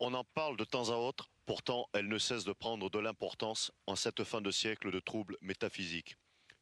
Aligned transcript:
On 0.00 0.14
en 0.14 0.22
parle 0.22 0.56
de 0.56 0.64
temps 0.64 0.90
à 0.90 0.96
autre, 0.96 1.28
pourtant 1.44 1.88
elle 1.92 2.06
ne 2.06 2.18
cesse 2.18 2.44
de 2.44 2.52
prendre 2.52 2.88
de 2.88 2.98
l'importance 3.00 3.72
en 3.86 3.96
cette 3.96 4.22
fin 4.22 4.40
de 4.40 4.52
siècle 4.52 4.92
de 4.92 5.00
troubles 5.00 5.36
métaphysiques. 5.40 6.16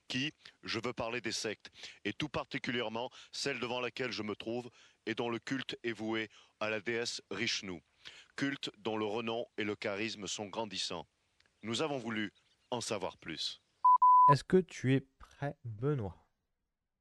Qui, 0.09 0.33
je 0.63 0.81
veux 0.83 0.95
parler 0.95 1.21
des 1.21 1.33
sectes, 1.33 1.71
et 2.05 2.15
tout 2.15 2.31
particulièrement 2.31 3.11
celle 3.33 3.61
devant 3.61 3.81
laquelle 3.81 4.13
je 4.13 4.23
me 4.23 4.35
trouve 4.35 4.71
et 5.05 5.15
dont 5.15 5.29
le 5.29 5.39
culte 5.39 5.77
est 5.83 5.93
voué 5.93 6.31
à 6.61 6.71
la 6.71 6.81
déesse 6.81 7.21
Rishnu, 7.31 7.83
culte 8.37 8.71
dont 8.79 8.97
le 8.97 9.05
renom 9.05 9.45
et 9.59 9.65
le 9.65 9.77
charisme 9.77 10.27
sont 10.27 10.47
grandissants. 10.47 11.07
Nous 11.63 11.83
avons 11.83 11.99
voulu 11.99 12.33
en 12.71 12.81
savoir 12.81 13.19
plus. 13.19 13.61
Est-ce 14.33 14.45
que 14.45 14.59
tu 14.59 14.95
es 14.95 15.01
prêt, 15.01 15.57
Benoît? 15.65 16.17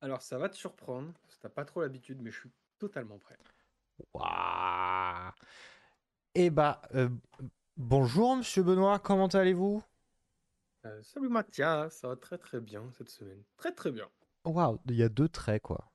Alors, 0.01 0.21
ça 0.21 0.37
va 0.37 0.49
te 0.49 0.55
surprendre, 0.57 1.13
t'as 1.39 1.49
pas 1.49 1.63
trop 1.63 1.81
l'habitude, 1.81 2.21
mais 2.21 2.31
je 2.31 2.39
suis 2.41 2.51
totalement 2.77 3.19
prêt. 3.19 3.37
Waouh 4.13 5.31
Eh 6.35 6.49
bah, 6.51 6.81
euh, 6.93 7.09
bonjour 7.77 8.35
Monsieur 8.37 8.61
Benoît, 8.63 8.99
comment 8.99 9.27
allez-vous? 9.27 9.83
Euh, 10.85 11.03
salut 11.03 11.27
Mathias, 11.27 11.97
ça 11.97 12.07
va 12.07 12.15
très 12.15 12.37
très 12.37 12.61
bien 12.61 12.89
cette 12.97 13.09
semaine. 13.09 13.43
Très 13.57 13.73
très 13.73 13.91
bien. 13.91 14.09
Waouh, 14.45 14.79
il 14.85 14.95
y 14.95 15.03
a 15.03 15.09
deux 15.09 15.27
traits 15.27 15.61
quoi. 15.61 15.91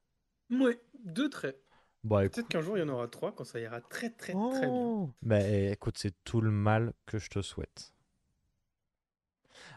Ouais, 0.50 0.78
deux 1.04 1.30
traits. 1.30 1.58
Bon, 2.04 2.20
écoute. 2.20 2.34
Peut-être 2.34 2.48
qu'un 2.48 2.60
jour 2.60 2.76
il 2.76 2.80
y 2.80 2.82
en 2.82 2.88
aura 2.88 3.08
trois 3.08 3.32
quand 3.32 3.44
ça 3.44 3.60
ira 3.60 3.80
très 3.80 4.10
très 4.10 4.34
très 4.34 4.66
bien. 4.66 4.70
Oh 4.70 5.10
Mais 5.22 5.72
écoute, 5.72 5.98
c'est 5.98 6.14
tout 6.24 6.40
le 6.40 6.50
mal 6.50 6.92
que 7.06 7.18
je 7.18 7.28
te 7.30 7.40
souhaite. 7.42 7.92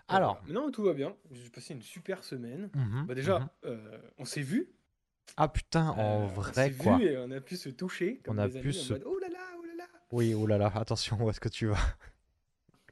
Alors, 0.07 0.41
non, 0.47 0.71
tout 0.71 0.83
va 0.83 0.93
bien. 0.93 1.15
J'ai 1.31 1.49
passé 1.49 1.73
une 1.73 1.81
super 1.81 2.23
semaine. 2.23 2.69
mhm, 2.75 3.05
Bah 3.07 3.15
déjà, 3.15 3.39
mhm. 3.39 3.49
euh, 3.65 3.97
on 4.17 4.25
s'est 4.25 4.41
vu. 4.41 4.69
ah 5.37 5.47
putain, 5.47 5.89
en 5.89 6.23
Euh, 6.23 6.27
vrai 6.27 6.71
quoi. 6.71 6.97
vu 6.97 7.05
et 7.05 7.17
on 7.17 7.31
a 7.31 7.41
pu 7.41 7.55
se 7.57 7.69
toucher. 7.69 8.19
Comme 8.23 8.35
On 8.35 8.39
a 8.39 8.47
pu 8.49 8.73
se- 8.73 8.93
mode, 8.93 9.03
oh 9.05 9.17
là 9.19 9.29
là, 9.29 9.39
oh 9.57 9.61
là 9.61 9.62
là. 9.62 9.62
Oui, 10.13 10.33
oh 10.33 10.45
là 10.47 10.57
là, 10.57 10.71
attention, 10.75 11.17
où 11.21 11.29
est-ce 11.29 11.39
que 11.41 11.49
tu 11.49 11.65
vas? 11.67 11.77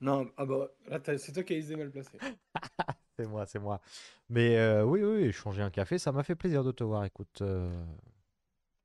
Non, 0.02 0.32
ah 0.38 0.46
bah 0.46 0.70
là 0.88 1.18
c'est 1.18 1.32
toi 1.32 1.44
qui 1.44 1.54
as 1.54 1.58
les 1.60 1.76
mal 1.76 1.92
placé. 1.92 2.18
C'est 3.18 3.26
moi, 3.28 3.46
c'est 3.46 3.60
moi. 3.60 3.82
Mais 4.30 4.58
euh, 4.58 4.84
oui, 4.84 5.04
oui, 5.04 5.24
oui, 5.26 5.32
changer 5.34 5.62
un 5.62 5.70
café, 5.70 5.98
ça 6.00 6.12
m'a 6.12 6.24
fait 6.24 6.36
plaisir 6.36 6.64
de 6.64 6.72
te 6.72 6.84
voir, 6.84 7.06
écoute, 7.06 7.42
euh, 7.42 7.70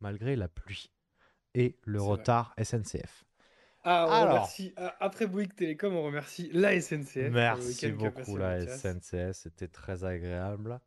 malgré 0.00 0.36
la 0.36 0.48
pluie 0.48 0.90
et 1.54 1.76
le 1.84 1.98
vrai. 1.98 2.10
retard 2.10 2.54
SNCF. 2.62 3.24
Ah, 3.84 4.06
on 4.08 4.12
Alors. 4.12 4.28
remercie. 4.34 4.72
ah, 4.76 4.96
Après 5.00 5.26
Bouygues 5.26 5.54
Télécom, 5.54 5.94
on 5.94 6.02
remercie 6.04 6.50
la 6.52 6.72
SNCF. 6.80 7.30
Merci 7.30 7.92
beaucoup, 7.92 8.36
la. 8.36 8.66
SNCF, 8.66 9.32
c'était 9.32 9.68
très 9.68 10.04
agréable. 10.04 10.80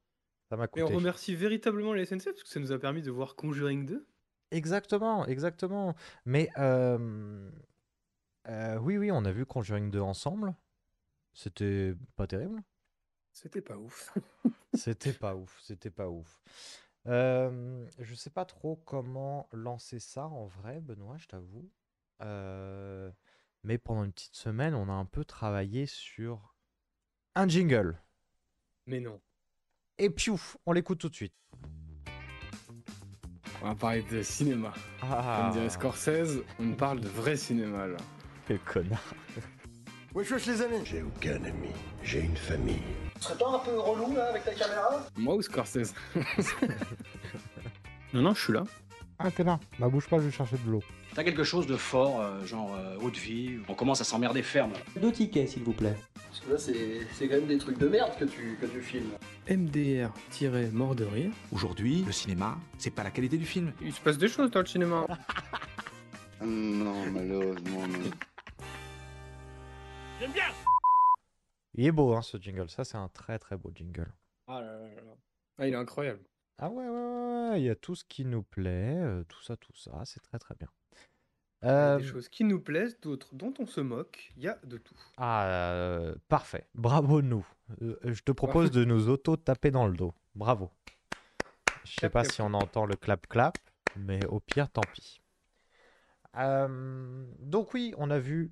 Ça 0.50 0.58
m'a 0.58 0.68
Et 0.76 0.82
on 0.84 0.88
coûté. 0.88 0.96
remercie 0.96 1.36
véritablement 1.36 1.94
la 1.94 2.06
SNCF 2.06 2.32
parce 2.32 2.44
que 2.44 2.50
ça 2.50 2.60
nous 2.60 2.72
a 2.72 2.80
permis 2.80 3.02
de 3.04 3.12
voir 3.12 3.36
Conjuring 3.36 3.86
2. 3.86 4.06
Exactement, 4.52 5.26
exactement. 5.28 5.96
Mais 6.26 6.50
euh, 6.58 7.50
euh, 8.48 8.78
oui, 8.80 8.98
oui, 8.98 9.12
on 9.12 9.26
a 9.26 9.32
vu 9.32 9.46
Conjuring 9.46 9.92
2 9.92 10.00
ensemble. 10.00 10.56
C'était 11.34 11.94
pas 12.16 12.28
terrible. 12.28 12.62
C'était 13.32 13.62
pas 13.62 13.78
ouf. 13.78 14.14
C'était 14.74 15.14
pas 15.14 15.36
ouf, 15.36 15.60
c'était 15.62 15.90
pas 15.90 16.10
ouf. 16.10 16.42
Euh, 17.08 17.88
je 17.98 18.14
sais 18.14 18.30
pas 18.30 18.46
trop 18.46 18.76
comment 18.76 19.48
lancer 19.52 20.00
ça 20.00 20.28
en 20.28 20.46
vrai, 20.46 20.80
Benoît, 20.80 21.18
je 21.18 21.28
t'avoue. 21.28 21.70
Euh, 22.22 23.12
mais 23.64 23.78
pendant 23.78 24.04
une 24.04 24.14
petite 24.14 24.36
semaine, 24.36 24.76
on 24.76 24.90
a 24.90 24.94
un 24.94 25.06
peu 25.06 25.26
travaillé 25.26 25.86
sur 25.86 26.56
un 27.36 27.48
jingle. 27.48 27.98
Mais 28.86 29.00
non. 29.00 29.22
Et 29.98 30.10
piouf, 30.10 30.58
on 30.66 30.72
l'écoute 30.72 31.00
tout 31.00 31.10
de 31.10 31.16
suite. 31.16 31.36
On 33.62 33.68
va 33.70 33.76
parler 33.76 34.04
de 34.10 34.22
cinéma. 34.22 34.74
Ah, 35.02 35.42
Comme 35.42 35.52
dirait 35.54 35.70
Scorsese, 35.70 36.40
on 36.60 36.72
parle 36.74 37.02
de 37.02 37.08
vrai 37.10 37.36
cinéma 37.36 37.88
là. 37.88 37.98
quel 38.48 38.60
connard. 38.60 39.02
Wesh 40.16 40.32
wesh 40.32 40.46
les 40.48 40.62
amis 40.62 40.78
J'ai 40.86 41.04
aucun 41.04 41.36
ami, 41.44 41.70
j'ai 42.04 42.22
une 42.22 42.38
famille. 42.38 42.82
Tu 43.16 43.22
serais 43.26 43.38
pas 43.38 43.50
un 43.50 43.60
peu 43.60 43.78
relou 43.78 44.16
là 44.16 44.30
avec 44.30 44.44
ta 44.46 44.54
caméra? 44.54 45.06
Moi 45.18 45.36
ou 45.36 45.42
Scorsese? 45.42 45.94
Non, 48.14 48.22
non, 48.24 48.34
je 48.34 48.42
suis 48.44 48.54
là. 48.54 48.64
Ah, 49.22 49.30
t'es 49.32 49.44
là. 49.44 49.60
Bah, 49.78 49.90
bouge 49.90 50.08
pas, 50.08 50.18
je 50.18 50.24
vais 50.24 50.32
chercher 50.32 50.56
de 50.66 50.72
l'eau. 50.72 50.82
T'as 51.14 51.26
quelque 51.26 51.44
chose 51.44 51.68
de 51.68 51.76
fort, 51.76 52.22
euh, 52.22 52.46
genre 52.46 52.74
euh, 52.76 52.96
haute 53.02 53.18
vie, 53.18 53.60
on 53.68 53.74
commence 53.74 54.00
à 54.00 54.06
s'emmerder 54.06 54.42
ferme. 54.42 54.72
Deux 54.96 55.12
tickets, 55.12 55.50
s'il 55.50 55.64
vous 55.64 55.74
plaît. 55.74 55.98
Parce 56.14 56.40
que 56.40 56.52
là 56.52 56.58
c'est 56.58 57.06
c'est 57.14 57.28
quand 57.28 57.36
même 57.36 57.48
des 57.48 57.58
trucs 57.58 57.78
de 57.78 57.90
merde 57.90 58.12
que 58.18 58.24
tu, 58.24 58.58
que 58.62 58.66
tu 58.66 58.82
filmes. 58.82 59.12
MDR-mort 59.50 60.96
de 60.96 61.04
rire. 61.04 61.32
Aujourd'hui, 61.52 62.04
le 62.06 62.14
cinéma, 62.14 62.58
c'est 62.78 62.92
pas 62.92 63.04
la 63.04 63.12
qualité 63.12 63.38
du 63.38 63.46
film. 63.46 63.74
Il 63.82 63.92
se 63.92 64.00
passe 64.00 64.18
des 64.18 64.30
choses 64.30 64.52
dans 64.52 64.62
le 64.62 64.66
cinéma. 64.66 65.06
Non, 66.42 67.06
malheureusement, 67.12 67.86
non. 67.86 68.12
Il 71.76 71.86
est 71.86 71.92
beau, 71.92 72.14
hein, 72.16 72.22
ce 72.22 72.38
jingle. 72.38 72.70
Ça, 72.70 72.86
c'est 72.86 72.96
un 72.96 73.10
très 73.10 73.38
très 73.40 73.58
beau 73.58 73.72
jingle. 73.76 74.08
Ah 74.48 74.62
là 74.62 74.72
là 74.72 74.88
là 74.88 75.02
là. 75.02 75.16
Ah, 75.58 75.68
il 75.68 75.74
est 75.74 75.78
incroyable. 75.78 76.22
Ah 76.60 76.70
ouais, 76.70 76.88
ouais, 76.88 76.90
ouais, 76.90 77.50
ouais, 77.52 77.62
il 77.62 77.66
y 77.66 77.70
a 77.70 77.76
tout 77.76 77.96
ce 77.96 78.04
qui 78.04 78.24
nous 78.26 78.44
plaît, 78.44 78.96
euh, 78.98 79.24
tout 79.24 79.42
ça, 79.42 79.56
tout 79.58 79.74
ça, 79.76 80.04
c'est 80.06 80.20
très 80.22 80.38
très 80.40 80.56
bien. 80.56 80.68
Il 81.72 81.80
y 81.80 81.86
a 81.86 81.90
Euh, 81.92 81.98
des 81.98 82.04
choses 82.04 82.30
qui 82.30 82.44
nous 82.44 82.62
plaisent, 82.62 83.00
d'autres 83.00 83.34
dont 83.34 83.54
on 83.58 83.66
se 83.66 83.82
moque. 83.82 84.32
Il 84.38 84.44
y 84.44 84.48
a 84.48 84.60
de 84.66 84.78
tout. 84.78 84.96
ah, 85.18 85.46
euh, 85.48 86.16
parfait. 86.28 86.68
Bravo 86.76 87.22
nous. 87.22 87.46
Euh, 87.82 87.98
je 88.04 88.22
te 88.24 88.32
propose 88.32 88.72
de 88.72 88.84
nous 88.86 89.10
auto-taper 89.10 89.72
dans 89.72 89.88
le 89.88 89.94
dos. 89.96 90.14
Bravo. 90.36 90.72
Je 91.84 91.92
sais 92.00 92.08
Clap, 92.08 92.10
pas 92.10 92.24
clap, 92.24 92.34
si 92.34 92.42
on 92.42 92.54
entend 92.54 92.86
le 92.86 92.96
clap-clap, 92.96 93.58
mais 93.94 94.26
au 94.28 94.40
pire, 94.40 94.70
tant 94.70 94.86
pis. 94.94 95.22
Euh, 96.38 97.26
donc 97.40 97.74
oui, 97.74 97.94
on 97.98 98.10
a 98.12 98.20
vu 98.20 98.52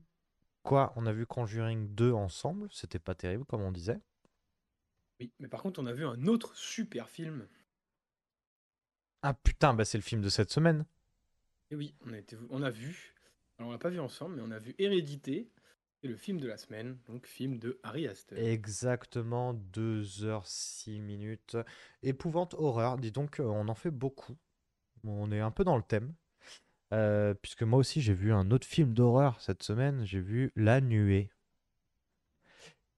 quoi? 0.63 0.93
On 0.97 1.05
a 1.07 1.13
vu 1.13 1.25
Conjuring 1.27 1.93
2 1.95 2.11
ensemble. 2.13 2.69
C'était 2.71 2.99
pas 2.99 3.15
terrible, 3.15 3.45
comme 3.45 3.61
on 3.61 3.71
disait. 3.71 4.01
Oui, 5.19 5.31
mais 5.39 5.47
par 5.47 5.61
contre, 5.61 5.79
on 5.79 5.85
a 5.85 5.93
vu 5.93 6.05
un 6.05 6.25
autre 6.27 6.55
super 6.55 7.09
film. 7.09 7.47
Ah 9.29 9.33
putain, 9.33 9.73
bah 9.73 9.83
c'est 9.83 9.97
le 9.97 10.03
film 10.03 10.21
de 10.21 10.29
cette 10.29 10.51
semaine. 10.51 10.85
Et 11.69 11.75
oui, 11.75 11.93
on 12.05 12.13
a, 12.13 12.17
été, 12.17 12.37
on 12.49 12.63
a 12.63 12.69
vu. 12.69 13.13
Alors, 13.57 13.67
on 13.67 13.71
l'a 13.73 13.77
pas 13.77 13.89
vu 13.89 13.99
ensemble, 13.99 14.37
mais 14.37 14.41
on 14.41 14.51
a 14.51 14.59
vu 14.59 14.73
Hérédité. 14.79 15.51
C'est 15.99 16.07
le 16.07 16.15
film 16.15 16.39
de 16.39 16.47
la 16.47 16.55
semaine, 16.55 16.97
donc 17.07 17.27
film 17.27 17.59
de 17.59 17.77
Harry 17.83 18.07
Astor. 18.07 18.37
Exactement 18.37 19.53
2h06 19.53 21.01
minutes. 21.01 21.57
Épouvante 22.03 22.53
horreur, 22.53 22.97
dis 22.97 23.11
donc, 23.11 23.41
euh, 23.41 23.43
on 23.43 23.67
en 23.67 23.75
fait 23.75 23.91
beaucoup. 23.91 24.37
On 25.03 25.29
est 25.33 25.41
un 25.41 25.51
peu 25.51 25.65
dans 25.65 25.75
le 25.75 25.83
thème. 25.83 26.13
Euh, 26.93 27.33
puisque 27.33 27.63
moi 27.63 27.79
aussi 27.79 27.99
j'ai 27.99 28.13
vu 28.13 28.31
un 28.31 28.49
autre 28.49 28.65
film 28.65 28.93
d'horreur 28.93 29.41
cette 29.41 29.61
semaine, 29.61 30.05
j'ai 30.05 30.21
vu 30.21 30.53
La 30.55 30.79
Nuée. 30.79 31.29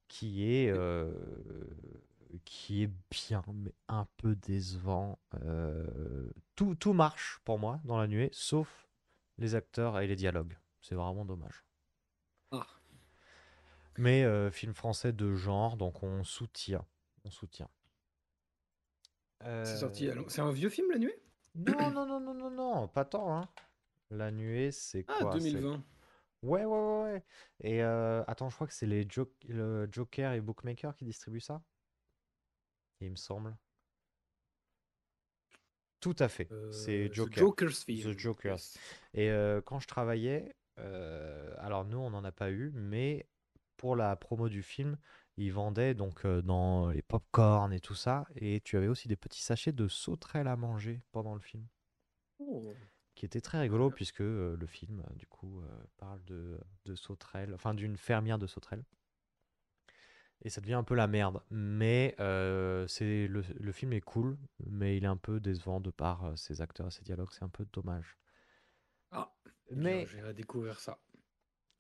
Qui 0.08 0.54
est, 0.54 0.70
euh, 0.70 1.12
qui 2.46 2.84
est 2.84 2.92
bien, 3.12 3.44
mais 3.54 3.74
un 3.88 4.08
peu 4.18 4.36
décevant. 4.36 5.20
Euh, 5.44 6.30
tout, 6.56 6.76
tout 6.76 6.94
marche 6.94 7.40
pour 7.46 7.60
moi 7.60 7.80
dans 7.86 7.98
La 7.98 8.08
Nuée, 8.08 8.30
sauf 8.34 8.88
les 9.38 9.56
acteurs 9.56 10.00
et 10.00 10.08
les 10.08 10.16
dialogues. 10.16 10.58
C'est 10.82 10.96
vraiment 10.96 11.26
dommage. 11.26 11.64
Ah. 12.52 12.66
Mais 13.98 14.24
euh, 14.24 14.50
film 14.50 14.74
français 14.74 15.12
de 15.14 15.36
genre, 15.36 15.78
donc 15.78 16.04
on 16.04 16.24
soutient. 16.24 16.86
On 17.26 17.32
soutient. 17.32 17.70
C'est 19.64 19.78
sorti. 19.78 20.08
Euh, 20.10 20.24
C'est 20.28 20.42
un 20.42 20.52
vieux 20.52 20.70
film, 20.70 20.92
La 20.92 20.98
Nuée? 20.98 21.22
Non, 21.56 21.92
non, 21.92 22.06
non, 22.06 22.20
non, 22.20 22.34
non, 22.34 22.52
non, 22.52 22.88
pas 22.88 23.06
tant, 23.06 23.36
hein. 23.36 23.50
La 24.12 24.32
nuée, 24.32 24.72
c'est 24.72 25.04
Ah, 25.08 25.20
quoi? 25.20 25.40
c'est- 25.40 25.52
2020. 25.52 25.84
Ouais, 26.44 26.66
ouais, 26.66 26.78
ouais, 26.80 27.02
ouais. 27.14 27.24
Et 27.62 27.84
euh, 27.84 28.24
attends, 28.28 28.50
je 28.50 28.56
crois 28.56 28.68
que 28.68 28.74
c'est 28.74 28.86
les 28.86 29.08
Jo- 29.10 29.32
le 29.48 29.88
Joker 29.92 30.34
et 30.34 30.42
Bookmaker 30.42 30.96
qui 30.96 31.06
distribuent 31.06 31.42
ça? 31.42 31.62
Il 33.02 33.12
me 33.12 33.16
semble. 33.16 33.56
Tout 36.00 36.16
à 36.20 36.30
fait. 36.30 36.48
C'est 36.72 37.06
Euh, 37.06 37.10
The 37.10 37.14
Joker. 37.14 37.38
Joker's. 37.44 37.86
The 37.86 38.18
Joker. 38.18 38.52
Yes. 38.54 38.78
Et 39.14 39.30
euh, 39.30 39.62
quand 39.62 39.80
je 39.80 39.88
travaillais, 39.88 40.56
euh, 40.80 41.54
alors 41.60 41.84
nous 41.86 41.98
on 41.98 42.10
n'en 42.10 42.24
a 42.24 42.32
pas 42.32 42.52
eu, 42.52 42.72
mais 42.74 43.28
pour 43.76 43.96
la 43.96 44.16
promo 44.16 44.48
du 44.50 44.64
film, 44.64 44.98
ils 45.38 45.52
vendaient 45.52 45.94
donc 45.94 46.26
dans 46.26 46.90
les 46.90 47.02
pop-corn 47.02 47.72
et 47.74 47.80
tout 47.80 47.96
ça, 47.96 48.26
et 48.36 48.62
tu 48.62 48.78
avais 48.78 48.88
aussi 48.88 49.08
des 49.08 49.16
petits 49.16 49.42
sachets 49.42 49.72
de 49.72 49.88
sauterelles 49.88 50.48
à 50.48 50.56
manger 50.56 51.02
pendant 51.12 51.34
le 51.34 51.40
film, 51.42 51.66
Oh. 52.40 52.74
qui 53.16 53.26
était 53.26 53.42
très 53.42 53.60
rigolo 53.60 53.90
puisque 53.90 54.20
le 54.20 54.66
film 54.68 55.04
du 55.16 55.28
coup 55.28 55.62
parle 55.98 56.24
de, 56.26 56.60
de 56.86 56.96
sauterelles, 56.96 57.54
enfin 57.54 57.74
d'une 57.74 57.98
fermière 57.98 58.38
de 58.38 58.48
sauterelles. 58.48 58.84
Et 60.42 60.50
ça 60.50 60.62
devient 60.62 60.76
un 60.76 60.84
peu 60.84 60.96
la 60.96 61.08
merde. 61.08 61.42
Mais 61.50 62.16
euh, 62.20 62.88
c'est 62.88 63.28
le, 63.28 63.42
le 63.60 63.72
film 63.72 63.92
est 63.94 64.02
cool, 64.02 64.38
mais 64.66 64.96
il 64.98 65.04
est 65.04 65.08
un 65.08 65.18
peu 65.18 65.40
décevant 65.40 65.80
de 65.82 65.92
par 65.92 66.26
euh, 66.26 66.36
ses 66.36 66.62
acteurs 66.62 66.88
et 66.88 66.92
ses 66.92 67.04
dialogues. 67.04 67.30
C'est 67.32 67.44
un 67.44 67.50
peu 67.50 67.66
dommage. 67.74 68.18
Ah, 69.12 69.34
Mais 69.72 70.06
j'irai 70.06 70.34
découvrir 70.34 70.80
ça. 70.80 70.98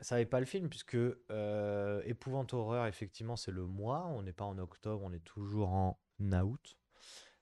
ça 0.01 0.17
n'est 0.17 0.25
pas 0.25 0.39
le 0.41 0.45
film, 0.45 0.67
puisque 0.69 0.95
euh, 0.95 2.01
Épouvante 2.05 2.53
Horreur, 2.53 2.85
effectivement, 2.87 3.35
c'est 3.37 3.51
le 3.51 3.65
mois. 3.65 4.05
On 4.07 4.23
n'est 4.23 4.33
pas 4.33 4.45
en 4.45 4.57
octobre, 4.57 5.03
on 5.05 5.13
est 5.13 5.23
toujours 5.23 5.69
en 5.69 5.99
août. 6.19 6.77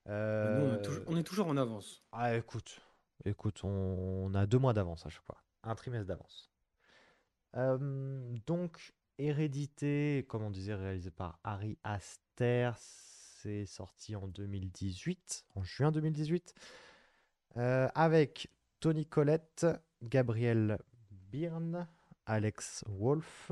Nous, 0.05 0.13
on, 0.13 0.75
est 0.75 0.81
toujours, 0.83 1.03
on 1.07 1.17
est 1.17 1.23
toujours 1.23 1.47
en 1.47 1.57
avance. 1.57 2.05
Ah, 2.11 2.35
écoute, 2.35 2.79
écoute, 3.25 3.63
on, 3.63 3.69
on 3.69 4.33
a 4.35 4.45
deux 4.45 4.59
mois 4.59 4.73
d'avance 4.73 5.05
à 5.05 5.09
chaque 5.09 5.23
fois. 5.25 5.43
Un 5.63 5.75
trimestre 5.75 6.07
d'avance. 6.07 6.51
Donc, 8.45 8.93
Hérédité, 9.17 10.25
comme 10.27 10.43
on 10.43 10.51
disait, 10.51 10.75
réalisé 10.75 11.11
par 11.11 11.39
Harry 11.43 11.77
Aster, 11.83 12.71
c'est 12.77 13.65
sorti 13.65 14.15
en 14.15 14.27
2018, 14.27 15.45
en 15.55 15.63
juin 15.63 15.91
2018, 15.91 16.53
euh, 17.57 17.87
avec 17.95 18.51
Tony 18.79 19.05
Collette, 19.05 19.65
Gabriel 20.03 20.77
Byrne, 21.31 21.87
Alex 22.25 22.83
Wolff, 22.87 23.51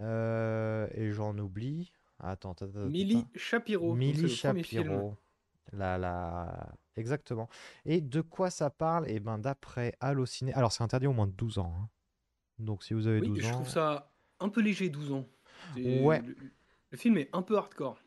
euh, 0.00 0.86
et 0.94 1.12
j'en 1.12 1.36
oublie. 1.38 1.92
Attends, 2.20 2.52
attends, 2.52 2.66
attends, 2.66 2.86
Millie. 2.86 3.26
Shapiro. 3.34 3.94
Millie. 3.94 4.28
Shapiro. 4.28 5.16
La, 5.72 5.98
la... 5.98 6.72
Exactement. 6.96 7.48
Et 7.84 8.00
de 8.00 8.20
quoi 8.20 8.50
ça 8.50 8.70
parle? 8.70 9.06
Eh 9.08 9.18
ben, 9.20 9.38
d'après 9.38 9.96
Allociné. 10.00 10.52
Alors, 10.54 10.70
c'est 10.72 10.82
interdit 10.84 11.06
au 11.06 11.12
moins 11.12 11.26
de 11.26 11.32
12 11.32 11.58
ans. 11.58 11.74
hein. 11.80 11.88
Donc, 12.58 12.84
si 12.84 12.94
vous 12.94 13.06
avez 13.06 13.20
Oui, 13.20 13.28
12 13.28 13.38
je 13.40 13.46
ans. 13.48 13.50
trouve 13.52 13.68
ça 13.68 14.11
un 14.42 14.48
peu 14.48 14.60
léger, 14.60 14.88
12 14.90 15.12
ans. 15.12 15.26
Ouais. 15.76 16.20
Le, 16.22 16.36
le 16.90 16.98
film 16.98 17.16
est 17.18 17.30
un 17.32 17.42
peu 17.42 17.56
hardcore. 17.56 18.02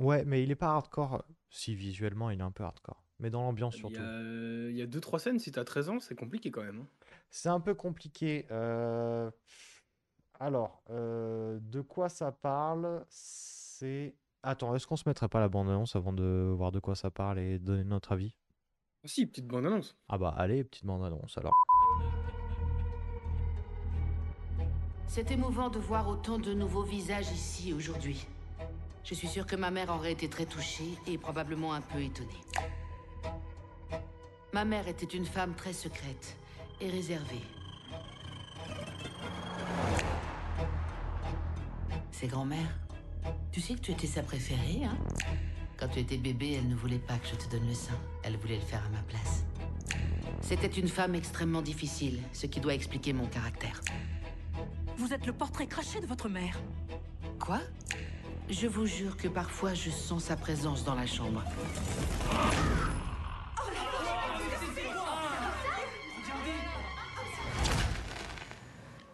Ouais, 0.00 0.24
mais 0.24 0.42
il 0.42 0.50
est 0.50 0.56
pas 0.56 0.68
hardcore. 0.74 1.24
Si, 1.50 1.74
visuellement, 1.74 2.30
il 2.30 2.40
est 2.40 2.42
un 2.44 2.50
peu 2.50 2.64
hardcore. 2.64 3.02
Mais 3.18 3.30
dans 3.30 3.40
l'ambiance 3.42 3.76
Il 3.76 3.78
surtout. 3.78 3.94
y 3.94 3.98
a, 4.04 4.68
il 4.70 4.76
y 4.76 4.82
a 4.82 4.86
deux, 4.86 5.00
trois 5.00 5.18
scènes, 5.18 5.38
si 5.38 5.50
t'as 5.50 5.64
13 5.64 5.88
ans, 5.88 6.00
c'est 6.00 6.14
compliqué 6.14 6.50
quand 6.50 6.62
même. 6.62 6.80
hein. 6.80 6.86
C'est 7.30 7.48
un 7.48 7.60
peu 7.60 7.74
compliqué. 7.74 8.46
euh, 8.50 9.30
Alors, 10.38 10.82
euh, 10.90 11.58
de 11.62 11.80
quoi 11.80 12.08
ça 12.10 12.30
parle? 12.32 13.04
C'est. 13.08 14.14
Attends, 14.42 14.74
est-ce 14.74 14.86
qu'on 14.86 14.96
se 14.96 15.08
mettrait 15.08 15.28
pas 15.28 15.40
la 15.40 15.48
bande-annonce 15.48 15.96
avant 15.96 16.12
de 16.12 16.52
voir 16.54 16.72
de 16.72 16.78
quoi 16.78 16.94
ça 16.94 17.10
parle 17.10 17.38
et 17.38 17.58
donner 17.58 17.84
notre 17.84 18.12
avis? 18.12 18.36
Si, 19.04 19.26
petite 19.26 19.46
bande-annonce. 19.46 19.96
Ah 20.08 20.18
bah, 20.18 20.34
allez, 20.36 20.62
petite 20.64 20.84
bande-annonce 20.84 21.38
alors. 21.38 21.54
C'est 25.08 25.30
émouvant 25.30 25.70
de 25.70 25.78
voir 25.78 26.08
autant 26.08 26.38
de 26.38 26.52
nouveaux 26.52 26.82
visages 26.82 27.30
ici 27.30 27.72
aujourd'hui. 27.72 28.26
Je 29.04 29.14
suis 29.14 29.28
sûre 29.28 29.46
que 29.46 29.56
ma 29.56 29.70
mère 29.70 29.90
aurait 29.90 30.12
été 30.12 30.28
très 30.28 30.46
touchée 30.46 30.90
et 31.06 31.16
probablement 31.16 31.72
un 31.72 31.80
peu 31.80 32.00
étonnée. 32.02 32.28
Ma 34.52 34.64
mère 34.64 34.88
était 34.88 35.06
une 35.06 35.24
femme 35.24 35.54
très 35.54 35.72
secrète 35.72 36.36
et 36.80 36.90
réservée. 36.90 37.42
C'est 42.10 42.26
grand-mère. 42.26 42.78
Tu 43.52 43.60
sais 43.60 43.74
que 43.74 43.80
tu 43.80 43.92
étais 43.92 44.06
sa 44.06 44.22
préférée, 44.22 44.84
hein? 44.84 44.96
Quand 45.78 45.88
tu 45.88 46.00
étais 46.00 46.16
bébé, 46.16 46.54
elle 46.58 46.68
ne 46.68 46.74
voulait 46.74 46.98
pas 46.98 47.18
que 47.18 47.28
je 47.28 47.34
te 47.34 47.50
donne 47.50 47.66
le 47.66 47.74
sein. 47.74 47.98
Elle 48.22 48.36
voulait 48.38 48.56
le 48.56 48.62
faire 48.62 48.82
à 48.84 48.88
ma 48.88 49.02
place. 49.02 49.44
C'était 50.40 50.66
une 50.66 50.88
femme 50.88 51.14
extrêmement 51.14 51.62
difficile, 51.62 52.20
ce 52.32 52.46
qui 52.46 52.60
doit 52.60 52.74
expliquer 52.74 53.12
mon 53.12 53.26
caractère. 53.26 53.80
Vous 54.98 55.12
êtes 55.12 55.26
le 55.26 55.32
portrait 55.32 55.66
craché 55.66 56.00
de 56.00 56.06
votre 56.06 56.28
mère. 56.28 56.58
Quoi? 57.38 57.60
Je 58.48 58.66
vous 58.66 58.86
jure 58.86 59.16
que 59.16 59.28
parfois 59.28 59.74
je 59.74 59.90
sens 59.90 60.24
sa 60.24 60.36
présence 60.36 60.84
dans 60.84 60.94
la 60.94 61.06
chambre. 61.06 61.42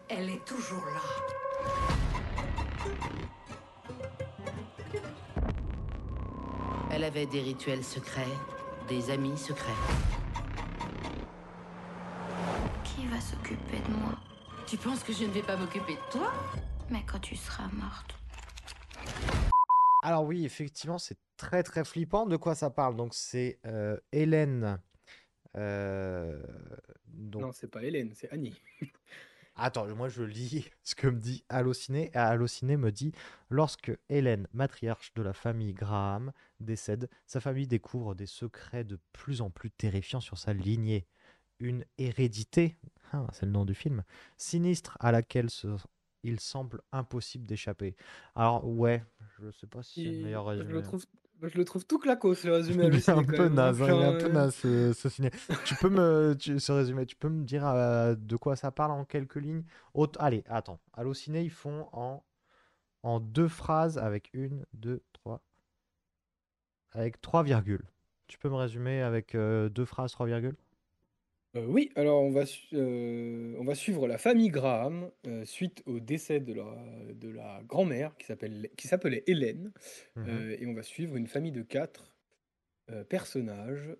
Elle 0.08 0.30
est 0.30 0.44
toujours 0.44 0.84
là. 0.84 1.00
Elle 6.90 7.04
avait 7.04 7.26
des 7.26 7.40
rituels 7.40 7.82
secrets, 7.82 8.26
des 8.88 9.10
amis 9.10 9.38
secrets. 9.38 9.72
Qui 12.84 13.06
va 13.06 13.20
s'occuper 13.20 13.78
de 13.88 13.94
moi? 13.94 14.11
Tu 14.72 14.78
penses 14.78 15.04
que 15.04 15.12
je 15.12 15.24
ne 15.24 15.30
vais 15.30 15.42
pas 15.42 15.54
m'occuper 15.54 15.96
de 15.96 16.10
toi? 16.10 16.32
Mais 16.88 17.02
quand 17.06 17.18
tu 17.18 17.36
seras 17.36 17.68
morte. 17.74 18.18
Alors 20.02 20.24
oui, 20.24 20.46
effectivement, 20.46 20.96
c'est 20.96 21.18
très 21.36 21.62
très 21.62 21.84
flippant. 21.84 22.24
De 22.24 22.38
quoi 22.38 22.54
ça 22.54 22.70
parle 22.70 22.96
Donc 22.96 23.12
c'est 23.12 23.58
euh, 23.66 23.98
Hélène. 24.12 24.80
euh, 25.58 26.42
donc... 27.06 27.42
Non, 27.42 27.52
c'est 27.52 27.66
pas 27.66 27.82
Hélène, 27.82 28.12
c'est 28.14 28.32
Annie. 28.32 28.58
Attends, 29.56 29.94
moi 29.94 30.08
je 30.08 30.22
lis 30.22 30.70
ce 30.82 30.94
que 30.94 31.06
me 31.06 31.20
dit 31.20 31.44
Allociné. 31.50 32.10
Allociné 32.14 32.78
me 32.78 32.90
dit 32.90 33.12
Lorsque 33.50 33.92
Hélène, 34.08 34.48
matriarche 34.54 35.12
de 35.12 35.20
la 35.20 35.34
famille 35.34 35.74
Graham, 35.74 36.32
décède, 36.60 37.10
sa 37.26 37.40
famille 37.40 37.66
découvre 37.66 38.14
des 38.14 38.24
secrets 38.24 38.84
de 38.84 38.98
plus 39.12 39.42
en 39.42 39.50
plus 39.50 39.70
terrifiants 39.70 40.22
sur 40.22 40.38
sa 40.38 40.54
lignée. 40.54 41.06
Une 41.58 41.84
hérédité, 41.98 42.78
hein, 43.14 43.26
c'est 43.32 43.46
le 43.46 43.52
nom 43.52 43.64
du 43.64 43.74
film, 43.74 44.04
sinistre 44.36 44.96
à 45.00 45.12
laquelle 45.12 45.50
se- 45.50 45.76
il 46.24 46.40
semble 46.40 46.82
impossible 46.92 47.46
d'échapper. 47.46 47.96
Alors, 48.34 48.66
ouais, 48.68 49.04
je 49.40 49.50
sais 49.52 49.66
pas 49.66 49.82
si 49.82 50.00
c'est 50.02 50.10
le 50.10 50.18
meilleur 50.18 50.46
je 50.58 50.62
résumé. 50.62 50.72
le 50.72 50.82
trouve, 50.82 51.04
je 51.42 51.58
le 51.58 51.64
trouve 51.64 51.84
tout 51.86 51.98
claquos, 51.98 52.34
le 52.44 52.52
résumé 52.52 52.86
Il 52.92 52.94
est 52.96 53.08
un 53.08 53.24
peu 53.24 53.48
hein. 53.48 53.48
naze, 53.48 53.82
hein, 53.82 53.90
il 53.92 54.00
est 54.00 54.04
un 54.04 54.14
peu 54.14 54.28
euh, 54.28 54.32
naze 54.32 54.54
ce, 54.56 54.92
ce 54.92 55.08
ciné. 55.08 55.30
Tu 55.62 55.76
peux 55.76 55.88
me, 55.88 56.34
tu- 56.38 56.58
ce 56.60 56.72
résumé, 56.72 57.06
tu 57.06 57.16
peux 57.16 57.28
me 57.28 57.44
dire 57.44 57.66
euh, 57.66 58.14
de 58.14 58.36
quoi 58.36 58.56
ça 58.56 58.70
parle 58.70 58.92
en 58.92 59.04
quelques 59.04 59.36
lignes? 59.36 59.64
Autre- 59.94 60.20
Allez, 60.20 60.44
attends. 60.48 60.80
Allociné, 60.94 61.42
ils 61.42 61.50
font 61.50 61.88
en, 61.92 62.22
en 63.04 63.20
deux 63.20 63.48
phrases 63.48 63.98
avec 63.98 64.30
une, 64.34 64.66
deux, 64.74 65.02
trois. 65.12 65.42
Avec 66.92 67.20
trois 67.20 67.42
virgules. 67.42 67.84
Tu 68.28 68.38
peux 68.38 68.48
me 68.48 68.54
résumer 68.54 69.02
avec 69.02 69.34
euh, 69.34 69.68
deux 69.68 69.84
phrases, 69.84 70.12
trois 70.12 70.24
virgules? 70.26 70.56
Euh, 71.54 71.66
oui, 71.66 71.90
alors 71.96 72.22
on 72.22 72.30
va, 72.30 72.46
su- 72.46 72.66
euh, 72.72 73.54
on 73.58 73.64
va 73.64 73.74
suivre 73.74 74.08
la 74.08 74.16
famille 74.16 74.48
Graham 74.48 75.10
euh, 75.26 75.44
suite 75.44 75.82
au 75.86 76.00
décès 76.00 76.40
de 76.40 76.54
la, 76.54 77.12
de 77.12 77.28
la 77.28 77.62
grand-mère 77.64 78.16
qui 78.16 78.26
s'appelle, 78.26 78.70
qui 78.76 78.88
s'appelait 78.88 79.22
Hélène. 79.26 79.72
Euh, 80.28 80.56
et 80.58 80.66
on 80.66 80.72
va 80.72 80.82
suivre 80.82 81.16
une 81.16 81.26
famille 81.26 81.52
de 81.52 81.62
quatre 81.62 82.16
personnages 83.08 83.96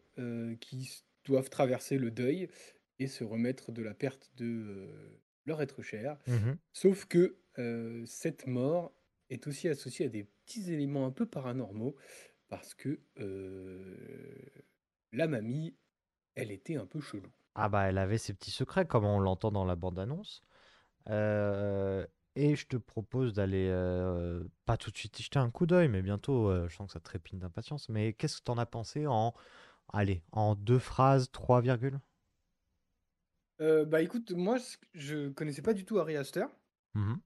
qui 0.61 0.83
s- 0.83 1.07
doivent 1.25 1.49
traverser 1.51 1.97
le 1.99 2.11
deuil 2.11 2.49
et 2.99 3.07
se 3.07 3.25
remettre 3.25 3.73
de 3.73 3.83
la 3.83 3.95
perte 3.95 4.31
de 4.37 4.89
leur 5.47 5.63
être 5.63 5.83
cher. 5.83 6.19
Mhm. 6.27 6.59
Sauf 6.73 7.07
que 7.07 7.39
cette 8.07 8.47
mort 8.47 8.95
est 9.31 9.47
aussi 9.47 9.69
associée 9.69 10.07
à 10.07 10.09
des 10.11 10.25
petits 10.25 10.73
éléments 10.73 11.07
un 11.07 11.11
peu 11.11 11.27
paranormaux 11.27 11.97
parce 12.49 12.75
que 12.75 13.01
la 15.13 15.27
mamie, 15.29 15.77
elle 16.35 16.51
était 16.53 16.77
un 16.77 16.87
peu 16.87 17.01
chelou. 17.01 17.31
Ah 17.55 17.69
bah 17.69 17.85
elle 17.89 17.99
avait 17.99 18.19
ses 18.19 18.35
petits 18.35 18.51
secrets 18.51 18.87
comme 18.87 19.05
on 19.05 19.19
l'entend 19.21 19.51
dans 19.53 19.65
la 19.65 19.77
bande-annonce. 19.77 20.43
Euh, 21.09 22.07
et 22.35 22.57
je 22.57 22.67
te 22.67 22.77
propose 22.77 23.35
d'aller, 23.35 23.69
euh, 23.71 24.45
pas 24.65 24.77
tout 24.77 24.91
de 24.91 24.97
suite 24.97 25.19
y 25.21 25.23
jeter 25.23 25.39
un 25.39 25.51
coup 25.51 25.67
d'œil, 25.67 25.89
mais 25.89 26.03
bientôt, 26.03 26.49
euh, 26.49 26.69
je 26.69 26.77
sens 26.77 26.87
que 26.89 26.93
ça 26.95 27.01
trépigne 27.01 27.39
d'impatience. 27.39 27.89
Mais 27.89 28.15
qu'est-ce 28.15 28.39
que 28.39 28.45
t'en 28.45 28.59
as 28.59 28.67
pensé 28.67 29.07
en, 29.07 29.35
allez, 29.93 30.23
en 30.33 30.55
deux 30.55 30.79
phrases, 30.79 31.31
trois 31.31 31.61
virgules? 31.61 32.01
Euh, 33.61 33.85
bah 33.85 34.03
écoute, 34.03 34.33
moi 34.33 34.57
je 34.95 35.29
connaissais 35.29 35.63
pas 35.63 35.75
du 35.75 35.85
tout 35.85 35.99
Ari 35.99 36.17
Aster. 36.17 36.47
Mhm. 36.95 37.21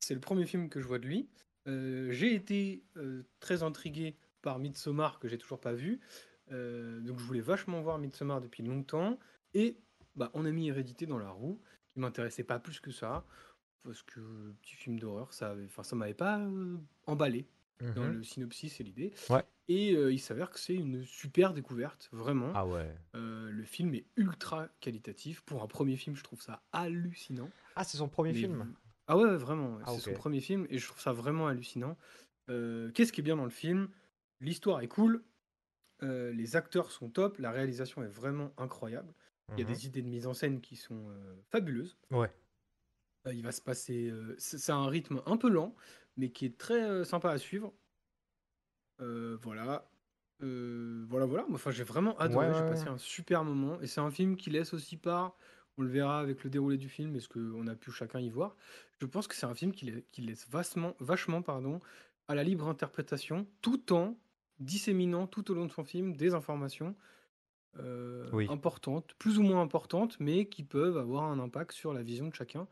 C'est 0.00 0.14
le 0.14 0.20
premier 0.20 0.46
film 0.46 0.68
que 0.68 0.80
je 0.80 0.86
vois 0.86 0.98
de 0.98 1.06
lui. 1.06 1.28
Euh, 1.66 2.10
j'ai 2.12 2.34
été 2.34 2.84
euh, 2.96 3.22
très 3.40 3.62
intrigué 3.62 4.16
par 4.42 4.58
Midsommar 4.58 5.18
que 5.18 5.28
j'ai 5.28 5.38
toujours 5.38 5.60
pas 5.60 5.72
vu. 5.72 6.00
Euh, 6.50 7.00
donc 7.00 7.18
je 7.18 7.24
voulais 7.24 7.40
vachement 7.40 7.80
voir 7.80 7.98
Midsommar 7.98 8.40
depuis 8.40 8.62
longtemps. 8.62 9.18
Et 9.58 9.76
bah, 10.16 10.30
on 10.34 10.44
a 10.44 10.50
mis 10.50 10.68
Hérédité 10.68 11.06
dans 11.06 11.18
la 11.18 11.30
roue, 11.30 11.60
qui 11.88 11.98
m'intéressait 11.98 12.44
pas 12.44 12.58
plus 12.58 12.80
que 12.80 12.90
ça. 12.90 13.24
Parce 13.84 14.02
que 14.02 14.20
euh, 14.20 14.52
petit 14.62 14.74
film 14.76 14.98
d'horreur, 14.98 15.32
ça, 15.32 15.54
ça 15.82 15.96
m'avait 15.96 16.14
pas 16.14 16.40
euh, 16.40 16.76
emballé 17.06 17.46
dans 17.80 18.02
Mhm. 18.04 18.12
le 18.12 18.22
synopsis 18.24 18.80
et 18.80 18.84
l'idée. 18.84 19.12
Ouais. 19.30 19.44
Et 19.68 19.94
euh, 19.94 20.12
il 20.12 20.18
s'avère 20.18 20.50
que 20.50 20.58
c'est 20.58 20.74
une 20.74 21.04
super 21.04 21.52
découverte, 21.54 22.08
vraiment. 22.12 22.50
Ah 22.54 22.66
ouais. 22.66 22.92
Euh, 23.14 23.50
le 23.50 23.62
film 23.64 23.94
est 23.94 24.06
ultra 24.16 24.68
qualitatif. 24.80 25.42
Pour 25.42 25.62
un 25.62 25.66
premier 25.66 25.96
film, 25.96 26.16
je 26.16 26.24
trouve 26.24 26.40
ça 26.42 26.62
hallucinant. 26.72 27.50
Ah, 27.76 27.84
c'est 27.84 27.98
son 27.98 28.08
premier 28.08 28.32
Mais 28.32 28.38
film? 28.38 28.74
Ah 29.06 29.16
ouais, 29.16 29.36
vraiment. 29.36 29.78
Ah, 29.84 29.92
c'est 29.94 30.00
son 30.00 30.12
premier 30.14 30.40
film 30.40 30.66
et 30.70 30.78
je 30.78 30.86
trouve 30.86 31.00
ça 31.00 31.12
vraiment 31.12 31.46
hallucinant. 31.48 31.96
Qu'est-ce 32.46 33.12
qui 33.12 33.20
est 33.20 33.24
bien 33.24 33.36
dans 33.36 33.44
le 33.44 33.50
film? 33.50 33.88
L'histoire 34.40 34.80
est 34.80 34.88
cool. 34.88 35.22
les 36.02 36.56
acteurs 36.56 36.90
sont 36.90 37.10
top. 37.10 37.38
La 37.38 37.50
réalisation 37.52 38.02
est 38.02 38.08
vraiment 38.08 38.52
incroyable. 38.58 39.12
Il 39.52 39.60
y 39.60 39.62
a 39.62 39.66
Mhm. 39.66 39.72
des 39.74 39.86
idées 39.86 40.02
de 40.02 40.08
mise 40.08 40.26
en 40.26 40.34
scène 40.34 40.60
qui 40.60 40.76
sont 40.76 41.08
euh, 41.10 41.34
fabuleuses. 41.50 41.96
Ouais. 42.10 42.30
Euh, 43.26 43.32
il 43.34 43.42
va 43.42 43.52
se 43.52 43.62
passer. 43.62 44.08
euh, 44.10 44.34
c'est 44.38 44.72
un 44.72 44.86
rythme 44.86 45.22
un 45.26 45.36
peu 45.36 45.48
lent, 45.48 45.74
mais 46.16 46.30
qui 46.30 46.44
est 46.46 46.58
très 46.58 47.04
sympa 47.04 47.30
à 47.30 47.38
suivre. 47.38 47.72
Voilà. 48.98 49.88
Euh, 50.42 51.04
voilà, 51.08 51.26
voilà. 51.26 51.46
Enfin, 51.52 51.70
j'ai 51.70 51.84
vraiment 51.84 52.16
adoré. 52.18 52.48
Ouais, 52.48 52.54
j'ai 52.54 52.60
passé 52.60 52.86
un 52.88 52.98
super 52.98 53.44
moment. 53.44 53.80
Et 53.80 53.86
c'est 53.86 54.00
un 54.00 54.10
film 54.10 54.36
qui 54.36 54.50
laisse 54.50 54.72
aussi 54.74 54.96
part. 54.96 55.36
On 55.78 55.82
le 55.82 55.88
verra 55.88 56.18
avec 56.20 56.42
le 56.44 56.50
déroulé 56.50 56.76
du 56.76 56.88
film, 56.88 57.14
est-ce 57.16 57.28
qu'on 57.28 57.66
a 57.68 57.74
pu 57.76 57.92
chacun 57.92 58.18
y 58.20 58.30
voir. 58.30 58.56
Je 59.00 59.06
pense 59.06 59.28
que 59.28 59.34
c'est 59.36 59.46
un 59.46 59.54
film 59.54 59.70
qui, 59.72 59.86
la- 59.90 60.00
qui 60.10 60.22
laisse 60.22 60.48
vastement, 60.48 60.96
vachement 60.98 61.40
pardon, 61.40 61.80
à 62.26 62.34
la 62.34 62.42
libre 62.42 62.66
interprétation, 62.68 63.46
tout 63.62 63.92
en 63.92 64.18
disséminant 64.58 65.28
tout 65.28 65.50
au 65.52 65.54
long 65.54 65.66
de 65.66 65.70
son 65.72 65.84
film 65.84 66.16
des 66.16 66.34
informations 66.34 66.96
euh, 67.78 68.30
Oui. 68.32 68.46
importantes, 68.48 69.14
plus 69.18 69.38
ou 69.38 69.42
moins 69.42 69.60
importantes, 69.62 70.18
mais 70.20 70.46
qui 70.48 70.64
peuvent 70.64 70.96
avoir 70.98 71.24
un 71.24 71.38
impact 71.38 71.72
sur 71.72 71.92
la 71.92 72.02
vision 72.02 72.28
de 72.28 72.34
chacun 72.34 72.66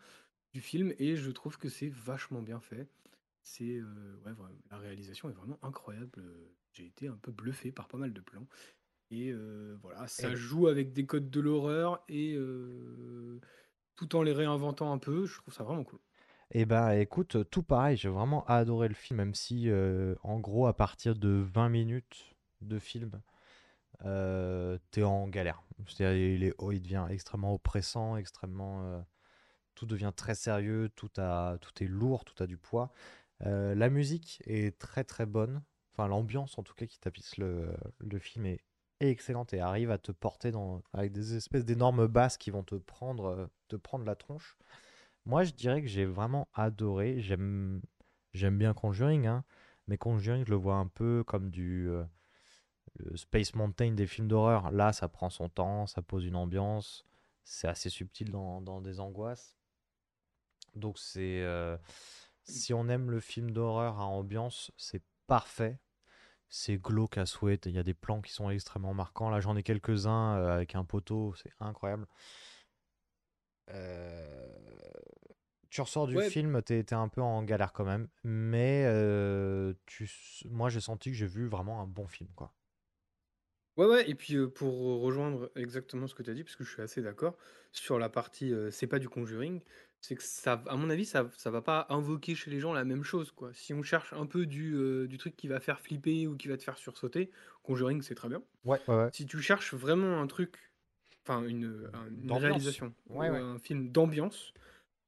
du 0.55 0.61
film 0.61 0.93
et 0.99 1.17
je 1.17 1.31
trouve 1.31 1.59
que 1.59 1.69
c'est 1.69 1.89
vachement 1.91 2.43
bien 2.43 2.61
fait. 2.61 2.89
C'est 3.43 3.79
euh, 3.79 4.17
ouais, 4.27 4.33
la 4.71 4.79
réalisation 4.79 5.31
est 5.31 5.35
vraiment 5.35 5.59
incroyable. 5.63 6.23
J'ai 6.73 6.87
été 6.87 7.09
un 7.09 7.17
peu 7.17 7.33
bluffé 7.33 7.73
par 7.73 7.89
pas 7.89 7.99
mal 7.99 8.13
de 8.13 8.21
plans. 8.21 8.47
Et 9.11 9.31
euh, 9.33 9.77
voilà, 9.83 10.09
ça 10.09 10.33
Et- 10.33 10.37
joue 10.37 10.69
avec 10.69 10.93
des 10.93 11.07
codes 11.07 11.31
de 11.31 11.41
l'horreur 11.41 12.03
et 12.09 12.37
tout 13.97 14.17
en 14.17 14.23
les 14.23 14.33
réinventant 14.33 14.93
un 14.93 14.99
peu. 14.99 15.27
Je 15.27 15.39
trouve 15.39 15.53
ça 15.53 15.65
vraiment 15.65 15.85
cool. 15.85 16.01
Eh 16.53 16.65
ben, 16.65 16.91
écoute, 16.93 17.49
tout 17.51 17.63
pareil, 17.63 17.97
j'ai 17.97 18.09
vraiment 18.09 18.45
adoré 18.47 18.89
le 18.89 18.95
film, 18.95 19.19
même 19.19 19.35
si, 19.35 19.69
en 20.23 20.41
gros, 20.41 20.67
à 20.67 20.77
partir 20.77 21.15
de 21.17 21.29
20 21.29 21.69
minutes 21.69 22.35
de 22.63 22.79
film, 22.79 23.21
euh, 24.05 24.79
t'es 24.91 25.03
en 25.03 25.29
galère. 25.29 25.63
C'est-à-dire, 25.87 26.17
il 26.17 26.45
est, 26.45 26.55
oh, 26.59 26.73
il 26.73 26.81
devient 26.83 27.07
extrêmement 27.11 27.55
oppressant, 27.55 28.17
extrêmement, 28.17 28.83
euh, 28.85 29.01
tout 29.75 29.87
devient 29.87 30.13
très 30.15 30.35
sérieux, 30.35 30.91
tout 30.97 31.11
a, 31.19 31.59
tout 31.61 31.83
est 31.83 31.89
lourd, 31.89 32.25
tout 32.25 32.43
a 32.43 32.47
du 32.47 32.57
poids. 32.57 32.93
Euh, 33.45 33.75
la 33.75 33.91
musique 33.91 34.43
est 34.47 34.79
très 34.79 35.05
très 35.05 35.27
bonne, 35.27 35.63
enfin 35.93 36.09
l'ambiance 36.09 36.59
en 36.59 36.63
tout 36.63 36.75
cas 36.75 36.87
qui 36.87 36.99
tapisse 36.99 37.37
le, 37.37 37.77
le 37.99 38.19
film 38.19 38.47
est 38.47 38.61
excellente 39.01 39.53
et 39.53 39.61
arrive 39.61 39.91
à 39.91 39.99
te 39.99 40.11
porter 40.13 40.51
dans, 40.51 40.83
avec 40.95 41.13
des 41.13 41.37
espèces 41.37 41.67
d'énormes 41.67 42.07
basses 42.07 42.39
qui 42.39 42.51
vont 42.51 42.63
te 42.63 42.77
prendre, 42.77 43.51
te 43.69 43.77
prendre 43.77 44.07
la 44.07 44.17
tronche. 44.17 44.57
Moi, 45.27 45.45
je 45.45 45.53
dirais 45.53 45.83
que 45.83 45.89
j'ai 45.89 46.07
vraiment 46.07 46.49
adoré. 46.55 47.21
J'aime, 47.21 47.83
j'aime 48.33 48.59
bien 48.59 48.73
Conjuring, 48.73 49.27
hein, 49.27 49.45
mais 49.89 49.99
Conjuring, 49.99 50.45
je 50.47 50.51
le 50.51 50.57
vois 50.57 50.77
un 50.77 50.87
peu 50.87 51.25
comme 51.25 51.51
du 51.51 51.91
le 52.99 53.17
Space 53.17 53.55
Mountain 53.55 53.93
des 53.93 54.07
films 54.07 54.29
d'horreur. 54.29 54.71
Là, 54.71 54.93
ça 54.93 55.09
prend 55.09 55.31
son 55.31 55.49
temps, 55.49 55.87
ça 55.87 56.03
pose 56.03 56.25
une 56.25 56.37
ambiance, 56.37 57.05
c'est 57.45 57.69
assez 57.69 57.91
subtil 57.91 58.31
dans, 58.31 58.61
dans 58.61 58.81
des 58.81 59.01
angoisses. 59.01 59.57
Donc, 60.75 60.99
c'est 60.99 61.43
euh, 61.43 61.77
si 62.45 62.75
on 62.75 62.89
aime 62.89 63.11
le 63.11 63.21
film 63.21 63.51
d'horreur 63.51 63.99
à 63.99 64.05
ambiance, 64.07 64.71
c'est 64.77 65.03
parfait. 65.27 65.79
C'est 66.49 66.77
glauque 66.79 67.19
à 67.19 67.27
souhait. 67.27 67.59
Il 67.65 67.73
y 67.73 67.79
a 67.79 67.83
des 67.83 67.95
plans 67.95 68.23
qui 68.23 68.33
sont 68.33 68.51
extrêmement 68.51 68.95
marquants. 68.95 69.31
Là, 69.31 69.41
j'en 69.41 69.57
ai 69.57 69.63
quelques-uns 69.63 70.37
euh, 70.37 70.55
avec 70.55 70.75
un 70.77 70.85
poteau, 70.85 71.35
c'est 71.35 71.53
incroyable. 71.61 72.07
Euh, 73.71 74.49
tu 75.71 75.81
ressors 75.81 76.07
du 76.07 76.17
Ouais. 76.17 76.31
film, 76.31 76.63
t'es, 76.63 76.85
t'es 76.85 76.95
un 76.95 77.09
peu 77.09 77.21
en 77.21 77.43
galère 77.43 77.73
quand 77.73 77.85
même, 77.85 78.09
mais 78.23 78.85
euh, 78.87 79.75
tu, 79.87 80.09
moi 80.49 80.69
j'ai 80.71 80.81
senti 80.81 81.11
que 81.11 81.17
j'ai 81.17 81.27
vu 81.27 81.49
vraiment 81.49 81.81
un 81.83 81.87
bon 81.87 82.07
film, 82.07 82.31
quoi. 82.37 82.55
Ouais, 83.77 83.85
ouais, 83.87 84.09
et 84.09 84.15
puis 84.15 84.37
pour 84.55 85.03
rejoindre 85.03 85.51
exactement 85.55 86.07
ce 86.07 86.15
que 86.15 86.23
tu 86.23 86.31
as 86.31 86.35
dit, 86.35 86.45
parce 86.45 86.57
que 86.57 86.65
je 86.65 86.71
suis 86.73 86.81
assez 86.83 87.03
d'accord, 87.03 87.37
sur 87.73 87.99
la 87.99 88.09
partie 88.09 88.53
c'est 88.71 88.87
pas 88.87 88.99
du 88.99 89.09
Conjuring, 89.11 89.61
c'est 90.01 90.15
que 90.17 90.23
ça, 90.23 90.63
à 90.67 90.77
mon 90.77 90.89
avis, 90.89 91.05
ça, 91.05 91.29
ça 91.37 91.51
va 91.51 91.61
pas 91.61 91.87
invoquer 91.91 92.35
chez 92.35 92.51
les 92.51 92.59
gens 92.59 92.73
la 92.73 92.85
même 92.85 93.03
chose, 93.05 93.33
quoi. 93.33 93.53
Si 93.53 93.75
on 93.75 93.83
cherche 93.83 94.15
un 94.15 94.25
peu 94.27 94.47
du, 94.47 95.07
du 95.09 95.19
truc 95.19 95.37
qui 95.37 95.47
va 95.49 95.61
faire 95.61 95.81
flipper 95.81 96.27
ou 96.27 96.37
qui 96.37 96.49
va 96.49 96.57
te 96.57 96.63
faire 96.63 96.79
sursauter, 96.79 97.31
Conjuring 97.65 98.01
c'est 98.01 98.15
très 98.15 98.29
bien. 98.31 98.43
Ouais, 98.65 98.83
ouais, 98.89 98.95
ouais. 98.97 99.13
Si 99.13 99.27
tu 99.27 99.41
cherches 99.43 99.75
vraiment 99.75 100.21
un 100.23 100.27
truc, 100.29 100.73
enfin 101.27 101.45
une, 101.47 101.91
un- 101.95 102.09
une 102.09 102.33
D'ambiance. 102.33 102.39
réalisation, 102.39 102.95
Ouais, 103.09 103.31
ou 103.31 103.31
ouais. 103.31 103.43
un 103.43 103.59
film 103.59 103.91
d'ambiance, 103.93 104.55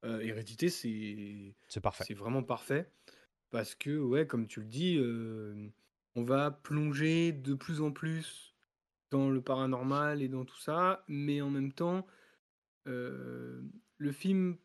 euh, 0.05 0.21
Hérédité 0.21 0.71
c'est 0.71 1.55
C'est 1.69 1.81
parfait. 1.81 2.07
c'est 2.07 2.15
vraiment 2.15 2.43
parfait. 2.45 2.93
Parce 3.51 3.75
que, 3.77 3.99
ouais, 3.99 4.27
comme 4.27 4.47
tu 4.49 4.61
le 4.61 4.67
dis, 4.67 4.99
on 6.15 6.23
va 6.25 6.51
plonger 6.51 7.33
de 7.33 7.55
plus 7.55 7.81
en 7.81 7.93
plus 7.93 8.48
dans 9.11 9.31
le 9.31 9.43
paranormal 9.43 10.23
et 10.23 10.29
dans 10.29 10.45
tout 10.45 10.59
ça, 10.59 11.05
mais 11.09 11.41
en 11.41 11.51
même 11.51 11.73
temps, 11.73 12.07
euh, 12.89 13.63
le 13.99 14.13
film, 14.13 14.59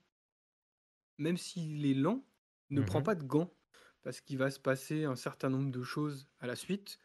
même 1.17 1.37
s'il 1.37 1.85
est 1.85 1.93
lent, 1.93 2.25
ne 2.69 2.81
prend 2.81 3.01
Mhm. 3.01 3.03
pas 3.03 3.15
de 3.15 3.23
gants, 3.23 3.53
parce 4.01 4.21
qu'il 4.21 4.37
va 4.37 4.51
se 4.51 4.59
passer 4.59 5.05
un 5.05 5.15
certain 5.15 5.49
nombre 5.49 5.71
de 5.71 5.83
choses 5.83 6.27
à 6.39 6.47
la 6.47 6.55
suite, 6.55 6.99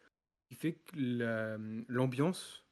qui 0.49 0.55
fait 0.55 0.75
que 0.75 0.95
la- 0.97 1.57
l'ambiance 1.87 2.65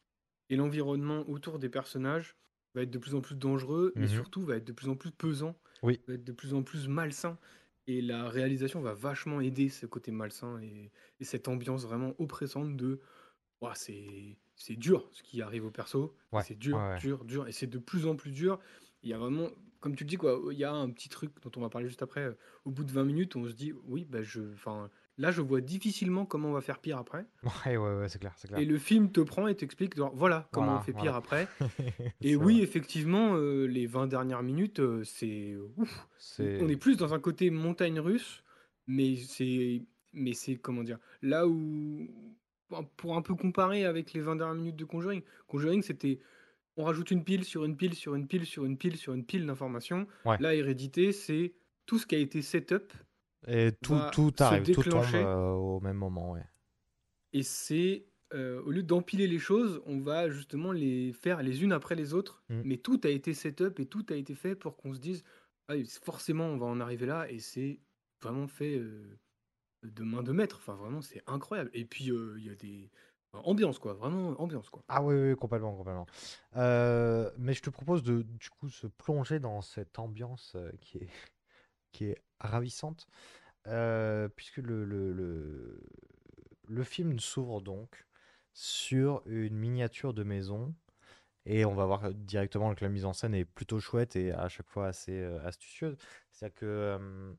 et 0.49 0.57
l'environnement 0.57 1.27
autour 1.29 1.59
des 1.59 1.69
personnages 1.69 2.37
va 2.75 2.83
être 2.83 2.91
de 2.91 2.99
plus 2.99 3.15
en 3.15 3.21
plus 3.21 3.35
dangereux, 3.35 3.93
mais 3.97 4.07
Mhm. 4.07 4.07
surtout 4.07 4.43
va 4.43 4.57
être 4.57 4.65
de 4.65 4.73
plus 4.73 4.89
en 4.89 4.95
plus 4.97 5.11
pesant, 5.11 5.59
Oui. 5.81 6.03
va 6.07 6.15
être 6.15 6.23
de 6.25 6.31
plus 6.33 6.53
en 6.55 6.63
plus 6.63 6.87
malsain. 6.89 7.39
Et 7.87 8.01
la 8.01 8.29
réalisation 8.29 8.81
va 8.81 8.93
vachement 8.95 9.41
aider 9.41 9.69
ce 9.69 9.85
côté 9.87 10.11
malsain 10.11 10.59
et, 10.61 10.91
et 11.19 11.25
cette 11.25 11.47
ambiance 11.49 11.83
vraiment 11.85 12.15
oppressante 12.21 12.77
de 12.77 13.01
Ouah, 13.61 13.75
c'est 13.75 14.39
c'est 14.57 14.75
dur 14.75 15.07
ce 15.13 15.23
qui 15.23 15.41
arrive 15.41 15.65
au 15.65 15.71
perso, 15.71 16.13
Ouais, 16.33 16.41
c'est 16.43 16.57
dur, 16.59 16.77
ouais, 16.77 16.89
ouais. 16.89 16.99
dur, 16.99 17.23
dur, 17.23 17.47
et 17.47 17.53
c'est 17.53 17.67
de 17.67 17.77
plus 17.77 18.05
en 18.07 18.15
plus 18.17 18.31
dur. 18.31 18.59
Il 19.03 19.09
y 19.09 19.13
a 19.13 19.17
vraiment, 19.17 19.47
comme 19.79 19.95
tu 19.95 20.03
le 20.03 20.09
dis, 20.09 20.17
quoi, 20.17 20.41
il 20.51 20.57
y 20.57 20.65
a 20.65 20.73
un 20.73 20.89
petit 20.89 21.07
truc 21.07 21.31
dont 21.41 21.51
on 21.55 21.61
va 21.61 21.69
parler 21.69 21.87
juste 21.87 22.01
après. 22.01 22.21
euh, 22.25 22.33
Au 22.65 22.71
bout 22.71 22.83
de 22.83 22.91
20 22.91 23.05
minutes, 23.05 23.35
on 23.37 23.45
se 23.47 23.53
dit, 23.53 23.71
oui, 23.85 24.03
bah 24.03 24.23
je, 24.23 24.41
là, 25.17 25.31
je 25.31 25.41
vois 25.41 25.61
difficilement 25.61 26.25
comment 26.25 26.49
on 26.49 26.53
va 26.53 26.61
faire 26.61 26.79
pire 26.79 26.97
après. 26.97 27.25
Ouais, 27.65 27.77
ouais, 27.77 27.95
ouais, 27.99 28.09
c'est 28.09 28.19
clair, 28.19 28.35
clair. 28.35 28.59
Et 28.59 28.65
le 28.65 28.77
film 28.77 29.11
te 29.11 29.21
prend 29.21 29.47
et 29.47 29.55
t'explique, 29.55 29.95
voilà 29.97 30.49
comment 30.51 30.65
Voilà, 30.67 30.79
on 30.79 30.83
fait 30.83 30.91
pire 30.93 31.13
voilà. 31.13 31.17
après. 31.17 31.47
Et 32.21 32.35
oui, 32.35 32.55
vrai. 32.55 32.63
effectivement, 32.63 33.35
euh, 33.35 33.65
les 33.67 33.85
20 33.85 34.07
dernières 34.07 34.41
minutes, 34.43 34.79
euh. 34.79 35.03
C'est- 35.03 35.55
On 36.61 36.67
est 36.67 36.75
plus 36.77 36.97
dans 36.97 37.13
un 37.13 37.19
côté 37.19 37.49
montagne 37.51 37.99
russe, 37.99 38.43
mais 38.87 39.15
c'est, 39.17 39.83
mais 40.13 40.33
c'est 40.33 40.55
comment 40.55 40.83
dire, 40.83 40.97
là 41.21 41.47
où, 41.47 42.07
pour 42.97 43.15
un 43.15 43.21
peu 43.21 43.35
comparer 43.35 43.85
avec 43.85 44.13
les 44.13 44.21
20 44.21 44.37
dernières 44.37 44.55
minutes 44.55 44.75
de 44.75 44.85
Conjuring, 44.85 45.21
Conjuring 45.47 45.81
c'était, 45.81 46.19
on 46.75 46.83
rajoute 46.83 47.11
une 47.11 47.23
pile 47.23 47.43
sur 47.43 47.65
une 47.65 47.77
pile 47.77 47.95
sur 47.95 48.15
une 48.15 48.27
pile 48.27 48.45
sur 48.45 48.65
une 48.65 48.77
pile 48.77 48.97
sur 48.97 49.13
une 49.13 49.25
pile 49.25 49.45
d'informations. 49.45 50.07
Ouais. 50.25 50.37
Là, 50.39 50.53
Hérédité, 50.53 51.11
c'est 51.11 51.53
tout 51.85 51.97
ce 51.97 52.05
qui 52.05 52.15
a 52.15 52.19
été 52.19 52.41
setup 52.41 52.93
Et 53.47 53.71
tout, 53.81 53.99
tout 54.11 54.33
arrive, 54.39 54.71
tout 54.73 54.83
tombe 54.83 55.05
euh, 55.13 55.51
au 55.51 55.79
même 55.79 55.97
moment, 55.97 56.31
ouais. 56.31 56.45
Et 57.33 57.43
c'est, 57.43 58.05
euh, 58.33 58.61
au 58.63 58.71
lieu 58.71 58.83
d'empiler 58.83 59.27
les 59.27 59.39
choses, 59.39 59.81
on 59.85 59.99
va 59.99 60.29
justement 60.29 60.71
les 60.71 61.13
faire 61.13 61.41
les 61.41 61.63
unes 61.63 61.71
après 61.71 61.95
les 61.95 62.13
autres. 62.13 62.43
Mm. 62.49 62.61
Mais 62.65 62.77
tout 62.77 62.99
a 63.03 63.09
été 63.09 63.33
setup 63.33 63.79
et 63.79 63.85
tout 63.85 64.05
a 64.09 64.15
été 64.15 64.35
fait 64.35 64.55
pour 64.55 64.77
qu'on 64.77 64.93
se 64.93 64.99
dise, 64.99 65.23
ah, 65.69 65.75
forcément, 66.03 66.45
on 66.45 66.57
va 66.57 66.65
en 66.65 66.79
arriver 66.79 67.05
là. 67.05 67.29
Et 67.29 67.39
c'est 67.39 67.79
vraiment 68.21 68.47
fait 68.47 68.77
euh, 68.77 69.17
de 69.83 70.03
main 70.03 70.23
de 70.23 70.31
maître. 70.31 70.57
Enfin, 70.57 70.75
vraiment, 70.75 71.01
c'est 71.01 71.21
incroyable. 71.27 71.69
Et 71.73 71.85
puis, 71.85 72.05
il 72.05 72.45
y 72.45 72.49
a 72.49 72.55
des. 72.55 72.89
ambiance, 73.33 73.79
quoi. 73.79 73.93
Vraiment, 73.93 74.39
ambiance, 74.41 74.69
quoi. 74.69 74.83
Ah 74.87 75.01
oui, 75.03 75.15
oui, 75.15 75.35
complètement, 75.35 75.75
complètement. 75.75 76.07
Mais 76.55 77.53
je 77.53 77.61
te 77.61 77.69
propose 77.69 78.03
de, 78.03 78.21
du 78.21 78.49
coup, 78.49 78.69
se 78.69 78.87
plonger 78.87 79.39
dans 79.39 79.61
cette 79.61 79.99
ambiance 79.99 80.55
qui 80.81 80.97
est, 80.99 81.09
qui 81.91 82.05
est 82.05 82.17
ravissante, 82.39 83.07
puisque 84.35 84.57
le, 84.57 84.85
le, 84.85 85.13
le, 85.13 85.81
le 86.67 86.83
film 86.83 87.19
s'ouvre 87.19 87.61
donc 87.61 88.05
sur 88.53 89.21
une 89.25 89.55
miniature 89.55 90.13
de 90.13 90.23
maison, 90.23 90.73
et 91.45 91.63
on 91.65 91.75
va 91.75 91.85
voir 91.85 92.13
directement 92.13 92.75
que 92.75 92.83
la 92.83 92.89
mise 92.89 93.05
en 93.05 93.13
scène 93.13 93.33
est 93.33 93.45
plutôt 93.45 93.79
chouette 93.79 94.15
et 94.15 94.31
à 94.31 94.49
chaque 94.49 94.67
fois 94.69 94.87
assez 94.87 95.23
astucieuse. 95.45 95.95
C'est-à-dire 96.31 96.55
que 96.55 97.35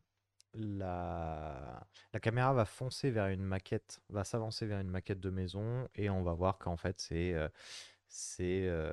la, 0.55 1.87
caméra 2.23 2.53
va 2.53 2.65
foncer 2.65 3.11
vers 3.11 3.29
une 3.29 3.43
maquette, 3.43 4.01
va 4.09 4.25
s'avancer 4.25 4.67
vers 4.67 4.81
une 4.81 4.91
maquette 4.91 5.21
de 5.21 5.31
maison, 5.31 5.89
et 5.95 6.11
on 6.11 6.23
va 6.23 6.33
voir 6.33 6.59
qu'en 6.59 6.77
fait 6.77 7.01
c'est... 7.01 7.35
euh, 7.35 7.49
c'est 8.09 8.67
euh, 8.67 8.93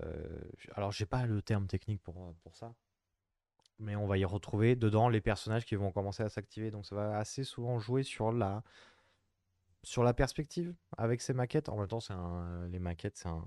alors 0.74 0.92
j'ai 0.92 1.06
pas 1.06 1.26
le 1.26 1.42
terme 1.42 1.68
technique 1.68 2.02
pour, 2.04 2.36
pour 2.44 2.56
ça, 2.56 2.76
mais 3.80 3.96
on 3.96 4.08
va 4.08 4.18
y 4.18 4.26
retrouver 4.26 4.76
dedans 4.76 5.10
les 5.10 5.22
personnages 5.22 5.66
qui 5.66 5.76
vont 5.76 5.92
commencer 5.92 6.24
à 6.24 6.30
s'activer. 6.30 6.72
Donc 6.72 6.86
ça 6.86 6.96
va 6.96 7.18
assez 7.18 7.44
souvent 7.44 7.80
jouer 7.80 8.04
sur 8.04 8.32
la, 8.32 8.64
sur 9.84 10.04
la 10.04 10.14
perspective 10.14 10.74
avec 10.98 11.22
ces 11.22 11.34
maquettes. 11.34 11.70
En 11.70 11.78
même 11.78 11.88
temps, 11.88 12.00
c'est 12.00 12.14
les 12.70 12.80
maquettes, 12.80 13.18
c'est 13.18 13.30
un, 13.30 13.44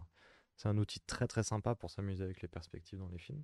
c'est 0.57 0.69
un 0.69 0.77
outil 0.79 1.01
très 1.01 1.27
très 1.27 1.43
sympa 1.43 1.75
pour 1.75 1.91
s'amuser 1.91 2.25
avec 2.25 2.43
les 2.43 2.49
perspectives 2.49 2.99
dans 2.99 3.09
les 3.09 3.19
films. 3.19 3.43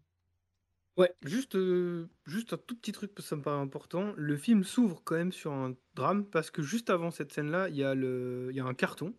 Ouais, 0.97 1.13
juste, 1.25 1.57
euh, 1.57 2.07
juste 2.25 2.53
un 2.53 2.57
tout 2.57 2.77
petit 2.77 2.93
truc, 2.93 3.13
parce 3.15 3.27
que 3.27 3.31
ça 3.31 3.37
me 3.37 3.43
paraît 3.43 3.61
important. 3.61 4.13
Le 4.17 4.37
film 4.37 4.63
s'ouvre 4.63 5.03
quand 5.05 5.17
même 5.17 5.33
sur 5.33 5.53
un 5.53 5.75
drame, 5.97 6.25
parce 6.25 6.51
que 6.53 6.63
juste 6.63 6.89
avant 6.89 7.11
cette 7.11 7.33
scène-là, 7.33 7.69
il 7.69 7.75
y, 7.77 7.83
a 7.83 7.95
le- 7.97 8.49
il 8.51 8.57
y 8.57 8.61
a 8.61 8.65
un 8.65 8.75
carton 8.75 9.13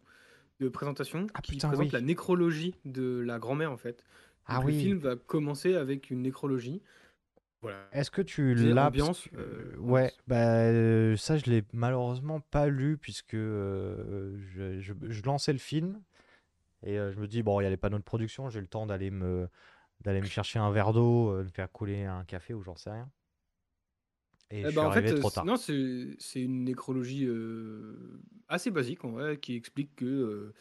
de 0.61 0.69
présentation 0.69 1.27
Ah, 1.33 1.41
qui 1.41 1.53
putain, 1.53 1.67
présente 1.67 1.87
oui. 1.87 1.91
la 1.91 1.99
nécrologie 2.01 2.75
de 2.85 3.19
la 3.19 3.39
grand-mère, 3.39 3.71
en 3.73 3.77
fait. 3.77 4.05
Ah 4.45 4.55
Donc, 4.55 4.67
le 4.67 4.71
oui. 4.73 4.79
film 4.79 4.99
va 4.99 5.17
commencer 5.17 5.75
avec 5.75 6.09
une 6.11 6.21
nécrologie. 6.21 6.81
Voilà. 7.61 7.89
Est-ce 7.91 8.11
que 8.11 8.21
tu 8.21 8.53
l'as 8.55 8.75
parce 8.75 8.87
ambiance, 8.87 9.27
que- 9.27 9.35
euh, 9.37 9.75
Ouais, 9.79 10.01
ambiance. 10.03 10.19
bah 10.27 10.59
euh, 10.67 11.17
ça 11.17 11.35
je 11.37 11.49
l'ai 11.49 11.63
malheureusement 11.73 12.39
pas 12.39 12.67
lu 12.67 12.95
puisque 12.97 13.33
euh, 13.33 14.37
je, 14.53 14.79
je- 14.79 14.93
je 15.09 15.23
lançais 15.23 15.51
le 15.51 15.57
film 15.57 15.99
et 16.83 16.99
euh, 16.99 17.11
je 17.11 17.17
me 17.19 17.27
dis 17.27 17.41
bon 17.41 17.59
il 17.59 17.63
y 17.63 17.65
a 17.67 17.71
les 17.71 17.77
panneaux 17.77 17.97
de 17.97 18.03
production, 18.03 18.49
j'ai 18.51 18.61
le 18.61 18.67
temps 18.67 18.85
d'aller 18.85 19.09
me 19.09 19.49
d'aller 20.01 20.21
me 20.21 20.25
chercher 20.27 20.59
un 20.59 20.71
verre 20.71 20.93
d'eau, 20.93 21.31
euh, 21.31 21.43
de 21.43 21.49
faire 21.49 21.71
couler 21.71 22.03
un 22.03 22.23
café 22.25 22.53
ou 22.53 22.61
j'en 22.61 22.75
sais 22.75 22.91
rien. 22.91 23.11
Et 24.51 24.59
Eh 24.61 24.63
je 24.65 24.69
suis 24.69 24.75
ben, 24.75 24.83
en 24.83 24.91
arrivé 24.91 25.07
fait, 25.09 25.15
trop 25.15 25.31
tard. 25.31 25.45
non, 25.45 25.57
c'est 25.57 26.41
une 26.41 26.63
nécrologie 26.65 27.25
euh, 27.25 28.21
assez 28.47 28.69
basique 28.69 29.03
en 29.03 29.09
vrai, 29.11 29.39
qui 29.39 29.55
explique 29.55 29.95
que 29.95 30.05
euh, 30.05 30.53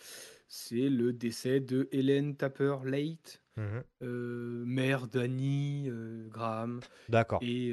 c'est 0.49 0.89
le 0.89 1.13
décès 1.13 1.61
de 1.61 1.89
Hélène 1.93 2.35
Tapper 2.37 2.77
Late, 2.85 3.43
Mhm. 3.57 3.85
euh, 4.03 4.65
mère 4.65 5.07
d'Annie 5.07 5.89
Graham. 6.31 6.81
D'accord. 7.11 7.41
Et 7.43 7.73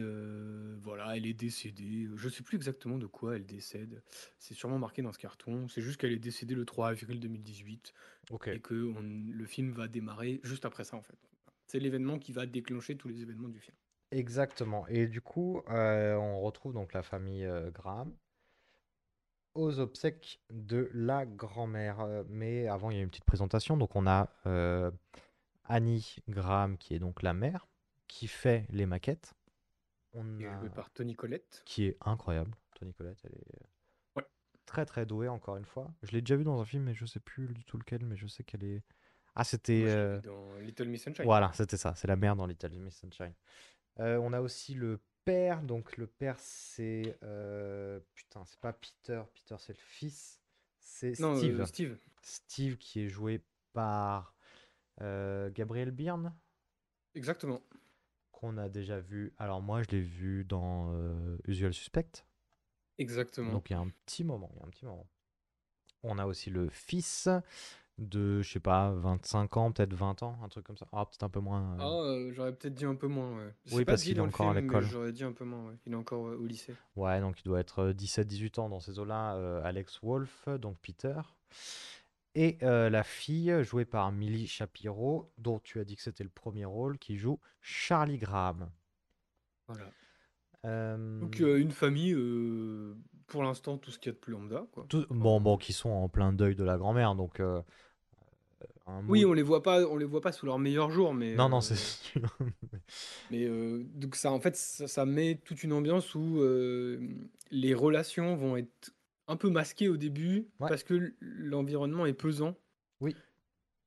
voilà, 0.84 1.16
elle 1.16 1.26
est 1.26 1.34
décédée. 1.34 2.08
Je 2.16 2.28
sais 2.30 2.44
plus 2.44 2.58
exactement 2.58 2.98
de 2.98 3.08
quoi 3.08 3.38
elle 3.38 3.46
décède. 3.46 4.04
C'est 4.38 4.54
sûrement 4.54 4.78
marqué 4.80 5.02
dans 5.02 5.14
ce 5.14 5.18
carton. 5.18 5.68
C'est 5.70 5.82
juste 5.82 5.98
qu'elle 6.00 6.12
est 6.12 6.20
décédée 6.20 6.56
le 6.56 6.66
3 6.66 6.90
avril 6.90 7.20
2018 7.22 7.94
Ok. 8.32 8.50
et 8.50 8.60
que 8.60 8.76
on- 8.96 9.02
le 9.32 9.46
film 9.46 9.72
va 9.72 9.88
démarrer 9.88 10.40
juste 10.44 10.66
après 10.66 10.84
ça 10.84 10.98
en 10.98 11.02
fait. 11.02 11.18
C'est 11.72 11.80
l'événement 11.80 12.20
qui 12.20 12.34
va 12.34 12.46
déclencher 12.46 12.98
tous 12.98 13.08
les 13.08 13.22
événements 13.22 13.48
du 13.48 13.62
film. 13.62 13.78
Exactement. 14.12 14.86
Et 14.88 15.08
du 15.08 15.22
coup, 15.22 15.62
euh, 15.70 16.16
on 16.16 16.42
retrouve 16.42 16.74
donc 16.74 16.92
la 16.92 17.02
famille 17.02 17.46
euh, 17.46 17.72
Graham 17.72 18.14
aux 19.56 19.80
obsèques 19.80 20.42
de 20.50 20.90
la 20.94 21.26
grand-mère. 21.26 22.02
Euh, 22.02 22.24
Mais 22.28 22.68
avant, 22.68 22.92
il 22.92 22.98
y 22.98 23.00
a 23.00 23.04
une 23.04 23.10
petite 23.10 23.24
présentation. 23.24 23.78
Donc, 23.78 23.96
on 23.96 24.06
a 24.06 24.30
euh, 24.48 24.92
Annie 25.64 26.18
Graham, 26.28 26.78
qui 26.78 26.94
est 26.94 27.00
donc 27.00 27.22
la 27.22 27.34
mère, 27.34 27.68
qui 28.10 28.28
fait 28.28 28.66
les 28.70 28.86
maquettes. 28.86 29.34
On 30.14 30.38
Qui 30.38 30.44
est 30.44 30.48
a... 30.48 30.60
joué 30.60 30.70
par 30.70 30.90
Tony 30.92 31.16
Collette. 31.16 31.62
Qui 31.66 31.86
est 31.86 31.98
incroyable. 32.02 32.52
Tony 32.76 32.94
Collette, 32.94 33.22
elle 33.24 33.34
est 33.34 33.66
Ouais. 34.18 34.26
très 34.66 34.86
très 34.86 35.06
douée, 35.06 35.30
encore 35.30 35.56
une 35.56 35.66
fois. 35.66 35.90
Je 36.04 36.12
l'ai 36.12 36.22
déjà 36.22 36.36
vue 36.36 36.44
dans 36.44 36.60
un 36.60 36.66
film, 36.66 36.84
mais 36.84 36.96
je 36.96 37.06
sais 37.06 37.22
plus 37.22 37.48
du 37.54 37.64
tout 37.64 37.78
lequel, 37.78 38.04
mais 38.06 38.18
je 38.18 38.28
sais 38.28 38.44
qu'elle 38.44 38.66
est. 38.66 38.84
Ah, 39.36 39.44
c'était. 39.44 39.84
Euh, 39.88 40.20
dans 40.22 40.56
Little 40.60 40.88
Miss 40.88 41.04
Sunshine. 41.04 41.26
Voilà, 41.26 41.52
c'était 41.54 41.78
ça, 41.78 41.96
c'est 41.96 42.08
la 42.08 42.16
mère 42.16 42.36
dans 42.36 42.46
Little 42.46 42.72
Miss 42.78 42.96
Sunshine. 42.98 43.34
Euh, 44.00 44.18
on 44.18 44.34
a 44.34 44.42
aussi 44.42 44.74
le 44.74 45.00
père, 45.26 45.62
donc 45.62 45.98
le 45.98 46.08
père 46.08 46.38
c'est... 46.40 47.18
euh, 47.24 48.00
Putain, 48.16 48.44
c'est 48.46 48.60
pas 48.60 48.74
Peter, 48.74 49.22
Peter 49.34 49.56
c'est 49.60 49.74
le 49.74 49.80
fils, 49.80 50.42
c'est 50.80 51.20
euh, 51.22 51.36
Steve. 51.38 51.66
Steve. 51.66 51.98
Steve 52.22 52.78
qui 52.78 53.02
est 53.02 53.08
joué 53.10 53.42
par 53.74 54.36
Gabriel 55.00 55.92
Byrne, 55.92 56.34
Exactement. 57.16 57.62
qu'on 58.32 58.58
a 58.58 58.70
déjà 58.70 59.00
vu. 59.00 59.34
Alors 59.38 59.62
moi 59.62 59.82
je 59.84 59.90
l'ai 59.90 60.02
vu 60.02 60.46
dans 60.46 60.94
Usual 61.46 61.74
Suspect, 61.74 62.26
Exactement. 62.98 63.52
donc 63.52 63.70
il 63.70 63.74
y 63.74 63.76
a 63.76 63.80
un 63.80 63.90
petit 64.06 64.24
moment, 64.24 64.50
il 64.56 64.60
y 64.60 64.62
a 64.62 64.66
un 64.66 64.70
petit 64.70 64.86
moment. 64.86 65.08
On 66.04 66.18
a 66.18 66.26
aussi 66.26 66.50
le 66.50 66.70
fils 66.70 67.30
de, 67.98 68.42
je 68.42 68.52
sais 68.52 68.60
pas, 68.60 68.92
25 68.92 69.58
ans, 69.58 69.72
peut-être 69.72 69.94
20 69.94 70.24
ans, 70.24 70.40
un 70.44 70.50
truc 70.50 70.66
comme 70.66 70.78
ça. 70.78 70.88
Ah, 70.92 71.06
peut-être 71.06 71.24
un 71.24 71.30
peu 71.30 71.40
moins. 71.40 71.74
euh, 71.74 71.78
Ah, 71.80 72.02
euh, 72.10 72.32
j'aurais 72.34 72.54
peut-être 72.56 72.74
dit 72.74 72.86
un 72.86 72.96
peu 72.96 73.08
moins. 73.08 73.38
Ouais. 73.38 73.54
Oui, 73.74 73.86
parce 73.86 74.04
qu'il 74.04 74.18
est 74.18 74.22
encore 74.22 74.50
à 74.50 74.54
film, 74.54 74.66
l'école. 74.66 74.84
J'aurais 74.86 75.12
dit 75.12 75.24
un 75.24 75.34
peu 75.34 75.46
moins. 75.46 75.68
ouais. 75.70 75.78
Il 75.86 75.94
est 75.94 75.96
encore 75.96 76.28
euh, 76.28 76.38
au 76.38 76.46
lycée. 76.48 76.76
Ouais, 76.96 77.20
donc 77.20 77.40
il 77.42 77.44
doit 77.44 77.60
être 77.60 77.92
17-18 77.92 78.60
ans 78.60 78.70
dans 78.70 78.80
ces 78.80 78.98
eaux-là. 79.00 79.36
euh, 79.36 79.62
Alex 79.64 80.00
Wolf, 80.02 80.48
donc 80.60 80.78
Peter. 80.82 81.20
Et 82.34 82.58
euh, 82.64 82.90
la 82.90 83.04
fille, 83.04 83.54
jouée 83.64 83.86
par 83.86 84.12
Millie 84.12 84.48
Shapiro, 84.48 85.32
dont 85.38 85.60
tu 85.60 85.80
as 85.80 85.84
dit 85.84 85.96
que 85.98 86.02
c'était 86.02 86.24
le 86.24 86.30
premier 86.30 86.66
rôle, 86.66 86.98
qui 86.98 87.18
joue 87.18 87.40
Charlie 87.60 88.18
Graham. 88.18 88.70
Voilà. 89.68 89.92
Euh, 90.66 91.20
Donc 91.20 91.42
euh, 91.42 91.60
une 91.60 91.72
famille, 91.72 92.14
euh, 92.14 92.96
pour 93.32 93.44
l'instant, 93.44 93.78
tout 93.78 93.92
ce 93.92 93.98
qu'il 93.98 94.10
y 94.10 94.14
a 94.14 94.14
de 94.14 94.20
plus 94.20 94.34
lambda. 94.34 94.66
Quoi. 94.74 94.86
tout- 94.90 95.06
bon, 95.10 95.40
bon, 95.40 95.56
qui 95.58 95.72
sont 95.74 95.90
en 95.90 96.10
plein 96.10 96.34
deuil 96.34 96.54
de 96.56 96.64
la 96.66 96.78
grand-mère, 96.78 97.16
donc. 97.16 97.40
euh, 97.40 97.62
un 98.88 99.04
Oui, 99.08 99.24
on 99.26 99.34
les 99.34 99.42
voit 99.42 99.64
pas, 99.64 99.86
on 99.88 99.96
les 99.96 100.06
voit 100.06 100.22
pas 100.22 100.32
sous 100.32 100.46
leur 100.46 100.60
meilleur 100.60 100.92
jour, 100.92 101.14
mais. 101.14 101.36
Non, 101.36 101.46
euh, 101.46 101.50
non, 101.50 101.62
c'est 101.62 101.76
sûr. 101.78 102.22
Mais 103.32 103.46
euh, 103.46 103.84
donc 103.96 104.16
ça, 104.16 104.32
en 104.32 104.40
fait, 104.42 104.56
ça, 104.58 104.88
ça 104.88 105.06
met 105.06 105.40
toute 105.44 105.64
une 105.64 105.72
ambiance 105.74 106.14
où 106.14 106.40
euh, 106.42 107.00
les 107.52 107.74
relations 107.74 108.36
vont 108.36 108.58
être 108.58 108.92
un 109.28 109.38
peu 109.38 109.50
masquées 109.50 109.88
au 109.88 109.96
début 109.98 110.48
Ouais. 110.60 110.68
parce 110.68 110.84
que 110.84 111.14
l'environnement 111.22 112.06
est 112.06 112.14
pesant. 112.14 112.56
Oui. 113.00 113.16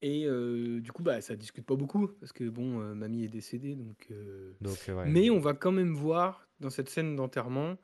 Et 0.00 0.24
euh, 0.26 0.80
du 0.80 0.90
coup, 0.92 1.02
bah, 1.02 1.20
ça 1.20 1.36
discute 1.36 1.66
pas 1.66 1.76
beaucoup 1.76 2.08
parce 2.20 2.32
que 2.32 2.48
bon, 2.48 2.80
euh, 2.80 2.94
mamie 2.94 3.24
est 3.24 3.28
décédée, 3.28 3.74
donc. 3.74 4.06
euh, 4.10 4.52
donc, 4.60 4.78
euh, 4.88 4.94
ouais. 4.94 5.06
Mais 5.06 5.28
on 5.30 5.38
va 5.40 5.52
quand 5.54 5.72
même 5.72 5.92
voir 5.94 6.48
dans 6.60 6.70
cette 6.70 6.88
scène 6.88 7.14
d'enterrement 7.16 7.76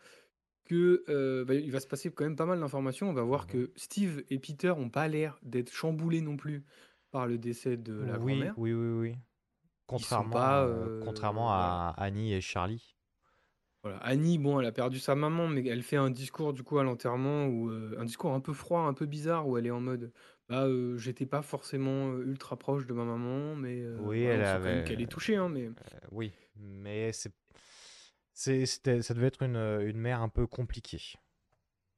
que 0.71 1.03
euh, 1.09 1.45
va- 1.47 1.55
il 1.55 1.71
va 1.73 1.81
se 1.81 1.89
passer 1.89 2.13
quand 2.13 2.23
même 2.25 2.37
pas 2.37 2.47
mal 2.47 2.61
d'informations. 2.61 3.11
On 3.11 3.13
va 3.13 3.23
voir 3.25 3.43
Mhm. 3.43 3.49
que 3.49 3.73
Steve 3.75 4.23
et 4.31 4.39
Peter 4.39 4.71
ont 4.71 4.89
pas 4.89 5.09
l'air 5.09 5.37
d'être 5.43 5.73
chamboulés 5.73 6.21
non 6.21 6.37
plus 6.37 6.65
par 7.11 7.27
le 7.27 7.39
décès 7.39 7.77
de 7.77 7.95
la 8.05 8.19
oui, 8.19 8.35
grand-mère. 8.35 8.55
oui, 8.57 8.73
oui, 8.73 8.89
oui. 9.11 9.17
Contrairement, 9.87 10.31
pas, 10.31 10.61
à- 10.63 10.67
euh, 10.67 11.01
contrairement 11.03 11.51
à 11.51 11.95
Annie 11.97 12.33
et 12.35 12.41
Charlie. 12.41 12.95
Voilà. 13.83 13.99
Annie, 13.99 14.39
bon, 14.39 14.61
elle 14.61 14.67
a 14.67 14.73
perdu 14.73 14.99
sa 15.01 15.15
maman, 15.15 15.49
mais 15.49 15.67
elle 15.67 15.83
fait 15.83 15.97
un 15.97 16.11
discours 16.11 16.53
du 16.53 16.63
coup 16.63 16.79
à 16.79 16.85
l'enterrement 16.85 17.47
où 17.47 17.71
euh, 17.71 17.97
un 17.99 18.05
discours 18.05 18.33
un 18.35 18.41
peu 18.41 18.53
froid, 18.53 18.83
un 18.83 18.93
peu 18.95 19.07
bizarre, 19.07 19.49
où 19.49 19.57
elle 19.59 19.67
est 19.67 19.71
en 19.73 19.81
mode, 19.81 20.13
bah, 20.49 20.67
euh, 20.67 20.97
j'étais 20.99 21.27
pas 21.27 21.43
forcément 21.43 22.13
euh, 22.13 22.23
ultra 22.27 22.57
proche 22.57 22.87
de 22.87 22.93
ma 22.93 23.05
maman, 23.05 23.57
mais 23.57 23.81
euh, 23.83 23.97
Oui, 24.03 24.23
elle 24.23 24.45
avait- 24.45 24.85
qu'elle 24.85 25.01
est 25.01 25.11
touchée, 25.11 25.35
hein, 25.37 25.49
mais 25.49 25.67
Euh, 25.67 25.73
oui, 26.13 26.31
mais 26.57 27.11
c'est, 27.13 27.33
c'est, 28.41 28.65
c'était- 28.65 29.03
ça 29.03 29.13
devait 29.13 29.27
être 29.27 29.43
une, 29.43 29.57
une 29.57 29.99
mère 29.99 30.23
un 30.23 30.31
peu 30.31 30.47
compliquée. 30.47 31.19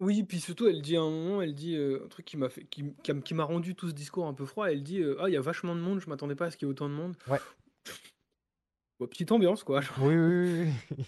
oui, 0.00 0.24
puis 0.24 0.40
surtout, 0.40 0.66
elle 0.66 0.82
dit 0.82 0.96
à 0.96 1.00
un 1.00 1.08
moment, 1.10 1.40
elle 1.40 1.54
dit 1.54 1.76
euh, 1.76 2.02
un 2.04 2.08
truc 2.08 2.26
qui 2.26 2.36
m'a 2.36 2.48
fait, 2.48 2.64
qui, 2.64 3.34
m'a 3.34 3.44
rendu 3.44 3.76
tout 3.76 3.88
ce 3.88 3.94
discours 3.94 4.26
un 4.26 4.34
peu 4.34 4.44
froid. 4.44 4.66
Elle 4.66 4.82
dit, 4.82 5.00
euh, 5.00 5.16
ah, 5.20 5.28
il 5.28 5.32
y 5.34 5.36
a 5.36 5.40
vachement 5.40 5.76
de 5.76 5.80
monde, 5.80 6.00
je 6.00 6.08
m'attendais 6.08 6.34
pas 6.34 6.46
à 6.46 6.50
ce 6.50 6.56
qu'il 6.56 6.66
y 6.66 6.68
ait 6.68 6.72
autant 6.72 6.88
de 6.88 6.94
monde. 6.94 7.16
Ouais. 7.28 7.38
Petite 9.08 9.30
ambiance, 9.30 9.62
quoi. 9.62 9.80
genre. 9.80 9.96
Oui, 10.00 10.16
oui, 10.16 10.62
oui. 10.64 11.04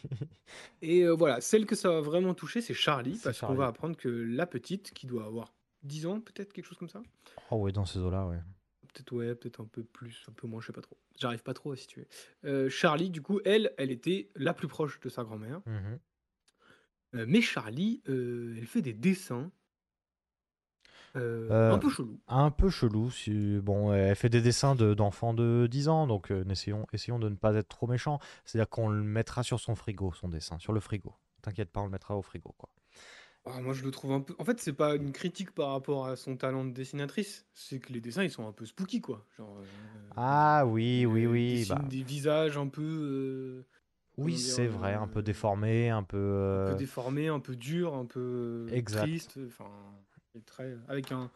Et 0.83 1.03
euh, 1.03 1.15
voilà, 1.15 1.41
celle 1.41 1.67
que 1.67 1.75
ça 1.75 1.89
va 1.89 2.01
vraiment 2.01 2.35
toucher, 2.35 2.61
c'est 2.61 2.75
Charlie, 2.75 3.21
parce 3.23 3.41
qu'on 3.41 3.55
va 3.55 3.67
apprendre 3.67 3.97
que 3.97 4.09
la 4.09 4.47
petite, 4.47 4.93
qui 4.93 5.07
doit 5.07 5.25
avoir 5.25 5.53
10 5.83 6.07
ans, 6.07 6.21
peut-être 6.21 6.53
quelque 6.53 6.67
chose 6.67 6.79
comme 6.79 6.89
ça. 6.89 7.03
Oh 7.51 7.57
ouais, 7.57 7.73
dans 7.73 7.85
ces 7.87 7.99
eaux-là, 7.99 8.27
ouais. 8.27 8.41
Peut-être 8.95 9.13
ouais, 9.13 9.35
peut-être 9.35 9.61
un 9.61 9.67
peu 9.67 9.83
plus, 9.83 10.25
un 10.29 10.33
peu 10.33 10.47
moins, 10.47 10.61
je 10.61 10.69
sais 10.69 10.73
pas 10.73 10.81
trop. 10.81 10.97
J'arrive 11.19 11.43
pas 11.43 11.53
trop 11.53 11.73
à 11.73 11.77
situer. 11.77 12.07
Euh, 12.45 12.69
Charlie, 12.71 13.11
du 13.11 13.23
coup, 13.23 13.41
elle, 13.45 13.75
elle 13.77 13.91
était 13.91 14.31
la 14.37 14.55
plus 14.55 14.69
proche 14.69 15.01
de 15.01 15.09
sa 15.09 15.25
grand-mère. 15.25 15.61
Mhm. 15.67 15.99
Euh, 17.17 17.25
mais 17.29 17.41
Charlie, 17.41 18.03
euh, 18.09 18.55
elle 18.57 18.67
fait 18.67 18.83
des 18.83 18.93
dessins 18.93 19.51
un 21.17 21.79
peu 21.79 21.91
chelous. 21.91 22.19
Un 22.27 22.51
peu 22.51 22.71
chelou. 22.71 23.09
Si... 23.11 23.61
Bon, 23.61 23.93
elle 23.93 24.17
fait 24.17 24.29
des 24.29 24.41
dessins 24.41 24.75
de, 24.75 24.95
d'enfants 24.95 25.33
de 25.33 25.69
10 25.71 25.89
ans, 25.89 26.09
donc 26.09 26.33
essayons, 26.51 26.87
essayons 26.93 27.21
de 27.21 27.29
ne 27.29 27.37
pas 27.37 27.55
être 27.55 27.69
trop 27.69 27.87
méchants. 27.87 28.19
C'est-à-dire 28.45 28.69
qu'on 28.69 28.89
le 28.89 29.03
mettra 29.03 29.45
sur 29.45 29.61
son 29.61 29.77
frigo, 29.77 30.13
son 30.13 30.29
dessin, 30.29 30.59
sur 30.59 30.73
le 30.73 30.81
frigo. 30.81 31.15
T'inquiète 31.41 31.71
pas, 31.71 31.81
on 31.83 31.85
le 31.85 31.91
mettra 31.91 32.17
au 32.17 32.23
frigo, 32.23 32.53
quoi. 32.59 32.69
Ah, 33.47 33.61
moi, 33.61 33.75
je 33.75 33.83
le 33.85 33.91
trouve 33.91 34.13
un 34.13 34.21
peu. 34.23 34.35
En 34.39 34.45
fait, 34.45 34.59
c'est 34.61 34.73
pas 34.73 34.95
une 34.97 35.13
critique 35.13 35.51
par 35.53 35.71
rapport 35.71 36.07
à 36.07 36.17
son 36.17 36.37
talent 36.37 36.65
de 36.65 36.71
dessinatrice, 36.73 37.47
c'est 37.53 37.79
que 37.79 37.93
les 37.93 38.01
dessins, 38.01 38.25
ils 38.25 38.31
sont 38.31 38.47
un 38.47 38.53
peu 38.53 38.65
spooky, 38.65 39.01
quoi. 39.03 39.27
Genre, 39.37 39.59
euh, 39.59 39.67
Ah 40.17 40.65
oui, 40.67 41.07
oui, 41.07 41.27
elle 41.27 41.27
oui. 41.27 41.45
dessine 41.47 41.67
Bah, 41.67 41.89
des 41.89 42.03
visages 42.03 42.57
un 42.57 42.69
peu. 42.69 42.83
euh, 42.83 43.69
oui, 44.17 44.37
comment 44.37 44.39
dire, 44.39 44.57
c'est 44.57 44.67
vrai, 44.69 44.95
un 44.95 45.09
peu 45.09 45.23
euh, 45.23 45.23
déformé, 45.23 45.91
un 45.91 46.03
peu. 46.03 46.17
un 46.53 46.59
euh, 46.59 46.75
peu 46.75 46.75
déformé, 46.75 47.29
un 47.29 47.41
peu 47.41 47.57
dur, 47.57 47.95
un 47.95 48.07
peu 48.07 48.75
Exact. 48.75 48.89
triste, 48.91 49.39
enfin, 49.47 49.71
très, 50.47 50.77
avec 50.89 51.13
un, 51.13 51.31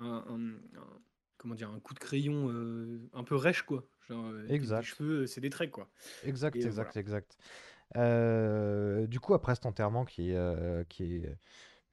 un, 0.00 0.24
un- 0.28 0.78
un- 0.80 1.02
comment 1.38 1.54
dire, 1.54 1.70
un 1.70 1.80
coup 1.80 1.94
de 1.94 2.00
crayon 2.00 2.50
euh, 2.50 3.08
un 3.14 3.24
peu 3.24 3.36
rêche 3.36 3.62
quoi. 3.62 3.88
Genre, 4.08 4.26
euh, 4.26 4.48
Exact. 4.48 4.82
Des 4.82 4.82
cheveux, 4.84 5.22
euh, 5.22 5.26
c'est 5.26 5.40
des 5.42 5.50
traits 5.50 5.70
quoi. 5.72 5.90
Exact, 6.22 6.54
Et, 6.54 6.66
euh, 6.66 6.70
exact, 6.70 6.96
exact. 6.96 7.38
Euh, 7.96 9.06
du 9.06 9.20
coup, 9.20 9.34
après 9.34 9.54
cet 9.54 9.66
enterrement 9.66 10.04
qui, 10.04 10.30
est, 10.32 10.36
euh, 10.36 10.82
qui, 10.88 11.04
est, 11.16 11.38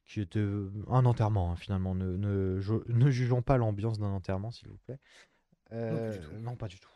qui 0.06 0.22
était 0.22 0.40
euh, 0.40 0.72
un 0.90 1.06
enterrement, 1.06 1.52
hein, 1.52 1.56
finalement, 1.56 1.94
ne, 1.96 2.18
ne, 2.18 2.60
ne 2.88 3.12
jugeons 3.12 3.42
pas 3.42 3.58
l'ambiance 3.58 4.00
d'un 4.00 4.08
enterrement, 4.12 4.52
s'il 4.52 4.70
vous 4.70 4.78
plaît. 4.86 5.00
Euh, 5.72 6.18
tout. 6.18 6.36
non, 6.42 6.56
pas 6.56 6.68
du 6.68 6.80
tout. 6.80 6.90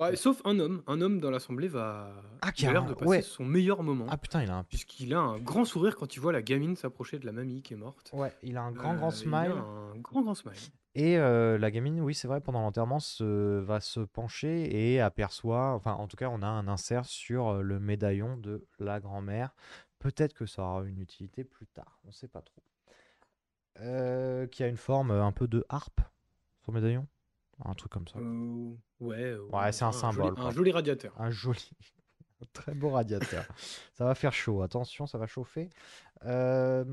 Ouais, 0.00 0.16
sauf 0.16 0.42
un 0.44 0.58
homme, 0.58 0.82
un 0.88 1.00
homme 1.00 1.20
dans 1.20 1.30
l'assemblée 1.30 1.68
va, 1.68 2.10
Ah, 2.42 2.50
qui 2.50 2.64
il 2.64 2.68
a 2.68 2.72
l'air 2.72 2.84
de 2.84 2.94
passer 2.94 3.06
ouais. 3.08 3.22
son 3.22 3.44
meilleur 3.44 3.84
moment, 3.84 4.06
Ah 4.08 4.16
putain, 4.16 4.42
il 4.42 4.50
a 4.50 4.56
un, 4.56 4.64
puisqu'il 4.64 5.14
a 5.14 5.20
un 5.20 5.38
grand 5.38 5.64
sourire 5.64 5.94
quand 5.96 6.16
il 6.16 6.20
voit 6.20 6.32
la 6.32 6.42
gamine 6.42 6.74
s'approcher 6.74 7.20
de 7.20 7.26
la 7.26 7.30
mamie 7.32 7.62
qui 7.62 7.74
est 7.74 7.76
morte. 7.76 8.10
ouais, 8.12 8.32
il 8.42 8.56
a 8.56 8.62
un 8.62 8.72
grand, 8.72 8.94
Euh, 8.94 8.96
grand 8.96 9.10
il 9.10 9.14
a 9.14 9.16
smile. 9.16 9.52
un 9.52 9.96
grand 9.98 10.22
grand 10.22 10.34
smile. 10.34 10.54
Et 10.94 11.18
euh, 11.18 11.58
la 11.58 11.70
gamine, 11.70 12.00
oui, 12.00 12.14
c'est 12.14 12.28
vrai, 12.28 12.40
pendant 12.40 12.60
l'enterrement, 12.60 13.00
se, 13.00 13.58
va 13.60 13.80
se 13.80 14.00
pencher 14.00 14.92
et 14.92 15.00
aperçoit, 15.00 15.72
enfin, 15.72 15.94
en 15.94 16.06
tout 16.06 16.16
cas, 16.16 16.28
on 16.28 16.42
a 16.42 16.46
un 16.46 16.68
insert 16.68 17.04
sur 17.04 17.62
le 17.62 17.80
médaillon 17.80 18.36
de 18.36 18.64
la 18.78 19.00
grand-mère. 19.00 19.54
Peut-être 19.98 20.34
que 20.34 20.46
ça 20.46 20.62
aura 20.62 20.84
une 20.84 21.00
utilité 21.00 21.42
plus 21.44 21.66
tard, 21.66 21.98
on 22.06 22.12
sait 22.12 22.28
pas 22.28 22.42
trop. 22.42 22.62
Euh, 23.80 24.46
qui 24.46 24.62
a 24.62 24.68
une 24.68 24.76
forme 24.76 25.10
un 25.10 25.32
peu 25.32 25.48
de 25.48 25.64
harpe, 25.68 26.00
son 26.64 26.72
médaillon? 26.72 27.06
Un 27.64 27.74
truc 27.74 27.90
comme 27.90 28.06
ça. 28.06 28.18
Euh, 28.18 28.74
ouais, 29.00 29.34
Ouais, 29.52 29.72
c'est 29.72 29.84
un 29.84 29.92
symbole, 29.92 30.34
un 30.36 30.50
joli 30.50 30.70
radiateur. 30.70 31.12
Un 31.18 31.30
joli, 31.30 31.70
très 32.52 32.74
beau 32.74 32.90
radiateur. 32.90 33.44
ça 33.94 34.04
va 34.04 34.14
faire 34.14 34.32
chaud, 34.32 34.62
attention, 34.62 35.06
ça 35.06 35.18
va 35.18 35.26
chauffer. 35.26 35.70
Euh, 36.24 36.84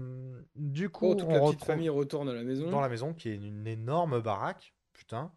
du 0.56 0.90
coup, 0.90 1.08
Bon, 1.08 1.16
toute 1.16 1.28
on 1.28 1.32
la 1.34 1.40
petite 1.40 1.64
famille 1.66 1.90
retourne 1.90 2.30
à 2.30 2.34
la 2.34 2.44
maison. 2.44 2.70
dans 2.70 2.82
la 2.82 2.90
maison 2.90 3.14
qui 3.14 3.30
est 3.30 3.36
une 3.36 3.68
énorme 3.68 4.20
baraque. 4.22 4.74
Putain. 4.94 5.32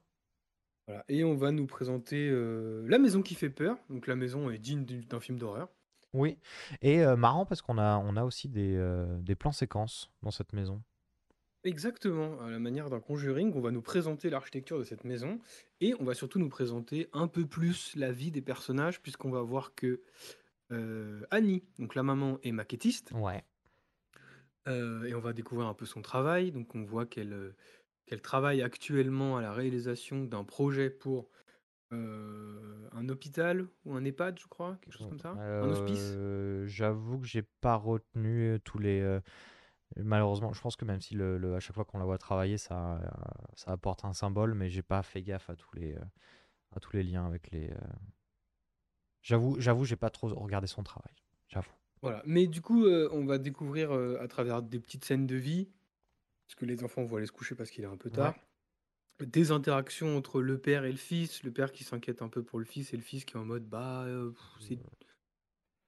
Voilà. 0.87 1.05
Et 1.09 1.25
on 1.25 1.35
va 1.35 1.51
nous 1.51 1.67
présenter 1.67 2.29
euh, 2.29 2.85
la 2.89 2.99
maison 2.99 3.23
qui 3.23 3.35
fait 3.35 3.51
peur. 3.51 3.77
Donc 3.89 4.07
la 4.07 4.17
maison 4.17 4.51
est 4.51 4.59
digne 4.59 4.85
du- 4.85 5.05
d'un 5.05 5.21
film 5.21 5.39
d'horreur. 5.39 5.69
Oui, 6.13 6.39
et 6.81 7.03
euh, 7.05 7.17
marrant 7.17 7.45
parce 7.45 7.61
qu'on 7.61 7.77
a, 7.79 7.97
on 7.99 8.17
a 8.17 8.23
aussi 8.23 8.49
des, 8.49 8.77
euh, 8.77 9.19
des 9.21 9.35
plans 9.35 9.51
séquences 9.51 10.13
dans 10.23 10.31
cette 10.31 10.53
maison. 10.53 10.81
Exactement, 11.65 12.41
à 12.43 12.51
la 12.51 12.59
manière 12.59 12.91
d'un 12.91 13.01
Conjuring, 13.01 13.53
on 13.55 13.61
va 13.61 13.71
nous 13.71 13.81
présenter 13.83 14.29
l'architecture 14.29 14.79
de 14.79 14.85
cette 14.85 15.05
maison 15.05 15.39
et 15.81 15.95
on 15.99 16.05
va 16.05 16.13
surtout 16.15 16.39
nous 16.39 16.51
présenter 16.51 17.09
un 17.15 17.27
peu 17.27 17.47
plus 17.47 17.97
la 17.97 18.13
vie 18.13 18.31
des 18.31 18.43
personnages 18.43 19.01
puisqu'on 19.01 19.31
va 19.31 19.41
voir 19.41 19.75
que 19.75 20.03
euh, 20.73 21.23
Annie, 21.31 21.65
donc 21.79 21.95
la 21.95 22.03
maman, 22.03 22.39
est 22.43 22.53
maquettiste 22.53 23.13
Ouais. 23.13 23.43
euh, 24.69 25.05
et 25.05 25.15
on 25.15 25.21
va 25.21 25.33
découvrir 25.33 25.67
un 25.69 25.75
peu 25.75 25.87
son 25.87 26.03
travail. 26.03 26.53
Donc 26.53 26.75
on 26.75 26.85
voit 26.85 27.07
qu'elle 27.07 27.33
euh, 27.33 27.55
qu'elle 28.07 28.21
travaille 28.21 28.61
actuellement 28.61 29.39
à 29.39 29.43
la 29.43 29.53
réalisation 29.53 30.25
d'un 30.25 30.45
projet 30.45 30.91
pour 30.91 31.31
euh, 31.93 32.89
un 32.93 33.09
hôpital 33.09 33.67
ou 33.87 33.95
un 33.95 34.05
EHPAD, 34.05 34.39
je 34.39 34.47
crois, 34.47 34.77
quelque 34.83 34.99
chose 34.99 35.09
comme 35.09 35.19
ça, 35.19 35.31
un 35.31 35.71
hospice. 35.71 36.13
Euh, 36.15 36.67
j'avoue 36.67 37.21
que 37.21 37.27
j'ai 37.27 37.45
pas 37.63 37.77
retenu 37.77 38.53
euh, 38.55 38.59
tous 38.59 38.79
les. 38.79 39.01
euh, 39.01 39.21
malheureusement, 39.97 40.53
je 40.53 40.61
pense 40.61 40.77
que 40.77 40.85
même 40.85 41.01
si 41.01 41.15
le, 41.15 41.39
le- 41.39 41.55
à 41.57 41.61
chaque 41.61 41.75
fois 41.77 41.85
qu'on 41.85 41.99
la 41.99 42.05
voit 42.05 42.19
travailler, 42.19 42.59
ça, 42.59 43.01
ça 43.55 43.73
apporte 43.73 44.05
un 44.05 44.13
symbole, 44.13 44.55
mais 44.55 44.71
j'ai 44.71 44.83
pas 44.83 45.03
fait 45.03 45.23
gaffe 45.23 45.51
à 45.51 45.57
tous 45.57 45.75
les, 45.77 45.95
euh, 45.95 46.01
à 46.77 46.81
tous 46.81 46.95
les 46.97 47.03
liens 47.03 47.27
avec 47.27 47.51
les. 47.53 47.71
euh, 47.71 47.77
J'avoue, 49.23 49.59
j'avoue, 49.59 49.85
j'ai 49.85 49.97
pas 49.97 50.11
trop 50.11 50.29
regardé 50.29 50.67
son 50.67 50.83
travail. 50.83 51.15
J'avoue. 51.49 51.71
Voilà. 52.03 52.23
Mais 52.27 52.47
du 52.47 52.61
coup, 52.61 52.85
euh, 52.85 53.09
on 53.13 53.25
va 53.25 53.39
découvrir 53.39 53.93
euh, 53.93 54.19
à 54.21 54.29
travers 54.29 54.63
des 54.63 54.79
petites 54.79 55.05
scènes 55.05 55.27
de 55.27 55.37
vie, 55.37 55.69
parce 56.47 56.57
que 56.57 56.67
les 56.67 56.85
enfants 56.85 57.05
vont 57.05 57.17
aller 57.17 57.27
se 57.27 57.33
coucher 57.33 57.55
parce 57.55 57.71
qu'il 57.71 57.85
est 57.85 57.89
un 57.89 57.97
peu 57.97 58.11
tard, 58.11 58.35
des 59.21 59.53
interactions 59.53 60.17
entre 60.17 60.43
le 60.43 60.59
père 60.59 60.85
et 60.85 60.93
le 60.93 60.99
fils, 60.99 61.43
le 61.45 61.53
père 61.53 61.73
qui 61.73 61.85
s'inquiète 61.85 62.23
un 62.23 62.29
peu 62.29 62.43
pour 62.43 62.59
le 62.59 62.65
fils 62.67 62.93
et 62.95 62.97
le 62.97 63.03
fils 63.03 63.25
qui 63.25 63.35
est 63.35 63.41
en 63.41 63.45
mode 63.45 63.65
bah 63.69 64.05
euh, 64.05 64.33
c'est 64.59 64.79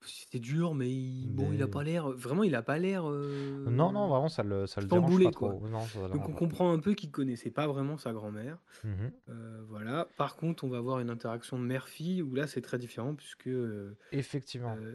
c'est 0.07 0.39
dur, 0.39 0.75
mais 0.75 0.89
il, 0.91 1.29
bon, 1.29 1.53
il 1.53 1.63
a 1.63 1.69
pas 1.69 1.83
l'air. 1.85 2.09
Vraiment, 2.11 2.43
il 2.43 2.55
a 2.55 2.63
pas 2.63 2.79
l'air. 2.79 3.09
euh, 3.09 3.65
Non, 3.69 3.93
non, 3.93 4.09
vraiment, 4.09 4.29
ça 4.29 4.43
le, 4.43 4.67
ça 4.67 4.81
le 4.81 4.87
dérange 4.87 5.05
chamboulé, 5.11 5.25
pas 5.27 5.33
quoi. 5.33 5.55
trop. 5.57 5.69
Non, 5.69 5.81
ça 5.83 6.01
le 6.09 6.15
Donc 6.15 6.29
on 6.29 6.33
comprend 6.33 6.73
un 6.73 6.79
peu 6.79 6.95
qu'il 6.95 7.11
connaissait 7.11 7.51
pas 7.51 7.67
vraiment 7.67 7.99
sa 7.99 8.13
grand-mère. 8.13 8.59
Mhm. 8.85 9.13
Euh, 9.29 9.63
voilà. 9.69 10.09
Par 10.17 10.37
contre, 10.37 10.65
on 10.65 10.69
va 10.69 10.79
avoir 10.79 11.01
une 11.01 11.11
interaction 11.11 11.59
mère-fille 11.59 12.23
où 12.23 12.35
là 12.35 12.47
c'est 12.47 12.63
très 12.63 12.79
différent 12.79 13.15
puisque 13.15 13.49
euh, 13.49 13.97
Effectivement. 14.13 14.77
euh, 14.81 14.95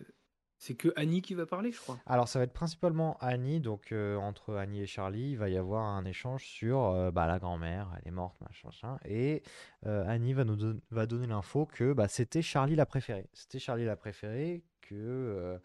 c'est 0.63 0.75
que 0.75 0.93
Annie 0.95 1.23
qui 1.23 1.33
va 1.33 1.47
parler, 1.47 1.71
je 1.71 1.79
crois. 1.79 1.97
Alors, 2.05 2.27
ça 2.27 2.37
va 2.37 2.43
être 2.45 2.53
principalement 2.53 3.17
Annie, 3.19 3.59
donc 3.59 3.91
euh, 3.91 4.15
entre 4.17 4.53
Annie 4.53 4.81
et 4.81 4.85
Charlie, 4.85 5.31
il 5.31 5.35
va 5.39 5.49
y 5.49 5.57
avoir 5.57 5.83
un 5.83 6.05
échange 6.05 6.45
sur 6.45 6.83
euh, 6.85 7.09
bah, 7.09 7.25
la 7.25 7.39
grand-mère, 7.39 7.89
elle 7.97 8.09
est 8.09 8.11
morte, 8.11 8.39
machin, 8.41 8.67
machin, 8.67 8.99
et 9.05 9.41
euh, 9.87 10.03
Annie 10.07 10.33
va 10.33 10.43
nous 10.43 10.55
don- 10.55 10.79
va 10.91 11.07
donner 11.07 11.25
l'info 11.25 11.65
que 11.65 11.93
bah, 11.93 12.07
c'était 12.07 12.43
Charlie 12.43 12.75
la 12.75 12.85
préférée. 12.85 13.27
C'était 13.33 13.57
Charlie 13.57 13.85
la 13.85 13.95
préférée, 13.95 14.63
que 14.91 14.95
euh, 14.95 15.57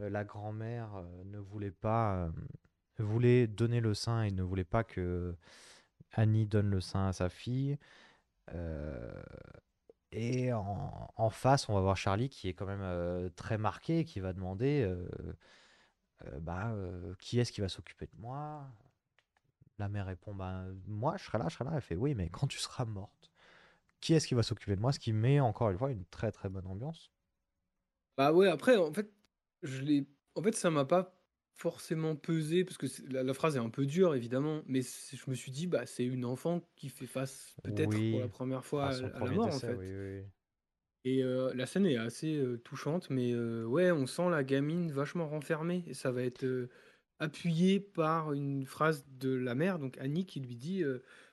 euh, 0.00 0.10
la 0.10 0.24
grand-mère 0.24 0.94
euh, 0.96 1.24
ne 1.24 1.38
voulait 1.38 1.70
pas, 1.70 2.30
voulait 2.98 3.46
donner 3.46 3.80
le 3.80 3.94
sein 3.94 4.22
et 4.22 4.30
ne 4.30 4.42
voulait 4.42 4.64
pas 4.64 4.84
que 4.84 5.36
Annie 6.12 6.46
donne 6.46 6.70
le 6.70 6.80
sein 6.80 7.08
à 7.08 7.12
sa 7.12 7.28
fille. 7.28 7.78
Et 10.10 10.52
en, 10.52 11.30
face, 11.30 11.68
on 11.68 11.74
va 11.74 11.80
voir 11.80 11.96
Charlie 11.96 12.28
qui 12.30 12.48
est 12.48 12.54
quand 12.54 12.66
même 12.66 13.30
très 13.36 13.58
marqué, 13.58 14.04
qui 14.04 14.20
va 14.20 14.32
demander 14.32 14.90
bah, 16.40 16.74
qui 17.20 17.38
est-ce 17.38 17.52
qui 17.52 17.60
va 17.60 17.68
s'occuper 17.68 18.06
de 18.06 18.20
moi? 18.20 18.66
La 19.78 19.88
mère 19.88 20.06
répond 20.06 20.34
bah, 20.34 20.64
Moi, 20.86 21.16
je 21.18 21.24
serai 21.24 21.38
là, 21.38 21.46
je 21.48 21.54
serai 21.54 21.64
là. 21.64 21.72
Elle 21.74 21.82
fait 21.82 21.96
Oui, 21.96 22.14
mais 22.14 22.30
quand 22.30 22.46
tu 22.46 22.58
seras 22.58 22.84
morte, 22.86 23.30
qui 24.00 24.14
est-ce 24.14 24.26
qui 24.26 24.34
va 24.34 24.42
s'occuper 24.42 24.76
de 24.76 24.80
moi? 24.80 24.92
Ce 24.92 24.98
qui 24.98 25.12
met 25.12 25.40
encore 25.40 25.70
une 25.70 25.78
fois 25.78 25.90
une 25.90 26.06
très 26.06 26.32
très 26.32 26.48
bonne 26.48 26.66
ambiance. 26.66 27.12
Bah 28.18 28.32
ouais, 28.32 28.48
après, 28.48 28.76
en 28.76 28.92
fait, 28.92 29.08
je 29.62 29.80
l'ai. 29.80 30.06
En 30.34 30.42
fait, 30.42 30.54
ça 30.54 30.70
m'a 30.70 30.84
pas 30.84 31.14
forcément 31.54 32.14
pesé, 32.16 32.64
parce 32.64 32.76
que 32.76 32.86
la, 33.10 33.22
la 33.22 33.34
phrase 33.34 33.56
est 33.56 33.60
un 33.60 33.70
peu 33.70 33.86
dure, 33.86 34.14
évidemment, 34.14 34.62
mais 34.66 34.80
je 34.82 35.30
me 35.30 35.34
suis 35.34 35.50
dit, 35.50 35.66
bah, 35.66 35.86
c'est 35.86 36.04
une 36.04 36.24
enfant 36.24 36.60
qui 36.76 36.88
fait 36.88 37.06
face, 37.06 37.56
peut-être 37.62 37.90
pour 38.10 38.20
la 38.20 38.28
première 38.28 38.64
fois, 38.64 38.86
à 38.88 39.00
la 39.24 39.32
mort, 39.32 39.48
en 39.48 39.58
fait. 39.58 39.74
oui, 39.74 39.86
oui, 39.86 40.20
oui. 40.20 40.24
Et 41.04 41.22
euh, 41.22 41.52
la 41.54 41.66
scène 41.66 41.86
est 41.86 41.96
assez 41.96 42.36
euh, 42.36 42.58
touchante, 42.58 43.08
mais 43.10 43.32
euh, 43.32 43.64
ouais, 43.64 43.90
on 43.92 44.06
sent 44.06 44.30
la 44.30 44.44
gamine 44.44 44.92
vachement 44.92 45.28
renfermée, 45.28 45.84
et 45.86 45.94
ça 45.94 46.12
va 46.12 46.22
être 46.22 46.68
appuyé 47.18 47.80
par 47.80 48.32
une 48.32 48.64
phrase 48.66 49.04
de 49.18 49.34
la 49.34 49.54
mère, 49.54 49.78
donc 49.78 49.96
Annie, 49.98 50.26
qui 50.26 50.40
lui 50.40 50.54
dit, 50.56 50.84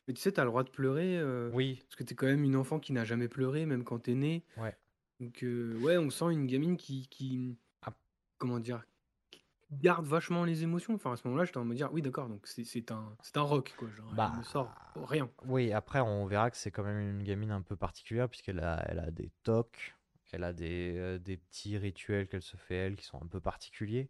mais 0.08 0.13
tu 0.13 0.21
sais, 0.21 0.32
t'as 0.32 0.43
le 0.43 0.50
droit 0.50 0.63
de 0.63 0.69
pleurer, 0.69 1.21
Oui, 1.54 1.80
parce 1.84 1.95
que 1.95 2.04
t'es 2.04 2.15
quand 2.15 2.28
même 2.28 2.43
une 2.43 2.56
enfant 2.56 2.80
qui 2.80 2.93
n'a 2.93 3.06
jamais 3.06 3.28
pleuré, 3.28 3.65
même 3.65 3.84
quand 3.84 4.00
t'es 4.00 4.15
née. 4.15 4.43
ouais. 4.58 4.76
Donc 5.19 5.43
euh, 5.43 5.78
ouais, 5.80 5.97
on 5.97 6.10
sent 6.10 6.32
une 6.32 6.45
gamine 6.45 6.78
qui, 6.78 7.08
qui 7.08 7.58
Ah. 7.84 7.93
comment 8.38 8.60
dire, 8.60 8.84
qui 9.32 9.41
garde 9.71 10.06
vachement 10.06 10.43
les 10.43 10.63
émotions. 10.63 10.93
Enfin 10.95 11.13
à 11.13 11.15
ce 11.15 11.25
moment-là, 11.28 11.45
j'étais 11.45 11.58
en 11.58 11.65
me 11.65 11.75
dire 11.75 11.91
oui 11.93 12.01
d'accord, 12.01 12.28
donc 12.28 12.45
c'est 12.47 12.63
c'est 12.65 12.91
un 12.91 13.15
c'est 13.21 13.38
un 13.38 13.41
rock 13.41 13.73
quoi, 13.78 13.88
genre 13.95 14.12
Bah, 14.13 14.30
elle 14.34 14.39
me 14.39 14.43
sort 14.43 14.73
rien. 14.95 15.30
Oui, 15.45 15.71
après, 15.71 15.99
on 16.01 16.25
verra 16.25 16.51
que 16.51 16.58
c'est 16.58 16.71
quand 16.71 16.84
même 16.84 16.99
une 16.99 17.23
gamine 17.23 17.51
un 17.51 17.62
peu 17.62 17.75
particulière, 17.75 18.30
puisqu'elle 18.30 18.60
a, 18.60 18.84
elle 18.89 18.99
a 18.99 19.12
des 19.12 19.32
tocs, 19.43 19.95
elle 20.32 20.43
a 20.43 20.54
des, 20.54 20.95
euh, 20.97 21.17
des 21.17 21.38
petits 21.38 21.78
rituels 21.78 22.28
qu'elle 22.28 22.41
se 22.41 22.58
fait, 22.58 22.75
elle, 22.75 22.95
qui 22.95 23.06
sont 23.06 23.21
un 23.21 23.28
peu 23.28 23.39
particuliers. 23.39 24.10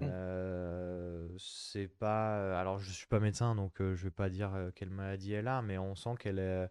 Mm. 0.00 0.06
Euh, 0.10 1.28
c'est 1.38 1.88
pas. 1.88 2.58
Alors, 2.60 2.78
je 2.78 2.90
suis 2.90 3.06
pas 3.06 3.20
médecin, 3.20 3.54
donc 3.54 3.74
je 3.78 4.02
vais 4.04 4.10
pas 4.10 4.28
dire 4.30 4.52
quelle 4.74 4.90
maladie 4.90 5.32
elle 5.32 5.48
a, 5.48 5.62
mais 5.62 5.78
on 5.78 5.94
sent 5.94 6.14
qu'elle 6.18 6.38
est- 6.40 6.68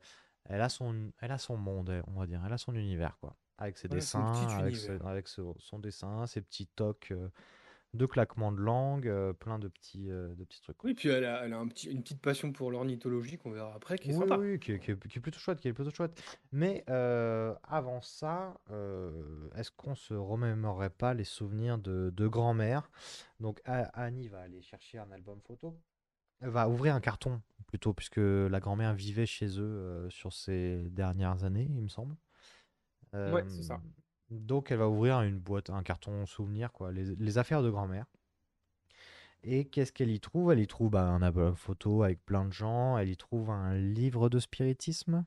elle 0.47 0.61
a 0.61 0.69
son, 0.69 1.11
elle 1.19 1.31
a 1.31 1.37
son 1.37 1.57
monde, 1.57 2.01
on 2.07 2.19
va 2.19 2.25
dire, 2.27 2.41
elle 2.45 2.53
a 2.53 2.57
son 2.57 2.73
univers, 2.75 3.17
quoi. 3.19 3.35
Avec 3.57 3.77
ses 3.77 3.87
Ouais, 3.87 3.95
dessins, 3.95 4.25
avec, 4.59 4.75
ce- 4.75 4.87
univers. 4.91 5.07
avec 5.07 5.27
ce- 5.27 5.41
son 5.59 5.79
dessin, 5.79 6.27
ses 6.27 6.41
petits 6.41 6.67
tocs 6.67 7.09
euh, 7.11 7.29
de 7.93 8.05
claquements 8.05 8.51
de 8.51 8.59
langue, 8.61 9.07
euh, 9.07 9.33
plein 9.33 9.57
de 9.57 9.67
petits, 9.69 10.11
euh, 10.11 10.35
de 10.35 10.43
petits 10.43 10.61
trucs. 10.61 10.77
quoi. 10.77 10.87
Oui, 10.89 10.93
puis 10.93 11.09
elle 11.09 11.25
a, 11.25 11.43
elle 11.45 11.53
a 11.53 11.57
un 11.57 11.67
petit, 11.67 11.89
une 11.89 12.03
petite 12.03 12.21
passion 12.21 12.51
pour 12.51 12.69
l'ornithologie 12.69 13.37
qu'on 13.37 13.49
verra 13.51 13.73
après, 13.73 13.97
qui 13.97 14.09
est 14.09 14.13
Oui, 14.13 14.19
sympa. 14.19 14.37
oui, 14.37 14.59
qui 14.59 14.73
est, 14.73 14.79
qui 14.79 14.91
est- 14.91 15.07
qui 15.07 15.17
est 15.17 15.21
plutôt 15.21 15.39
chouette, 15.39 15.59
qui 15.59 15.69
est 15.69 15.73
plutôt 15.73 15.89
chouette. 15.89 16.21
Mais 16.51 16.83
euh, 16.89 17.55
avant 17.63 18.01
ça, 18.01 18.59
est-ce 19.55 19.71
qu'on 19.71 19.95
se 19.95 20.13
remémorerait 20.13 20.91
pas 20.91 21.13
les 21.15 21.23
souvenirs 21.23 21.79
de, 21.79 22.11
de 22.15 22.27
grand-mère? 22.27 22.91
Donc 23.39 23.59
Annie 23.65 24.27
va 24.27 24.41
aller 24.41 24.61
chercher 24.61 24.99
un 24.99 25.09
album 25.11 25.39
photo, 25.41 25.75
va 26.41 26.69
ouvrir 26.69 26.95
un 26.95 26.99
carton 27.01 27.41
plutôt, 27.67 27.93
puisque 27.93 28.17
la 28.17 28.59
grand-mère 28.59 28.93
vivait 28.93 29.25
chez 29.25 29.47
eux 29.59 29.61
euh, 29.63 30.09
sur 30.09 30.33
ces 30.33 30.89
dernières 30.91 31.43
années, 31.43 31.67
il 31.69 31.81
me 31.83 31.89
semble. 31.89 32.15
Ouais, 33.25 33.43
c'est 33.47 33.61
ça. 33.63 33.75
Euh, 33.75 33.89
Donc 34.29 34.71
elle 34.71 34.77
va 34.79 34.87
ouvrir 34.89 35.21
une 35.21 35.39
boîte, 35.39 35.69
un 35.69 35.83
carton 35.83 36.25
souvenir, 36.25 36.71
quoi, 36.71 36.91
les, 36.91 37.15
les 37.15 37.37
affaires 37.37 37.63
de 37.63 37.69
grand-mère. 37.69 38.05
Et 39.41 39.65
qu'est-ce 39.65 39.91
qu'elle 39.91 40.11
y 40.11 40.19
trouve? 40.19 40.51
Elle 40.51 40.59
y 40.59 40.67
trouve 40.67 40.91
bah, 40.91 41.01
un 41.07 41.23
album 41.23 41.55
photo 41.55 42.03
avec 42.03 42.23
plein 42.23 42.45
de 42.45 42.51
gens. 42.53 42.97
Elle 42.99 43.09
y 43.09 43.17
trouve 43.17 43.49
un 43.49 43.75
livre 43.75 44.29
de 44.29 44.37
spiritisme. 44.39 45.25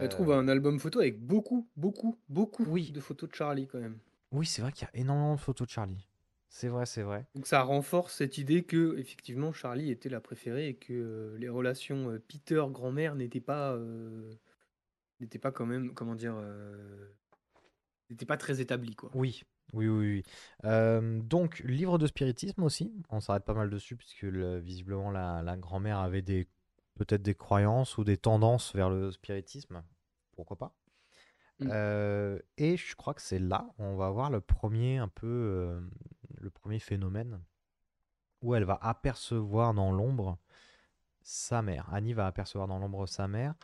Elle 0.00 0.08
trouve 0.08 0.32
Euh, 0.32 0.38
un 0.40 0.48
album 0.48 0.80
photo 0.80 0.98
avec 0.98 1.24
beaucoup, 1.24 1.68
beaucoup, 1.76 2.18
beaucoup 2.28 2.64
Oui. 2.64 2.90
de 2.90 3.00
photos 3.00 3.30
de 3.30 3.34
Charlie 3.36 3.68
quand 3.68 3.78
même. 3.78 4.00
Oui, 4.32 4.44
c'est 4.44 4.60
vrai 4.60 4.72
qu'il 4.72 4.88
y 4.92 4.96
a 4.96 5.00
énormément 5.00 5.34
de 5.36 5.40
photos 5.40 5.68
de 5.68 5.72
Charlie. 5.72 6.08
C'est 6.52 6.68
vrai, 6.68 6.84
c'est 6.84 7.02
vrai. 7.02 7.24
Donc 7.36 7.46
ça 7.46 7.62
renforce 7.62 8.16
cette 8.16 8.36
idée 8.36 8.64
que 8.64 8.98
effectivement 8.98 9.52
Charlie 9.52 9.90
était 9.90 10.08
la 10.08 10.20
préférée 10.20 10.68
et 10.68 10.74
que 10.74 10.92
euh, 10.92 11.38
les 11.38 11.48
relations 11.48 12.10
euh, 12.10 12.18
Peter 12.18 12.62
grand-mère 12.70 13.14
n'étaient 13.14 13.40
pas 13.40 13.72
euh, 13.72 14.34
n'étaient 15.20 15.38
pas 15.38 15.52
quand 15.52 15.64
même 15.64 15.94
comment 15.94 16.16
dire 16.16 16.34
n'étaient 18.10 18.26
pas 18.26 18.36
très 18.36 18.60
établies 18.60 18.96
quoi. 18.96 19.10
Oui, 19.14 19.42
oui, 19.72 19.88
oui. 19.88 20.24
oui. 20.64 21.20
Donc, 21.22 21.60
livre 21.60 21.98
de 21.98 22.08
spiritisme 22.08 22.64
aussi. 22.64 22.92
On 23.10 23.20
s'arrête 23.20 23.44
pas 23.44 23.54
mal 23.54 23.70
dessus, 23.70 23.96
puisque 23.96 24.22
le- 24.22 24.58
visiblement 24.58 25.12
la, 25.12 25.42
la 25.42 25.56
grand-mère 25.56 26.00
avait 26.00 26.22
des 26.22 26.48
peut-être 26.96 27.22
des 27.22 27.34
croyances 27.34 27.96
ou 27.96 28.04
des 28.04 28.16
tendances 28.16 28.74
vers 28.74 28.90
le 28.90 29.12
spiritisme. 29.12 29.82
Pourquoi 30.32 30.58
pas 30.58 30.74
Mm. 31.60 31.68
Euh, 31.72 32.38
Et 32.56 32.76
je 32.76 32.96
crois 32.96 33.12
que 33.14 33.20
c'est 33.22 33.38
là 33.38 33.68
où 33.78 33.84
on 33.84 33.96
va 33.96 34.10
voir 34.10 34.30
le 34.30 34.40
premier 34.40 34.96
un 34.96 35.08
peu 35.08 35.26
le 36.38 36.50
premier 36.50 36.78
phénomène 36.78 37.40
où 38.42 38.54
elle 38.54 38.64
va 38.64 38.78
apercevoir 38.80 39.74
dans 39.74 39.92
l'ombre 39.92 40.38
sa 41.22 41.62
mère. 41.62 41.92
Annie 41.92 42.12
va 42.12 42.26
apercevoir 42.26 42.68
dans 42.68 42.78
l'ombre 42.78 43.06
sa 43.06 43.28
mère. 43.28 43.54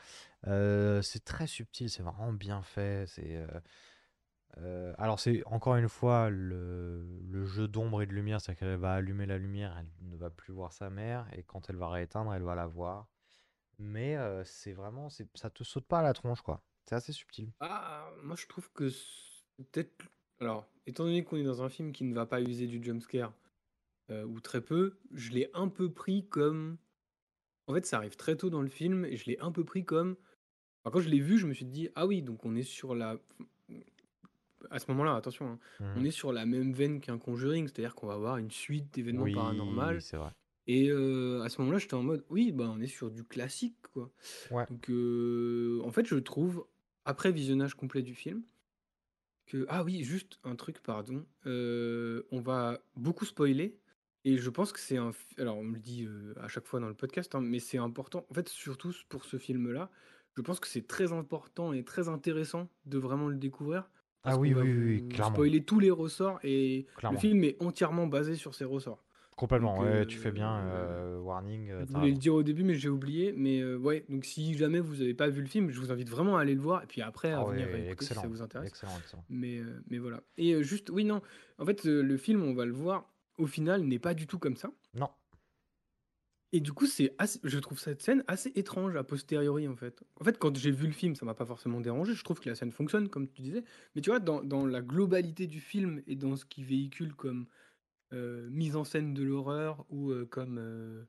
Euh, 0.46 1.02
c'est 1.02 1.24
très 1.24 1.46
subtil, 1.46 1.90
c'est 1.90 2.02
vraiment 2.02 2.32
bien 2.32 2.62
fait. 2.62 3.06
C'est 3.08 3.36
euh, 3.36 3.46
euh, 4.58 4.94
alors 4.98 5.20
c'est 5.20 5.42
encore 5.46 5.76
une 5.76 5.88
fois 5.88 6.30
le, 6.30 7.20
le 7.22 7.44
jeu 7.44 7.68
d'ombre 7.68 8.02
et 8.02 8.06
de 8.06 8.12
lumière, 8.12 8.40
c'est-à-dire 8.40 8.60
qu'elle 8.60 8.76
va 8.76 8.94
allumer 8.94 9.26
la 9.26 9.38
lumière, 9.38 9.76
elle 9.78 10.08
ne 10.08 10.16
va 10.16 10.30
plus 10.30 10.52
voir 10.52 10.72
sa 10.72 10.88
mère, 10.88 11.26
et 11.32 11.42
quand 11.42 11.68
elle 11.68 11.76
va 11.76 11.88
rééteindre, 11.88 12.32
elle 12.32 12.42
va 12.42 12.54
la 12.54 12.66
voir. 12.66 13.08
Mais 13.78 14.16
c'est 14.44 14.72
vraiment, 14.72 15.10
ça 15.34 15.50
te 15.50 15.62
saute 15.62 15.86
pas 15.86 15.98
à 15.98 16.02
la 16.02 16.14
tronche, 16.14 16.40
quoi. 16.40 16.62
C'est 16.86 16.94
assez 16.94 17.12
subtil. 17.12 17.52
Ah, 17.60 18.08
moi 18.22 18.36
je 18.36 18.46
trouve 18.46 18.70
que 18.72 18.88
peut-être 19.58 20.06
alors 20.40 20.66
étant 20.86 21.04
donné 21.04 21.24
qu'on 21.24 21.36
est 21.36 21.42
dans 21.44 21.62
un 21.62 21.68
film 21.68 21.92
qui 21.92 22.04
ne 22.04 22.14
va 22.14 22.26
pas 22.26 22.40
user 22.40 22.66
du 22.66 22.82
jumpscare 22.82 23.32
euh, 24.10 24.24
ou 24.24 24.40
très 24.40 24.60
peu, 24.62 24.98
je 25.12 25.30
l'ai 25.32 25.50
un 25.54 25.68
peu 25.68 25.92
pris 25.92 26.28
comme 26.28 26.78
en 27.68 27.74
fait 27.74 27.86
ça 27.86 27.98
arrive 27.98 28.16
très 28.16 28.36
tôt 28.36 28.50
dans 28.50 28.62
le 28.62 28.68
film 28.68 29.04
et 29.04 29.16
je 29.16 29.26
l'ai 29.26 29.38
un 29.40 29.52
peu 29.52 29.64
pris 29.64 29.84
comme 29.84 30.16
enfin, 30.84 30.92
quand 30.94 31.00
je 31.00 31.10
l'ai 31.10 31.20
vu, 31.20 31.38
je 31.38 31.46
me 31.46 31.54
suis 31.54 31.66
dit 31.66 31.90
ah 31.96 32.06
oui, 32.06 32.22
donc 32.22 32.44
on 32.46 32.56
est 32.56 32.62
sur 32.64 32.94
la 32.94 33.18
à 34.70 34.78
ce 34.78 34.90
moment-là, 34.90 35.14
attention, 35.16 35.46
hein, 35.52 35.58
Mhm. 35.80 35.88
on 35.94 36.04
est 36.04 36.10
sur 36.10 36.32
la 36.32 36.46
même 36.46 36.72
veine 36.72 37.00
qu'un 37.00 37.18
Conjuring, 37.18 37.66
c'est-à-dire 37.68 37.94
qu'on 37.94 38.06
va 38.06 38.14
avoir 38.14 38.38
une 38.38 38.50
suite 38.50 38.92
d'événements 38.94 39.24
Oui, 39.24 39.32
paranormaux 39.32 40.00
c'est 40.00 40.16
vrai. 40.16 40.32
Et 40.66 40.90
euh, 40.90 41.42
à 41.42 41.48
ce 41.50 41.60
moment-là, 41.60 41.78
j'étais 41.78 41.94
en 41.94 42.02
mode, 42.04 42.24
oui, 42.30 42.52
bah, 42.52 42.70
on 42.74 42.80
est 42.80 42.86
sur 42.88 43.10
du 43.10 43.24
classique, 43.24 43.76
quoi. 43.92 44.12
Ouais. 44.50 44.66
Donc, 44.70 44.90
euh, 44.90 45.80
en 45.84 45.92
fait, 45.92 46.06
je 46.06 46.16
trouve, 46.16 46.66
après 47.06 47.32
visionnage 47.32 47.74
complet 47.74 48.02
du 48.02 48.14
film, 48.14 48.44
que... 49.46 49.64
Ah 49.68 49.82
oui, 49.84 50.02
juste 50.04 50.38
un 50.44 50.56
truc, 50.56 50.80
pardon. 50.82 51.24
euh, 51.46 52.22
on 52.32 52.40
va 52.40 52.80
beaucoup 52.96 53.24
spoiler. 53.24 53.76
Et 54.24 54.38
je 54.38 54.50
pense 54.50 54.72
que 54.72 54.80
c'est 54.80 54.96
un... 54.96 55.12
Alors, 55.38 55.56
on 55.58 55.62
me 55.64 55.74
le 55.74 55.80
dit 55.80 56.04
euh, 56.04 56.34
à 56.40 56.48
chaque 56.48 56.66
fois 56.66 56.80
dans 56.80 56.88
le 56.88 56.94
podcast, 56.94 57.34
hein, 57.34 57.40
mais 57.40 57.60
c'est 57.60 57.78
important. 57.78 58.26
En 58.30 58.34
fait, 58.34 58.48
surtout 58.48 58.92
pour 59.08 59.24
ce 59.24 59.38
film-là, 59.38 59.88
je 60.36 60.42
pense 60.42 60.58
que 60.58 60.66
c'est 60.66 60.86
très 60.86 61.12
important 61.12 61.72
et 61.72 61.84
très 61.84 62.08
intéressant 62.08 62.68
de 62.86 62.98
vraiment 62.98 63.28
le 63.28 63.36
découvrir. 63.36 63.88
Ah 64.24 64.36
oui, 64.36 64.52
oui, 64.52 64.62
oui, 64.62 64.84
oui, 65.02 65.08
clairement. 65.08 65.34
spoiler 65.36 65.62
tous 65.64 65.78
les 65.78 65.92
ressorts 65.92 66.40
et 66.42 66.86
Clairement. 66.96 67.14
le 67.16 67.20
film 67.20 67.44
est 67.44 67.56
entièrement 67.62 68.08
basé 68.08 68.34
sur 68.34 68.56
ces 68.56 68.64
ressorts. 68.64 69.04
Complètement, 69.36 69.76
Donc, 69.76 69.84
ouais, 69.84 70.06
tu 70.06 70.16
fais 70.16 70.32
bien. 70.32 70.50
euh, 70.66 71.16
euh, 71.16 71.20
warning, 71.20 71.68
euh, 71.70 71.80
Je 71.80 71.84
t'as 71.84 71.92
voulais 71.92 72.06
le 72.06 72.12
raison. 72.12 72.18
dire 72.20 72.34
au 72.36 72.42
début, 72.42 72.64
mais 72.64 72.74
j'ai 72.74 72.88
oublié. 72.88 73.34
Mais 73.36 73.60
euh, 73.60 73.76
ouais, 73.76 74.04
donc 74.08 74.24
si 74.24 74.54
jamais 74.56 74.80
vous 74.80 74.96
n'avez 74.96 75.12
pas 75.12 75.28
vu 75.28 75.42
le 75.42 75.46
film, 75.46 75.70
je 75.70 75.78
vous 75.78 75.92
invite 75.92 76.08
vraiment 76.08 76.38
à 76.38 76.40
aller 76.40 76.54
le 76.54 76.60
voir. 76.62 76.82
Et 76.82 76.86
puis 76.86 77.02
après, 77.02 77.32
à 77.32 77.40
Ah 77.40 77.44
venir 77.44 77.66
ouais, 77.66 77.72
si 78.00 78.06
ça 78.06 78.14
excellent, 78.14 78.26
vous 78.28 78.40
intéresse. 78.40 78.68
excellent, 78.68 78.98
excellent. 78.98 79.24
Mais, 79.28 79.58
euh, 79.58 79.82
mais 79.90 79.98
voilà. 79.98 80.22
Et 80.38 80.54
euh, 80.54 80.62
juste, 80.62 80.88
oui, 80.88 81.04
non. 81.04 81.20
En 81.58 81.66
fait, 81.66 81.84
euh, 81.86 82.02
le 82.02 82.16
film, 82.16 82.42
on 82.42 82.54
va 82.54 82.64
le 82.64 82.72
voir, 82.72 83.12
au 83.36 83.46
final, 83.46 83.82
n'est 83.82 83.98
pas 83.98 84.14
du 84.14 84.26
tout 84.26 84.38
comme 84.38 84.56
ça. 84.56 84.70
Non. 84.94 85.10
Et 86.52 86.60
du 86.60 86.72
coup, 86.72 86.86
c'est 86.86 87.14
assez- 87.18 87.40
je 87.44 87.58
trouve 87.58 87.78
cette 87.78 88.00
scène 88.00 88.24
assez 88.28 88.52
étrange 88.54 88.96
a 88.96 89.04
posteriori, 89.04 89.68
en 89.68 89.76
fait. 89.76 90.02
En 90.20 90.24
fait, 90.24 90.38
quand 90.38 90.56
j'ai 90.56 90.70
vu 90.70 90.86
le 90.86 90.92
film, 90.92 91.14
ça 91.14 91.26
m'a 91.26 91.34
pas 91.34 91.44
forcément 91.44 91.80
dérangé. 91.80 92.14
Je 92.14 92.24
trouve 92.24 92.40
que 92.40 92.48
la 92.48 92.54
scène 92.54 92.72
fonctionne, 92.72 93.08
comme 93.08 93.28
tu 93.28 93.42
disais. 93.42 93.64
Mais 93.94 94.00
tu 94.00 94.08
vois, 94.10 94.20
dans, 94.20 94.42
dans 94.42 94.64
la 94.64 94.80
globalité 94.80 95.46
du 95.46 95.60
film 95.60 96.00
et 96.06 96.14
dans 96.16 96.36
ce 96.36 96.46
qu'il 96.46 96.64
véhicule 96.64 97.14
comme 97.14 97.42
euh, 97.42 97.44
mise 98.12 98.76
en 98.76 98.84
scène 98.84 99.14
de 99.14 99.22
l'horreur 99.22 99.84
ou 99.90 100.10
euh, 100.10 100.26
comme, 100.26 100.58
euh, 100.58 101.04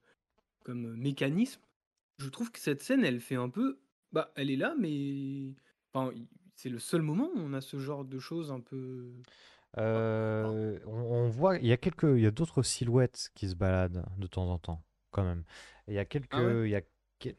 comme 0.64 0.96
mécanisme, 0.96 1.62
je 2.20 2.30
trouve 2.30 2.52
que 2.52 2.60
cette 2.60 2.84
scène, 2.84 3.06
elle 3.06 3.22
fait 3.22 3.36
un 3.36 3.50
peu. 3.50 3.80
Bah, 4.12 4.32
elle 4.36 4.50
est 4.52 4.56
là, 4.56 4.76
mais. 4.80 5.54
Enfin, 5.94 6.14
c'est 6.56 6.70
le 6.70 6.80
seul 6.80 7.02
moment 7.02 7.30
où 7.36 7.40
on 7.40 7.54
a 7.54 7.62
ce 7.62 7.78
genre 7.80 8.06
de 8.06 8.20
choses 8.20 8.52
un 8.52 8.60
peu. 8.60 9.12
Euh, 9.78 10.80
on, 10.86 10.92
on 10.92 11.30
voit, 11.30 11.58
il 11.58 11.68
y 11.68 11.72
a 11.72 11.78
quelques, 11.78 12.04
il 12.04 12.22
y 12.22 12.26
a 12.26 12.32
d'autres 12.32 12.64
silhouettes 12.64 13.30
qui 13.36 13.50
se 13.50 13.56
baladent 13.56 14.06
de 14.18 14.28
temps 14.28 14.50
en 14.50 14.58
temps, 14.58 14.84
quand 15.12 15.24
même. 15.24 15.44
Et 15.88 15.92
il 15.92 15.96
y 15.96 16.00
a 16.00 16.06
quelques, 16.06 16.38
Ah 16.38 16.44
ouais? 16.44 16.68
il 16.68 16.70
y 16.70 16.76
a, 16.76 16.82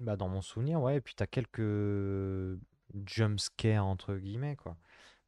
bah, 0.00 0.16
dans 0.16 0.28
mon 0.28 0.42
souvenir, 0.42 0.80
ouais, 0.80 0.96
et 0.96 1.00
puis 1.00 1.14
t'as 1.14 1.26
quelques 1.26 1.60
jump 3.06 3.40
scares 3.40 3.86
entre 3.86 4.14
guillemets, 4.16 4.56
quoi. 4.56 4.76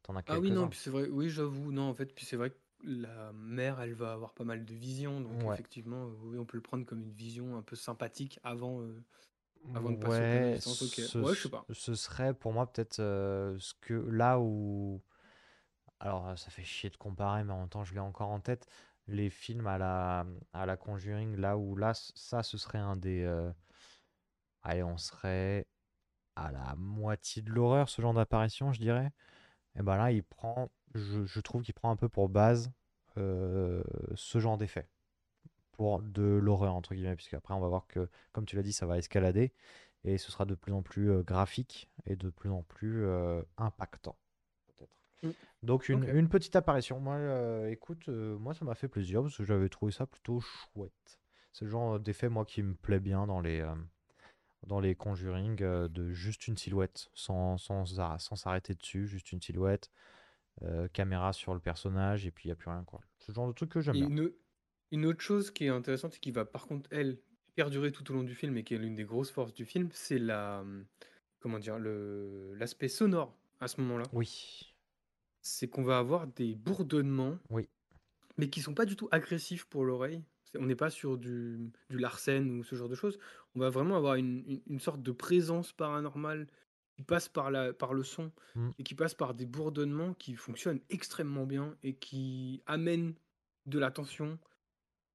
T'en 0.03 0.17
as 0.17 0.23
Ah 0.27 0.39
oui, 0.39 0.51
non, 0.51 0.69
puis 0.69 0.79
c'est 0.79 0.91
vrai, 0.91 1.09
oui, 1.09 1.29
j'avoue, 1.29 1.73
non, 1.73 1.83
en 1.91 1.95
fait, 1.95 2.15
puis 2.15 2.25
c'est 2.25 2.37
vrai 2.37 2.51
que 2.51 2.57
la 2.85 3.33
mère, 3.33 3.81
elle 3.81 3.95
va 3.95 4.13
avoir 4.13 4.35
pas 4.35 4.45
mal 4.45 4.65
de 4.65 4.75
visions, 4.75 5.21
donc 5.21 5.47
Ouais. 5.47 5.47
effectivement, 5.47 6.07
euh, 6.07 6.15
oui, 6.25 6.39
on 6.39 6.45
peut 6.47 6.57
le 6.57 6.63
prendre 6.63 6.85
comme 6.87 7.03
une 7.03 7.13
vision 7.13 7.57
un 7.57 7.63
peu 7.63 7.77
sympathique 7.77 8.39
avant, 8.43 8.81
euh, 8.83 9.03
avant 9.75 9.93
de 9.93 9.99
passer 9.99 10.23
au 10.25 10.27
Ouais, 10.27 10.61
ok. 10.81 11.01
ce, 11.01 11.19
Ouais, 11.21 11.35
je 11.35 11.43
sais 11.43 11.51
pas. 11.51 11.67
ce 11.71 11.95
serait 11.95 12.35
pour 12.35 12.53
moi 12.53 12.71
peut-être 12.73 12.99
euh, 13.01 13.57
ce 13.61 13.75
que 13.81 13.95
là 13.95 14.41
où, 14.41 15.03
alors 16.01 16.29
euh, 16.29 16.37
ça 16.37 16.51
fait 16.51 16.65
chier 16.65 16.91
de 16.91 16.97
comparer, 16.97 17.45
mais 17.45 17.53
en 17.53 17.61
même 17.61 17.69
temps 17.69 17.85
je 17.85 17.95
l'ai 17.95 18.01
encore 18.01 18.31
en 18.31 18.41
tête, 18.41 18.67
les 19.09 19.31
films 19.31 19.67
à 19.67 19.79
la, 19.79 20.27
à 20.53 20.67
la 20.67 20.77
Conjuring, 20.77 21.37
là 21.37 21.57
où 21.59 21.77
là, 21.77 21.95
c- 21.95 22.13
ça 22.17 22.43
ce 22.43 22.59
serait 22.59 22.79
un 22.79 22.97
des, 22.97 23.23
euh, 23.25 23.51
allez, 24.63 24.83
on 24.83 24.97
serait 24.97 25.67
à 26.37 26.53
la 26.53 26.75
moitié 26.77 27.43
de 27.43 27.51
l'horreur, 27.51 27.89
ce 27.89 28.03
genre 28.03 28.15
d'apparition, 28.15 28.73
je 28.73 28.81
dirais. 28.81 29.13
Et 29.79 29.83
ben 29.83 29.97
là, 29.97 30.11
il 30.13 30.23
prend, 30.23 30.71
je, 30.95 31.25
je 31.25 31.41
trouve 31.41 31.63
qu'il 31.63 31.75
prend 31.75 31.91
un 31.91 31.97
peu 31.97 32.09
pour 32.09 32.29
base 32.29 32.73
euh, 33.17 33.83
ce 34.15 34.39
genre 34.39 34.59
d'effet 34.59 34.89
pour 35.73 36.03
de 36.03 36.23
l'horreur, 36.23 36.75
entre 36.75 36.95
guillemets, 36.95 37.17
puisqu'après, 37.17 37.55
on 37.55 37.61
va 37.61 37.69
voir 37.69 37.87
que, 37.87 38.11
comme 38.33 38.45
tu 38.45 38.55
l'as 38.55 38.63
dit, 38.63 38.73
ça 38.75 38.85
va 38.85 38.99
escalader 38.99 39.51
et 40.05 40.19
ce 40.19 40.31
sera 40.31 40.45
de 40.45 40.55
plus 40.55 40.73
en 40.73 40.83
plus 40.83 41.11
euh, 41.11 41.23
graphique 41.23 41.91
et 42.05 42.17
de 42.17 42.29
plus 42.29 42.51
en 42.51 42.63
plus 42.63 43.05
euh, 43.07 43.43
impactant, 43.57 44.17
peut-être. 44.69 44.95
Mm. 45.23 45.31
Donc, 45.63 45.89
une, 45.89 46.29
petite 46.29 46.55
apparition. 46.57 47.01
Moi, 47.01 47.15
euh, 47.15 47.71
écoute, 47.71 48.11
euh, 48.11 48.37
moi, 48.37 48.53
ça 48.53 48.67
m'a 48.67 48.75
fait 48.75 48.89
plaisir 48.89 49.23
parce 49.23 49.37
que 49.37 49.45
j'avais 49.45 49.71
trouvé 49.71 49.93
ça 49.93 50.07
plutôt 50.07 50.41
chouette. 50.41 51.19
C'est 51.53 51.65
le 51.65 51.71
genre 51.71 51.99
d'effet, 51.99 52.29
moi, 52.29 52.45
qui 52.45 52.63
me 52.63 52.75
plaît 52.75 53.01
bien 53.01 53.27
dans 53.27 53.41
les, 53.41 53.67
dans 54.67 54.81
les 54.81 54.95
Conjuring, 54.95 55.63
euh, 55.63 55.89
de 55.89 56.11
juste 56.13 56.49
une 56.49 56.57
silhouette, 56.57 57.11
sans, 57.15 57.59
sans, 57.59 57.99
ar- 58.01 58.21
sans 58.21 58.37
s'arrêter 58.37 58.75
dessus, 58.75 59.07
juste 59.07 59.33
une 59.33 59.41
silhouette, 59.43 59.91
euh, 60.63 60.89
caméra 60.89 61.33
sur 61.33 61.55
le 61.55 61.61
personnage, 61.61 62.27
et 62.27 62.31
puis 62.33 62.47
il 62.47 62.49
n'y 62.49 62.53
a 62.53 62.57
plus 62.57 62.71
rien, 62.71 62.85
quoi. 62.85 63.01
Le 63.29 63.35
genre 63.35 63.49
de 63.49 63.53
truc 63.53 63.71
que 63.71 63.81
j'aime 63.81 63.99
bien. 63.99 64.13
une, 64.13 64.33
une 64.93 65.07
autre 65.07 65.21
chose 65.21 65.51
qui 65.51 65.65
est 65.65 65.69
intéressante 65.69 66.17
et 66.17 66.21
qui 66.21 66.31
va 66.31 66.45
par 66.45 66.67
contre, 66.67 66.89
elle, 66.93 67.19
perdurer 67.55 67.93
tout 67.93 68.09
au 68.11 68.15
long 68.15 68.23
du 68.23 68.35
film 68.35 68.57
et 68.57 68.65
qui 68.65 68.75
est 68.75 68.79
l'une 68.79 68.95
des 68.95 69.05
grosses 69.05 69.31
forces 69.31 69.55
du 69.55 69.65
film, 69.65 69.89
c'est 69.93 70.19
la, 70.19 70.61
hum, 70.61 70.87
comment 71.41 71.59
dire, 71.59 71.79
le, 71.79 72.55
l'aspect 72.55 72.89
sonore 72.89 73.37
à 73.61 73.69
ce 73.69 73.81
moment-là. 73.81 74.11
Oui, 74.13 74.75
C'est 75.43 75.69
qu'on 75.69 75.83
va 75.83 75.99
avoir 75.99 76.27
des 76.29 76.55
bourdonnements 76.55 77.37
oui. 77.51 77.69
mais 78.37 78.51
qui 78.51 78.61
sont 78.61 78.75
pas 78.75 78.87
du 78.87 78.97
tout 78.97 79.09
agressifs 79.13 79.67
pour 79.67 79.85
l'oreille. 79.85 80.25
On 80.59 80.67
n'est 80.67 80.77
pas 80.77 80.91
sur 80.91 81.17
du, 81.19 81.71
du 81.91 81.99
Larsen 81.99 82.51
ou 82.59 82.65
ce 82.65 82.75
genre 82.75 82.89
de 82.89 82.95
choses. 82.95 83.19
On 83.55 83.61
va 83.61 83.71
vraiment 83.71 83.97
avoir 83.97 84.15
une, 84.17 84.43
une- 84.47 84.63
une 84.67 84.81
sorte 84.81 85.03
de 85.03 85.13
présence 85.13 85.73
paranormale 85.73 86.49
qui 86.97 87.03
passe 87.05 87.29
par, 87.29 87.51
la, 87.51 87.73
par 87.73 87.95
le 87.95 88.03
son 88.03 88.33
Mm. 88.57 88.71
et 88.79 88.83
qui 88.83 88.95
passe 88.95 89.15
par 89.15 89.35
des 89.35 89.47
bourdonnements 89.47 90.13
qui 90.15 90.35
fonctionnent 90.35 90.81
extrêmement 90.91 91.47
bien 91.47 91.77
et 91.83 91.95
qui 91.95 92.63
amènent 92.67 93.15
de 93.67 93.79
la 93.79 93.91
tension. 93.93 94.39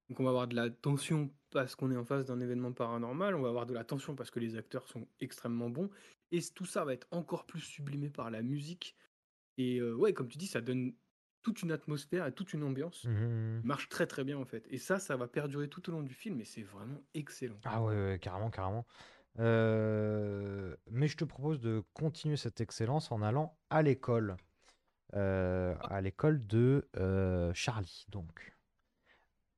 Donc 0.10 0.20
on 0.20 0.24
va 0.24 0.30
avoir 0.30 0.48
de 0.48 0.56
la 0.56 0.70
tension 0.70 1.30
parce 1.52 1.76
qu'on 1.76 1.92
est 1.92 1.98
en 1.98 2.06
face 2.06 2.26
d'un 2.26 2.40
événement 2.40 2.72
paranormal, 2.72 3.36
on 3.36 3.42
va 3.42 3.50
avoir 3.50 3.66
de 3.66 3.74
la 3.74 3.84
tension 3.84 4.16
parce 4.16 4.30
que 4.32 4.40
les 4.40 4.56
acteurs 4.56 4.88
sont 4.88 5.08
extrêmement 5.20 5.70
bons, 5.70 5.90
et 6.32 6.40
tout 6.54 6.66
ça 6.66 6.86
va 6.86 6.94
être 6.94 7.08
encore 7.12 7.46
plus 7.46 7.62
sublimé 7.62 8.10
par 8.10 8.30
la 8.30 8.42
musique. 8.42 8.96
Et 9.58 9.80
euh, 9.80 9.94
ouais, 9.96 10.14
comme 10.14 10.28
tu 10.28 10.38
dis, 10.38 10.48
ça 10.48 10.62
donne 10.62 10.94
toute 11.46 11.62
une 11.62 11.72
atmosphère 11.72 12.26
et 12.26 12.32
toute 12.34 12.54
une 12.54 12.64
ambiance 12.64 13.06
Mhm. 13.06 13.62
marche 13.64 13.88
très 13.88 14.08
très 14.08 14.24
bien 14.24 14.38
en 14.40 14.46
fait. 14.46 14.66
Et 14.72 14.80
ça, 14.80 14.98
ça 14.98 15.16
va 15.16 15.28
perdurer 15.28 15.70
tout 15.70 15.88
au 15.90 15.92
long 15.94 16.02
du 16.02 16.14
film 16.16 16.42
et 16.42 16.46
c'est 16.46 16.64
vraiment 16.64 17.00
excellent. 17.14 17.60
Ah 17.64 17.84
ouais, 17.84 17.94
ouais, 17.94 18.20
carrément, 18.20 18.50
carrément. 18.50 18.86
Euh, 19.40 20.76
mais 20.90 21.08
je 21.08 21.16
te 21.18 21.24
propose 21.24 21.60
de 21.60 21.84
continuer 21.94 22.36
cette 22.36 22.62
excellence 22.62 23.12
en 23.12 23.22
allant 23.22 23.58
à 23.70 23.84
l'école. 23.84 24.38
Euh, 25.14 25.76
à 25.84 26.02
l'école 26.02 26.46
de 26.48 26.90
euh, 26.98 27.54
Charlie, 27.54 28.06
donc. 28.10 28.54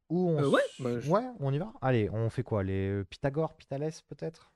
Où 0.10 0.30
on 0.30 0.50
ouais, 0.52 0.62
bah, 0.80 1.00
je- 1.00 1.10
ouais, 1.10 1.26
on 1.39 1.54
y 1.54 1.58
va? 1.58 1.71
Allez, 1.82 2.10
on 2.10 2.30
fait 2.30 2.43
quoi? 2.43 2.63
Les 2.63 3.04
Pythagore, 3.06 3.56
Pythalès, 3.56 4.02
peut-être? 4.02 4.52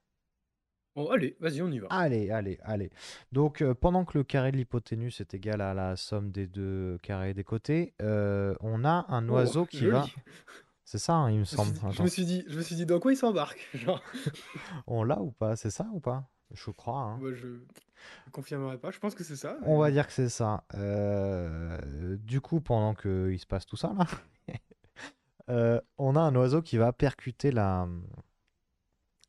Bon, 0.96 1.10
allez, 1.10 1.38
vas-y, 1.40 1.62
on 1.62 1.70
y 1.72 1.80
va. 1.80 1.88
Allez, 1.90 2.30
allez, 2.32 2.60
allez. 2.64 2.90
Donc, 3.32 3.62
euh, 3.62 3.74
pendant 3.74 4.04
que 4.04 4.18
le 4.18 4.24
carré 4.26 4.52
de 4.52 4.58
l'hypoténuse 4.58 5.22
est 5.22 5.34
égal 5.34 5.62
à 5.62 5.74
la 5.74 5.96
somme 5.96 6.32
des 6.32 6.48
deux 6.48 6.98
carrés 7.02 7.34
des 7.34 7.44
côtés, 7.46 7.94
euh, 8.02 8.54
on 8.60 8.84
a 8.84 9.06
un 9.08 9.28
Oh, 9.30 9.34
oiseau 9.36 9.66
qui 9.66 9.86
va. 9.88 10.06
C'est 10.84 10.98
ça, 10.98 11.14
hein, 11.14 11.32
il 11.32 11.40
me 11.40 11.46
Je 11.46 11.56
me, 11.56 11.56
suis 11.56 11.56
semble. 11.56 11.72
dit, 11.72 11.80
je 11.80 11.88
Attends. 11.88 12.04
me 12.04 12.08
suis 12.10 12.26
dit, 12.26 12.44
je 12.50 12.58
me 12.58 12.62
suis 12.62 12.76
dit, 12.76 12.86
dans 12.86 13.00
quoi 13.00 13.14
il 13.14 13.16
s'embarque 13.16 13.70
Genre, 13.74 14.02
On 14.88 15.04
l'a 15.04 15.22
ou 15.22 15.32
pas? 15.32 15.56
C'est 15.56 15.70
ça 15.70 15.88
ou 15.94 16.02
pas? 16.02 16.28
Je 16.54 16.70
crois, 16.72 17.00
hein. 17.00 17.18
moi, 17.22 17.32
je 17.34 17.48
ne 17.48 18.32
confirmerai 18.34 18.78
pas. 18.78 18.92
Je 18.92 19.00
pense 19.00 19.16
que 19.16 19.24
c'est 19.24 19.38
ça. 19.38 19.58
On 19.64 19.76
mais- 19.76 19.80
va 19.84 19.92
dire 19.92 20.06
que 20.06 20.12
c'est 20.12 20.28
ça. 20.28 20.66
Euh, 20.74 21.78
du 22.18 22.42
coup, 22.42 22.60
pendant 22.60 22.94
qu'il 22.94 23.40
se 23.40 23.46
passe 23.46 23.66
tout 23.66 23.78
ça, 23.78 23.94
là, 23.98 24.06
euh, 25.50 25.80
on 25.98 26.18
a 26.18 26.20
un 26.20 26.36
oiseau 26.36 26.62
qui 26.62 26.76
va 26.76 26.92
percuter 26.92 27.52
la, 27.52 27.88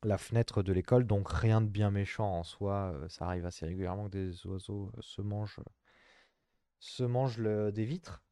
la 0.05 0.19
fenêtre 0.19 0.63
de 0.63 0.73
l'école. 0.73 1.07
Donc, 1.07 1.29
rien 1.31 1.61
de 1.61 1.69
bien 1.69 1.91
méchant 1.91 2.39
en 2.39 2.43
soi. 2.43 2.93
Euh, 2.95 3.09
Ça 3.09 3.27
arrive 3.27 3.47
assez 3.47 3.67
régulièrement 3.67 4.05
que 4.07 4.13
des 4.13 4.47
oiseaux 4.47 4.91
euh, 4.97 5.01
se 5.01 5.23
mangent, 5.23 5.61
se 6.81 7.03
mangent 7.05 7.39
le- 7.39 7.73
des 7.73 7.85
vitres. 7.85 8.23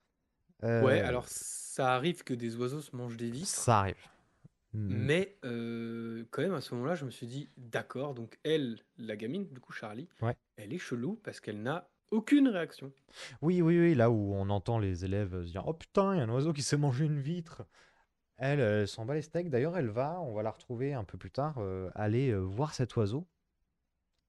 Ouais, 0.62 1.00
Euh, 1.00 1.06
alors 1.06 1.26
ça 1.26 1.94
arrive 1.94 2.22
que 2.22 2.34
des 2.34 2.56
oiseaux 2.56 2.80
se 2.82 2.94
mangent 2.94 3.16
des 3.16 3.30
vitres. 3.30 3.46
ça 3.48 3.80
arrive. 3.80 3.96
Mm, 4.72 4.88
Mais 5.06 5.38
euh, 5.44 6.24
quand 6.30 6.42
même, 6.42 6.54
à 6.54 6.60
ce 6.60 6.74
moment-là, 6.74 6.94
je 6.94 7.04
me 7.04 7.10
suis 7.10 7.26
dit, 7.26 7.48
d'accord, 7.56 8.14
donc 8.14 8.38
elle, 8.44 8.78
la 8.98 9.16
gamine, 9.16 9.46
du 9.48 9.60
coup 9.60 9.72
Charlie, 9.72 10.08
Ouais. 10.20 10.36
elle 10.56 10.72
est 10.72 10.78
chelou 10.78 11.18
parce 11.24 11.40
qu'elle 11.40 11.62
n'a 11.62 11.88
aucune 12.10 12.48
réaction. 12.48 12.92
Oui, 13.40 13.62
oui, 13.62 13.78
oui, 13.78 13.94
là 13.94 14.10
où 14.10 14.34
on 14.34 14.50
entend 14.50 14.78
les 14.78 15.04
élèves 15.04 15.44
se 15.44 15.50
dire 15.50 15.66
Oh 15.66 15.72
putain, 15.72 16.14
il 16.14 16.18
y 16.18 16.20
a 16.20 16.24
un 16.24 16.28
oiseau 16.28 16.52
qui 16.52 16.62
s'est 16.62 16.76
mangé 16.76 17.04
une 17.04 17.20
vitre. 17.20 17.62
Elle, 18.40 18.60
elle 18.60 18.88
s'en 18.88 19.04
bat 19.04 19.14
les 19.14 19.22
steaks. 19.22 19.50
D'ailleurs, 19.50 19.76
elle 19.76 19.90
va, 19.90 20.18
on 20.22 20.32
va 20.32 20.42
la 20.42 20.50
retrouver 20.50 20.94
un 20.94 21.04
peu 21.04 21.18
plus 21.18 21.30
tard, 21.30 21.58
euh, 21.58 21.90
aller 21.94 22.30
euh, 22.30 22.38
voir 22.38 22.74
cet 22.74 22.96
oiseau, 22.96 23.26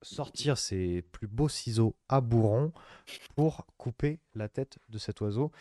sortir 0.01 0.57
ses 0.57 1.01
plus 1.01 1.27
beaux 1.27 1.47
ciseaux 1.47 1.95
à 2.09 2.19
bourron 2.19 2.73
pour 3.35 3.65
couper 3.77 4.19
la 4.35 4.49
tête 4.49 4.79
de 4.89 4.97
cet 4.97 5.21
oiseau 5.21 5.51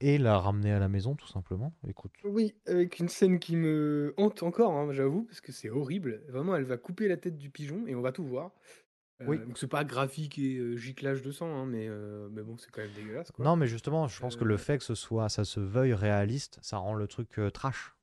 et 0.00 0.16
la 0.16 0.38
ramener 0.38 0.72
à 0.72 0.78
la 0.78 0.88
maison, 0.88 1.14
tout 1.14 1.28
simplement. 1.28 1.74
Écoute, 1.86 2.12
Oui, 2.24 2.54
avec 2.66 3.00
une 3.00 3.10
scène 3.10 3.38
qui 3.38 3.54
me 3.54 4.14
hante 4.16 4.42
encore, 4.42 4.72
hein, 4.72 4.90
j'avoue, 4.92 5.24
parce 5.24 5.42
que 5.42 5.52
c'est 5.52 5.68
horrible. 5.68 6.22
Vraiment, 6.28 6.56
elle 6.56 6.64
va 6.64 6.78
couper 6.78 7.06
la 7.06 7.18
tête 7.18 7.36
du 7.36 7.50
pigeon 7.50 7.86
et 7.86 7.94
on 7.94 8.00
va 8.00 8.12
tout 8.12 8.24
voir. 8.24 8.52
Euh, 9.20 9.24
Oui. 9.26 9.38
Donc 9.38 9.58
c'est 9.58 9.66
pas 9.68 9.84
graphique 9.84 10.38
et 10.38 10.56
euh, 10.58 10.76
giclage 10.76 11.22
de 11.22 11.30
sang, 11.30 11.54
hein, 11.54 11.66
mais, 11.66 11.86
euh, 11.88 12.28
mais 12.32 12.42
bon, 12.42 12.56
c'est 12.56 12.70
quand 12.70 12.80
même 12.82 12.90
dégueulasse. 12.96 13.30
Quoi. 13.30 13.44
non, 13.44 13.56
mais 13.56 13.66
justement, 13.66 14.08
je 14.08 14.18
pense 14.20 14.36
que 14.36 14.44
le 14.44 14.54
Euh, 14.54 14.58
fait 14.58 14.78
que 14.78 14.84
ce 14.84 14.94
soit, 14.94 15.28
ça 15.28 15.44
se 15.44 15.60
veuille 15.60 15.94
réaliste, 15.94 16.58
ça 16.62 16.78
rend 16.78 16.94
le 16.94 17.06
truc 17.06 17.38
euh, 17.38 17.50
trash. 17.50 17.94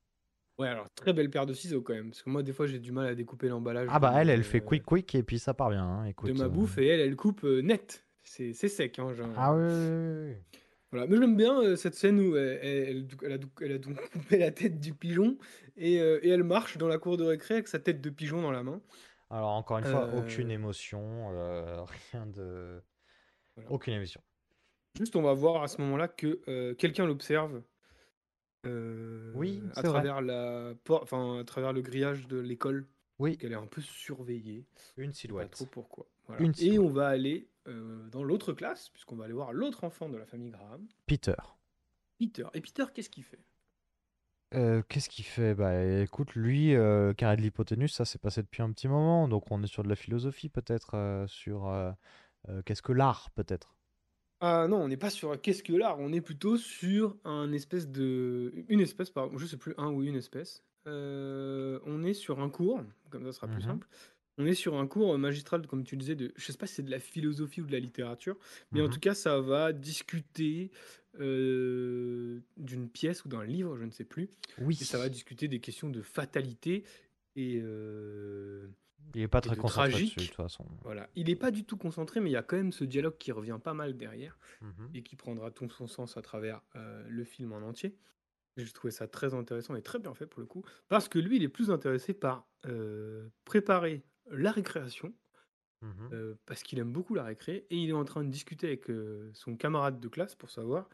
Ouais, 0.58 0.68
alors 0.68 0.90
très 0.94 1.12
belle 1.12 1.30
paire 1.30 1.46
de 1.46 1.52
ciseaux 1.54 1.82
quand 1.82 1.94
même, 1.94 2.10
parce 2.10 2.22
que 2.22 2.30
moi 2.30 2.42
des 2.42 2.52
fois 2.52 2.66
j'ai 2.66 2.80
du 2.80 2.90
mal 2.90 3.06
à 3.06 3.14
découper 3.14 3.48
l'emballage 3.48 3.88
Ah 3.92 4.00
bah 4.00 4.12
de, 4.12 4.18
elle, 4.18 4.30
elle 4.30 4.42
fait 4.42 4.58
euh, 4.60 4.64
quick 4.66 4.84
quick 4.84 5.14
et 5.14 5.22
puis 5.22 5.38
ça 5.38 5.54
part 5.54 5.70
bien. 5.70 5.84
hein, 5.84 6.04
de 6.04 6.10
Écoute. 6.10 6.36
ma 6.36 6.46
euh. 6.46 6.48
bouffe 6.48 6.78
et 6.78 6.86
elle, 6.88 6.98
elle 7.00 7.14
coupe 7.14 7.44
euh, 7.44 7.60
net. 7.62 8.04
C'est 8.24 8.52
c'est 8.54 8.68
sec, 8.68 8.98
hein, 8.98 9.14
genre. 9.14 9.28
Ah 9.36 9.54
oui, 9.54 9.62
oui, 9.62 9.70
oui, 9.72 10.30
oui. 10.30 10.58
Voilà, 10.90 11.06
mais 11.06 11.16
j'aime 11.16 11.36
bien 11.36 11.60
euh, 11.62 11.76
cette 11.76 11.94
scène 11.94 12.18
où 12.18 12.36
elle, 12.36 12.58
elle- 12.62 13.06
elle- 13.22 13.32
a, 13.32 13.38
donc- 13.38 13.52
elle 13.62 13.72
a 13.72 13.78
donc 13.78 14.10
coupé 14.10 14.38
la 14.38 14.50
tête 14.50 14.80
du 14.80 14.94
pigeon 14.94 15.36
et, 15.76 16.00
euh, 16.00 16.18
et 16.22 16.28
elle 16.30 16.42
marche 16.44 16.76
dans 16.76 16.88
la 16.88 16.98
cour 16.98 17.16
de 17.16 17.24
récré 17.24 17.54
avec 17.54 17.68
sa 17.68 17.78
tête 17.78 18.00
de 18.00 18.10
pigeon 18.10 18.42
dans 18.42 18.50
la 18.50 18.64
main. 18.64 18.80
Alors 19.30 19.50
encore 19.50 19.78
une 19.78 19.84
fois, 19.84 20.04
Euh, 20.06 20.20
aucune 20.22 20.50
émotion, 20.50 21.30
euh, 21.32 21.82
rien 22.12 22.26
de, 22.26 22.82
Voilà. 23.56 23.70
aucune 23.70 23.94
émotion. 23.94 24.22
Juste, 24.96 25.16
on 25.16 25.22
va 25.22 25.34
voir 25.34 25.62
à 25.62 25.68
ce 25.68 25.80
moment-là 25.82 26.08
que 26.08 26.40
euh, 26.48 26.74
quelqu'un 26.74 27.06
l'observe 27.06 27.62
euh, 28.66 29.32
Oui, 29.34 29.62
à 29.70 29.74
c'est 29.74 29.80
vrai. 29.82 29.90
travers 30.02 30.20
la 30.20 30.74
por- 30.84 31.02
enfin 31.02 31.38
à 31.38 31.44
travers 31.44 31.72
le 31.72 31.82
grillage 31.82 32.26
de 32.26 32.38
l'école, 32.38 32.88
Oui, 33.18 33.36
qu'elle 33.38 33.52
est 33.52 33.56
un 33.56 33.66
peu 33.66 33.80
surveillée. 33.80 34.66
une 34.96 35.10
pas 35.10 35.14
silhouette. 35.16 35.50
trop 35.52 35.66
pourquoi. 35.66 36.06
Voilà. 36.26 36.42
Une 36.42 36.50
Et 36.52 36.54
silhouette. 36.54 36.80
on 36.80 36.92
va 36.92 37.08
aller 37.08 37.48
euh, 37.68 38.08
dans 38.08 38.24
l'autre 38.24 38.52
classe, 38.52 38.88
puisqu'on 38.90 39.16
va 39.16 39.24
aller 39.24 39.34
voir 39.34 39.52
l'autre 39.52 39.84
enfant 39.84 40.08
de 40.08 40.16
la 40.16 40.26
famille 40.26 40.50
Graham, 40.50 40.86
Peter. 41.06 41.34
Peter. 42.18 42.46
Et 42.54 42.60
Peter, 42.60 42.84
qu'est-ce 42.94 43.10
qu'il 43.10 43.24
fait? 43.24 43.38
Euh, 44.54 44.82
qu'est-ce 44.88 45.10
qu'il 45.10 45.24
fait? 45.26 45.54
Bah 45.54 45.84
écoute, 46.00 46.34
lui, 46.34 46.72
carré 47.16 47.36
de 47.36 47.42
l'hypoténuse, 47.42 47.92
ça 47.92 48.04
s'est 48.06 48.18
passé 48.18 48.42
depuis 48.42 48.62
un 48.62 48.72
petit 48.72 48.88
moment, 48.88 49.28
donc 49.28 49.50
on 49.50 49.62
est 49.62 49.66
sur 49.66 49.82
de 49.82 49.88
la 49.88 49.96
philosophie 49.96 50.48
peut-être, 50.48 51.24
sur 51.28 51.70
qu'est-ce 52.64 52.82
que 52.82 52.92
l'art 52.92 53.30
peut-être? 53.32 53.76
Ah 54.40 54.66
non, 54.68 54.76
on 54.78 54.88
n'est 54.88 54.96
pas 54.96 55.10
sur 55.10 55.40
qu'est-ce 55.40 55.64
que 55.64 55.72
l'art, 55.72 55.98
on 55.98 56.12
est 56.12 56.20
plutôt 56.20 56.56
sur 56.56 57.18
un 57.24 57.52
espèce 57.52 57.88
de... 57.88 58.52
Une 58.68 58.80
espèce, 58.80 59.10
pardon, 59.10 59.36
je 59.36 59.46
sais 59.46 59.56
plus, 59.56 59.74
un 59.78 59.90
ou 59.92 60.04
une 60.04 60.14
espèce. 60.14 60.64
On 60.86 62.02
est 62.04 62.14
sur 62.14 62.40
un 62.40 62.48
cours, 62.48 62.80
comme 63.10 63.24
ça 63.24 63.32
sera 63.32 63.48
plus 63.48 63.60
Mhm. 63.60 63.62
simple. 63.62 63.88
On 64.38 64.46
est 64.46 64.54
sur 64.54 64.76
un 64.76 64.86
cours 64.86 65.18
magistral, 65.18 65.66
comme 65.66 65.84
tu 65.84 65.96
le 65.96 66.00
disais, 66.00 66.14
de, 66.14 66.32
je 66.36 66.52
sais 66.52 66.58
pas 66.58 66.66
si 66.66 66.74
c'est 66.76 66.82
de 66.84 66.90
la 66.90 67.00
philosophie 67.00 67.60
ou 67.60 67.66
de 67.66 67.72
la 67.72 67.80
littérature, 67.80 68.38
mais 68.72 68.80
en 68.80 68.88
Mhm. 68.88 68.90
tout 68.90 69.00
cas, 69.00 69.14
ça 69.14 69.40
va 69.40 69.72
discuter 69.72 70.70
euh, 71.18 72.40
d'une 72.56 72.88
pièce 72.88 73.24
ou 73.24 73.28
d'un 73.28 73.44
livre, 73.44 73.76
je 73.76 73.84
ne 73.84 73.90
sais 73.90 74.04
plus, 74.04 74.30
Oui, 74.58 74.78
et 74.80 74.84
ça 74.84 74.96
va 74.98 75.08
discuter 75.08 75.48
des 75.48 75.60
questions 75.60 75.90
de 75.90 76.02
fatalité 76.02 76.84
et, 77.36 77.60
euh, 77.62 78.68
il 79.14 79.20
est 79.20 79.28
pas 79.28 79.40
et 79.42 79.48
très 79.48 79.56
de 79.56 79.60
concentré 79.60 79.98
dessus 80.00 80.20
de 80.20 80.26
tragique. 80.26 80.26
toute 80.26 80.36
façon. 80.36 80.64
Voilà, 80.82 81.10
il 81.16 81.26
n'est 81.26 81.36
pas 81.36 81.50
du 81.50 81.64
tout 81.64 81.76
concentré, 81.76 82.20
mais 82.20 82.30
il 82.30 82.32
y 82.34 82.36
a 82.36 82.42
quand 82.42 82.56
même 82.56 82.72
ce 82.72 82.84
dialogue 82.84 83.18
qui 83.18 83.32
revient 83.32 83.58
pas 83.62 83.74
mal 83.74 83.96
derrière 83.96 84.38
Mhm. 84.60 84.88
et 84.94 85.02
qui 85.02 85.16
prendra 85.16 85.50
tout 85.50 85.68
son 85.70 85.86
sens 85.88 86.16
à 86.16 86.22
travers 86.22 86.62
euh, 86.76 87.04
le 87.08 87.24
film 87.24 87.52
en 87.52 87.58
entier. 87.62 87.96
J'ai 88.56 88.72
trouvé 88.72 88.90
ça 88.90 89.06
très 89.08 89.34
intéressant 89.34 89.76
et 89.76 89.82
très 89.82 89.98
bien 90.00 90.14
fait 90.14 90.26
pour 90.26 90.40
le 90.40 90.46
coup, 90.46 90.64
parce 90.88 91.08
que 91.08 91.18
lui, 91.18 91.36
il 91.36 91.42
est 91.44 91.48
plus 91.48 91.70
intéressé 91.70 92.14
par 92.14 92.48
euh, 92.66 93.28
préparer 93.44 94.04
la 94.30 94.50
récréation, 94.52 95.12
euh, 96.12 96.34
parce 96.46 96.62
qu'il 96.62 96.78
aime 96.80 96.92
beaucoup 96.92 97.14
la 97.14 97.24
récré, 97.24 97.66
et 97.70 97.76
il 97.76 97.90
est 97.90 97.94
en 97.94 98.04
train 98.04 98.24
de 98.24 98.30
discuter 98.30 98.66
avec 98.66 98.90
euh, 98.90 99.30
son 99.34 99.56
camarade 99.56 100.00
de 100.00 100.08
classe 100.08 100.34
pour 100.34 100.50
savoir 100.50 100.88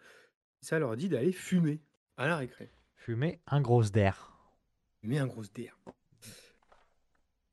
si 0.61 0.69
ça 0.69 0.79
leur 0.79 0.97
dit 0.97 1.09
d'aller 1.09 1.33
fumer 1.33 1.81
à 2.17 2.27
la 2.27 2.37
récré. 2.37 2.71
Fumer 2.97 3.41
un 3.47 3.61
gros 3.61 3.83
d'air. 3.85 4.33
Mais 5.03 5.19
un 5.19 5.27
gros 5.27 5.43
DR. 5.43 5.77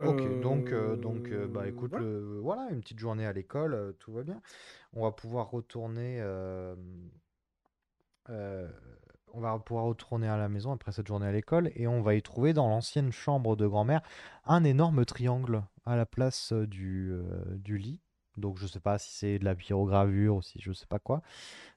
Ok, 0.04 0.39
donc, 0.41 0.72
euh, 0.72 0.96
donc 0.96 1.32
bah 1.32 1.67
écoute, 1.67 1.91
voilà. 1.91 2.06
le- 2.06 2.39
voilà, 2.39 2.67
une 2.72 2.82
petite 2.82 3.00
journée 3.00 3.26
à 3.26 3.34
l'école, 3.34 3.96
tout 4.00 4.12
va 4.12 4.24
bien. 4.24 4.41
On 4.94 5.04
va 5.04 5.12
pouvoir 5.12 5.50
retourner, 5.52 6.20
on 9.34 9.41
va 9.41 9.58
pouvoir 9.60 9.86
retourner 9.86 10.28
à 10.28 10.38
la 10.38 10.50
maison 10.50 10.72
après 10.72 10.91
cette 10.91 11.08
journée 11.08 11.28
à 11.28 11.32
l'école 11.32 11.72
et 11.76 11.88
on 11.88 12.02
va 12.02 12.15
y 12.15 12.22
trouver 12.22 12.54
dans 12.54 12.67
l'ancienne 12.67 13.12
chambre 13.12 13.56
de 13.56 13.67
grand-mère 13.67 14.02
un 14.46 14.63
énorme 14.63 15.06
triangle 15.06 15.63
à 15.86 15.96
la 15.96 16.06
place 16.06 16.54
euh, 16.54 16.67
du, 16.67 17.12
euh, 17.12 17.24
du 17.56 17.78
lit. 17.78 18.00
Donc 18.38 18.58
je 18.58 18.67
sais 18.67 18.80
pas 18.80 18.98
si 18.98 19.13
c'est 19.13 19.39
de 19.39 19.46
la 19.46 19.56
pyrogravure 19.56 20.38
ou 20.38 20.41
si 20.41 20.60
je 20.62 20.72
sais 20.72 20.86
pas 20.88 21.00
quoi, 21.00 21.22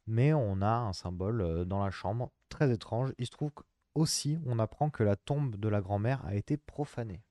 mais 0.07 0.33
on 0.33 0.63
a 0.63 0.71
un 0.71 0.93
symbole 0.93 1.41
euh, 1.41 1.65
dans 1.65 1.85
la 1.85 1.91
chambre 1.91 2.31
très 2.49 2.73
étrange. 2.73 3.13
Il 3.19 3.27
se 3.27 3.33
trouve 3.33 3.51
aussi, 3.95 4.39
on 4.47 4.59
apprend 4.59 4.91
que 4.91 5.03
la 5.03 5.17
tombe 5.17 5.57
de 5.57 5.69
la 5.69 5.81
grand-mère 5.81 6.25
a 6.27 6.35
été 6.35 6.57
profanée. 6.57 7.23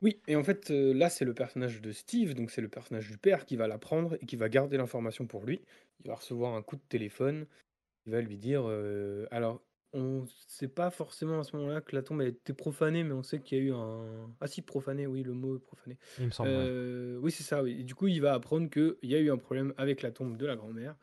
Oui, 0.00 0.20
et 0.28 0.36
en 0.36 0.44
fait, 0.44 0.70
là, 0.70 1.10
c'est 1.10 1.24
le 1.24 1.34
personnage 1.34 1.82
de 1.82 1.90
Steve, 1.90 2.34
donc 2.34 2.52
c'est 2.52 2.60
le 2.60 2.68
personnage 2.68 3.08
du 3.08 3.18
père 3.18 3.44
qui 3.44 3.56
va 3.56 3.66
l'apprendre 3.66 4.16
et 4.20 4.26
qui 4.26 4.36
va 4.36 4.48
garder 4.48 4.76
l'information 4.76 5.26
pour 5.26 5.44
lui. 5.44 5.60
Il 6.04 6.08
va 6.08 6.14
recevoir 6.14 6.54
un 6.54 6.62
coup 6.62 6.76
de 6.76 6.82
téléphone, 6.88 7.46
il 8.08 8.12
va 8.12 8.22
lui 8.22 8.38
dire 8.38 8.62
euh, 8.64 9.26
alors, 9.30 9.62
on 9.92 10.24
sait 10.46 10.68
pas 10.68 10.90
forcément 10.90 11.40
à 11.40 11.44
ce 11.44 11.54
moment-là 11.56 11.82
que 11.82 11.94
la 11.94 12.02
tombe 12.02 12.22
a 12.22 12.24
été 12.24 12.54
profanée, 12.54 13.04
mais 13.04 13.12
on 13.12 13.22
sait 13.22 13.40
qu'il 13.40 13.58
y 13.58 13.60
a 13.60 13.64
eu 13.64 13.72
un. 13.72 14.34
Ah, 14.40 14.46
si, 14.46 14.62
profané, 14.62 15.06
oui, 15.06 15.22
le 15.22 15.34
mot 15.34 15.58
profané. 15.58 15.98
Il 16.18 16.26
me 16.26 16.30
semble. 16.30 16.48
ouais. 16.48 16.56
Euh, 16.58 17.18
oui, 17.20 17.30
c'est 17.30 17.42
ça, 17.42 17.62
oui. 17.62 17.80
Et 17.80 17.84
du 17.84 17.94
coup, 17.94 18.08
il 18.08 18.22
va 18.22 18.32
apprendre 18.32 18.70
qu'il 18.70 18.96
y 19.02 19.14
a 19.14 19.18
eu 19.18 19.30
un 19.30 19.36
problème 19.36 19.74
avec 19.76 20.00
la 20.00 20.10
tombe 20.10 20.38
de 20.38 20.46
la 20.46 20.56
grand-mère. 20.56 20.96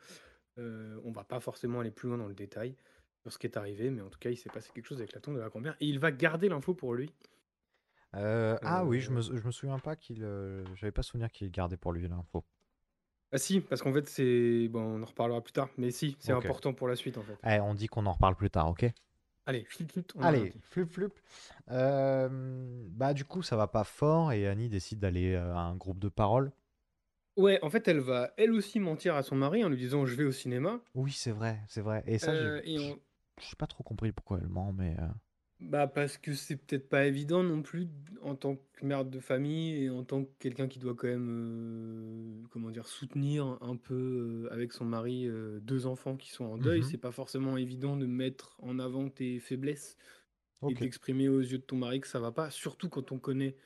Euh, 0.58 1.00
on 1.04 1.12
va 1.12 1.24
pas 1.24 1.40
forcément 1.40 1.80
aller 1.80 1.92
plus 1.92 2.08
loin 2.08 2.18
dans 2.18 2.28
le 2.28 2.34
détail 2.34 2.76
sur 3.22 3.32
ce 3.32 3.38
qui 3.38 3.46
est 3.46 3.56
arrivé, 3.56 3.92
mais 3.92 4.02
en 4.02 4.10
tout 4.10 4.20
cas, 4.20 4.32
il 4.32 4.38
s'est 4.38 4.50
passé 4.50 4.72
quelque 4.74 4.88
chose 4.88 4.98
avec 4.98 5.14
la 5.14 5.22
tombe 5.22 5.36
de 5.36 5.42
la 5.42 5.50
grand-mère 5.50 5.76
et 5.80 5.86
il 5.86 6.00
va 6.00 6.12
garder 6.12 6.50
l'info 6.50 6.74
pour 6.74 6.96
lui. 6.96 7.14
Euh, 8.16 8.58
ah 8.64 8.84
oui, 8.84 9.00
je 9.00 9.12
me, 9.12 9.22
je 9.22 9.46
me 9.46 9.52
souviens 9.52 9.78
pas 9.78 9.96
qu'il. 9.96 10.28
J'avais 10.74 10.92
pas 10.92 11.04
souvenir 11.04 11.30
qu'il 11.32 11.52
gardait 11.52 11.78
pour 11.78 11.94
lui 11.94 12.08
l'info. 12.08 12.46
Ah 13.32 13.38
si, 13.38 13.60
parce 13.60 13.82
qu'en 13.82 13.94
fait, 13.94 14.08
c'est... 14.08 14.68
Bon, 14.70 14.82
on 14.82 15.02
en 15.04 15.06
reparlera 15.06 15.42
plus 15.42 15.52
tard, 15.54 15.70
mais 15.78 15.92
si, 15.92 16.16
c'est 16.20 16.32
Ok. 16.34 16.46
important 16.46 16.74
pour 16.74 16.88
la 16.88 16.96
suite, 16.96 17.18
en 17.18 17.24
fait. 17.24 17.38
Eh, 17.46 17.60
on 17.60 17.74
dit 17.74 17.88
qu'on 17.88 18.06
en 18.06 18.14
reparle 18.14 18.36
plus 18.36 18.50
tard, 18.50 18.70
ok? 18.70 18.86
Allez, 19.46 19.64
flip, 19.66 19.92
flip, 19.92 20.12
on 20.16 20.24
Allez, 20.24 20.54
flup 20.72 20.90
flup. 20.92 21.14
Euh, 21.70 22.28
bah 22.92 23.14
du 23.14 23.26
coup, 23.26 23.44
ça 23.44 23.56
va 23.56 23.68
pas 23.68 23.84
fort 23.84 24.32
et 24.32 24.48
Annie 24.48 24.70
décide 24.70 25.00
d'aller 25.00 25.34
euh, 25.34 25.54
à 25.54 25.60
un 25.60 25.76
groupe 25.76 26.00
de 26.00 26.10
parole. 26.10 26.52
Ouais, 27.38 27.60
en 27.64 27.70
fait, 27.70 27.88
elle 27.88 28.00
va 28.00 28.34
elle 28.38 28.52
aussi 28.52 28.80
mentir 28.80 29.16
à 29.16 29.24
son 29.24 29.36
mari 29.36 29.64
en 29.64 29.70
lui 29.70 29.78
disant 29.78 30.06
je 30.06 30.16
vais 30.16 30.24
au 30.26 30.32
cinéma. 30.32 30.82
Oui, 30.96 31.12
c'est 31.12 31.32
vrai, 31.32 31.62
c'est 31.68 31.82
vrai. 31.82 32.04
Et 32.08 32.18
ça, 32.18 32.34
j'ai 32.34 32.50
Euh, 32.50 32.62
et 32.64 32.80
on- 32.80 33.00
j'ai 33.42 33.56
pas 33.58 33.68
trop 33.68 33.84
compris 33.84 34.12
pourquoi 34.12 34.40
elle 34.42 34.48
ment, 34.48 34.72
mais. 34.74 34.96
euh, 35.00 35.08
Bah 35.66 35.88
parce 35.88 36.20
que 36.20 36.34
c'est 36.34 36.58
peut-être 36.58 36.90
pas 36.90 37.08
évident 37.08 37.42
non 37.42 37.64
plus 37.64 37.88
en 38.22 38.36
tant 38.36 38.56
que 38.74 38.86
mère 38.86 39.04
de 39.04 39.20
famille 39.20 39.86
et 39.86 39.90
en 39.90 40.04
tant 40.04 40.24
que 40.24 40.30
quelqu'un 40.38 40.68
qui 40.68 40.78
doit 40.78 40.94
quand 40.94 41.08
même 41.08 42.44
euh, 42.44 42.48
comment 42.52 42.70
dire 42.70 42.86
soutenir 42.88 43.58
un 43.62 43.76
peu 43.76 44.46
euh, 44.48 44.54
avec 44.54 44.72
son 44.74 44.86
mari 44.86 45.28
euh, 45.28 45.60
deux 45.60 45.88
enfants 45.88 46.18
qui 46.18 46.30
sont 46.30 46.46
en 46.46 46.60
deuil. 46.60 46.84
Mhm. 46.84 46.84
C'est 46.84 47.00
pas 47.00 47.12
forcément 47.12 47.58
évident 47.58 47.98
de 47.98 48.06
mettre 48.06 48.58
en 48.62 48.78
avant 48.78 49.10
tes 49.10 49.40
faiblesses 49.40 49.98
et 50.68 50.76
Ok. 50.76 50.82
d'exprimer 50.82 51.30
aux 51.30 51.42
yeux 51.42 51.60
de 51.60 51.64
ton 51.64 51.78
mari 51.78 52.02
que 52.02 52.08
ça 52.08 52.20
va 52.20 52.32
pas, 52.32 52.52
surtout 52.52 52.90
quand 52.90 53.12
on 53.12 53.20
connaît 53.20 53.58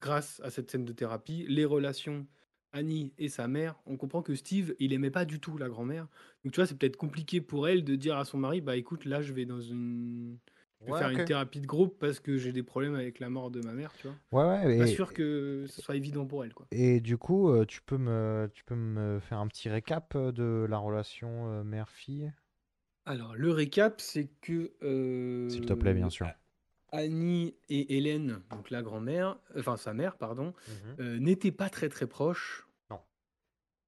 grâce 0.00 0.40
à 0.44 0.50
cette 0.50 0.70
scène 0.70 0.84
de 0.84 0.92
thérapie 0.92 1.46
les 1.48 1.64
relations 1.64 2.26
Annie 2.72 3.14
et 3.18 3.28
sa 3.28 3.48
mère. 3.48 3.80
On 3.86 3.96
comprend 3.98 4.22
que 4.22 4.34
Steve 4.34 4.74
il 4.78 4.92
aimait 4.94 5.10
pas 5.10 5.24
du 5.26 5.40
tout 5.40 5.58
la 5.58 5.68
grand-mère. 5.68 6.08
Donc 6.44 6.52
tu 6.54 6.60
vois 6.60 6.66
c'est 6.66 6.78
peut-être 6.78 6.96
compliqué 6.96 7.40
pour 7.40 7.68
elle 7.68 7.84
de 7.84 7.96
dire 7.96 8.16
à 8.18 8.24
son 8.24 8.38
mari 8.38 8.60
bah 8.62 8.76
écoute 8.76 9.04
là 9.04 9.22
je 9.22 9.32
vais 9.34 9.44
dans 9.46 9.60
une 9.60 10.38
je 10.86 10.92
Ouais, 10.92 10.98
faire 10.98 11.10
une 11.10 11.22
thérapie 11.24 11.60
de 11.60 11.66
groupe 11.66 11.98
parce 11.98 12.20
que 12.20 12.38
j'ai 12.38 12.52
des 12.52 12.62
problèmes 12.62 12.94
avec 12.94 13.18
la 13.20 13.30
mort 13.30 13.50
de 13.50 13.60
ma 13.60 13.72
mère, 13.74 13.94
tu 13.96 14.06
vois. 14.08 14.20
Ouais, 14.32 14.42
ouais. 14.44 14.76
Pas 14.76 14.86
Et, 14.94 15.02
sûr 15.02 15.12
que 15.14 15.66
ce 15.68 15.80
soit 15.82 15.96
évident 15.96 16.26
pour 16.26 16.44
elle, 16.44 16.54
quoi. 16.54 16.68
et 16.72 17.00
du 17.00 17.18
coup, 17.18 17.50
euh, 17.50 17.64
tu 17.66 17.82
peux 17.82 17.98
me, 17.98 18.50
tu 18.54 18.64
peux 18.64 18.74
me 18.74 19.20
faire 19.20 19.38
un 19.38 19.48
petit 19.48 19.68
récap 19.68 20.14
euh, 20.16 20.32
de 20.32 20.66
la 20.68 20.78
relation 20.78 21.48
euh, 21.48 21.64
mère-fille, 21.64 22.32
Alors, 23.04 23.34
le 23.36 23.50
récap, 23.50 24.00
c'est 24.00 24.28
que 24.40 24.72
s'il 25.46 25.64
te 25.64 25.74
plaît, 25.74 25.94
bien 25.94 26.10
sûr. 26.10 26.34
Annie 26.92 27.56
et 27.68 27.96
Hélène, 27.96 28.42
donc 28.50 28.70
la 28.70 28.82
grand-mère, 28.82 29.40
enfin 29.56 29.76
sa 29.76 29.94
mère, 29.94 30.16
pardon, 30.16 30.54
Mhm. 30.66 30.98
euh, 31.00 31.18
n'étaient 31.18 31.52
pas 31.52 31.70
très 31.70 31.88
très 31.88 32.06
proches. 32.06 32.68
Non. 32.90 33.02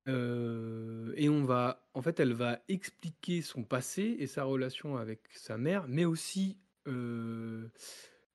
Euh, 0.06 1.14
et 1.16 1.28
on 1.28 1.44
va, 1.44 1.88
en 1.94 2.02
fait, 2.02 2.20
elle 2.20 2.34
va 2.34 2.60
expliquer 2.68 3.40
son 3.42 3.64
passé 3.64 4.16
et 4.18 4.26
sa 4.26 4.44
relation 4.44 4.96
avec 4.96 5.28
sa 5.32 5.56
mère, 5.56 5.86
mais 5.88 6.04
aussi 6.04 6.58
euh, 6.86 7.68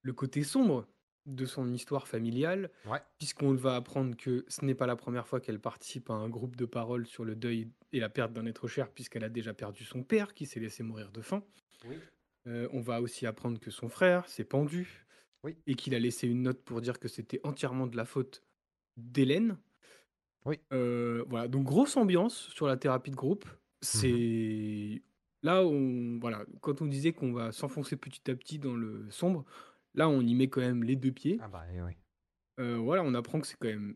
le 0.02 0.14
côté 0.14 0.44
sombre 0.44 0.88
de 1.26 1.46
son 1.46 1.72
histoire 1.74 2.08
familiale, 2.08 2.72
Ouais. 2.86 3.02
puisqu'on 3.20 3.54
va 3.54 3.76
apprendre 3.76 4.16
que 4.18 4.46
ce 4.48 4.66
n'est 4.66 4.74
pas 4.76 4.88
la 4.88 4.96
première 4.96 5.28
fois 5.28 5.40
qu'elle 5.40 5.60
participe 5.60 6.10
à 6.10 6.14
un 6.14 6.30
groupe 6.30 6.56
de 6.56 6.66
parole 6.66 7.06
sur 7.06 7.24
le 7.26 7.36
deuil 7.36 7.70
et 7.92 8.00
la 8.00 8.10
perte 8.10 8.34
d'un 8.34 8.46
être 8.46 8.68
cher, 8.68 8.90
puisqu'elle 8.92 9.24
a 9.24 9.30
déjà 9.30 9.54
perdu 9.54 9.84
son 9.84 10.04
père 10.04 10.34
qui 10.34 10.46
s'est 10.46 10.60
laissé 10.60 10.82
mourir 10.82 11.12
de 11.12 11.22
faim. 11.22 11.44
Oui. 11.86 11.98
Euh, 12.48 12.68
on 12.72 12.82
va 12.82 13.02
aussi 13.02 13.26
apprendre 13.28 13.60
que 13.60 13.70
son 13.70 13.90
frère 13.90 14.28
s'est 14.28 14.44
pendu 14.46 15.06
Oui. 15.44 15.58
et 15.68 15.76
qu'il 15.76 15.94
a 15.94 16.00
laissé 16.00 16.28
une 16.28 16.42
note 16.44 16.64
pour 16.64 16.82
dire 16.82 16.98
que 17.00 17.08
c'était 17.10 17.42
entièrement 17.44 17.86
de 17.86 17.98
la 17.98 18.06
faute 18.06 18.44
d'Hélène. 18.98 19.58
Oui. 20.46 20.58
Euh, 20.72 21.24
voilà, 21.28 21.48
donc 21.48 21.66
grosse 21.66 21.96
ambiance 21.98 22.48
sur 22.56 22.66
la 22.66 22.78
thérapie 22.78 23.12
de 23.12 23.16
groupe. 23.16 23.46
Mhm. 23.46 23.54
C'est 23.82 25.02
là 25.44 25.64
on 25.64 26.20
voilà, 26.20 26.46
quand 26.62 26.82
on 26.82 26.86
disait 26.88 27.14
qu'on 27.14 27.34
va 27.34 27.52
s'enfoncer 27.52 27.96
petit 27.98 28.30
à 28.32 28.36
petit 28.36 28.60
dans 28.60 28.76
le 28.76 29.10
sombre, 29.12 29.46
là 29.96 30.10
on 30.10 30.22
y 30.22 30.36
met 30.36 30.50
quand 30.50 30.62
même 30.62 30.84
les 30.84 30.96
deux 30.96 31.12
pieds. 31.12 31.38
Ah 31.42 31.48
bah 31.48 31.66
eh 31.74 31.82
oui. 31.82 31.94
Euh, 32.60 32.78
voilà, 32.78 33.04
on 33.04 33.14
apprend 33.14 33.40
que 33.40 33.48
c'est 33.48 33.58
quand 33.58 33.68
même 33.70 33.96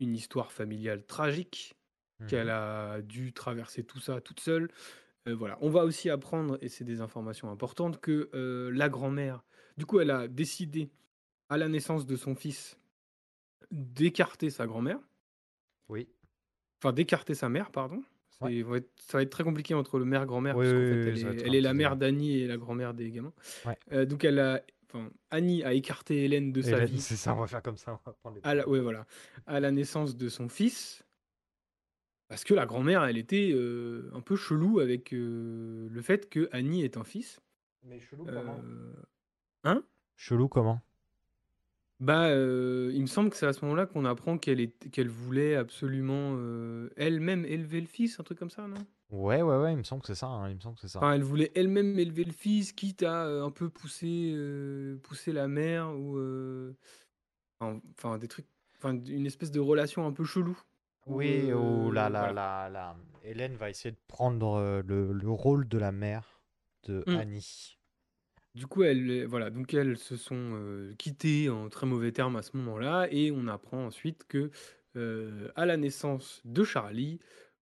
une 0.00 0.14
histoire 0.14 0.52
familiale 0.52 1.04
tragique, 1.06 1.74
qu'elle 2.28 2.46
Mhm. 2.48 2.50
a 2.52 3.02
dû 3.02 3.32
traverser 3.32 3.84
tout 3.84 4.00
ça 4.00 4.20
toute 4.20 4.40
seule. 4.40 4.68
Euh, 5.28 5.34
voilà, 5.34 5.58
on 5.60 5.70
va 5.70 5.84
aussi 5.84 6.10
apprendre, 6.10 6.58
et 6.62 6.68
c'est 6.68 6.84
des 6.84 7.00
informations 7.00 7.50
importantes, 7.50 8.00
que 8.00 8.30
euh, 8.34 8.70
la 8.72 8.88
grand-mère 8.88 9.44
Du 9.78 9.86
coup, 9.86 10.00
elle 10.00 10.10
a 10.10 10.28
décidé, 10.28 10.90
à 11.48 11.56
la 11.58 11.68
naissance 11.68 12.06
de 12.06 12.16
son 12.16 12.34
fils, 12.34 12.78
d'écarter 13.70 14.50
sa 14.50 14.66
grand-mère. 14.66 14.98
Oui. 15.88 16.08
Enfin, 16.82 16.92
d'écarter 16.92 17.34
sa 17.34 17.48
mère, 17.48 17.70
pardon. 17.70 18.02
Ouais. 18.44 18.82
Ça 18.96 19.18
va 19.18 19.22
être 19.22 19.30
très 19.30 19.44
compliqué 19.44 19.74
entre 19.74 19.98
le 19.98 20.04
mère-grand-mère, 20.04 20.56
Oui, 20.56 20.64
parce 20.64 20.74
oui, 20.76 20.80
fait, 20.80 21.12
oui, 21.12 21.20
elle 21.44 21.54
est, 21.54 21.58
elle 21.58 21.62
la 21.64 21.74
mère 21.74 21.96
d'Annie 21.96 22.38
et 22.40 22.46
la 22.46 22.56
grand-mère 22.56 22.94
des 22.94 23.10
gamins. 23.10 23.32
Ouais. 23.66 23.76
Euh, 23.92 24.04
donc, 24.04 24.24
elle 24.24 24.38
a, 24.38 24.62
Annie 25.30 25.62
a 25.64 25.72
écarté 25.72 26.24
Hélène 26.24 26.52
de 26.52 26.60
sa 26.62 26.70
Hélène, 26.76 26.86
vie. 26.86 27.00
c'est 27.00 27.16
ça, 27.16 27.34
on 27.34 27.40
va 27.40 27.46
faire 27.46 27.62
comme 27.62 27.76
ça, 27.78 27.92
on 27.92 28.10
va 28.10 28.12
prendre 28.14 28.36
les 28.36 28.42
à 28.44 28.54
la, 28.54 28.64
voilà, 28.64 29.06
à 29.46 29.58
la 29.60 29.70
naissance 29.70 30.16
de 30.16 30.28
son 30.28 30.48
fils, 30.48 31.02
parce 32.28 32.44
que 32.44 32.54
la 32.54 32.66
grand-mère, 32.66 33.04
elle 33.04 33.18
était 33.18 33.50
euh, 33.54 34.10
un 34.14 34.20
peu 34.20 34.36
chelou 34.36 34.80
avec 34.80 35.12
euh, 35.12 35.88
le 35.90 36.02
fait 36.02 36.28
que 36.28 36.48
Annie 36.52 36.82
est 36.84 36.96
un 36.96 37.04
fils. 37.04 37.40
Mais 37.84 38.00
chelou 38.00 38.26
Euh, 38.28 38.92
Hein? 39.64 39.82
Chelou 40.16 40.48
comment? 40.48 40.80
Bah, 42.02 42.26
euh, 42.30 42.90
il 42.94 43.00
me 43.02 43.06
semble 43.06 43.30
que 43.30 43.36
c'est 43.36 43.46
à 43.46 43.52
ce 43.52 43.64
moment-là 43.64 43.86
qu'on 43.86 44.04
apprend 44.04 44.36
qu'elle 44.36 44.60
est, 44.60 44.90
qu'elle 44.90 45.08
voulait 45.08 45.54
absolument 45.54 46.34
euh, 46.36 46.90
elle-même 46.96 47.44
élever 47.44 47.80
le 47.80 47.86
fils, 47.86 48.18
un 48.18 48.24
truc 48.24 48.38
comme 48.38 48.50
ça, 48.50 48.66
non? 48.66 48.86
Ouais, 49.10 49.42
ouais, 49.42 49.56
ouais, 49.58 49.72
il 49.72 49.76
me 49.76 49.84
semble 49.84 50.00
que 50.02 50.08
c'est 50.08 50.14
ça, 50.16 50.26
hein, 50.26 50.48
il 50.48 50.56
me 50.56 50.60
semble 50.60 50.74
que 50.74 50.80
c'est 50.80 50.88
ça. 50.88 51.00
Enfin, 51.00 51.14
elle 51.14 51.22
voulait 51.22 51.50
elle-même 51.54 51.98
élever 51.98 52.24
le 52.24 52.32
fils, 52.32 52.72
quitte 52.72 53.02
à 53.02 53.24
euh, 53.26 53.44
un 53.44 53.50
peu 53.50 53.68
pousser, 53.68 54.34
pousser 55.02 55.32
la 55.32 55.48
mère 55.48 55.90
ou 55.90 56.18
enfin, 57.60 57.80
enfin, 57.98 58.18
des 58.18 58.28
trucs, 58.28 58.46
enfin 58.76 59.02
une 59.04 59.26
espèce 59.26 59.50
de 59.50 59.60
relation 59.60 60.06
un 60.06 60.12
peu 60.12 60.24
chelou. 60.24 60.58
où, 61.06 61.16
Oui, 61.16 61.52
où 61.54 61.90
la, 61.92 62.08
euh, 62.08 62.10
la, 62.10 62.10
voilà. 62.18 62.32
la, 62.32 62.68
la- 62.68 62.96
Hélène 63.22 63.54
va 63.56 63.70
essayer 63.70 63.92
de 63.92 64.00
prendre 64.08 64.82
le, 64.84 65.12
le 65.12 65.30
rôle 65.30 65.68
de 65.68 65.78
la 65.78 65.92
mère 65.92 66.42
de 66.84 67.06
Mm. 67.06 67.12
Annie. 67.12 67.78
Du 68.54 68.66
coup, 68.66 68.82
elles, 68.82 69.24
voilà, 69.26 69.48
donc 69.50 69.72
elles 69.72 69.96
se 69.96 70.16
sont 70.16 70.34
euh, 70.36 70.94
quittées 70.98 71.48
en 71.48 71.70
très 71.70 71.86
mauvais 71.86 72.12
termes 72.12 72.36
à 72.36 72.42
ce 72.42 72.54
moment-là, 72.58 73.08
et 73.10 73.30
on 73.32 73.46
apprend 73.48 73.86
ensuite 73.86 74.24
que 74.28 74.50
euh, 74.96 75.48
à 75.56 75.64
la 75.64 75.78
naissance 75.78 76.42
de 76.44 76.62
Charlie, 76.62 77.18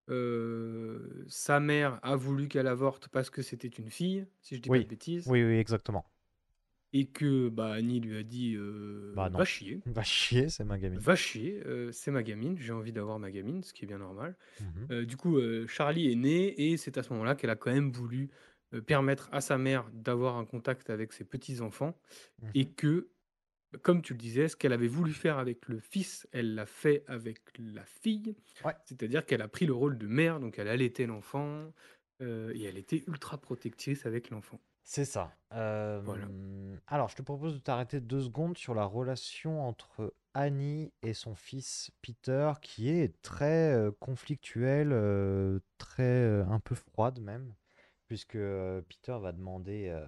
euh, 0.09 1.25
sa 1.29 1.61
mère 1.61 2.01
a 2.03 2.17
voulu 2.17 2.49
qu'elle 2.49 2.67
avorte 2.67 3.07
parce 3.09 3.31
que 3.31 3.41
c'était 3.43 3.69
une 3.69 3.91
fille, 3.91 4.27
si 4.41 4.57
je 4.57 4.61
dis 4.61 4.71
pas 4.71 4.75
Oui, 4.75 4.83
de 4.83 4.89
bêtises, 4.89 5.27
oui, 5.27 5.45
oui, 5.45 5.59
exactement. 5.59 6.05
et 6.93 7.07
que 7.07 7.49
bah, 7.49 7.73
Annie 7.73 8.01
lui 8.01 8.17
a 8.17 8.23
dit 8.23 8.57
Bah 9.15 9.31
non. 9.31 9.39
va 9.39 9.45
chier, 9.45 9.81
Va 9.87 10.03
chier, 10.03 10.49
c'est 10.49 10.65
ma 10.65 10.79
gamine. 10.79 10.99
va 10.99 11.15
chier, 11.17 11.63
c'est 11.93 12.11
ma 12.11 12.23
gamine, 12.23 12.57
j'ai 12.59 12.73
envie 12.73 12.93
d'avoir 12.93 13.19
ma 13.19 13.31
gamine, 13.31 13.63
ce 13.63 13.73
qui 13.73 13.85
est 13.85 13.89
bien 13.89 13.99
normal. 13.99 14.37
Euh, 14.91 15.05
du 15.05 15.17
coup, 15.17 15.39
Charlie 15.69 16.13
est 16.13 16.17
née 16.17 16.73
et 16.73 16.77
c'est 16.77 16.99
à 16.99 17.03
ce 17.03 17.13
moment-là 17.13 17.35
qu'elle 17.37 17.51
a 17.51 17.57
quand 17.57 17.73
même 17.73 17.93
voulu 17.93 18.31
euh, 18.75 18.81
permettre 18.83 19.29
à 19.33 19.41
sa 19.41 19.59
mère 19.59 19.89
d'avoir 19.93 20.37
un 20.37 20.45
contact 20.45 20.91
avec 20.91 21.13
ses 21.13 21.25
petits-enfants 21.25 21.99
et 22.55 22.67
Mhm. 22.67 22.75
que, 22.75 23.11
comme 23.83 24.03
tu 24.03 24.15
le 24.15 24.19
disais, 24.19 24.49
ce 24.49 24.57
qu'elle 24.57 24.73
avait 24.73 24.89
voulu 24.89 25.13
faire 25.13 25.39
avec 25.39 25.69
le 25.69 25.79
fils, 25.81 26.29
elle 26.33 26.55
l'a 26.55 26.67
fait 26.67 27.05
avec 27.09 27.41
la 27.59 27.85
fille. 27.85 28.37
Ouais. 28.65 28.75
C'est-à-dire 28.85 29.27
qu'elle 29.27 29.43
a 29.43 29.49
pris 29.49 29.67
le 29.67 29.75
rôle 29.75 29.99
de 29.99 30.07
mère, 30.07 30.41
donc 30.41 30.59
elle 30.59 30.69
allaitait 30.69 31.07
l'enfant 31.07 31.73
euh, 32.23 32.53
et 32.55 32.65
elle 32.65 32.79
était 32.79 33.05
ultra 33.07 33.39
protectrice 33.41 34.07
avec 34.07 34.31
l'enfant. 34.31 34.61
C'est 34.85 35.05
ça. 35.05 35.37
Voilà. 35.53 36.27
Euh, 36.27 36.77
alors, 36.87 37.09
je 37.09 37.17
te 37.17 37.23
propose 37.23 37.55
de 37.55 37.59
t'arrêter 37.61 38.01
deux 38.01 38.23
secondes 38.23 38.59
sur 38.59 38.75
la 38.75 38.85
relation 38.85 39.63
entre 39.67 40.15
Annie 40.35 40.93
et 41.03 41.15
son 41.15 41.35
fils 41.35 41.91
Peter, 42.03 42.53
qui 42.61 42.89
est 42.89 43.21
très 43.23 43.77
conflictuelle, 44.01 44.93
très 45.79 46.43
un 46.43 46.61
peu 46.61 46.75
froide 46.75 47.21
même, 47.21 47.55
puisque 48.11 48.35
euh, 48.35 48.83
Peter 48.89 49.17
va 49.23 49.31
demander 49.31 49.87
euh, 49.89 50.05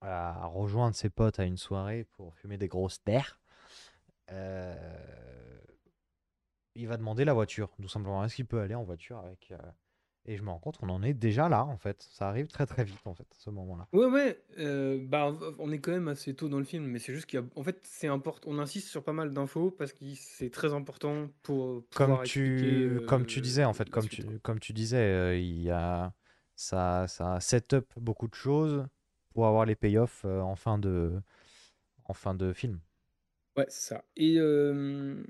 à 0.00 0.46
rejoindre 0.46 0.94
ses 0.94 1.10
potes 1.10 1.40
à 1.40 1.44
une 1.44 1.56
soirée 1.56 2.04
pour 2.12 2.36
fumer 2.36 2.56
des 2.56 2.68
grosses 2.68 3.02
terres. 3.02 3.40
Euh, 4.30 4.76
il 6.76 6.86
va 6.86 6.96
demander 6.96 7.24
la 7.24 7.32
voiture, 7.32 7.68
tout 7.82 7.88
simplement. 7.88 8.24
Est-ce 8.24 8.36
qu'il 8.36 8.46
peut 8.46 8.60
aller 8.60 8.76
en 8.76 8.84
voiture 8.84 9.18
avec 9.18 9.52
Et 10.24 10.36
je 10.36 10.42
me 10.44 10.50
rends 10.50 10.60
compte 10.60 10.78
qu'on 10.78 10.88
en 10.88 11.02
est 11.02 11.14
déjà 11.14 11.48
là, 11.48 11.64
en 11.64 11.78
fait. 11.78 12.00
Ça 12.00 12.28
arrive 12.28 12.46
très 12.46 12.64
très 12.64 12.84
vite, 12.84 13.04
en 13.06 13.14
fait, 13.16 13.26
ce 13.32 13.50
moment-là. 13.50 13.88
Ouais, 13.92 14.06
ouais, 14.06 14.40
euh, 14.58 15.04
bah, 15.04 15.34
on 15.58 15.72
est 15.72 15.80
quand 15.80 15.90
même 15.90 16.06
assez 16.06 16.32
tôt 16.32 16.48
dans 16.48 16.60
le 16.60 16.64
film, 16.64 16.84
mais 16.84 17.00
c'est 17.00 17.12
juste 17.12 17.26
qu'il 17.26 17.40
y 17.40 17.42
a. 17.42 17.46
En 17.56 17.64
fait, 17.64 17.80
c'est 17.82 18.06
important. 18.06 18.48
On 18.52 18.60
insiste 18.60 18.86
sur 18.86 19.02
pas 19.02 19.12
mal 19.12 19.34
d'infos 19.34 19.72
parce 19.72 19.92
que 19.92 20.04
c'est 20.14 20.50
très 20.50 20.72
important 20.72 21.28
pour 21.42 21.82
Comme 21.92 22.10
pouvoir 22.10 22.22
tu, 22.22 23.00
comme 23.08 23.26
tu 23.26 23.40
disais, 23.40 23.64
en 23.64 23.72
fait, 23.72 23.90
comme 23.90 24.04
suite, 24.04 24.28
tu, 24.28 24.38
comme 24.38 24.60
tu 24.60 24.72
disais, 24.72 24.98
euh, 24.98 25.36
il 25.36 25.60
y 25.60 25.70
a, 25.70 26.14
ça, 26.56 27.06
ça 27.08 27.40
set 27.40 27.72
up 27.74 27.90
beaucoup 27.96 28.28
de 28.28 28.34
choses 28.34 28.86
pour 29.34 29.46
avoir 29.46 29.64
les 29.66 29.76
payoffs 29.76 30.24
euh, 30.24 30.40
en 30.40 30.56
fin 30.56 30.78
de, 30.78 31.20
en 32.06 32.14
fin 32.14 32.34
de 32.34 32.52
film. 32.52 32.80
Ouais, 33.56 33.66
c'est 33.68 33.88
ça. 33.88 34.04
Et 34.16 34.36
euh, 34.38 35.22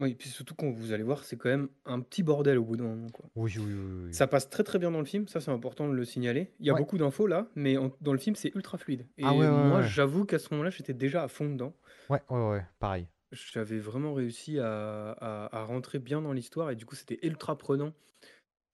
oui, 0.00 0.14
puis 0.14 0.28
surtout 0.28 0.54
quand 0.54 0.70
vous 0.70 0.92
allez 0.92 1.02
voir, 1.02 1.24
c'est 1.24 1.36
quand 1.36 1.50
même 1.50 1.68
un 1.84 2.00
petit 2.00 2.22
bordel 2.22 2.58
au 2.58 2.64
bout 2.64 2.76
d'un 2.76 2.84
moment, 2.84 3.10
quoi. 3.10 3.26
Oui, 3.34 3.52
oui, 3.58 3.72
oui, 3.74 4.04
oui. 4.06 4.12
Ça 4.12 4.26
passe 4.26 4.50
très 4.50 4.64
très 4.64 4.78
bien 4.78 4.90
dans 4.90 5.00
le 5.00 5.04
film, 5.06 5.28
ça 5.28 5.40
c'est 5.40 5.50
important 5.50 5.88
de 5.88 5.94
le 5.94 6.04
signaler. 6.04 6.52
Il 6.60 6.66
y 6.66 6.70
a 6.70 6.74
Ouais. 6.74 6.80
beaucoup 6.80 6.98
d'infos 6.98 7.26
là, 7.26 7.48
mais 7.56 7.76
en- 7.78 7.92
dans 8.00 8.12
le 8.12 8.18
film 8.18 8.36
c'est 8.36 8.54
ultra 8.54 8.78
fluide. 8.78 9.06
Et 9.18 9.24
Ah 9.24 9.34
ouais, 9.34 9.46
ouais, 9.46 9.50
moi 9.50 9.82
j'avoue 9.82 10.24
qu'à 10.24 10.38
ce 10.38 10.48
moment-là 10.52 10.70
j'étais 10.70 10.94
déjà 10.94 11.24
à 11.24 11.28
fond 11.28 11.48
dedans. 11.50 11.74
Ouais, 12.10 12.22
ouais, 12.30 12.48
ouais, 12.50 12.66
pareil. 12.78 13.08
J'avais 13.32 13.78
vraiment 13.78 14.14
réussi 14.14 14.58
à, 14.58 15.10
à- 15.12 15.56
à 15.58 15.64
rentrer 15.64 15.98
bien 15.98 16.22
dans 16.22 16.32
l'histoire 16.32 16.70
et 16.70 16.76
du 16.76 16.86
coup 16.86 16.94
c'était 16.94 17.18
ultra 17.26 17.58
prenant. 17.58 17.92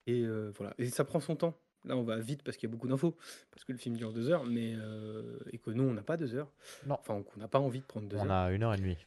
Et 0.07 0.23
euh, 0.23 0.51
voilà, 0.57 0.75
et 0.79 0.87
ça 0.89 1.05
prend 1.05 1.19
son 1.21 1.35
temps. 1.37 1.59
Là 1.85 1.95
on 1.97 2.03
va 2.03 2.17
vite 2.17 2.41
parce 2.43 2.57
qu'il 2.57 2.67
y 2.67 2.71
a 2.71 2.73
beaucoup 2.73 2.87
d'infos, 2.87 3.15
parce 3.51 3.63
que 3.63 3.71
le 3.71 3.77
film 3.77 3.95
dure 3.95 4.11
deux 4.13 4.29
heures, 4.29 4.45
mais 4.45 4.73
euh, 4.75 5.37
et 5.51 5.57
que 5.57 5.69
nous 5.71 5.83
on 5.83 5.93
n'a 5.93 6.01
pas 6.03 6.17
deux 6.17 6.35
heures. 6.35 6.51
Non. 6.85 6.97
Enfin 6.99 7.21
qu'on 7.21 7.39
n'a 7.39 7.47
pas 7.47 7.59
envie 7.59 7.79
de 7.81 7.85
prendre 7.85 8.07
deux 8.07 8.17
On 8.17 8.25
heures. 8.25 8.31
a 8.31 8.51
une 8.51 8.63
heure 8.63 8.73
et 8.73 8.77
demie. 8.77 8.97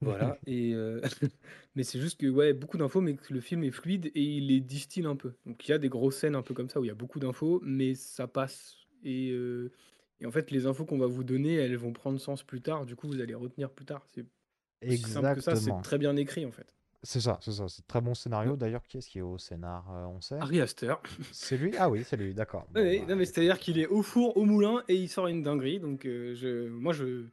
Voilà, 0.00 0.38
et 0.46 0.74
euh, 0.74 1.00
mais 1.74 1.82
c'est 1.82 2.00
juste 2.00 2.20
que 2.20 2.26
ouais, 2.28 2.52
beaucoup 2.52 2.78
d'infos, 2.78 3.00
mais 3.00 3.14
que 3.14 3.32
le 3.32 3.40
film 3.40 3.64
est 3.64 3.72
fluide 3.72 4.06
et 4.14 4.22
il 4.22 4.46
les 4.48 4.60
distille 4.60 5.06
un 5.06 5.16
peu. 5.16 5.32
Donc 5.46 5.66
il 5.66 5.70
y 5.72 5.74
a 5.74 5.78
des 5.78 5.88
grosses 5.88 6.16
scènes 6.16 6.36
un 6.36 6.42
peu 6.42 6.54
comme 6.54 6.68
ça 6.68 6.80
où 6.80 6.84
il 6.84 6.88
y 6.88 6.92
a 6.92 6.94
beaucoup 6.94 7.18
d'infos, 7.18 7.60
mais 7.64 7.94
ça 7.94 8.28
passe. 8.28 8.76
Et, 9.04 9.30
euh, 9.32 9.72
et 10.20 10.26
en 10.26 10.30
fait, 10.30 10.52
les 10.52 10.66
infos 10.66 10.84
qu'on 10.84 10.98
va 10.98 11.08
vous 11.08 11.24
donner, 11.24 11.54
elles 11.54 11.76
vont 11.76 11.92
prendre 11.92 12.20
sens 12.20 12.44
plus 12.44 12.60
tard. 12.60 12.86
Du 12.86 12.94
coup, 12.94 13.08
vous 13.08 13.20
allez 13.20 13.34
retenir 13.34 13.70
plus 13.70 13.84
tard. 13.84 14.04
C'est 14.06 14.24
aussi 14.86 14.98
simple 15.08 15.34
que 15.34 15.40
ça. 15.40 15.56
C'est 15.56 15.70
Exactement. 15.70 15.80
très 15.82 15.98
bien 15.98 16.14
écrit 16.16 16.46
en 16.46 16.52
fait. 16.52 16.72
C'est 17.04 17.20
ça, 17.20 17.38
c'est 17.40 17.52
ça. 17.52 17.68
C'est 17.68 17.86
très 17.86 18.00
bon 18.00 18.14
scénario. 18.14 18.56
D'ailleurs, 18.56 18.82
qui 18.84 18.98
est-ce 18.98 19.08
qui 19.08 19.18
est 19.18 19.22
au 19.22 19.36
scénar 19.38 19.90
euh, 19.90 20.06
On 20.06 20.20
sait? 20.20 20.38
Harry 20.40 20.60
Astor. 20.60 21.02
C'est 21.32 21.56
lui? 21.56 21.74
Ah 21.78 21.90
oui, 21.90 22.04
c'est 22.04 22.16
lui, 22.16 22.32
d'accord. 22.32 22.66
Bon, 22.70 22.80
Ouais, 22.80 22.86
ouais, 22.86 23.00
bah, 23.00 23.06
non, 23.08 23.16
mais 23.16 23.24
c'est-à-dire 23.24 23.58
qu'il 23.58 23.78
est 23.78 23.86
au 23.88 24.02
four, 24.02 24.36
au 24.36 24.44
moulin 24.44 24.84
et 24.88 24.94
il 24.94 25.08
sort 25.08 25.26
une 25.26 25.42
dinguerie. 25.42 25.80
Donc 25.80 26.06
euh, 26.06 26.34
je, 26.34 26.68
moi, 26.68 26.92
je 26.92 27.24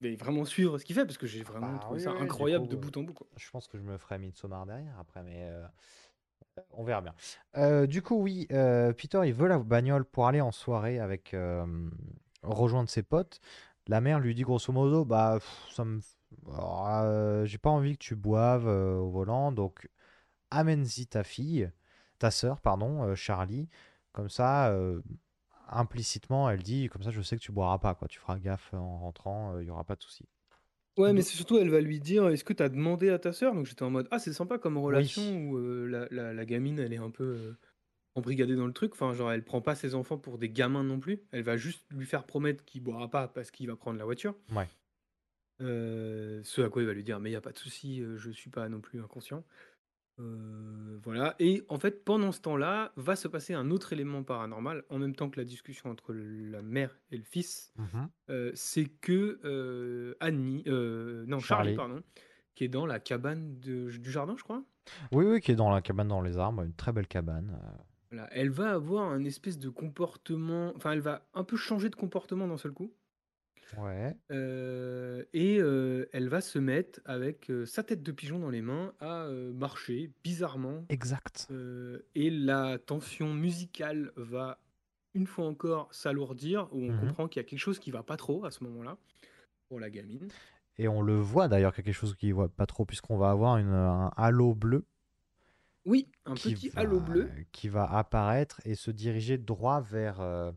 vais 0.00 0.14
vraiment 0.14 0.44
suivre 0.44 0.78
ce 0.78 0.84
qu'il 0.84 0.94
fait 0.94 1.06
parce 1.06 1.18
que 1.18 1.26
j'ai 1.26 1.42
vraiment 1.42 1.72
bah, 1.72 1.78
trouvé 1.80 1.98
oui, 1.98 2.04
ça 2.04 2.10
oui, 2.10 2.16
du 2.18 2.24
incroyable 2.24 2.64
coup, 2.66 2.70
de 2.70 2.76
euh, 2.76 2.80
bout 2.80 2.96
en 2.98 3.02
bout. 3.02 3.14
Quoi. 3.14 3.26
Je 3.36 3.50
pense 3.50 3.66
que 3.66 3.78
je 3.78 3.82
me 3.82 3.96
ferai 3.96 4.18
Midsommar 4.18 4.66
derrière 4.66 4.98
après, 5.00 5.22
mais 5.22 5.48
euh, 5.48 5.66
on 6.72 6.84
verra 6.84 7.00
bien. 7.00 7.14
Euh, 7.56 7.86
du 7.86 8.02
coup, 8.02 8.16
oui, 8.16 8.46
euh, 8.52 8.92
Peter, 8.92 9.20
il 9.24 9.32
veut 9.32 9.48
la 9.48 9.58
bagnole 9.58 10.04
pour 10.04 10.26
aller 10.26 10.40
en 10.40 10.52
soirée 10.52 10.98
avec 11.00 11.34
euh, 11.34 11.64
rejoindre 12.42 12.88
ses 12.90 13.02
potes. 13.02 13.40
La 13.86 14.00
mère 14.00 14.20
lui 14.20 14.34
dit 14.34 14.42
grosso 14.42 14.72
modo, 14.72 15.04
bah, 15.04 15.38
pff, 15.38 15.72
ça 15.74 15.84
me, 15.84 16.00
alors, 16.46 16.86
euh, 16.88 17.44
j'ai 17.46 17.58
pas 17.58 17.70
envie 17.70 17.92
que 17.96 18.02
tu 18.04 18.16
boives 18.16 18.66
euh, 18.68 18.96
au 18.98 19.10
volant, 19.10 19.52
donc 19.52 19.88
amène-y 20.50 21.06
ta 21.08 21.24
fille, 21.24 21.70
ta 22.18 22.30
sœur, 22.32 22.60
pardon, 22.62 23.04
euh, 23.04 23.14
Charlie. 23.16 23.68
Comme 24.12 24.30
ça, 24.30 24.74
implicitement, 25.68 26.50
elle 26.50 26.62
dit, 26.62 26.88
comme 26.88 27.02
ça, 27.02 27.10
je 27.12 27.22
sais 27.22 27.36
que 27.36 27.42
tu 27.42 27.52
boiras 27.52 27.78
pas, 27.78 27.94
quoi. 27.94 28.08
Tu 28.08 28.18
feras 28.18 28.38
gaffe 28.38 28.74
en 28.74 28.98
rentrant, 29.00 29.58
il 29.60 29.66
y 29.66 29.70
aura 29.70 29.84
pas 29.84 29.96
de 29.96 30.02
souci. 30.02 30.26
Ouais, 30.96 31.12
mais 31.12 31.22
c'est 31.22 31.36
surtout, 31.36 31.58
elle 31.58 31.70
va 31.70 31.80
lui 31.80 32.00
dire, 32.00 32.28
est-ce 32.28 32.42
que 32.42 32.52
t'as 32.52 32.68
demandé 32.68 33.08
à 33.10 33.18
ta 33.20 33.32
sœur? 33.32 33.54
Donc 33.54 33.66
j'étais 33.66 33.84
en 33.84 33.90
mode, 33.90 34.08
ah, 34.10 34.18
c'est 34.18 34.32
sympa 34.32 34.58
comme 34.58 34.76
relation 34.78 35.22
Oui, 35.22 35.48
où 35.48 35.56
euh, 35.56 35.86
la, 35.86 36.08
la- 36.10 36.34
la 36.34 36.44
gamine, 36.44 36.78
elle 36.80 36.92
est 36.92 36.96
un 36.96 37.10
peu 37.10 37.22
euh, 37.24 37.56
embrigadée 38.16 38.56
dans 38.56 38.66
le 38.66 38.72
truc. 38.72 38.92
Enfin, 38.94 39.14
genre, 39.14 39.32
elle 39.32 39.44
prend 39.44 39.62
pas 39.62 39.76
ses 39.76 39.94
enfants 39.94 40.18
pour 40.18 40.38
des 40.38 40.50
gamins 40.50 40.84
non 40.84 41.00
plus. 41.00 41.22
Elle 41.32 41.44
va 41.44 41.56
juste 41.56 41.84
lui 41.92 42.06
faire 42.06 42.26
promettre 42.26 42.64
qu'il 42.64 42.82
boira 42.82 43.10
pas 43.10 43.28
parce 43.28 43.50
qu'il 43.52 43.68
va 43.68 43.76
prendre 43.76 43.98
la 43.98 44.04
voiture. 44.06 44.36
ouais. 44.50 44.68
Ce 45.60 46.60
à 46.62 46.68
quoi 46.68 46.82
il 46.82 46.86
va 46.86 46.92
lui 46.94 47.04
dire, 47.04 47.18
mais 47.20 47.30
il 47.30 47.32
y 47.32 47.36
a 47.36 47.40
pas 47.40 47.52
de 47.52 47.58
souci, 47.58 48.00
euh, 48.02 48.16
je 48.16 48.30
suis 48.30 48.50
pas 48.50 48.68
non 48.68 48.80
plus 48.80 49.00
inconscient. 49.00 49.44
Voilà. 51.04 51.36
Et 51.38 51.62
en 51.68 51.78
fait, 51.78 52.04
pendant 52.04 52.32
ce 52.32 52.40
temps-là, 52.40 52.92
va 52.96 53.14
se 53.16 53.28
passer 53.28 53.54
un 53.54 53.70
autre 53.70 53.92
élément 53.92 54.22
paranormal, 54.24 54.84
en 54.88 54.98
même 54.98 55.14
temps 55.14 55.30
que 55.30 55.38
la 55.38 55.44
discussion 55.44 55.90
entre 55.90 56.12
la 56.12 56.60
mère 56.62 56.98
et 57.10 57.16
le 57.16 57.22
fils. 57.22 57.72
Euh, 58.30 58.50
c'est 58.54 58.86
que 58.86 60.16
Annie, 60.20 60.64
non, 60.66 61.38
Charlie, 61.38 61.40
Charlie. 61.40 61.76
pardon, 61.76 62.02
qui 62.54 62.64
est 62.64 62.68
dans 62.68 62.86
la 62.86 62.98
cabane 63.00 63.58
de- 63.60 63.90
du 63.90 64.10
jardin, 64.10 64.34
je 64.36 64.42
crois. 64.42 64.64
Oui, 65.12 65.24
oui, 65.24 65.40
qui 65.40 65.52
est 65.52 65.56
dans 65.56 65.70
la 65.70 65.82
cabane 65.82 66.08
dans 66.08 66.20
les 66.22 66.36
arbres, 66.38 66.62
une 66.62 66.74
très 66.74 66.92
belle 66.92 67.06
cabane. 67.06 67.56
Voilà, 68.10 68.26
elle 68.32 68.50
va 68.50 68.70
avoir 68.72 69.04
un 69.10 69.22
espèce 69.24 69.58
de 69.58 69.68
comportement, 69.68 70.72
enfin, 70.74 70.92
elle 70.92 71.00
va 71.00 71.28
un 71.34 71.44
peu 71.44 71.56
changer 71.56 71.90
de 71.90 71.94
comportement 71.94 72.48
d'un 72.48 72.56
seul 72.56 72.72
coup. 72.72 72.92
Ouais. 73.76 74.16
Euh, 74.30 75.24
et 75.32 75.58
euh, 75.60 76.06
elle 76.12 76.28
va 76.28 76.40
se 76.40 76.58
mettre 76.58 77.00
avec 77.04 77.50
euh, 77.50 77.66
sa 77.66 77.82
tête 77.82 78.02
de 78.02 78.12
pigeon 78.12 78.38
dans 78.38 78.50
les 78.50 78.62
mains 78.62 78.94
à 79.00 79.24
euh, 79.24 79.52
marcher 79.52 80.10
bizarrement. 80.24 80.84
Exact. 80.88 81.46
Euh, 81.50 82.00
et 82.14 82.30
la 82.30 82.78
tension 82.78 83.34
musicale 83.34 84.10
va 84.16 84.58
une 85.14 85.26
fois 85.26 85.46
encore 85.46 85.92
s'alourdir, 85.92 86.68
où 86.72 86.82
on 86.84 86.92
Mhm. 86.92 87.00
comprend 87.00 87.28
qu'il 87.28 87.40
y 87.40 87.44
a 87.44 87.48
quelque 87.48 87.58
chose 87.58 87.78
qui 87.78 87.90
va 87.90 88.02
pas 88.02 88.16
trop 88.16 88.44
à 88.44 88.50
ce 88.50 88.62
moment-là 88.64 88.96
pour 89.68 89.80
la 89.80 89.90
gamine. 89.90 90.28
Et 90.78 90.86
on 90.88 91.02
le 91.02 91.18
voit 91.18 91.48
d'ailleurs 91.48 91.74
qu'il 91.74 91.82
y 91.82 91.86
a 91.86 91.86
quelque 91.86 91.94
chose 92.00 92.14
qui 92.14 92.30
voit 92.32 92.48
pas 92.48 92.66
trop, 92.66 92.84
puisqu'on 92.86 93.16
va 93.18 93.30
avoir 93.30 93.58
une, 93.58 93.68
un 93.72 94.12
halo 94.16 94.54
bleu 94.54 94.84
Oui, 95.84 96.08
un 96.24 96.34
qui 96.34 96.54
petit 96.54 96.68
va, 96.68 96.82
halo 96.82 97.00
bleu. 97.00 97.28
qui 97.52 97.68
va 97.68 97.84
apparaître 97.84 98.60
et 98.64 98.74
se 98.74 98.90
diriger 98.90 99.38
droit 99.38 99.80
vers, 99.80 100.20
euh, 100.20 100.52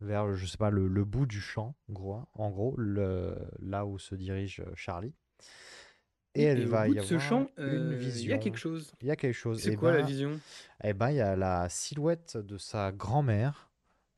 vers 0.00 0.32
je 0.34 0.46
sais 0.46 0.56
pas, 0.58 0.70
le, 0.70 0.88
le 0.88 1.04
bout 1.04 1.26
du 1.26 1.40
champ, 1.40 1.74
gros, 1.88 2.22
en 2.34 2.50
gros, 2.50 2.74
le, 2.78 3.36
là 3.60 3.86
où 3.86 3.98
se 3.98 4.14
dirige 4.14 4.60
euh, 4.60 4.72
Charlie. 4.74 5.14
Et 6.34 6.44
elle 6.44 6.60
et 6.60 6.66
au 6.66 6.68
va 6.68 6.86
bout 6.86 6.94
y 6.94 6.96
de 6.96 7.00
ce 7.02 7.14
avoir 7.14 7.28
champ, 7.28 7.50
une 7.58 7.64
euh, 7.64 7.96
il 8.20 8.26
y 8.28 8.32
a 8.32 8.38
vision. 8.38 8.38
quelque 8.38 8.58
chose. 8.58 8.92
Il 9.00 9.08
y 9.08 9.10
a 9.10 9.16
quelque 9.16 9.34
chose. 9.34 9.62
C'est 9.62 9.72
Et 9.72 9.76
quoi 9.76 9.90
la 9.92 9.98
ben, 9.98 10.06
vision? 10.06 10.40
eh 10.84 10.92
ben, 10.94 11.10
il 11.10 11.16
y 11.16 11.20
a 11.20 11.36
la 11.36 11.68
silhouette 11.68 12.36
de 12.36 12.56
sa 12.58 12.92
grand-mère 12.92 13.70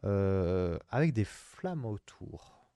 euh, 0.04 0.78
avec 0.90 1.12
des 1.12 1.24
flammes 1.24 1.86
autour. 1.86 2.68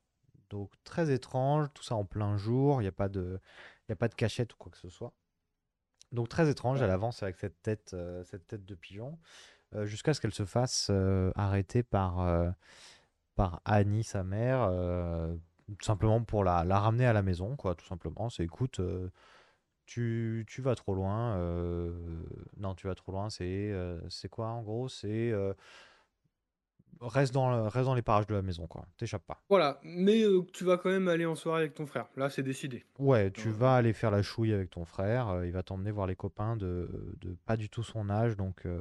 Donc 0.49 0.73
très 0.85 1.11
étrange, 1.13 1.69
tout 1.75 1.83
ça 1.83 1.97
en 1.97 2.05
plein 2.05 2.37
jour, 2.37 2.81
il 2.81 2.85
n'y 2.85 2.89
a 2.89 2.93
pas 2.93 3.09
de, 3.09 3.41
il 3.89 3.91
y 3.91 3.93
a 3.93 3.97
pas 3.97 4.09
de 4.09 4.15
cachette 4.15 4.55
ou 4.55 4.57
quoi 4.57 4.71
que 4.73 4.79
ce 4.79 4.89
soit. 4.89 5.13
Donc 6.13 6.29
très 6.29 6.49
étrange, 6.49 6.81
elle 6.81 6.91
avance 6.91 7.23
avec 7.23 7.37
cette 7.37 7.61
tête, 7.63 7.93
euh, 7.95 8.23
cette 8.25 8.47
tête 8.47 8.65
de 8.65 8.75
pigeon, 8.75 9.19
euh, 9.75 9.87
jusqu'à 9.87 10.15
ce 10.15 10.21
qu'elle 10.21 10.33
se 10.33 10.45
fasse 10.45 10.91
arrêter 11.35 11.83
par, 11.83 12.55
par 13.37 13.61
Annie, 13.65 14.05
sa 14.05 14.25
mère, 14.25 14.63
euh, 14.71 15.37
tout 15.79 15.85
simplement 15.85 16.23
pour 16.25 16.45
la, 16.45 16.65
la 16.65 16.81
ramener 16.81 17.07
à 17.07 17.13
la 17.13 17.23
maison, 17.23 17.57
quoi, 17.57 17.75
tout 17.77 17.87
simplement. 17.87 18.31
C'est 18.31 18.45
écoute, 18.45 18.81
euh, 18.81 19.11
tu, 19.87 20.45
tu 20.49 20.63
vas 20.63 20.75
trop 20.75 20.95
loin. 20.95 21.37
euh, 21.37 21.93
non, 22.59 22.75
tu 22.75 22.89
vas 22.89 22.95
trop 22.97 23.13
loin, 23.13 23.31
c'est 23.31 23.73
c'est 24.09 24.29
quoi 24.29 24.49
en 24.49 24.63
gros? 24.63 24.89
C'est 24.89 25.33
reste 27.01 27.35
dans, 27.35 27.51
le- 27.51 27.69
reste 27.69 27.87
dans 27.87 27.95
les 27.95 28.03
parages 28.03 28.27
de 28.27 28.35
la 28.35 28.43
maison, 28.43 28.67
quoi. 28.67 28.87
T'échappes 28.97 29.27
pas. 29.27 29.43
Voilà, 29.49 29.79
mais 29.83 30.23
euh, 30.23 30.43
tu 30.53 30.65
vas 30.65 30.79
quand 30.79 30.91
même 30.91 31.09
aller 31.09 31.27
en 31.27 31.35
soirée 31.35 31.63
avec 31.63 31.75
ton 31.75 31.87
frère. 31.87 32.07
Là, 32.17 32.31
c'est 32.31 32.43
décidé. 32.43 32.85
Ouais, 32.99 33.31
tu 33.31 33.51
vas 33.51 33.77
aller 33.77 33.93
faire 33.93 34.11
la 34.11 34.23
chouille 34.23 34.53
avec 34.53 34.71
ton 34.71 34.85
frère, 34.85 35.29
euh, 35.29 35.47
il 35.47 35.53
va 35.53 35.63
t'emmener 35.63 35.91
voir 35.91 36.07
les 36.07 36.17
copains 36.17 36.57
de, 36.57 37.17
de 37.21 37.37
pas 37.47 37.57
du 37.57 37.69
tout 37.69 37.83
son 37.83 38.09
âge, 38.11 38.37
donc 38.37 38.67
euh, 38.67 38.81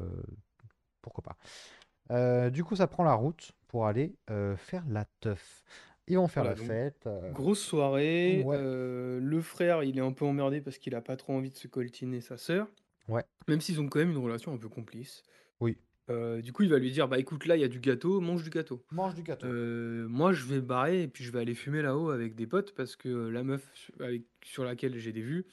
pourquoi 1.01 1.23
pas. 1.23 2.49
Du 2.49 2.63
coup, 2.63 2.75
ça 2.75 2.87
prend 2.87 3.03
la 3.03 3.13
route 3.13 3.51
pour 3.75 3.87
aller 3.87 4.15
euh, 4.29 4.55
faire 4.55 4.85
la 4.89 5.03
teuf. 5.19 5.61
Ils 6.07 6.15
vont 6.15 6.29
faire 6.29 6.43
Voilà, 6.43 6.55
la 6.55 6.61
donc, 6.61 6.67
fête. 6.71 7.07
euh, 7.07 7.31
Grosse 7.33 7.59
soirée. 7.59 8.41
Ouais. 8.45 8.55
euh, 8.57 9.19
le 9.19 9.41
frère, 9.41 9.83
il 9.83 9.97
est 9.97 10.01
un 10.01 10.13
peu 10.13 10.23
emmerdé 10.23 10.61
parce 10.61 10.77
qu'il 10.77 10.95
a 10.95 11.01
pas 11.01 11.17
trop 11.17 11.33
envie 11.33 11.49
de 11.49 11.57
se 11.57 11.67
coltiner 11.67 12.21
sa 12.21 12.37
sœur. 12.37 12.69
Ouais. 13.09 13.25
Même 13.49 13.59
s'ils 13.59 13.81
ont 13.81 13.89
quand 13.89 13.99
même 13.99 14.11
une 14.11 14.17
relation 14.17 14.53
un 14.53 14.57
peu 14.57 14.69
complice. 14.69 15.23
Oui. 15.59 15.77
Euh, 16.09 16.41
du 16.41 16.53
coup, 16.53 16.63
il 16.63 16.69
va 16.69 16.79
lui 16.79 16.89
dire, 16.89 17.09
bah 17.09 17.19
écoute, 17.19 17.45
là, 17.47 17.57
il 17.57 17.59
y 17.59 17.65
a 17.65 17.67
du 17.67 17.81
gâteau, 17.81 18.21
mange 18.21 18.43
du 18.43 18.49
gâteau. 18.49 18.81
Mange 18.93 19.13
du 19.13 19.23
gâteau. 19.23 19.45
Euh, 19.47 20.07
moi, 20.07 20.31
je 20.31 20.45
vais 20.45 20.55
me 20.55 20.61
barrer 20.61 21.01
et 21.03 21.07
puis 21.09 21.25
je 21.25 21.33
vais 21.33 21.39
aller 21.41 21.53
fumer 21.53 21.81
là-haut 21.81 22.11
avec 22.11 22.33
des 22.35 22.47
potes 22.47 22.73
parce 22.75 22.95
que 22.95 23.09
la 23.27 23.43
meuf 23.43 23.69
su- 23.73 23.91
avec, 23.99 24.21
sur 24.45 24.63
laquelle 24.63 24.97
j'ai 24.97 25.11
des 25.11 25.21
vues, 25.21 25.45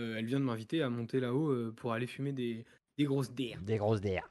euh, 0.00 0.16
elle 0.16 0.24
vient 0.24 0.40
de 0.40 0.44
m'inviter 0.46 0.80
à 0.80 0.88
monter 0.88 1.20
là-haut 1.20 1.50
euh, 1.50 1.74
pour 1.76 1.92
aller 1.92 2.06
fumer 2.06 2.32
des, 2.32 2.64
des 2.96 3.04
grosses 3.04 3.34
DR. 3.34 3.60
Des 3.60 3.76
grosses 3.76 4.00
DR. 4.00 4.30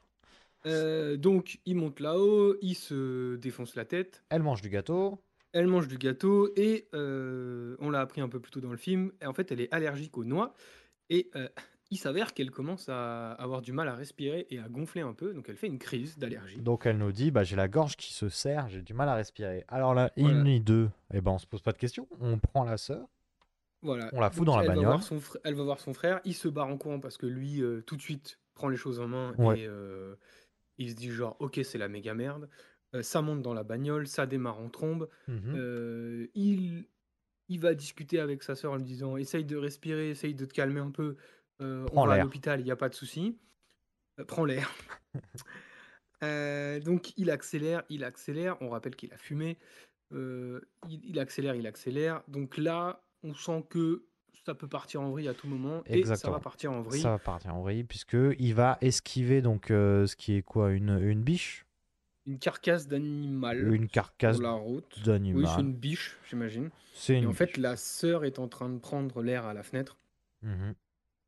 Euh, 0.66 1.16
donc, 1.16 1.60
il 1.64 1.76
monte 1.76 2.00
là-haut, 2.00 2.56
il 2.60 2.74
se 2.74 3.36
défonce 3.36 3.74
la 3.76 3.84
tête. 3.84 4.24
Elle 4.30 4.42
mange 4.42 4.62
du 4.62 4.68
gâteau. 4.68 5.22
Elle 5.52 5.68
mange 5.68 5.88
du 5.88 5.96
gâteau 5.96 6.50
et 6.56 6.88
euh, 6.94 7.76
on 7.78 7.88
l'a 7.88 8.00
appris 8.00 8.20
un 8.20 8.28
peu 8.28 8.40
plus 8.40 8.50
tôt 8.50 8.60
dans 8.60 8.70
le 8.72 8.76
film. 8.76 9.12
Et 9.22 9.26
en 9.26 9.32
fait, 9.32 9.50
elle 9.52 9.60
est 9.60 9.72
allergique 9.72 10.18
aux 10.18 10.24
noix 10.24 10.52
et 11.08 11.30
euh, 11.36 11.48
il 11.90 11.96
s'avère 11.96 12.34
qu'elle 12.34 12.50
commence 12.50 12.88
à 12.90 13.30
avoir 13.32 13.62
du 13.62 13.72
mal 13.72 13.88
à 13.88 13.94
respirer 13.94 14.46
et 14.50 14.58
à 14.58 14.68
gonfler 14.68 15.00
un 15.02 15.14
peu. 15.14 15.32
Donc, 15.32 15.48
elle 15.48 15.56
fait 15.56 15.68
une 15.68 15.78
crise 15.78 16.18
d'allergie. 16.18 16.58
Donc 16.60 16.84
elle 16.84 16.98
nous 16.98 17.12
dit, 17.12 17.30
bah, 17.30 17.42
j'ai 17.44 17.56
la 17.56 17.68
gorge 17.68 17.96
qui 17.96 18.12
se 18.12 18.28
serre, 18.28 18.68
j'ai 18.68 18.82
du 18.82 18.92
mal 18.92 19.08
à 19.08 19.14
respirer. 19.14 19.64
Alors 19.68 19.94
là, 19.94 20.10
Voilà. 20.16 20.36
une 20.40 20.46
et 20.48 20.60
deux, 20.60 20.90
eh 21.14 21.20
ben, 21.22 21.30
on 21.30 21.38
se 21.38 21.46
pose 21.46 21.62
pas 21.62 21.72
de 21.72 21.78
questions. 21.78 22.06
On 22.20 22.38
prend 22.38 22.64
la 22.64 22.76
sœur, 22.76 23.06
Voilà. 23.82 24.10
on 24.12 24.20
la 24.20 24.28
fout 24.30 24.44
Donc, 24.44 24.46
dans 24.56 24.60
la 24.60 24.66
va 24.66 24.74
bagnole. 24.74 24.96
fr- 24.98 25.38
elle 25.44 25.54
va 25.54 25.62
voir 25.62 25.78
son 25.80 25.94
frère. 25.94 26.20
Il 26.24 26.34
se 26.34 26.48
barre 26.48 26.66
en 26.68 26.76
courant 26.76 26.98
parce 27.00 27.16
que 27.16 27.26
lui, 27.26 27.62
tout 27.86 27.96
de 27.96 28.02
suite, 28.02 28.40
prend 28.54 28.68
les 28.68 28.76
choses 28.76 29.00
en 29.00 29.06
main 29.08 29.32
Ouais. 29.38 29.60
et 29.60 29.68
il 30.78 30.90
se 30.90 30.94
dit 30.94 31.10
genre, 31.10 31.36
ok, 31.40 31.60
c'est 31.62 31.78
la 31.78 31.88
méga 31.88 32.14
merde. 32.14 32.48
Euh, 32.94 33.02
ça 33.02 33.22
monte 33.22 33.42
dans 33.42 33.54
la 33.54 33.64
bagnole, 33.64 34.06
ça 34.06 34.26
démarre 34.26 34.58
en 34.58 34.68
trombe. 34.68 35.08
Mhm. 35.28 35.54
Euh, 35.56 36.26
il, 36.34 36.86
il 37.48 37.60
va 37.60 37.74
discuter 37.74 38.20
avec 38.20 38.42
sa 38.42 38.54
sœur 38.54 38.72
en 38.72 38.76
lui 38.76 38.84
disant 38.84 39.16
essaye 39.16 39.44
de 39.44 39.56
respirer, 39.56 40.10
essaye 40.10 40.34
de 40.34 40.44
te 40.44 40.54
calmer 40.54 40.80
un 40.80 40.90
peu. 40.90 41.16
Euh, 41.62 41.86
on 41.92 42.06
va 42.06 42.14
à 42.14 42.18
l'hôpital, 42.18 42.60
il 42.60 42.64
n'y 42.64 42.70
a 42.70 42.76
pas 42.76 42.88
de 42.88 42.94
souci. 42.94 43.38
Prends 44.28 44.44
l'air. 44.44 44.72
Donc 46.84 47.12
il 47.16 47.30
accélère, 47.30 47.84
il 47.88 48.04
accélère. 48.04 48.56
On 48.60 48.70
rappelle 48.70 48.96
qu'il 48.96 49.12
a 49.12 49.18
fumé. 49.18 49.58
Il, 50.12 50.60
il 50.88 51.18
accélère, 51.18 51.54
il 51.54 51.66
accélère. 51.66 52.22
Donc 52.28 52.56
là, 52.56 53.04
on 53.22 53.34
sent 53.34 53.64
que 53.68 54.06
ça 54.46 54.54
peut 54.54 54.68
partir 54.68 55.02
en 55.02 55.10
vrille 55.10 55.26
à 55.26 55.34
tout 55.34 55.48
moment. 55.48 55.82
Et 55.86 56.04
ça 56.04 56.30
va 56.30 56.38
partir 56.38 56.70
en 56.70 56.80
vrille. 56.80 57.00
Ça 57.00 57.10
va 57.10 57.18
partir 57.18 57.52
en 57.54 57.62
vrille, 57.62 57.82
puisque 57.82 58.16
il 58.38 58.54
va 58.54 58.78
esquiver 58.80 59.42
donc 59.42 59.72
euh, 59.72 60.06
ce 60.06 60.14
qui 60.14 60.34
est 60.34 60.42
quoi 60.42 60.70
une, 60.70 61.00
une 61.02 61.22
biche? 61.22 61.66
Une 62.26 62.38
carcasse 62.38 62.86
d'animal 62.86 63.74
Une 63.74 63.88
carcasse 63.88 64.36
sur 64.36 64.44
la 64.44 64.52
route. 64.52 64.94
Oui, 64.98 65.02
d'animal. 65.04 65.48
c'est 65.52 65.60
une 65.60 65.74
biche, 65.74 66.16
j'imagine. 66.30 66.70
C'est 66.94 67.14
Et 67.14 67.18
une 67.18 67.26
en 67.26 67.32
fait, 67.32 67.56
la 67.56 67.76
sœur 67.76 68.24
est 68.24 68.38
en 68.38 68.46
train 68.46 68.68
de 68.68 68.78
prendre 68.78 69.20
l'air 69.20 69.44
à 69.46 69.52
la 69.52 69.64
fenêtre. 69.64 69.98
Mhm. 70.42 70.74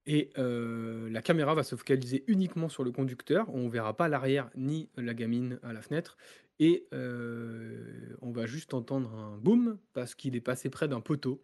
Et 0.06 0.30
euh, 0.38 1.10
la 1.10 1.20
caméra 1.20 1.54
va 1.54 1.64
se 1.64 1.74
focaliser 1.74 2.22
uniquement 2.28 2.68
sur 2.68 2.84
le 2.84 2.92
conducteur. 2.92 3.52
On 3.52 3.68
verra 3.68 3.96
pas 3.96 4.08
l'arrière 4.08 4.48
ni 4.56 4.88
la 4.96 5.12
gamine 5.12 5.58
à 5.64 5.72
la 5.72 5.82
fenêtre. 5.82 6.16
Et 6.60 6.86
euh, 6.94 8.16
on 8.22 8.30
va 8.30 8.46
juste 8.46 8.74
entendre 8.74 9.14
un 9.14 9.36
boom 9.38 9.78
parce 9.92 10.14
qu'il 10.14 10.34
est 10.34 10.40
passé 10.40 10.70
près 10.70 10.88
d'un 10.88 11.00
poteau. 11.00 11.42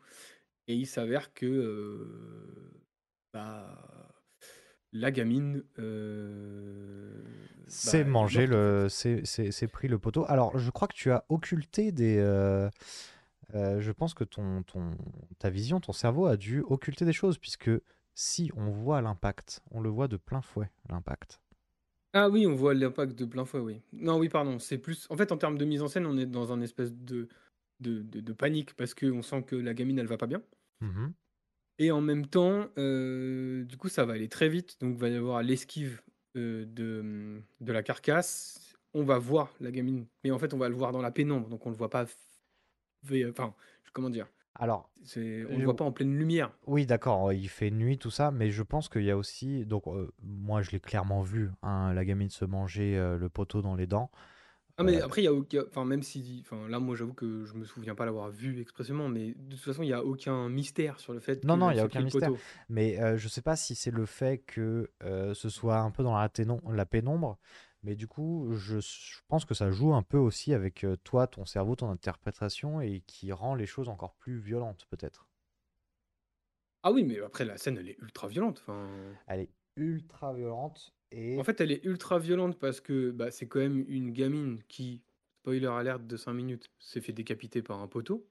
Et 0.66 0.74
il 0.74 0.86
s'avère 0.86 1.34
que 1.34 1.46
euh, 1.46 2.80
bah, 3.32 4.14
la 4.92 5.10
gamine 5.10 5.62
euh, 5.78 7.22
C'est 7.66 8.04
bah, 8.04 8.10
mangé 8.10 8.46
le, 8.46 8.88
c'est 8.88 9.68
pris 9.68 9.88
le 9.88 9.98
poteau. 9.98 10.24
Alors, 10.28 10.56
je 10.58 10.70
crois 10.70 10.88
que 10.88 10.94
tu 10.94 11.10
as 11.10 11.24
occulté 11.28 11.92
des. 11.92 12.16
euh, 12.18 12.70
je 13.52 13.92
pense 13.92 14.14
que 14.14 14.24
ton, 14.24 14.62
ton, 14.62 14.96
ta 15.38 15.50
vision, 15.50 15.80
ton 15.80 15.92
cerveau 15.92 16.26
a 16.26 16.36
dû 16.36 16.62
occulter 16.62 17.04
des 17.04 17.12
choses, 17.12 17.38
puisque 17.38 17.70
si 18.14 18.50
on 18.56 18.70
voit 18.70 19.02
l'impact, 19.02 19.60
on 19.70 19.80
le 19.80 19.90
voit 19.90 20.08
de 20.08 20.16
plein 20.16 20.40
fouet, 20.40 20.70
l'impact. 20.88 21.40
Ah 22.14 22.30
oui, 22.30 22.46
on 22.46 22.54
voit 22.54 22.74
l'impact 22.74 23.18
de 23.18 23.24
plein 23.24 23.44
fouet, 23.44 23.60
oui. 23.60 23.82
Non, 23.92 24.18
oui, 24.18 24.28
pardon. 24.28 24.60
C'est 24.60 24.78
plus. 24.78 25.06
En 25.10 25.16
fait, 25.16 25.32
en 25.32 25.36
termes 25.36 25.58
de 25.58 25.64
mise 25.64 25.82
en 25.82 25.88
scène, 25.88 26.06
on 26.06 26.16
est 26.16 26.26
dans 26.26 26.52
un 26.52 26.60
espèce 26.60 26.94
de, 26.94 27.28
de, 27.80 28.02
de- 28.02 28.20
de 28.20 28.32
panique 28.32 28.74
parce 28.74 28.94
qu'on 28.94 29.22
sent 29.22 29.42
que 29.44 29.56
la 29.56 29.74
gamine, 29.74 29.98
elle 29.98 30.06
va 30.06 30.16
pas 30.18 30.26
bien. 30.26 30.42
Mhm. 30.80 31.12
Et 31.78 31.90
en 31.90 32.00
même 32.00 32.26
temps, 32.26 32.68
euh, 32.78 33.64
du 33.64 33.76
coup, 33.76 33.88
ça 33.88 34.04
va 34.04 34.12
aller 34.14 34.28
très 34.28 34.48
vite. 34.48 34.80
Donc, 34.80 34.94
il 34.94 35.00
va 35.00 35.08
y 35.08 35.16
avoir 35.16 35.42
l'esquive 35.42 36.02
euh, 36.36 36.64
de, 36.66 37.42
de 37.60 37.72
la 37.72 37.82
carcasse. 37.82 38.74
On 38.92 39.02
va 39.02 39.18
voir 39.18 39.52
la 39.60 39.72
gamine, 39.72 40.06
mais 40.22 40.30
en 40.30 40.38
fait, 40.38 40.54
on 40.54 40.58
va 40.58 40.68
le 40.68 40.76
voir 40.76 40.92
dans 40.92 41.02
la 41.02 41.10
pénombre. 41.10 41.48
Donc, 41.48 41.66
on 41.66 41.70
le 41.70 41.76
voit 41.76 41.90
pas. 41.90 42.04
f- 42.04 43.30
Enfin, 43.30 43.54
comment 43.92 44.08
dire? 44.10 44.26
Alors, 44.54 44.88
On 45.00 45.04
je- 45.04 45.58
le 45.58 45.64
voit 45.64 45.76
pas 45.76 45.84
en 45.84 45.92
pleine 45.92 46.16
lumière. 46.16 46.52
Oui, 46.66 46.86
d'accord, 46.86 47.32
il 47.32 47.48
fait 47.48 47.70
nuit, 47.72 47.98
tout 47.98 48.10
ça, 48.10 48.30
mais 48.30 48.50
je 48.50 48.62
pense 48.62 48.88
qu'il 48.88 49.02
y 49.02 49.10
a 49.10 49.16
aussi. 49.16 49.66
Donc, 49.66 49.86
euh, 49.88 50.10
moi, 50.22 50.62
je 50.62 50.70
l'ai 50.70 50.80
clairement 50.80 51.22
vu, 51.22 51.50
hein, 51.62 51.92
la 51.92 52.04
gamine 52.04 52.30
se 52.30 52.44
manger 52.44 52.96
euh, 52.96 53.18
le 53.18 53.28
poteau 53.28 53.62
dans 53.62 53.74
les 53.74 53.86
dents. 53.88 54.10
Ah, 54.76 54.82
mais 54.82 55.00
Euh, 55.00 55.04
après, 55.04 55.22
il 55.22 55.24
y 55.24 55.28
a 55.28 55.32
aucun. 55.32 55.62
Enfin, 55.68 55.84
même 55.84 56.02
si. 56.02 56.42
Enfin, 56.44 56.68
là, 56.68 56.80
moi, 56.80 56.96
j'avoue 56.96 57.14
que 57.14 57.44
je 57.44 57.54
me 57.54 57.64
souviens 57.64 57.94
pas 57.94 58.04
l'avoir 58.06 58.30
vu 58.30 58.60
expressément, 58.60 59.08
mais 59.08 59.34
de 59.34 59.54
toute 59.56 59.64
façon, 59.64 59.82
il 59.82 59.88
y 59.88 59.92
a 59.92 60.04
aucun 60.04 60.48
mystère 60.48 60.98
sur 61.00 61.12
le 61.12 61.20
fait 61.20 61.44
Non, 61.44 61.56
non, 61.56 61.70
il 61.70 61.74
qu'elle 61.74 61.74
n'y 61.74 61.80
a 61.80 61.84
s'est 61.84 61.86
aucun 61.86 62.00
pris 62.00 62.02
le 62.02 62.06
mystère. 62.06 62.32
poteau. 62.32 62.42
Mais 62.68 62.98
euh, 63.00 63.16
je 63.18 63.28
sais 63.28 63.42
pas 63.42 63.54
si 63.56 63.74
c'est 63.74 63.90
le 63.90 64.06
fait 64.06 64.38
que 64.38 64.90
euh, 65.02 65.34
ce 65.34 65.48
soit 65.50 65.78
un 65.78 65.90
peu 65.90 66.02
dans 66.02 66.16
la, 66.16 66.28
ténon- 66.28 66.62
la 66.70 66.86
pénombre, 66.86 67.38
mais 67.82 67.94
du 67.96 68.06
coup, 68.08 68.48
je, 68.54 68.80
je 68.80 69.20
pense 69.28 69.44
que 69.44 69.54
ça 69.54 69.70
joue 69.70 69.94
un 69.94 70.02
peu 70.02 70.16
aussi 70.18 70.54
avec 70.54 70.84
euh, 70.84 70.96
toi, 71.04 71.26
ton 71.26 71.44
cerveau, 71.44 71.76
ton 71.76 71.90
interprétation, 71.90 72.80
et 72.80 73.02
qui 73.06 73.30
rend 73.32 73.54
les 73.54 73.66
choses 73.66 73.88
encore 73.90 74.14
plus 74.14 74.38
violentes, 74.38 74.86
peut-être. 74.90 75.28
Ah 76.84 76.92
oui, 76.92 77.02
mais 77.02 77.18
après, 77.20 77.44
la 77.44 77.56
scène, 77.56 77.78
elle 77.78 77.88
est 77.88 77.98
ultra 78.00 78.28
violente. 78.28 78.58
Enfin. 78.62 79.18
Elle 79.26 79.40
est 79.40 79.50
ultra 79.76 80.32
violente 80.32 80.94
et. 81.14 81.36
En 81.36 81.44
fait, 81.44 81.60
elle 81.60 81.72
est 81.72 81.84
ultra 81.84 82.18
violente 82.18 82.58
parce 82.58 82.80
que 82.80 83.10
bah, 83.10 83.30
c'est 83.30 83.48
quand 83.48 83.60
même 83.60 83.84
une 83.88 84.12
gamine 84.12 84.62
qui, 84.68 85.02
spoiler 85.42 85.66
alerte 85.66 86.06
de 86.06 86.16
5 86.16 86.34
minutes, 86.34 86.72
s'est 86.78 87.00
fait 87.00 87.12
décapiter 87.12 87.62
par 87.62 87.80
un 87.80 87.88
poteau. 87.88 88.28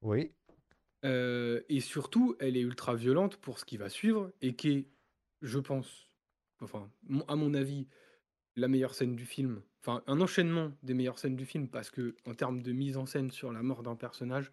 Oui, 0.00 0.34
Euh, 1.04 1.62
et 1.68 1.80
surtout, 1.80 2.36
elle 2.40 2.56
est 2.56 2.60
ultra 2.62 2.94
violente 2.94 3.36
pour 3.36 3.58
ce 3.58 3.64
qui 3.64 3.76
va 3.76 3.88
suivre 3.88 4.32
et 4.40 4.56
qui 4.56 4.70
est, 4.70 4.88
je 5.42 5.58
pense, 5.58 6.10
enfin, 6.60 6.90
mon- 7.02 7.24
à 7.26 7.36
mon 7.36 7.54
avis, 7.54 7.86
la 8.56 8.68
meilleure 8.68 8.94
scène 8.94 9.16
du 9.16 9.26
film. 9.26 9.62
Enfin, 9.82 10.02
un 10.08 10.20
enchaînement 10.20 10.72
des 10.82 10.94
meilleures 10.94 11.18
scènes 11.18 11.36
du 11.36 11.46
film 11.46 11.68
parce 11.70 11.90
que, 11.90 12.16
en 12.26 12.34
termes 12.34 12.62
de 12.62 12.72
mise 12.72 12.96
en 12.98 13.06
scène 13.06 13.30
sur 13.32 13.52
la 13.52 13.62
mort 13.62 13.82
d'un 13.84 13.96
personnage, 13.96 14.52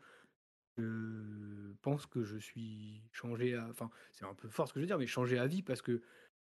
je 0.77 1.73
pense 1.81 2.05
que 2.07 2.23
je 2.23 2.37
suis 2.37 3.03
changé 3.13 3.55
à. 3.55 3.67
Enfin, 3.69 3.91
c'est 4.13 4.25
un 4.25 4.35
peu 4.35 4.49
fort 4.49 4.67
ce 4.67 4.73
que 4.73 4.79
je 4.79 4.83
veux 4.83 4.87
dire, 4.87 4.99
mais 4.99 5.07
changé 5.07 5.37
à 5.39 5.47
vie 5.47 5.63
parce 5.63 5.81
que 5.81 6.01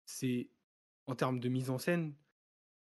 c'est, 0.07 0.51
en 1.11 1.15
termes 1.15 1.41
de 1.41 1.49
mise 1.49 1.71
en 1.71 1.79
scène, 1.79 2.15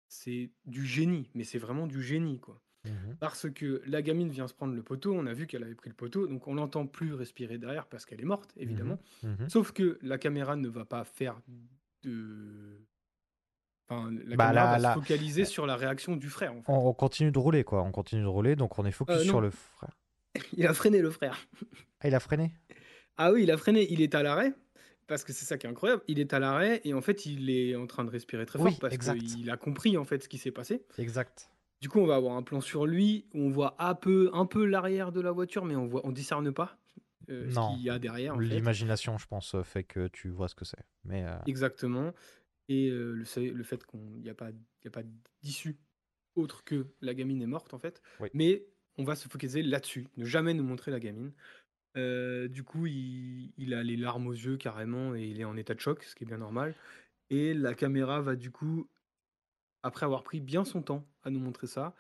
c'est 0.08 0.50
du 0.66 0.86
génie, 0.86 1.30
mais 1.34 1.44
c'est 1.44 1.58
vraiment 1.60 1.88
du 1.88 2.02
génie, 2.04 2.40
quoi. 2.40 2.62
Mmh 2.86 3.16
Parce 3.20 3.50
que 3.52 3.82
la 3.86 4.02
gamine 4.02 4.30
vient 4.30 4.48
se 4.48 4.54
prendre 4.54 4.74
le 4.74 4.82
poteau, 4.84 5.14
on 5.14 5.26
a 5.26 5.34
vu 5.34 5.48
qu'elle 5.48 5.64
avait 5.64 5.76
pris 5.76 5.90
le 5.90 5.96
poteau, 5.96 6.28
donc 6.28 6.48
on 6.48 6.54
l'entend 6.56 6.88
plus 6.88 7.14
respirer 7.14 7.58
derrière 7.58 7.88
parce 7.88 8.06
qu'elle 8.06 8.22
est 8.22 8.26
morte, 8.26 8.56
Mmh 8.56 8.62
évidemment. 8.62 9.00
Mmh 9.24 9.50
Sauf 9.50 9.72
que 9.74 10.00
la 10.02 10.18
caméra 10.18 10.56
ne 10.56 10.70
va 10.70 10.86
pas 10.86 11.04
faire 11.04 11.42
de 12.04 12.80
enfin, 13.90 14.12
la 14.26 14.36
Bah, 14.38 14.48
caméra 14.48 14.54
là 14.54 14.78
va 14.78 14.94
se 14.96 15.00
focaliser 15.00 15.44
sur 15.46 15.66
la 15.66 15.76
réaction 15.76 16.16
du 16.16 16.30
frère, 16.30 16.54
en 16.54 16.62
fait. 16.62 16.72
on 16.72 16.88
on 16.90 16.94
continue 16.94 17.32
de 17.32 17.40
rouler, 17.40 17.64
quoi. 17.66 17.84
On 17.84 17.92
continue 17.92 18.22
de 18.22 18.28
rouler, 18.28 18.56
donc 18.56 18.80
on 18.80 18.86
est 18.86 18.92
focus 18.92 19.18
Heu, 19.18 19.24
sur 19.24 19.42
le 19.42 19.50
frère. 19.52 19.92
Il 20.58 20.66
a 20.66 20.74
freiné 20.74 21.02
le 21.02 21.10
frère. 21.12 21.38
Ah, 22.00 22.08
il 22.08 22.16
a 22.16 22.20
freiné? 22.22 22.54
Ah 23.18 23.34
oui, 23.34 23.44
il 23.44 23.52
a 23.52 23.58
freiné, 23.58 23.92
il 23.92 24.02
est 24.02 24.16
à 24.16 24.24
l'arrêt, 24.24 24.54
parce 25.10 25.26
que 25.26 25.34
c'est 25.34 25.46
ça 25.46 25.58
qui 25.58 25.68
est 25.68 25.70
incroyable, 25.70 26.04
il 26.08 26.20
est 26.20 26.34
à 26.34 26.40
l'arrêt 26.40 26.82
et 26.86 26.94
en 26.94 27.02
fait, 27.02 27.26
il 27.26 27.50
est 27.50 27.76
en 27.76 27.88
train 27.88 28.06
de 28.06 28.12
respirer 28.12 28.46
très 28.46 28.60
Oui, 28.60 28.72
fort 28.72 28.80
parce 28.80 28.98
qu'il 28.98 29.50
a 29.50 29.58
compris, 29.58 29.98
en 29.98 30.06
fait, 30.06 30.24
ce 30.24 30.30
qui 30.30 30.38
s'est 30.38 30.52
passé. 30.52 30.86
Exact. 30.98 31.50
Du 31.82 31.90
coup, 31.90 32.00
on 32.00 32.06
va 32.06 32.16
avoir 32.16 32.36
un 32.36 32.44
plan 32.44 32.62
sur 32.62 32.86
lui 32.86 33.28
où 33.34 33.40
on 33.40 33.50
voit 33.50 33.76
un 33.84 33.96
peu 33.96 34.30
un 34.34 34.46
peu 34.46 34.66
l'arrière 34.66 35.12
de 35.12 35.22
la 35.22 35.32
voiture, 35.32 35.66
mais 35.66 35.76
on 35.76 35.88
voit 35.88 36.02
on 36.06 36.12
discerne 36.12 36.54
pas, 36.54 36.78
ce 37.28 37.34
Non, 37.54 37.68
qu'il 37.68 37.82
y 37.82 37.90
a 37.90 38.00
derrière, 38.00 38.36
l'imagination, 38.38 39.18
je 39.18 39.28
pense, 39.28 39.56
heu, 39.56 39.64
fait 39.64 39.84
que 39.84 40.08
tu 40.08 40.30
vois 40.30 40.48
ce 40.48 40.56
que 40.56 40.66
c'est. 40.66 40.86
Mais, 41.04 41.24
heu 41.24 41.38
Exactement 41.46 42.14
et 42.70 42.90
le 42.92 43.26
fait 43.64 43.84
qu'on 43.86 44.16
il 44.20 44.26
y 44.26 44.30
a 44.30 44.36
pas 44.36 44.52
il 44.52 44.86
y 44.86 44.88
a 44.88 44.92
pas 44.92 45.04
d'issue 45.42 45.80
autre 46.36 46.64
que 46.64 46.88
la 47.02 47.14
gamine 47.14 47.42
est 47.42 47.48
morte, 47.48 47.74
en 47.74 47.80
fait. 47.80 48.02
Oui. 48.20 48.30
Mais 48.34 48.68
on 48.98 49.04
va 49.04 49.16
se 49.16 49.28
focaliser 49.30 49.64
là-dessus, 49.64 50.08
ne 50.18 50.26
jamais 50.26 50.54
nous 50.54 50.64
montrer 50.64 50.92
la 50.92 51.00
gamine. 51.00 51.34
Heu, 51.96 52.48
du 52.50 52.64
coup, 52.64 52.86
il 52.86 53.52
il 53.58 53.74
a 53.74 53.82
les 53.84 53.98
larmes 53.98 54.28
aux 54.28 54.34
yeux 54.34 54.58
carrément 54.58 55.16
et 55.16 55.24
il 55.28 55.40
est 55.42 55.44
en 55.46 55.58
état 55.58 55.74
de 55.74 55.80
choc, 55.80 56.04
ce 56.04 56.16
qui 56.16 56.24
est 56.24 56.28
bien 56.28 56.38
normal 56.38 56.76
et 57.32 57.54
la 57.56 57.76
caméra 57.76 58.22
va 58.22 58.36
du 58.36 58.52
coup, 58.52 58.90
après 59.84 60.06
avoir 60.06 60.24
pris 60.24 60.42
bien 60.42 60.66
son 60.66 60.84
temps 60.84 61.08
à 61.24 61.32
nous 61.32 61.40
montrer 61.42 61.68
ça, 61.68 61.96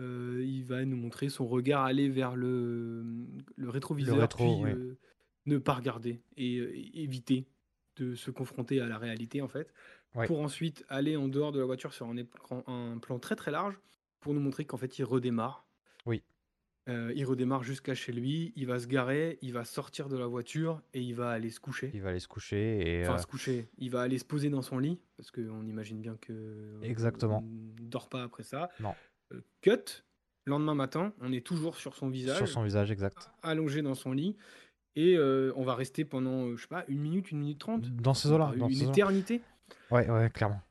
heu, 0.00 0.44
il 0.46 0.64
va 0.64 0.84
nous 0.86 0.96
montrer 0.96 1.28
son 1.30 1.46
regard 1.48 1.84
aller 1.84 2.08
vers 2.10 2.36
le, 2.36 3.02
mmh, 3.04 3.38
le 3.56 3.70
Le 3.98 4.12
rétroviseur 4.12 4.14
rétro, 4.14 4.36
puis, 4.36 4.64
oui. 4.64 4.74
heu, 4.74 4.98
ne 5.46 5.58
pas 5.58 5.74
regarder 5.74 6.24
et 6.36 6.58
heu, 6.60 6.74
é 6.76 7.00
éviter 7.02 7.48
de 7.96 8.14
se 8.16 8.30
confronter 8.32 8.80
à 8.80 8.86
la 8.88 8.98
réalité, 8.98 9.42
en 9.42 9.48
fait, 9.48 9.72
Ouais. 10.14 10.30
pour 10.30 10.40
ensuite 10.40 10.84
aller 10.88 11.16
en 11.16 11.28
dehors 11.28 11.52
de 11.52 11.60
la 11.60 11.66
voiture 11.66 11.94
sur 11.94 12.06
un 12.08 12.16
écran 12.18 12.64
un 12.68 12.98
plan 12.98 13.18
très, 13.20 13.36
très 13.36 13.50
large 13.52 13.80
pour 14.20 14.34
nous 14.34 14.40
montrer 14.40 14.66
qu'en 14.66 14.78
fait, 14.78 14.98
il 15.00 15.04
redémarre. 15.04 15.66
Oui. 16.06 16.22
Heu, 16.88 17.12
il 17.14 17.24
redémarre 17.26 17.62
jusqu'à 17.62 17.94
chez 17.94 18.12
lui, 18.12 18.52
il 18.56 18.66
va 18.66 18.78
se 18.78 18.86
garer, 18.86 19.38
il 19.42 19.52
va 19.52 19.64
sortir 19.64 20.08
de 20.08 20.16
la 20.16 20.26
voiture 20.26 20.82
et 20.94 21.00
il 21.02 21.14
va 21.14 21.30
aller 21.30 21.50
se 21.50 21.60
coucher. 21.60 21.92
Il 21.94 22.02
va 22.02 22.10
aller 22.10 22.20
se 22.20 22.28
coucher 22.28 22.80
et 22.80 23.04
Enfin 23.04 23.18
heu 23.18 23.18
se 23.18 23.26
coucher, 23.26 23.70
il 23.78 23.90
va 23.90 24.02
aller 24.02 24.18
se 24.18 24.24
poser 24.24 24.50
dans 24.50 24.62
son 24.62 24.78
lit 24.78 25.00
parce 25.16 25.30
qu'on 25.30 25.66
imagine 25.66 26.00
bien 26.00 26.16
que 26.20 26.80
Exactement. 26.82 27.42
on 27.42 27.74
dort 27.80 28.08
pas 28.08 28.22
après 28.22 28.42
ça. 28.42 28.70
Non. 28.78 28.96
Heu, 29.32 29.44
cut, 29.62 30.04
lendemain 30.46 30.74
matin, 30.74 31.14
on 31.20 31.32
est 31.32 31.46
toujours 31.46 31.76
sur 31.76 31.94
son 31.96 32.08
Sur 32.24 32.46
visage, 32.46 32.48
son 32.48 32.62
visage, 32.62 32.90
exact. 32.90 33.30
allongé 33.42 33.82
dans 33.82 33.94
son 33.94 34.12
lit 34.12 34.36
et 34.96 35.16
heu, 35.16 35.52
on 35.56 35.64
va 35.64 35.74
rester 35.76 36.04
pendant, 36.06 36.46
heu, 36.48 36.56
je 36.56 36.62
sais 36.62 36.68
pas, 36.68 36.84
1 36.88 37.00
minute, 37.00 37.32
1 37.32 37.38
minute 37.38 37.60
30, 37.60 37.94
Dans 38.02 38.14
ces 38.14 38.30
eaux-là, 38.32 38.52
enfin, 38.52 38.56
dans 38.56 38.68
une 38.68 38.82
ces 38.84 38.84
éternité. 38.84 39.46
Ouais, 39.90 40.08
ouais, 40.10 40.30
clairement. 40.30 40.62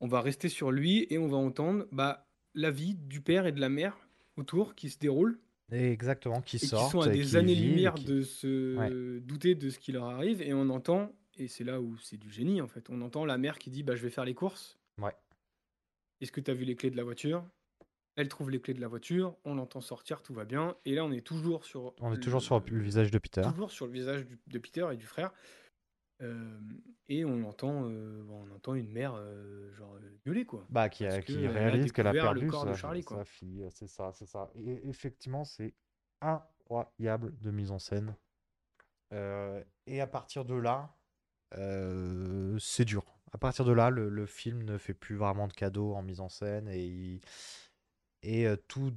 On 0.00 0.06
va 0.08 0.20
rester 0.20 0.48
sur 0.48 0.70
lui 0.70 1.06
et 1.10 1.18
on 1.18 1.28
va 1.28 1.36
entendre, 1.36 1.86
bah, 1.92 2.28
la 2.54 2.70
vie 2.70 2.94
du 2.94 3.20
père 3.20 3.46
et 3.46 3.52
de 3.52 3.60
la 3.60 3.68
mère 3.68 3.98
autour 4.36 4.74
qui 4.74 4.90
se 4.90 4.98
déroule 4.98 5.40
Exactement, 5.72 6.40
qui 6.40 6.56
et 6.56 6.58
qui 6.60 6.66
sortent 6.66 6.92
sont 6.92 7.00
à 7.00 7.08
et 7.08 7.18
des 7.18 7.24
qui 7.24 7.36
années-lumière 7.36 7.94
qui 7.94 8.04
de 8.04 8.22
se 8.22 8.76
ouais. 8.76 9.20
douter 9.20 9.54
de 9.54 9.70
ce 9.70 9.78
qui 9.78 9.92
leur 9.92 10.04
arrive 10.04 10.42
et 10.42 10.52
on 10.52 10.68
entend 10.70 11.12
et 11.36 11.48
c'est 11.48 11.64
là 11.64 11.80
où 11.80 11.96
c'est 11.98 12.16
du 12.16 12.30
génie, 12.30 12.60
en 12.60 12.68
fait, 12.68 12.90
on 12.90 13.00
entend 13.00 13.24
la 13.24 13.38
mère 13.38 13.58
qui 13.58 13.70
dit: 13.70 13.82
«Bah, 13.82 13.96
je 13.96 14.02
vais 14.02 14.10
faire 14.10 14.24
les 14.24 14.34
courses». 14.34 14.78
Ouais. 14.98 15.12
«Est-ce 16.20 16.30
que 16.30 16.40
tu 16.40 16.50
as 16.50 16.54
vu 16.54 16.64
les 16.64 16.76
clés 16.76 16.90
de 16.90 16.96
la 16.96 17.02
voiture?» 17.04 17.44
Elle 18.16 18.28
trouve 18.28 18.50
les 18.50 18.60
clés 18.60 18.74
de 18.74 18.80
la 18.80 18.86
voiture, 18.86 19.36
on 19.44 19.56
l'entend 19.56 19.80
sortir, 19.80 20.22
tout 20.22 20.34
va 20.34 20.44
bien 20.44 20.76
et 20.84 20.94
là, 20.94 21.04
on 21.04 21.10
est 21.10 21.26
toujours 21.26 21.64
sur 21.64 21.94
On 22.00 22.14
est 22.14 22.20
toujours 22.20 22.38
le 22.38 22.44
sur 22.44 22.62
le 22.64 22.78
visage 22.78 23.10
de 23.10 23.18
Peter. 23.18 23.42
toujours 23.42 23.72
sur 23.72 23.86
le 23.86 23.92
visage 23.92 24.24
du 24.24 24.38
de 24.46 24.58
Peter 24.58 24.86
et 24.92 24.96
du 24.96 25.04
frère, 25.04 25.32
hem 26.20 26.82
et 27.08 27.24
on 27.24 27.44
entend, 27.44 27.88
heu, 27.90 28.26
on 28.30 28.50
entend 28.50 28.74
une 28.74 28.90
mère, 28.90 29.14
heu, 29.16 29.72
genre, 29.76 29.96
heu, 29.96 30.18
gueuler, 30.26 30.46
quoi. 30.46 30.68
Bah, 30.68 30.88
qui 30.88 31.04
Parce 31.04 31.18
a 31.18 31.22
qui 31.22 31.46
qu'elle 31.46 31.72
a 31.72 31.78
réalise 31.78 31.92
qu'elle 31.92 32.06
a 32.06 32.14
découvert 32.14 32.32
le 32.32 32.42
perdu 32.42 32.44
corps 32.44 32.66
de 32.66 32.72
sa 32.72 32.74
Charlie, 32.74 33.02
sa 33.02 33.24
quoi. 33.24 33.24
fille, 33.24 33.66
c'est 33.70 33.86
ça, 33.86 34.12
c'est 34.14 34.26
ça 34.26 34.50
et 34.54 34.88
effectivement, 34.88 35.44
c'est 35.44 35.74
incroyable 36.20 37.38
de 37.40 37.50
mise 37.50 37.70
en 37.70 37.78
scène. 37.78 38.16
Heu 39.12 39.64
et 39.86 40.00
à 40.00 40.06
partir 40.06 40.44
de 40.44 40.54
là, 40.54 40.96
heu, 41.56 42.56
c'est 42.60 42.84
dur. 42.84 43.04
À 43.32 43.38
partir 43.38 43.64
de 43.64 43.72
là, 43.72 43.90
le 43.90 44.08
le 44.08 44.26
film 44.26 44.62
ne 44.64 44.78
fait 44.78 44.94
plus 44.94 45.16
vraiment 45.16 45.48
de 45.48 45.52
cadeaux 45.52 45.94
en 45.94 46.02
mise 46.02 46.20
en 46.20 46.28
scène 46.28 46.68
et 46.68 46.84
il 46.86 47.20
et 48.22 48.46
heu, 48.46 48.56
tout 48.68 48.92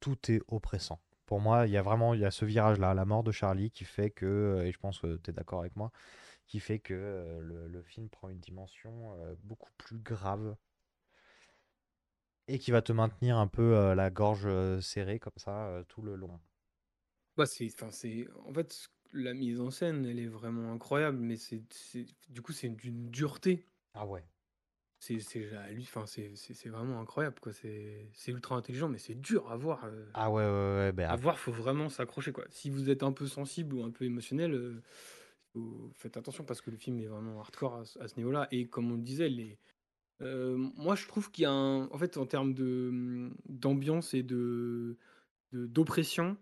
tout 0.00 0.30
est 0.30 0.40
oppressant. 0.48 1.00
Pour 1.26 1.40
moi, 1.40 1.66
il 1.66 1.72
y 1.72 1.76
a 1.76 1.82
vraiment 1.82 2.14
il 2.14 2.20
y 2.20 2.24
a 2.24 2.30
ce 2.30 2.44
virage-là, 2.44 2.94
la 2.94 3.04
mort 3.04 3.24
de 3.24 3.32
Charlie 3.32 3.70
qui 3.70 3.84
fait 3.84 4.10
que, 4.10 4.62
et 4.64 4.72
je 4.72 4.78
pense 4.78 5.00
que 5.00 5.16
tu 5.16 5.30
es 5.30 5.32
d'accord 5.32 5.60
avec 5.60 5.74
moi, 5.76 5.90
qui 6.46 6.60
fait 6.60 6.78
que, 6.80 6.94
heu, 6.94 7.40
le 7.40 7.68
le 7.68 7.82
film 7.82 8.08
prend 8.10 8.28
une 8.30 8.40
dimension, 8.40 9.14
heu, 9.24 9.36
beaucoup 9.42 9.70
plus 9.78 9.98
grave 9.98 10.56
et 12.48 12.58
qui 12.58 12.72
va 12.72 12.82
te 12.82 12.90
maintenir 12.92 13.36
un 13.38 13.46
peu, 13.46 13.76
heu, 13.76 13.94
la 13.94 14.10
gorge, 14.10 14.48
serrée 14.80 15.20
comme 15.20 15.32
ça, 15.36 15.84
tout 15.88 16.02
le 16.02 16.16
long. 16.16 16.40
Bah, 17.36 17.46
c'est 17.46 17.66
enfin, 17.72 17.90
c'est 17.90 18.26
en 18.46 18.52
fait, 18.52 18.88
la 19.12 19.34
mise 19.34 19.60
en 19.60 19.70
scène, 19.70 20.06
elle 20.06 20.18
est 20.18 20.26
vraiment 20.26 20.72
incroyable, 20.72 21.18
mais 21.18 21.36
c'est 21.36 21.62
du 22.28 22.42
coup, 22.42 22.52
c'est 22.52 22.68
d'une 22.70 23.10
dureté. 23.10 23.66
Ah 23.94 24.06
ouais. 24.06 24.28
C'est 24.98 25.20
c'est 25.20 25.48
enfin, 25.80 26.06
c'est 26.06 26.68
vraiment 26.68 27.00
incroyable, 27.00 27.38
quoi. 27.40 27.52
C'est 27.52 28.10
c'est 28.14 28.32
ultra 28.32 28.56
intelligent, 28.56 28.88
mais 28.88 28.98
c'est 28.98 29.14
dur 29.14 29.50
à 29.50 29.56
voir, 29.56 29.84
Ah 30.14 30.30
ouais, 30.30 30.42
ouais, 30.44 30.50
ouais, 30.50 30.92
beh, 30.92 31.04
à 31.04 31.16
voir, 31.16 31.38
faut 31.38 31.52
vraiment 31.52 31.88
s'accrocher, 31.88 32.32
quoi. 32.32 32.44
Si 32.50 32.70
vous 32.70 32.90
êtes 32.90 33.02
un 33.02 33.12
peu 33.12 33.26
sensible 33.28 33.74
ou 33.74 33.84
un 33.84 33.90
peu 33.90 34.04
émotionnel, 34.04 34.82
faites 35.94 36.16
attention 36.16 36.44
parce 36.44 36.60
que 36.60 36.70
le 36.70 36.76
film 36.76 36.98
est 37.00 37.06
vraiment 37.06 37.40
hardcore 37.40 37.76
à 37.76 37.84
ce 37.84 37.98
à 38.00 38.08
ce 38.08 38.16
niveau-là 38.16 38.48
et 38.50 38.68
comme 38.68 38.90
on 38.92 38.96
le 38.96 39.02
disait, 39.02 39.28
les 39.28 39.58
heu, 40.22 40.56
moi, 40.76 40.94
je 40.96 41.06
trouve 41.08 41.30
qu'il 41.32 41.42
y 41.44 41.46
a 41.46 41.52
un 41.52 41.86
en 41.90 41.98
fait, 41.98 42.16
en 42.18 42.26
termes 42.26 42.54
d'ambiance 43.48 44.14
et 44.14 44.22
de 44.24 44.98
d'oppression, 45.52 46.38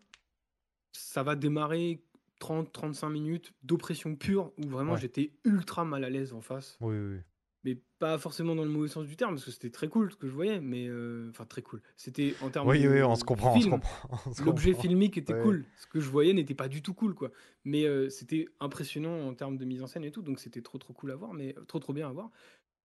ça 0.93 1.23
va 1.23 1.37
démarrer 1.37 2.05
30-35 2.41 3.11
minutes 3.11 3.55
d'oppression 3.63 4.17
pure 4.17 4.53
où 4.59 4.69
vraiment 4.69 4.97
Ouais. 4.97 4.99
j'étais 4.99 5.39
ultra 5.45 5.85
mal 5.85 6.05
à 6.05 6.11
l'aise 6.11 6.33
en 6.33 6.41
face. 6.41 6.81
Oui, 6.81 6.97
oui. 6.99 7.21
Mais 7.65 7.81
pas 7.99 8.19
forcément 8.19 8.55
dans 8.55 8.65
le 8.65 8.71
mauvais 8.71 8.89
sens 8.89 9.07
du 9.07 9.17
terme, 9.17 9.35
parce 9.35 9.45
que 9.47 9.51
c'était 9.51 9.71
très 9.71 9.89
cool 9.89 10.13
ce 10.13 10.17
que 10.17 10.29
je 10.29 10.35
voyais, 10.35 10.61
mais 10.61 10.87
heu, 10.89 11.29
enfin 11.31 11.47
très 11.47 11.63
cool. 11.63 11.83
C'était 11.97 12.37
en 12.41 12.51
termes 12.51 12.73
Oui, 12.73 12.87
oui, 12.89 13.03
on 13.03 13.15
se 13.17 13.25
de 13.25 13.25
comprend, 13.25 13.59
on 13.59 13.61
se 13.61 13.67
comprend, 13.67 14.11
l'objet 14.37 14.75
filmique 14.75 15.17
était 15.19 15.35
Ouais. 15.35 15.37
cool. 15.37 15.71
Ce 15.77 15.87
que 15.87 16.01
je 16.01 16.11
voyais 16.11 16.33
n'était 16.35 16.55
pas 16.55 16.69
du 16.69 16.83
tout 16.83 16.95
cool, 16.95 17.15
quoi. 17.15 17.31
Mais 17.65 17.85
heu, 17.87 18.11
c'était 18.11 18.47
impressionnant 18.61 19.29
en 19.29 19.35
termes 19.35 19.57
de 19.59 19.65
mise 19.65 19.83
en 19.83 19.87
scène 19.89 20.05
et 20.05 20.11
tout, 20.13 20.23
donc 20.23 20.41
c'était 20.41 20.63
trop, 20.63 20.79
trop 20.79 20.93
cool 20.95 21.13
à 21.13 21.17
voir, 21.17 21.35
mais 21.35 21.55
trop, 21.69 21.79
trop 21.81 21.93
bien 21.95 22.09
à 22.09 22.13
voir. 22.13 22.31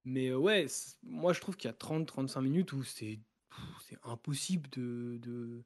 Mais 0.04 0.28
heu, 0.30 0.38
ouais, 0.38 0.66
moi 1.04 1.32
je 1.34 1.40
trouve 1.40 1.56
qu'il 1.56 1.68
y 1.68 1.72
a 1.72 1.74
30-35 1.74 2.42
minutes 2.42 2.72
où 2.74 2.84
c'est 2.84 3.20
impossible 4.04 4.70
de 4.70 5.18
de 5.22 5.64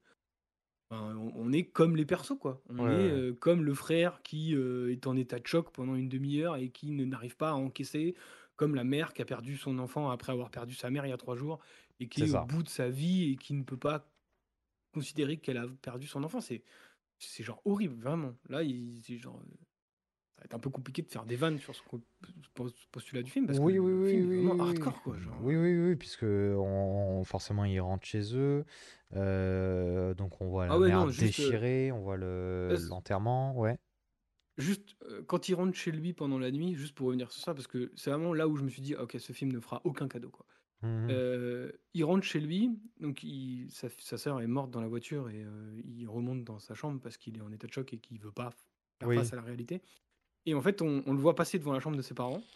enfin, 0.90 1.16
on 1.16 1.52
est 1.52 1.64
comme 1.70 1.96
les 1.96 2.06
persos, 2.06 2.38
quoi. 2.40 2.62
On 2.70 2.78
Ouais, 2.78 3.24
est, 3.24 3.38
comme 3.40 3.64
le 3.64 3.74
frère 3.74 4.22
qui, 4.22 4.54
est 4.54 5.06
en 5.06 5.16
état 5.16 5.38
de 5.40 5.46
choc 5.46 5.72
pendant 5.72 5.94
une 5.96 6.08
1/2 6.10 6.42
heure 6.42 6.56
et 6.56 6.70
qui 6.70 6.92
ne 6.92 7.04
n'arrive 7.06 7.36
pas 7.36 7.50
à 7.50 7.54
encaisser, 7.54 8.16
comme 8.56 8.74
la 8.74 8.84
mère 8.84 9.14
qui 9.14 9.22
a 9.22 9.24
perdu 9.24 9.56
son 9.56 9.78
enfant 9.78 10.10
après 10.10 10.32
avoir 10.32 10.50
perdu 10.50 10.74
sa 10.74 10.90
mère 10.90 11.06
il 11.06 11.10
y 11.10 11.12
a 11.12 11.16
3 11.16 11.36
jours 11.36 11.60
et 12.00 12.08
qui 12.08 12.24
est 12.26 12.30
au 12.30 12.38
bout 12.38 12.62
de 12.62 12.68
sa 12.68 12.88
vie 12.90 13.32
et 13.32 13.36
qui 13.36 13.54
ne 13.54 13.64
peut 13.64 13.78
pas 13.78 14.12
considérer 14.92 15.38
qu'elle 15.38 15.58
a 15.58 15.68
perdu 15.82 16.06
son 16.08 16.24
enfant. 16.24 16.40
C'est 16.40 16.64
c'est 17.18 17.44
genre 17.44 17.62
horrible, 17.66 17.96
vraiment. 18.02 18.34
Là, 18.48 18.62
il 18.64 19.00
c'est 19.04 19.18
genre, 19.18 19.40
ça 20.36 20.42
va 20.42 20.44
être 20.46 20.54
un 20.54 20.60
peu 20.60 20.70
compliqué 20.70 21.02
de 21.02 21.10
faire 21.10 21.26
des 21.26 21.36
vannes 21.36 21.58
sur 21.60 21.74
ce 21.76 21.82
postulat 22.92 23.22
du 23.22 23.30
film 23.30 23.46
parce 23.46 23.60
que 23.60 23.68
Oui, 23.68 23.78
le 23.78 23.78
oui, 23.78 24.22
est 24.22 24.26
vraiment 24.26 24.54
hardcore, 24.58 25.02
quoi, 25.02 25.18
genre, 25.18 25.42
Oui, 25.42 25.54
oui, 25.56 25.76
oui, 25.78 25.96
puisque 25.96 26.22
on 26.24 27.22
forcément, 27.24 27.64
ils 27.66 27.78
rentrent 27.80 28.06
chez 28.06 28.34
eux, 28.34 28.64
heu, 29.14 30.14
donc 30.16 30.40
on 30.40 30.48
voit 30.48 30.66
la 30.66 30.76
Ah 30.76 30.78
ouais, 30.78 30.90
mère 30.90 30.90
non, 30.90 31.08
heu 31.08 31.12
déchirée, 31.12 31.92
on 31.92 32.00
voit 32.00 32.16
le 32.16 32.78
l'enterrement, 32.80 33.54
ouais. 33.56 33.78
Juste, 34.56 34.96
heu, 35.04 35.22
quand 35.24 35.48
il 35.48 35.54
rentre 35.54 35.74
chez 35.76 35.90
lui 35.92 36.12
pendant 36.12 36.38
la 36.38 36.50
nuit, 36.52 36.74
juste 36.74 36.94
pour 36.94 37.08
revenir 37.08 37.32
sur 37.32 37.42
ça, 37.42 37.54
parce 37.54 37.66
que 37.66 37.92
c'est 37.96 38.10
vraiment 38.10 38.34
là 38.34 38.48
où 38.48 38.56
je 38.56 38.62
me 38.64 38.68
suis 38.68 38.82
dit: 38.82 38.94
«OK, 38.94 39.16
ce 39.18 39.32
film 39.32 39.52
ne 39.52 39.60
fera 39.60 39.80
aucun 39.84 40.08
cadeau, 40.08 40.30
quoi». 40.30 40.46
Mmh 40.82 41.08
mh. 41.14 41.20
Heu, 41.20 41.80
il 41.94 42.04
rentre 42.04 42.24
chez 42.24 42.40
lui, 42.40 42.70
donc 43.00 43.22
il 43.24 43.68
sa 43.72 43.90
sœur 44.18 44.40
est 44.42 44.46
morte 44.48 44.70
dans 44.70 44.80
la 44.82 44.88
voiture 44.88 45.30
et 45.30 45.42
heu, 45.44 45.82
il 45.84 46.06
remonte 46.08 46.44
dans 46.44 46.58
sa 46.60 46.74
chambre 46.74 47.00
parce 47.00 47.18
qu'il 47.18 47.36
est 47.38 47.42
en 47.42 47.52
état 47.52 47.66
de 47.68 47.72
choc 47.72 47.92
et 47.94 47.98
qu'il 48.00 48.20
veut 48.20 48.32
pas 48.32 48.50
faire 49.00 49.10
Oui. 49.10 49.14
face 49.14 49.32
à 49.34 49.36
la 49.36 49.42
réalité 49.42 49.82
et 50.46 50.54
en 50.54 50.62
fait, 50.62 50.82
on 50.82 51.02
on 51.06 51.14
le 51.14 51.20
voit 51.20 51.34
passer 51.36 51.58
devant 51.60 51.72
la 51.74 51.80
chambre 51.80 51.96
de 51.96 52.02
ses 52.02 52.14
parents 52.14 52.50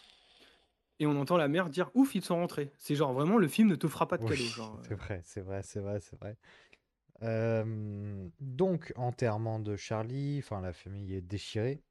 et 0.99 1.07
on 1.07 1.19
entend 1.19 1.35
la 1.37 1.47
mère 1.47 1.69
dire: 1.69 1.89
«Ouf, 1.95 2.13
ils 2.15 2.23
sont 2.23 2.35
rentrés». 2.35 2.73
C'est 2.77 2.95
genre 2.95 3.13
vraiment 3.13 3.37
le 3.37 3.47
film 3.47 3.67
ne 3.69 3.75
te 3.75 3.87
fera 3.87 4.07
pas 4.07 4.17
de 4.17 4.23
cadeau, 4.25 4.49
Oui, 4.49 4.53
genre, 4.53 4.79
c'est 4.83 4.93
vrai, 4.95 5.21
c'est 5.25 5.41
vrai, 5.41 5.63
c'est 5.63 5.79
vrai, 5.79 5.99
c'est 6.01 6.15
vrai. 6.19 6.37
Donc 8.39 8.93
enterrement 8.95 9.59
de 9.59 9.75
Charlie, 9.75 10.39
enfin 10.39 10.61
la 10.61 10.73
famille 10.73 11.13
est 11.13 11.21
déchirée. 11.21 11.83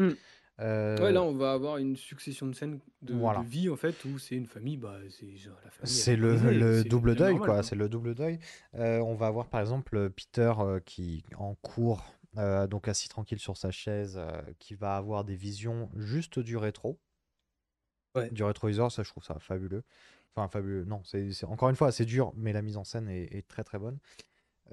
Mmh. 0.00 0.16
Ouais, 0.58 1.10
là, 1.12 1.22
on 1.22 1.34
va 1.34 1.52
avoir 1.52 1.78
une 1.78 1.96
succession 1.96 2.46
de 2.46 2.52
scènes 2.54 2.80
de, 3.00 3.14
vie, 3.46 3.70
en 3.70 3.76
fait, 3.76 4.04
où 4.04 4.18
c'est 4.18 4.34
une 4.36 4.46
famille, 4.46 4.76
bah, 4.76 4.98
c'est 5.08 5.34
genre 5.36 5.56
la 5.64 5.70
famille. 5.70 5.80
elle 5.82 5.88
C'est 5.88 6.12
est 6.12 6.16
le, 6.16 6.34
brisée, 6.36 6.58
le 6.58 6.82
c'est 6.82 6.88
double 6.88 7.14
deuil, 7.14 7.30
normal, 7.32 7.46
quoi. 7.46 7.54
quoi. 7.56 7.62
C'est 7.62 7.76
le 7.76 7.88
double 7.88 8.14
deuil. 8.14 8.38
Euh, 8.74 8.98
on 8.98 9.14
va 9.14 9.26
avoir 9.28 9.48
par 9.48 9.60
exemple 9.62 9.96
euh, 9.96 10.10
Peter 10.10 10.52
euh, 10.58 10.78
qui, 10.80 11.24
en 11.38 11.54
cours, 11.54 12.04
euh, 12.36 12.66
donc 12.66 12.88
assis 12.88 13.08
tranquille 13.08 13.38
sur 13.38 13.56
sa 13.56 13.70
chaise, 13.70 14.16
euh, 14.18 14.42
qui 14.58 14.74
va 14.74 14.96
avoir 14.96 15.24
des 15.24 15.34
visions 15.36 15.88
juste 15.96 16.38
du 16.38 16.58
rétro, 16.58 17.00
Ouais. 18.14 18.28
du 18.30 18.42
rétroviseur. 18.42 18.90
Ça, 18.92 19.02
je 19.02 19.08
trouve 19.10 19.24
ça 19.24 19.38
fabuleux. 19.38 19.82
Enfin, 20.34 20.48
fabuleux. 20.48 20.84
Non, 20.84 21.02
c'est 21.04 21.32
c'est- 21.32 21.46
encore 21.46 21.70
une 21.70 21.76
fois, 21.76 21.90
c'est 21.90 22.04
dur, 22.04 22.32
mais 22.36 22.52
la 22.52 22.60
mise 22.62 22.76
en 22.76 22.84
scène 22.84 23.08
est, 23.08 23.34
est 23.34 23.48
très 23.48 23.64
très 23.64 23.78
bonne. 23.78 23.98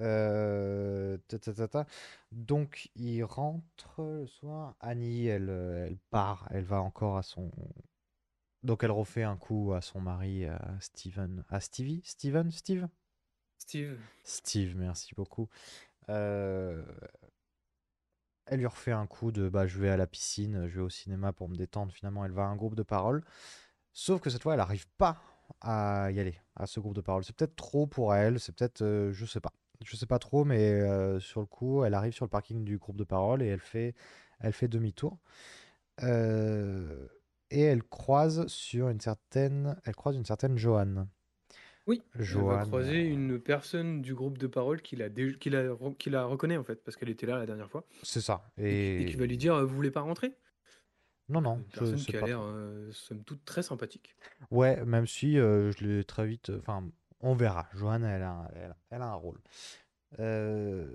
Euh, 0.00 1.18
ta, 1.28 1.38
ta, 1.38 1.52
ta, 1.52 1.68
ta. 1.68 1.86
Donc, 2.32 2.90
il 2.94 3.22
rentre 3.24 4.02
le 4.02 4.26
soir. 4.26 4.76
Annie, 4.80 5.26
elle, 5.26 5.50
euh, 5.50 5.86
elle 5.86 5.98
part. 6.10 6.46
Elle 6.50 6.64
va 6.64 6.80
encore 6.82 7.16
à 7.16 7.22
son. 7.22 7.50
Donc, 8.62 8.82
elle 8.84 8.90
refait 8.90 9.22
un 9.22 9.36
coup 9.36 9.72
à 9.72 9.80
son 9.80 10.00
mari, 10.00 10.44
à 10.46 10.60
Steven. 10.80 11.44
À 11.48 11.60
Stevie? 11.60 12.02
Steven? 12.04 12.50
Steve? 12.50 12.88
Steve. 13.58 13.98
Steve, 14.24 14.76
merci 14.76 15.14
beaucoup. 15.14 15.48
Euh, 16.10 16.82
Elle 18.46 18.60
lui 18.60 18.66
refait 18.66 18.92
un 18.92 19.06
coup 19.06 19.30
de 19.30 19.48
bah, 19.48 19.66
je 19.66 19.78
vais 19.78 19.90
à 19.90 19.96
la 19.96 20.06
piscine, 20.06 20.66
je 20.68 20.76
vais 20.76 20.82
au 20.84 20.88
cinéma 20.90 21.32
pour 21.32 21.48
me 21.48 21.56
détendre. 21.56 21.92
Finalement, 21.92 22.24
elle 22.24 22.32
va 22.32 22.42
à 22.44 22.46
un 22.46 22.56
groupe 22.56 22.74
de 22.74 22.82
parole. 22.82 23.24
Sauf 23.92 24.20
que 24.20 24.30
cette 24.30 24.42
fois, 24.42 24.54
elle 24.54 24.58
n'arrive 24.60 24.86
pas 24.98 25.18
à 25.60 26.10
y 26.12 26.20
aller, 26.20 26.40
à 26.56 26.66
ce 26.66 26.80
groupe 26.80 26.94
de 26.94 27.00
parole. 27.02 27.24
C'est 27.24 27.36
peut-être 27.36 27.56
trop 27.56 27.86
pour 27.86 28.14
elle, 28.14 28.40
c'est 28.40 28.52
peut-être, 28.54 28.82
euh, 28.82 29.12
je 29.12 29.26
sais 29.26 29.40
pas. 29.40 29.52
Je 29.84 29.96
sais 29.96 30.06
pas 30.06 30.18
trop, 30.18 30.44
mais 30.44 30.72
euh, 30.72 31.20
sur 31.20 31.40
le 31.40 31.46
coup, 31.46 31.84
elle 31.84 31.94
arrive 31.94 32.12
sur 32.12 32.24
le 32.24 32.30
parking 32.30 32.64
du 32.64 32.78
groupe 32.78 32.96
de 32.96 33.04
parole 33.04 33.42
et 33.42 33.46
elle 33.46 33.60
fait, 33.60 33.94
elle 34.40 34.52
fait 34.52 34.68
demi-tour. 34.68 35.18
Euh, 36.02 37.08
et 37.50 37.62
elle 37.62 37.82
croise 37.84 38.46
sur 38.48 38.88
une 38.90 39.00
certaine, 39.00 39.80
elle 39.84 39.96
croise 39.96 40.16
une 40.16 40.26
certaine 40.26 40.58
Joanne. 40.58 41.08
Oui, 41.86 42.02
elle 42.34 42.44
va 42.44 42.58
Joanne, 42.58 42.58
croiser 42.58 43.00
une 43.00 43.40
personne 43.40 44.02
du 44.02 44.14
groupe 44.14 44.38
de 44.38 44.46
parole 44.46 44.82
qui 44.82 44.96
la, 44.96 45.08
dé- 45.08 45.36
qui 45.38 45.50
la, 45.50 45.64
qui 45.98 46.10
la 46.10 46.24
reconnaît, 46.24 46.56
en 46.56 46.64
fait, 46.64 46.82
parce 46.84 46.96
qu'elle 46.96 47.08
était 47.08 47.26
là 47.26 47.38
la 47.38 47.46
dernière 47.46 47.70
fois. 47.70 47.86
c'est 48.02 48.20
ça. 48.20 48.42
Et, 48.68 48.78
qui- 48.78 48.92
et 48.98 49.04
Et 49.04 49.06
qui 49.06 49.16
va 49.16 49.26
lui 49.26 49.38
dire, 49.38 49.64
vous 49.66 49.74
voulez 49.76 49.90
pas 49.90 50.02
rentrer? 50.02 50.34
non, 51.28 51.40
non, 51.42 51.58
Une 51.58 51.64
je 51.72 51.84
personne 51.84 51.96
sais 51.96 52.06
qui 52.06 52.16
a 52.16 52.22
l'air, 52.22 52.40
euh, 52.40 52.90
somme 52.92 53.22
toute, 53.22 53.44
très 53.44 53.62
sympathique. 53.62 54.16
Ouais, 54.50 54.84
même 54.84 55.06
si 55.06 55.38
euh, 55.38 55.72
je 55.72 55.84
l'ai 55.84 56.04
très 56.04 56.26
vite. 56.26 56.50
Enfin, 56.58 56.84
on 57.20 57.34
verra. 57.34 57.68
Joanne, 57.74 58.04
elle 58.04 58.22
a, 58.22 58.30
un- 58.30 58.48
elle, 58.54 58.70
a 58.70 58.76
elle 58.90 59.02
a 59.02 59.06
un 59.08 59.14
rôle. 59.14 59.38
Euh, 60.18 60.86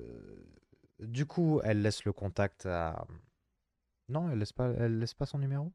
du 1.00 1.26
coup, 1.26 1.62
elle 1.64 1.82
laisse 1.82 2.06
le 2.06 2.14
contact 2.14 2.66
à. 2.66 3.06
Non, 4.10 4.30
elle 4.30 4.40
laisse 4.40 4.52
pas, 4.54 4.70
elle 4.78 5.00
laisse 5.00 5.14
pas 5.14 5.26
son 5.26 5.40
numéro? 5.40 5.72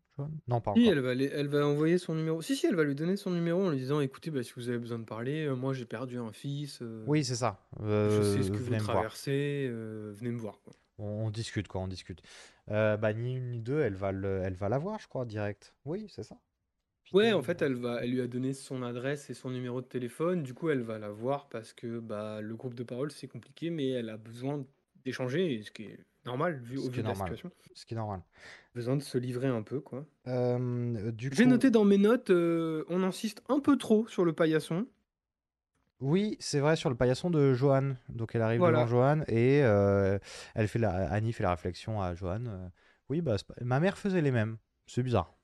Non, 0.48 0.60
pas 0.60 0.72
Si, 0.74 0.80
encore. 0.80 0.92
elle 0.92 1.00
va, 1.00 1.10
aller- 1.10 1.30
elle 1.32 1.48
va 1.48 1.66
envoyer 1.66 1.96
son 1.98 2.14
numéro. 2.14 2.42
Si, 2.42 2.56
si, 2.56 2.66
elle 2.66 2.74
va 2.74 2.84
lui 2.84 2.94
donner 2.94 3.16
son 3.16 3.30
numéro 3.30 3.64
en 3.66 3.70
lui 3.70 3.78
disant, 3.78 4.00
écoutez, 4.00 4.30
bah, 4.30 4.42
si 4.42 4.52
vous 4.54 4.68
avez 4.68 4.78
besoin 4.78 4.98
de 4.98 5.04
parler, 5.04 5.46
euh, 5.46 5.54
moi 5.56 5.72
j'ai 5.72 5.86
perdu 5.86 6.18
un 6.18 6.30
fils, 6.32 6.80
euh, 6.82 7.04
Oui, 7.06 7.24
c'est 7.24 7.36
ça. 7.36 7.58
je 7.80 8.22
sais 8.22 8.42
ce 8.42 8.50
que 8.50 8.56
vous 8.58 8.70
me 8.70 8.78
traversez, 8.80 9.66
euh, 9.70 10.12
venez 10.14 10.30
me 10.30 10.38
voir, 10.38 10.60
quoi. 10.62 10.74
On, 10.98 11.26
on 11.26 11.30
discute, 11.30 11.68
quoi, 11.68 11.80
on 11.80 11.88
discute. 11.88 12.22
Bah, 12.66 13.12
ni 13.14 13.36
une 13.36 13.50
ni 13.50 13.60
deux, 13.60 13.80
elle 13.80 13.94
va 13.94 14.12
le, 14.12 14.42
elle 14.44 14.54
va 14.54 14.68
la 14.68 14.78
voir, 14.78 14.98
je 14.98 15.08
crois, 15.08 15.24
direct. 15.24 15.74
Oui, 15.86 16.06
c'est 16.10 16.22
ça. 16.22 16.36
Ouais, 17.12 17.32
en 17.32 17.42
fait, 17.42 17.62
elle 17.62 17.74
va, 17.74 18.02
elle 18.02 18.10
lui 18.12 18.20
a 18.20 18.26
donné 18.26 18.52
son 18.52 18.82
adresse 18.82 19.30
et 19.30 19.34
son 19.34 19.50
numéro 19.50 19.80
de 19.80 19.86
téléphone. 19.86 20.42
Du 20.42 20.54
coup, 20.54 20.68
elle 20.70 20.82
va 20.82 20.98
la 20.98 21.10
voir 21.10 21.48
parce 21.48 21.72
que 21.72 22.00
bah, 22.00 22.40
le 22.42 22.54
groupe 22.54 22.74
de 22.74 22.82
parole, 22.84 23.10
c'est 23.10 23.28
compliqué, 23.28 23.70
mais 23.70 23.88
elle 23.88 24.10
a 24.10 24.16
besoin 24.16 24.64
d'échanger, 25.04 25.62
ce 25.62 25.70
qui 25.70 25.84
est 25.84 25.98
normal 26.26 26.58
vu, 26.58 26.76
ce 26.76 26.86
au 26.86 26.90
vu 26.90 26.98
de 26.98 27.02
la 27.02 27.08
normal. 27.08 27.28
situation. 27.28 27.50
Ce 27.74 27.86
qui 27.86 27.94
est 27.94 27.96
normal. 27.96 28.20
Besoin 28.74 28.96
de 28.96 29.02
se 29.02 29.16
livrer 29.16 29.48
un 29.48 29.62
peu, 29.62 29.80
quoi. 29.80 30.04
Euh, 30.26 31.10
du 31.12 31.30
J'ai 31.30 31.44
coup, 31.44 31.50
noté 31.50 31.70
dans 31.70 31.84
mes 31.84 31.98
notes, 31.98 32.30
euh, 32.30 32.84
on 32.88 33.02
insiste 33.02 33.42
un 33.48 33.60
peu 33.60 33.78
trop 33.78 34.06
sur 34.08 34.24
le 34.24 34.32
paillasson. 34.34 34.86
Oui, 36.00 36.36
c'est 36.38 36.60
vrai 36.60 36.76
sur 36.76 36.90
le 36.90 36.96
paillasson 36.96 37.30
de 37.30 37.54
Johan. 37.54 37.94
Donc 38.08 38.34
elle 38.34 38.42
arrive 38.42 38.60
devant 38.60 38.70
Voilà. 38.70 38.86
Johan 38.86 39.22
et 39.26 39.62
euh, 39.64 40.18
elle 40.54 40.68
fait 40.68 40.78
la, 40.78 41.10
Annie 41.10 41.32
fait 41.32 41.42
la 41.42 41.50
réflexion 41.50 42.00
à 42.00 42.14
Johan. 42.14 42.44
euh, 42.46 42.68
oui, 43.08 43.20
bah, 43.20 43.36
c'est 43.38 43.46
pas- 43.46 43.54
ma 43.62 43.80
mère 43.80 43.98
faisait 43.98 44.20
les 44.20 44.30
mêmes. 44.30 44.58
C'est 44.86 45.02
bizarre. 45.02 45.37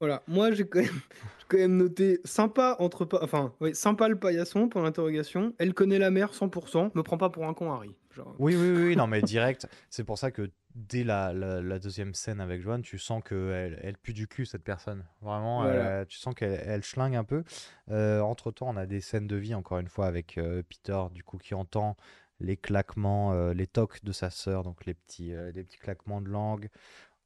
Voilà, 0.00 0.22
moi 0.26 0.50
j'ai 0.52 0.66
quand 0.66 0.80
même, 0.80 0.88
j'ai 1.38 1.44
quand 1.48 1.58
même 1.58 1.76
noté 1.76 2.20
sympa 2.24 2.76
entre 2.78 3.04
pa- 3.04 3.20
enfin 3.22 3.54
sympa 3.74 4.08
le 4.08 4.18
paillasson 4.18 4.68
pour 4.68 4.80
l'interrogation. 4.82 5.54
Elle 5.58 5.74
connaît 5.74 5.98
la 5.98 6.10
mère 6.10 6.32
100%, 6.32 6.90
me 6.94 7.02
prend 7.02 7.18
pas 7.18 7.28
pour 7.30 7.46
un 7.46 7.54
con 7.54 7.70
Harry. 7.72 7.94
Genre, 8.16 8.34
Oui, 8.38 8.56
oui, 8.56 8.70
oui, 8.70 8.82
oui, 8.88 8.96
non, 8.96 9.06
mais 9.06 9.20
direct. 9.22 9.68
C'est 9.90 10.02
pour 10.04 10.18
ça 10.18 10.30
que 10.30 10.50
dès 10.74 11.04
la, 11.04 11.32
la- 11.32 11.60
la 11.60 11.78
deuxième 11.78 12.14
scène 12.14 12.40
avec 12.40 12.62
Johan, 12.62 12.80
tu 12.80 12.98
sens 12.98 13.22
qu'elle 13.22 13.78
elle 13.82 13.98
pue 13.98 14.14
du 14.14 14.26
cul, 14.26 14.46
cette 14.46 14.64
personne. 14.64 15.04
Vraiment, 15.20 15.62
Voilà. 15.62 16.00
euh, 16.00 16.04
tu 16.06 16.18
sens 16.18 16.34
qu'elle 16.34 16.60
elle 16.64 16.82
schlingue 16.82 17.14
un 17.16 17.24
peu. 17.24 17.44
Euh, 17.90 18.20
entre-temps, 18.20 18.68
on 18.70 18.76
a 18.76 18.86
des 18.86 19.00
scènes 19.00 19.26
de 19.26 19.36
vie, 19.36 19.54
encore 19.54 19.78
une 19.80 19.88
fois, 19.88 20.06
avec 20.06 20.38
euh, 20.38 20.62
Peter, 20.68 20.98
du 21.12 21.22
coup, 21.24 21.36
qui 21.38 21.54
entend 21.54 21.96
les 22.40 22.56
claquements, 22.56 23.32
euh, 23.34 23.52
les 23.52 23.66
tocs 23.66 24.02
de 24.02 24.12
sa 24.12 24.30
sœur, 24.30 24.62
donc 24.62 24.86
les 24.86 24.94
petits, 24.94 25.32
les 25.54 25.62
petits 25.62 25.78
claquements 25.78 26.20
de 26.22 26.28
langue. 26.28 26.68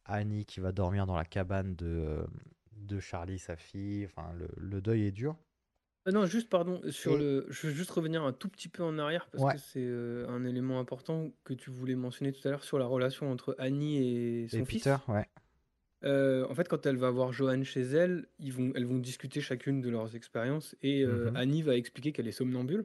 Annie 0.07 0.45
qui 0.45 0.61
va 0.61 0.70
dormir 0.72 1.07
dans 1.07 1.16
la 1.16 1.25
cabane 1.25 1.77
de, 1.77 2.27
de 2.77 3.01
Charlie, 3.01 3.39
sa 3.39 3.57
fille. 3.57 4.05
Enfin, 4.07 4.33
le, 4.35 4.49
le 4.57 4.81
deuil 4.81 5.05
est 5.07 5.11
dur. 5.12 5.37
Ah 6.07 6.11
non, 6.12 6.27
juste 6.27 6.51
pardon, 6.51 6.81
sur 6.91 7.12
Et- 7.12 7.18
le, 7.18 7.47
je 7.49 7.66
veux 7.66 7.72
juste 7.72 7.91
revenir 7.91 8.22
un 8.25 8.33
tout 8.35 8.49
petit 8.51 8.68
peu 8.68 8.83
en 8.83 8.99
arrière 8.99 9.27
parce 9.31 9.43
Ouais. 9.43 9.55
que 9.55 9.59
c'est 9.61 9.81
euh, 9.87 10.29
un 10.29 10.45
élément 10.45 10.79
important 10.79 11.33
que 11.45 11.55
tu 11.55 11.70
voulais 11.70 11.95
mentionner 11.95 12.31
tout 12.33 12.47
à 12.47 12.51
l'heure 12.51 12.62
sur 12.64 12.79
la 12.79 12.85
relation 12.87 13.31
entre 13.33 13.57
Annie 13.59 13.97
et 14.43 14.49
son 14.49 14.59
Et 14.59 14.64
fils. 14.66 14.83
Peter, 14.85 14.97
ouais. 15.09 15.27
Euh, 16.05 16.47
en 16.51 16.55
fait, 16.55 16.68
quand 16.68 16.85
elle 16.85 16.99
va 16.99 17.11
voir 17.11 17.33
Johan 17.33 17.64
chez 17.64 17.81
elle, 17.81 18.27
ils 18.39 18.53
vont, 18.53 18.72
elles 18.75 18.85
vont 18.85 18.99
discuter 18.99 19.41
chacune 19.41 19.81
de 19.81 19.89
leurs 19.89 20.14
expériences 20.14 20.77
et 20.83 21.03
euh, 21.03 21.31
Mhm. 21.31 21.37
Annie 21.37 21.62
va 21.62 21.75
expliquer 21.77 22.12
qu'elle 22.12 22.29
est 22.29 22.33
somnambule 22.33 22.85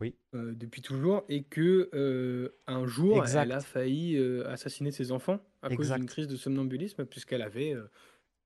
Oui. 0.00 0.14
euh, 0.36 0.52
depuis 0.54 0.80
toujours 0.80 1.24
et 1.28 1.42
que 1.42 1.90
euh, 1.94 2.50
un 2.68 2.86
jour 2.86 3.18
Exact. 3.22 3.42
elle 3.42 3.52
a 3.52 3.60
failli 3.60 4.16
euh, 4.16 4.46
assassiner 4.48 4.92
ses 4.92 5.10
enfants 5.10 5.40
à 5.62 5.74
cause 5.74 5.90
d'une 5.90 6.06
crise 6.06 6.28
de 6.28 6.36
somnambulisme 6.36 7.04
puisqu'elle 7.04 7.42
avait 7.42 7.74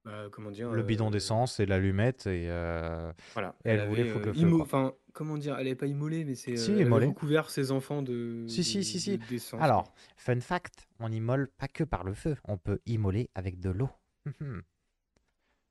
euh, 0.09 0.29
comment 0.31 0.51
dire 0.51 0.71
Le 0.73 0.83
bidon 0.83 1.09
euh, 1.09 1.11
d'essence 1.11 1.61
et 1.61 1.67
l'allumette. 1.67 2.27
Et, 2.27 2.49
euh, 2.51 3.13
voilà 3.35 3.55
et 3.65 3.71
elle 3.71 3.81
elle 3.81 3.89
voulait 3.89 4.05
foutre 4.07 4.27
le 4.29 4.33
feu. 4.35 4.61
enfin 4.61 4.95
comment 5.13 5.37
dire 5.37 5.55
elle 5.59 5.67
avait 5.67 5.77
pas 5.77 5.87
immolé 5.87 6.25
mais 6.25 6.35
c'est 6.35 6.57
Si, 6.57 6.73
elle 6.73 6.93
avait 6.93 7.07
recouvert 7.07 7.51
ses 7.51 7.71
enfants 7.73 8.03
de 8.03 8.45
Si, 8.49 8.65
si, 8.65 8.83
si, 8.85 8.99
si. 9.01 9.21
Alors, 9.59 9.93
fun 10.17 10.41
fact, 10.41 10.89
on 11.01 11.11
immole 11.13 11.49
pas 11.49 11.69
que 11.69 11.85
par 11.85 12.05
le 12.05 12.15
feu, 12.15 12.37
on 12.45 12.57
peut 12.59 12.81
immoler 12.87 13.29
avec 13.35 13.61
de 13.61 13.71
l'eau. 13.71 13.91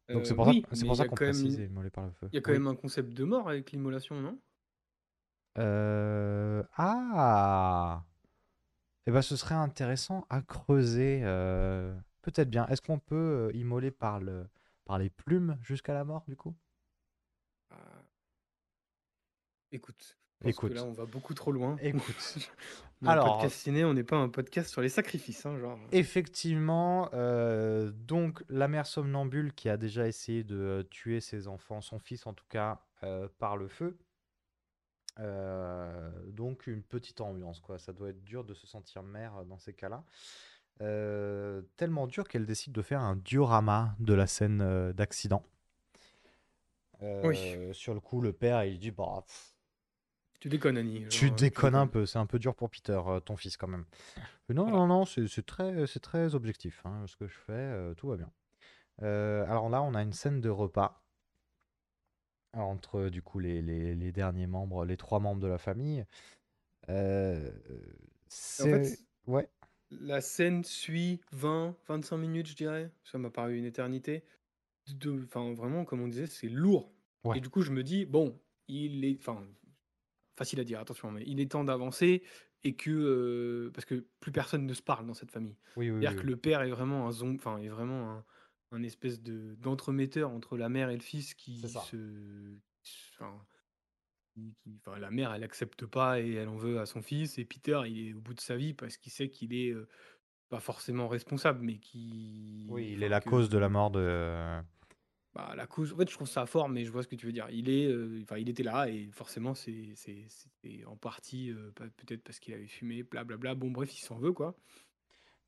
Donc 0.10 0.26
c'est 0.26 0.36
pour 0.36 0.46
ça, 0.46 0.52
oui, 0.52 0.66
mais 0.72 0.86
pour 0.86 0.96
ça 0.96 1.06
qu'on 1.06 1.16
même 1.16 1.32
précise 1.34 1.58
une- 1.58 1.66
immoler 1.66 1.90
par 1.90 2.06
le 2.06 2.12
feu. 2.12 2.30
il 2.32 2.36
y 2.36 2.38
a 2.38 2.42
quand 2.42 2.52
Oui. 2.52 2.58
même 2.60 2.68
un 2.68 2.76
concept 2.76 3.12
de 3.14 3.24
mort 3.26 3.50
avec 3.50 3.72
l'immolation 3.72 4.20
non? 4.22 4.40
Euh, 5.58 6.64
Ah! 6.78 8.04
Eh 9.06 9.12
ben, 9.12 9.22
ce 9.22 9.36
serait 9.36 9.56
intéressant 9.56 10.26
à 10.30 10.42
creuser. 10.42 11.22
euh, 11.24 11.94
Peut-être 12.28 12.50
bien. 12.50 12.68
Est-ce 12.68 12.82
qu'on 12.82 13.00
peut 13.00 13.16
euh, 13.16 13.58
immoler 13.58 13.90
par 13.90 14.20
le... 14.20 14.50
par 14.84 15.00
les 15.00 15.10
plumes 15.10 15.58
jusqu'à 15.62 15.94
la 15.94 16.04
mort, 16.04 16.26
du 16.28 16.36
coup? 16.36 16.54
Ah. 17.72 17.76
Écoute, 19.72 20.18
je 20.40 20.44
pense 20.44 20.44
que 20.44 20.50
Écoute. 20.50 20.74
là, 20.74 20.84
on 20.84 20.92
va 20.92 21.06
beaucoup 21.06 21.34
trop 21.34 21.54
loin. 21.54 21.78
Écoute. 21.82 22.38
Alors, 23.06 23.38
podcast 23.38 23.60
ciné, 23.60 23.86
on 23.86 23.94
n'est 23.94 24.04
pas 24.04 24.18
un 24.18 24.28
podcast 24.28 24.70
sur 24.70 24.82
les 24.82 24.90
sacrifices, 24.90 25.46
hein, 25.46 25.58
genre. 25.58 25.80
Effectivement, 25.94 27.10
euh, 27.14 27.92
donc 27.92 28.44
la 28.50 28.68
mère 28.68 28.88
somnambule 28.88 29.54
qui 29.54 29.70
a 29.70 29.78
déjà 29.78 30.06
essayé 30.06 30.44
de 30.44 30.58
euh, 30.58 30.84
tuer 30.84 31.22
ses 31.22 31.48
enfants, 31.48 31.80
son 31.80 31.98
fils 31.98 32.28
en 32.28 32.34
tout 32.34 32.48
cas, 32.50 32.84
euh, 33.04 33.30
par 33.40 33.56
le 33.56 33.70
feu. 33.70 33.98
Euh, 35.20 36.12
donc 36.32 36.68
une 36.68 36.84
petite 36.84 37.22
ambiance, 37.22 37.60
quoi. 37.62 37.80
Ça 37.80 37.94
doit 37.94 38.10
être 38.10 38.24
dur 38.24 38.44
de 38.44 38.54
se 38.54 38.68
sentir 38.68 39.02
mère 39.02 39.38
euh, 39.38 39.44
dans 39.46 39.58
ces 39.58 39.74
cas-là. 39.74 40.04
Euh, 40.82 41.62
tellement 41.76 42.06
dur 42.08 42.28
qu'elle 42.28 42.46
décide 42.46 42.74
de 42.74 42.82
faire 42.82 43.02
un 43.02 43.16
diorama 43.16 43.96
de 44.00 44.14
la 44.14 44.28
scène 44.28 44.62
euh, 44.62 44.94
d'accident. 44.94 45.44
Oui. 47.02 47.38
Euh, 47.56 47.74
Sur 47.74 47.94
le 47.94 48.00
coup, 48.00 48.22
le 48.22 48.34
père, 48.34 48.64
il 48.64 48.78
dit, 48.80 48.92
bah, 48.92 49.24
pff, 49.26 49.54
Tu 50.40 50.50
déconnes, 50.50 50.78
Annie. 50.78 51.08
tu 51.10 51.28
genre, 51.28 51.36
déconnes 51.36 51.76
un 51.76 51.88
peu, 51.88 52.06
c'est 52.06 52.20
un 52.20 52.26
peu 52.26 52.40
dur 52.40 52.56
pour 52.56 52.70
Peter, 52.70 53.00
ton 53.26 53.36
fils 53.38 53.58
quand 53.58 53.68
même. 53.68 53.86
Mais 54.50 54.56
non, 54.56 54.70
non, 54.70 54.88
non, 54.88 55.06
c'est 55.06 55.46
très, 55.46 55.86
très 56.00 56.36
objectif, 56.36 56.82
hein, 56.86 57.06
ce 57.08 57.16
que 57.16 57.28
je 57.28 57.38
fais, 57.38 57.96
tout 57.96 58.08
va 58.08 58.18
bien. 58.18 58.32
Alors 59.02 59.70
là, 59.70 59.82
on 59.84 59.94
a 59.94 60.02
une 60.02 60.14
scène 60.14 60.42
de 60.42 60.50
repas 60.50 61.04
entre 62.54 63.10
du 63.10 63.22
coup 63.22 63.38
les, 63.40 63.62
les- 63.62 63.94
les 63.94 64.12
derniers 64.12 64.48
membres, 64.48 64.86
les 64.86 64.98
trois 64.98 65.20
membres 65.20 65.42
de 65.42 65.48
la 65.48 65.58
famille. 65.60 66.06
Euh, 66.90 67.52
En 68.62 68.64
fait, 68.64 69.00
Ouais, 69.28 69.50
la 69.92 70.22
scène 70.22 70.64
suit 70.64 71.22
20, 71.32 71.76
25 71.88 72.18
minutes, 72.18 72.48
je 72.48 72.56
dirais. 72.56 72.92
Ça 73.04 73.18
m'a 73.18 73.30
paru 73.30 73.58
une 73.58 73.66
éternité. 73.66 74.24
De, 74.90 75.24
enfin, 75.24 75.54
vraiment, 75.54 75.84
comme 75.86 76.02
on 76.02 76.08
disait, 76.08 76.28
c'est 76.28 76.50
lourd. 76.50 76.94
Ouais. 77.24 77.38
Et 77.38 77.42
du 77.42 77.50
coup, 77.50 77.62
je 77.62 77.72
me 77.72 77.84
dis, 77.84 78.06
bon, 78.06 78.40
il 78.68 79.04
est. 79.06 79.18
Enfin, 79.20 79.46
facile 80.38 80.60
à 80.60 80.64
dire, 80.64 80.80
attention, 80.80 81.12
mais 81.12 81.24
il 81.26 81.40
est 81.40 81.52
temps 81.52 81.64
d'avancer 81.64 82.24
et 82.64 82.76
que 82.76 82.90
euh, 82.92 83.72
parce 83.74 83.86
que 83.86 84.06
plus 84.20 84.32
personne 84.32 84.66
ne 84.66 84.74
se 84.74 84.82
parle 84.82 85.06
dans 85.06 85.14
cette 85.14 85.32
famille. 85.32 85.58
Oui, 85.76 85.90
oui, 85.90 86.00
C'est-à-dire 86.02 86.18
oui. 86.18 86.24
que 86.24 86.28
le 86.28 86.38
père 86.38 86.62
est 86.62 86.70
vraiment 86.70 87.08
un 87.08 87.12
zom- 87.12 87.36
enfin 87.36 87.58
est 87.60 87.70
vraiment 87.70 88.12
un, 88.12 88.26
un 88.72 88.84
espèce 88.84 89.22
de 89.22 89.56
d'entremetteur 89.56 90.32
entre 90.32 90.58
la 90.58 90.70
mère 90.70 90.90
et 90.90 90.96
le 90.96 91.02
fils 91.02 91.34
qui 91.34 91.60
se, 91.60 92.56
enfin, 93.14 93.46
qui- 94.38 94.56
qui- 94.64 94.80
enfin, 94.86 95.00
la 95.00 95.12
mère 95.12 95.34
elle 95.34 95.44
accepte 95.44 95.86
pas 95.86 96.20
et 96.22 96.34
elle 96.34 96.50
en 96.50 96.56
veut 96.58 96.80
à 96.80 96.86
son 96.86 97.02
fils 97.02 97.38
et 97.40 97.46
Peter 97.46 97.82
il 97.88 98.10
est 98.10 98.14
au 98.14 98.22
bout 98.22 98.34
de 98.34 98.40
sa 98.42 98.56
vie 98.58 98.74
parce 98.74 98.98
qu'il 98.98 99.12
sait 99.12 99.30
qu'il 99.30 99.54
est 99.54 99.72
euh, 99.72 99.88
pas 100.50 100.60
forcément 100.62 101.08
responsable 101.10 101.62
mais 101.64 101.80
qui 101.80 102.70
Oui, 102.70 102.92
il 102.94 103.04
est 103.04 103.10
enfin, 103.10 103.10
la 103.10 103.20
que 103.20 103.30
cause 103.30 103.50
de 103.50 103.58
la 103.58 103.68
mort 103.70 103.92
de. 103.92 104.62
bah, 105.34 105.54
la 105.56 105.68
cause, 105.68 105.94
en 105.94 105.98
fait, 105.98 106.10
je 106.10 106.16
trouve 106.16 106.28
ça 106.28 106.46
fort, 106.46 106.68
mais 106.70 106.84
je 106.86 106.92
vois 106.92 107.04
ce 107.04 107.08
que 107.08 107.16
tu 107.16 107.26
veux 107.28 107.32
dire. 107.32 107.48
Il 107.52 107.70
est, 107.70 107.86
euh, 107.88 108.22
enfin, 108.24 108.38
il 108.38 108.50
était 108.50 108.64
là 108.64 108.90
et 108.90 109.10
forcément, 109.12 109.54
c'est, 109.54 109.94
c'est, 109.96 110.26
c'était 110.30 110.84
en 110.86 110.98
partie 110.98 111.52
euh, 111.52 111.72
peut-être 111.72 112.24
parce 112.24 112.40
qu'il 112.40 112.54
avait 112.54 112.68
fumé, 112.68 113.04
blablabla. 113.04 113.54
Bon, 113.56 113.70
bref, 113.72 113.94
il 113.96 114.02
s'en 114.02 114.18
veut 114.18 114.34
quoi. 114.34 114.58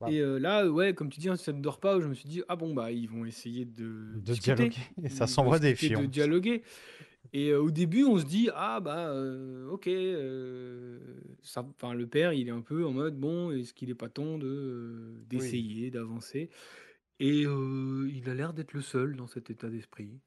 Et 0.07 0.19
euh, 0.21 0.37
là, 0.39 0.69
ouais, 0.69 0.93
comme 0.93 1.09
tu 1.09 1.19
dis, 1.19 1.27
ça 1.37 1.51
ne 1.51 1.61
dort 1.61 1.79
pas. 1.79 1.99
Je 1.99 2.07
me 2.07 2.13
suis 2.13 2.29
dit, 2.29 2.41
ah 2.47 2.55
bon, 2.55 2.73
bah, 2.73 2.91
ils 2.91 3.09
vont 3.09 3.25
essayer 3.25 3.65
de, 3.65 4.13
De 4.15 4.19
discuter. 4.19 4.55
dialoguer. 4.55 4.77
Et 5.03 5.09
ça 5.09 5.15
Ils 5.15 5.19
vont 5.19 5.27
s'envoie 5.27 5.59
des 5.59 5.71
essayer 5.71 5.95
de 5.95 5.99
fions. 5.99 6.07
dialoguer. 6.09 6.63
Et 7.33 7.49
euh, 7.49 7.61
au 7.61 7.69
début, 7.69 8.05
on 8.05 8.17
se 8.17 8.25
dit, 8.25 8.49
ah 8.55 8.79
bah, 8.79 9.09
euh, 9.09 9.67
ok, 9.69 9.87
euh, 9.87 10.99
ça, 11.43 11.65
enfin, 11.75 11.93
le 11.93 12.07
père, 12.07 12.33
il 12.33 12.47
est 12.47 12.51
un 12.51 12.61
peu 12.61 12.85
en 12.85 12.91
mode, 12.93 13.19
bon, 13.19 13.51
est-ce 13.51 13.73
qu'il 13.73 13.89
est 13.89 13.95
pas 13.95 14.09
temps 14.09 14.37
de, 14.37 14.47
euh, 14.47 15.23
d'essayer, 15.29 15.91
d'avancer? 15.91 16.49
Et 17.19 17.43
euh, 17.45 18.09
il 18.13 18.29
a 18.29 18.33
l'air 18.33 18.53
d'être 18.53 18.71
le 18.73 18.81
seul 18.81 19.17
dans 19.17 19.27
cet 19.27 19.49
état 19.49 19.67
d'esprit. 19.69 20.17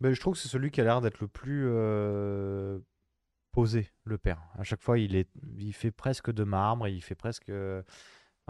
Ben, 0.00 0.12
je 0.12 0.20
trouve 0.20 0.34
que 0.34 0.40
c'est 0.40 0.48
celui 0.48 0.72
qui 0.72 0.80
a 0.80 0.84
l'air 0.84 1.00
d'être 1.00 1.20
le 1.20 1.28
plus 1.28 1.66
euh, 1.68 2.80
posé, 3.52 3.88
le 4.04 4.18
père. 4.18 4.42
À 4.58 4.64
chaque 4.64 4.82
fois, 4.82 4.98
il 4.98 5.14
est, 5.14 5.28
il 5.58 5.72
fait 5.72 5.92
presque 5.92 6.32
de 6.32 6.42
marbre, 6.42 6.88
il 6.88 7.00
fait 7.00 7.14
presque, 7.14 7.52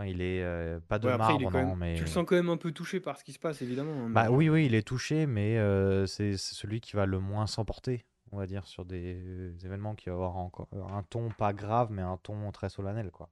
il 0.05 0.21
est 0.23 0.43
euh, 0.43 0.81
pas 0.81 0.99
de 0.99 1.07
Ouais, 1.07 1.13
après, 1.13 1.35
il 1.35 1.43
est 1.43 1.47
marbre, 1.47 1.51
quand 1.51 1.59
non, 1.59 1.75
même, 1.75 1.77
mais 1.77 1.95
tu 1.95 2.05
le 2.05 2.09
sens 2.11 2.25
quand 2.27 2.35
même 2.37 2.49
un 2.51 2.57
peu 2.59 2.73
touché 2.73 3.01
par 3.01 3.19
ce 3.19 3.25
qui 3.25 3.33
se 3.33 3.39
passe, 3.39 3.61
évidemment. 3.63 4.05
hein, 4.05 4.09
mais 4.09 4.25
bah 4.25 4.31
oui, 4.31 4.49
oui, 4.49 4.67
il 4.67 4.75
est 4.75 4.87
touché, 4.87 5.27
mais 5.27 5.57
euh, 5.59 6.07
c'est 6.07 6.37
c'est 6.37 6.55
celui 6.55 6.81
qui 6.81 6.97
va 6.97 7.07
le 7.07 7.21
moins 7.21 7.47
s'emporter, 7.47 8.07
on 8.33 8.39
va 8.39 8.47
dire, 8.47 8.67
sur 8.67 8.85
des 8.85 9.15
euh, 9.25 9.57
événements 9.65 9.95
qui 9.95 10.09
va 10.09 10.15
avoir 10.17 10.37
encore 10.37 10.69
un 10.73 11.03
ton 11.05 11.31
pas 11.31 11.53
grave, 11.53 11.91
mais 11.93 12.03
un 12.03 12.17
ton 12.19 12.51
très 12.53 12.69
solennel, 12.71 13.11
quoi. 13.13 13.31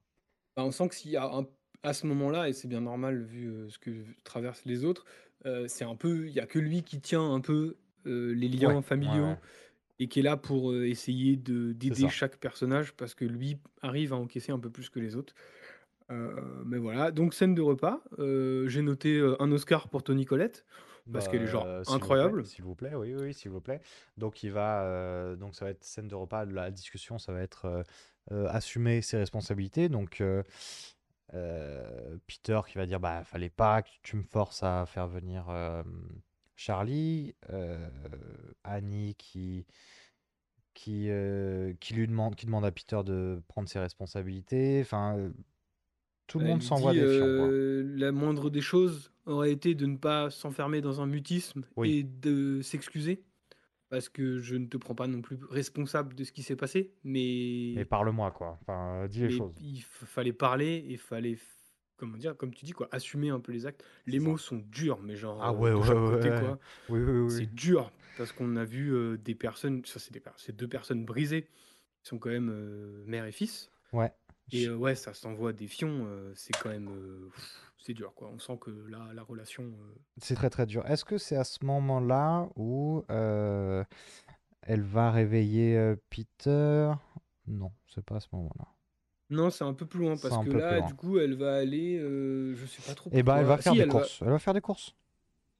Bah, 0.55 0.63
on 0.65 0.71
sent 0.71 0.89
que 0.89 0.95
s'il 0.95 1.11
y 1.11 1.17
a 1.17 1.25
un- 1.25 1.47
à 1.83 1.93
ce 1.93 2.07
moment-là, 2.07 2.49
et 2.49 2.53
c'est 2.53 2.67
bien 2.67 2.81
normal 2.81 3.23
vu 3.23 3.47
euh, 3.49 3.69
ce 3.69 3.79
que 3.79 3.91
traversent 4.23 4.65
les 4.65 4.83
autres, 4.83 5.05
euh, 5.45 5.67
c'est 5.67 5.85
un 5.85 5.95
peu, 5.95 6.27
il 6.27 6.33
y 6.33 6.39
a 6.39 6.45
que 6.47 6.59
lui 6.59 6.83
qui 6.83 6.99
tient 7.01 7.33
un 7.33 7.39
peu 7.41 7.77
euh, 8.05 8.33
les 8.33 8.49
liens 8.49 8.81
Ouais, 8.81 8.81
familiaux 8.81 9.39
ouais. 9.39 9.39
et 9.99 10.07
qui 10.09 10.19
est 10.21 10.23
là 10.23 10.37
pour 10.37 10.71
euh, 10.71 10.87
essayer 10.87 11.37
de 11.37 11.73
d'aider 11.73 12.09
ça. 12.09 12.09
chaque 12.09 12.37
personnage 12.39 12.93
parce 12.95 13.15
que 13.15 13.25
lui 13.25 13.59
arrive 13.81 14.13
à 14.13 14.17
encaisser 14.17 14.51
un 14.53 14.59
peu 14.59 14.71
plus 14.71 14.89
que 14.89 14.99
les 14.99 15.15
autres. 15.15 15.35
Euh, 16.11 16.63
mais 16.65 16.77
voilà, 16.77 17.11
donc 17.11 17.33
scène 17.33 17.53
de 17.55 17.61
repas. 17.61 18.01
Euh, 18.17 18.67
J'ai 18.67 18.81
noté 18.81 19.17
euh, 19.17 19.41
un 19.41 19.51
Oscar 19.51 19.89
pour 19.89 20.03
Tony 20.03 20.25
Collette 20.25 20.65
parce 21.11 21.25
Bah, 21.25 21.31
qu'elle 21.31 21.43
est 21.43 21.47
genre 21.47 21.63
s'il 21.63 21.75
vous 21.77 21.83
plaît, 21.83 21.95
incroyable. 21.95 22.45
S'il 22.45 22.63
vous 22.63 22.75
plaît, 22.75 22.95
oui, 22.95 23.13
oui, 23.15 23.21
oui, 23.25 23.33
s'il 23.33 23.51
vous 23.51 23.61
plaît. 23.61 23.81
Donc 24.17 24.43
il 24.43 24.51
va, 24.51 25.35
donc 25.35 25.55
ça 25.55 25.65
va 25.65 25.71
être 25.71 25.83
scène 25.83 26.07
de 26.07 26.15
repas. 26.15 26.45
La 26.45 26.71
discussion, 26.71 27.17
ça 27.17 27.31
va 27.31 27.41
être 27.41 27.83
assumer 28.31 29.01
ses 29.01 29.17
responsabilités. 29.17 29.89
Donc 29.89 30.21
Peter 32.27 32.59
qui 32.67 32.77
va 32.77 32.85
dire, 32.85 32.99
bah 32.99 33.23
fallait 33.23 33.49
pas 33.49 33.81
que 33.81 33.89
tu 34.03 34.17
me 34.17 34.23
forces 34.23 34.61
à 34.63 34.85
faire 34.85 35.07
venir 35.07 35.45
Charlie. 36.55 37.33
Annie 38.63 39.15
qui 39.15 39.65
qui 40.75 41.09
qui 41.79 41.93
lui 41.95 42.07
demande, 42.07 42.35
qui 42.35 42.45
demande 42.45 42.65
à 42.65 42.71
Peter 42.71 43.01
de 43.03 43.41
prendre 43.47 43.67
ses 43.67 43.79
responsabilités. 43.79 44.81
Enfin, 44.81 45.31
tout 46.29 46.39
le 46.39 46.45
monde 46.45 46.63
s'envoie 46.63 46.93
des 46.93 46.99
fions, 46.99 47.07
euh, 47.51 47.83
la 47.97 48.11
moindre 48.13 48.49
des 48.49 48.61
choses 48.61 49.11
aurait 49.25 49.51
été 49.51 49.75
de 49.75 49.85
ne 49.85 49.97
pas 49.97 50.29
s'enfermer 50.29 50.79
dans 50.81 51.01
un 51.01 51.05
mutisme 51.05 51.63
Oui. 51.75 51.97
et 51.97 52.03
de 52.03 52.61
s'excuser. 52.61 53.23
Parce 53.89 54.07
que 54.07 54.37
je 54.37 54.55
ne 54.55 54.67
te 54.67 54.77
prends 54.77 54.93
pas 54.93 55.07
non 55.07 55.21
plus 55.21 55.39
responsable 55.49 56.13
de 56.13 56.23
ce 56.23 56.31
qui 56.31 56.43
s'est 56.43 56.55
passé, 56.55 56.93
mais, 57.03 57.73
Mais 57.75 57.85
parle-moi, 57.85 58.29
quoi. 58.29 58.59
Enfin, 58.61 59.07
dis 59.07 59.21
les 59.21 59.31
choses. 59.31 59.51
il 59.59 59.81
fallait 59.81 60.31
parler 60.31 60.85
et 60.89 60.97
fallait, 60.97 61.39
comment 61.97 62.15
dire, 62.15 62.37
comme 62.37 62.53
tu 62.53 62.65
dis, 62.65 62.71
quoi, 62.73 62.87
assumer 62.91 63.29
un 63.29 63.39
peu 63.39 63.51
les 63.51 63.65
actes. 63.65 63.83
Les 64.05 64.19
mots 64.19 64.37
sont 64.37 64.63
durs, 64.71 64.99
mais 65.01 65.15
genre 65.15 65.39
Ah 65.41 65.49
euh, 65.49 65.53
ouais, 65.53 65.71
de 65.71 65.75
ouais, 65.75 65.87
chaque 65.87 65.97
ouais, 65.97 66.09
côté, 66.11 66.29
ouais. 66.29 66.39
quoi. 66.39 66.59
Oui, 66.89 66.99
oui, 66.99 67.19
oui. 67.21 67.31
C'est 67.31 67.51
dur, 67.55 67.91
parce 68.19 68.31
qu'on 68.31 68.55
a 68.57 68.63
vu 68.63 68.93
euh, 68.93 69.17
des 69.17 69.33
personnes, 69.33 69.83
ça 69.85 69.97
c'est 69.97 70.13
des 70.13 70.21
deux 70.53 70.67
personnes 70.67 71.03
brisées, 71.03 71.47
qui 72.03 72.09
sont 72.09 72.19
quand 72.19 72.29
même 72.29 72.51
euh, 72.53 73.03
mère 73.07 73.25
et 73.25 73.31
fils. 73.31 73.71
Ouais. 73.91 74.11
Et 74.51 74.65
euh, 74.67 74.75
ouais, 74.75 74.95
ça 74.95 75.13
s'envoie 75.13 75.53
des 75.53 75.67
fions, 75.67 76.05
euh, 76.07 76.33
c'est 76.35 76.53
quand 76.57 76.69
même. 76.69 76.89
euh, 76.89 77.29
pff, 77.33 77.73
c'est 77.77 77.93
dur, 77.93 78.13
quoi. 78.15 78.29
On 78.29 78.39
sent 78.39 78.57
que 78.59 78.71
là, 78.89 79.11
la 79.13 79.23
relation. 79.23 79.63
euh, 79.63 79.95
C'est 80.17 80.35
très 80.35 80.49
très 80.49 80.65
dur. 80.65 80.85
Est-ce 80.85 81.05
que 81.05 81.17
c'est 81.17 81.35
à 81.35 81.43
ce 81.43 81.63
moment-là 81.65 82.49
où 82.55 83.03
euh, 83.09 83.83
elle 84.61 84.81
va 84.83 85.11
réveiller 85.11 85.77
euh, 85.77 85.95
Peter? 86.09 86.91
Non, 87.47 87.71
c'est 87.87 88.03
pas 88.05 88.17
à 88.17 88.19
ce 88.19 88.27
moment-là. 88.33 88.65
Non, 89.29 89.49
c'est 89.49 89.63
un 89.63 89.73
peu 89.73 89.85
plus 89.85 89.99
loin, 89.99 90.15
C'est 90.15 90.21
parce 90.23 90.35
un 90.35 90.43
que 90.45 90.49
peu 90.49 90.61
plus 90.61 90.61
là, 90.61 90.79
loin. 90.79 90.87
du 90.87 90.93
coup, 90.95 91.19
elle 91.19 91.35
va 91.35 91.55
aller. 91.57 91.97
euh, 91.99 92.55
je 92.55 92.65
sais 92.65 92.81
pas 92.81 92.95
trop 92.95 93.09
Eh 93.11 93.23
ben, 93.23 93.37
elle 93.37 93.45
va 93.45 93.57
pourquoi. 93.57 93.61
faire 93.61 93.73
Si, 93.73 93.77
des 93.77 93.83
elle 93.83 93.91
va, 93.91 93.99
courses. 93.99 94.19
Elle 94.21 94.29
va 94.31 94.39
faire 94.39 94.53
des 94.53 94.61
courses. 94.61 94.95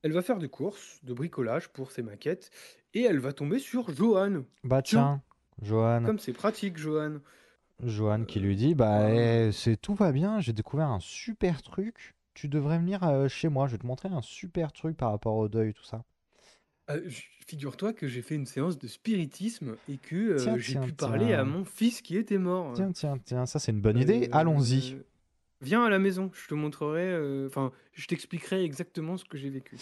elle 0.02 0.12
va 0.14 0.22
faire 0.22 0.40
des 0.40 0.50
courses 0.50 1.00
de 1.04 1.14
bricolage 1.14 1.70
pour 1.70 1.92
ses 1.92 2.02
maquettes, 2.04 2.52
et 2.94 3.02
elle 3.04 3.20
va 3.20 3.34
tomber 3.34 3.60
sur 3.60 3.94
Johan. 3.94 4.44
Bah 4.64 4.82
Tiens, 4.82 5.22
tiens, 5.62 5.68
Johan, 5.68 6.02
comme 6.04 6.20
c'est 6.20 6.34
pratique, 6.34 6.78
Johan. 6.78 7.20
Johan 7.84 8.26
qui 8.26 8.40
lui 8.40 8.56
dit, 8.56 8.76
bah 8.76 9.10
eh, 9.12 9.52
c'est 9.52 9.78
tout 9.78 9.96
va 9.96 10.12
bien, 10.12 10.40
j'ai 10.40 10.54
découvert 10.54 10.88
un 10.90 11.00
super 11.00 11.62
truc. 11.62 12.16
Tu 12.34 12.48
devrais 12.48 12.78
venir 12.78 13.04
euh, 13.04 13.28
chez 13.28 13.50
moi, 13.50 13.68
je 13.68 13.74
vais 13.74 13.78
te 13.78 13.86
montrer 13.88 14.10
un 14.10 14.22
super 14.22 14.72
truc 14.72 14.96
par 14.98 15.12
rapport 15.12 15.36
au 15.36 15.48
deuil, 15.48 15.74
tout 15.74 15.84
ça. 15.84 16.04
Euh, 16.90 17.08
Figure-toi 17.48 17.94
que 17.94 18.08
j'ai 18.08 18.22
fait 18.22 18.36
une 18.36 18.46
séance 18.46 18.78
de 18.78 18.88
spiritisme 18.88 19.76
et 19.90 19.98
que 19.98 20.16
euh, 20.16 20.38
Tiens, 20.38 20.58
j'ai 20.58 20.74
tiens, 20.74 20.82
pu 20.82 20.94
parler 20.94 21.34
à 21.34 21.44
mon 21.44 21.66
fils 21.66 22.02
qui 22.02 22.16
était 22.16 22.38
mort. 22.38 22.74
Tiens, 22.74 22.92
tiens, 22.92 23.18
tiens, 23.24 23.46
ça 23.46 23.60
c'est 23.60 23.72
une 23.72 23.82
bonne 23.82 23.98
idée. 23.98 24.30
Allons-y. 24.32 24.94
Euh, 24.94 25.06
Viens 25.62 25.84
à 25.84 25.90
la 25.90 26.00
maison, 26.00 26.32
je 26.34 26.48
te 26.48 26.54
montrerai, 26.54 27.04
euh, 27.12 27.48
enfin, 27.48 27.74
je 27.94 28.06
t'expliquerai 28.08 28.64
exactement 28.64 29.18
ce 29.18 29.26
que 29.26 29.38
j'ai 29.38 29.50
vécu. 29.50 29.78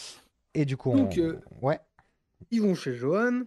Et 0.55 0.65
du 0.65 0.75
coup, 0.75 0.91
Donc, 0.91 1.13
on- 1.17 1.21
euh, 1.21 1.39
ouais, 1.61 1.79
ils 2.49 2.61
vont 2.61 2.73
chez 2.73 2.95
Johan. 2.95 3.41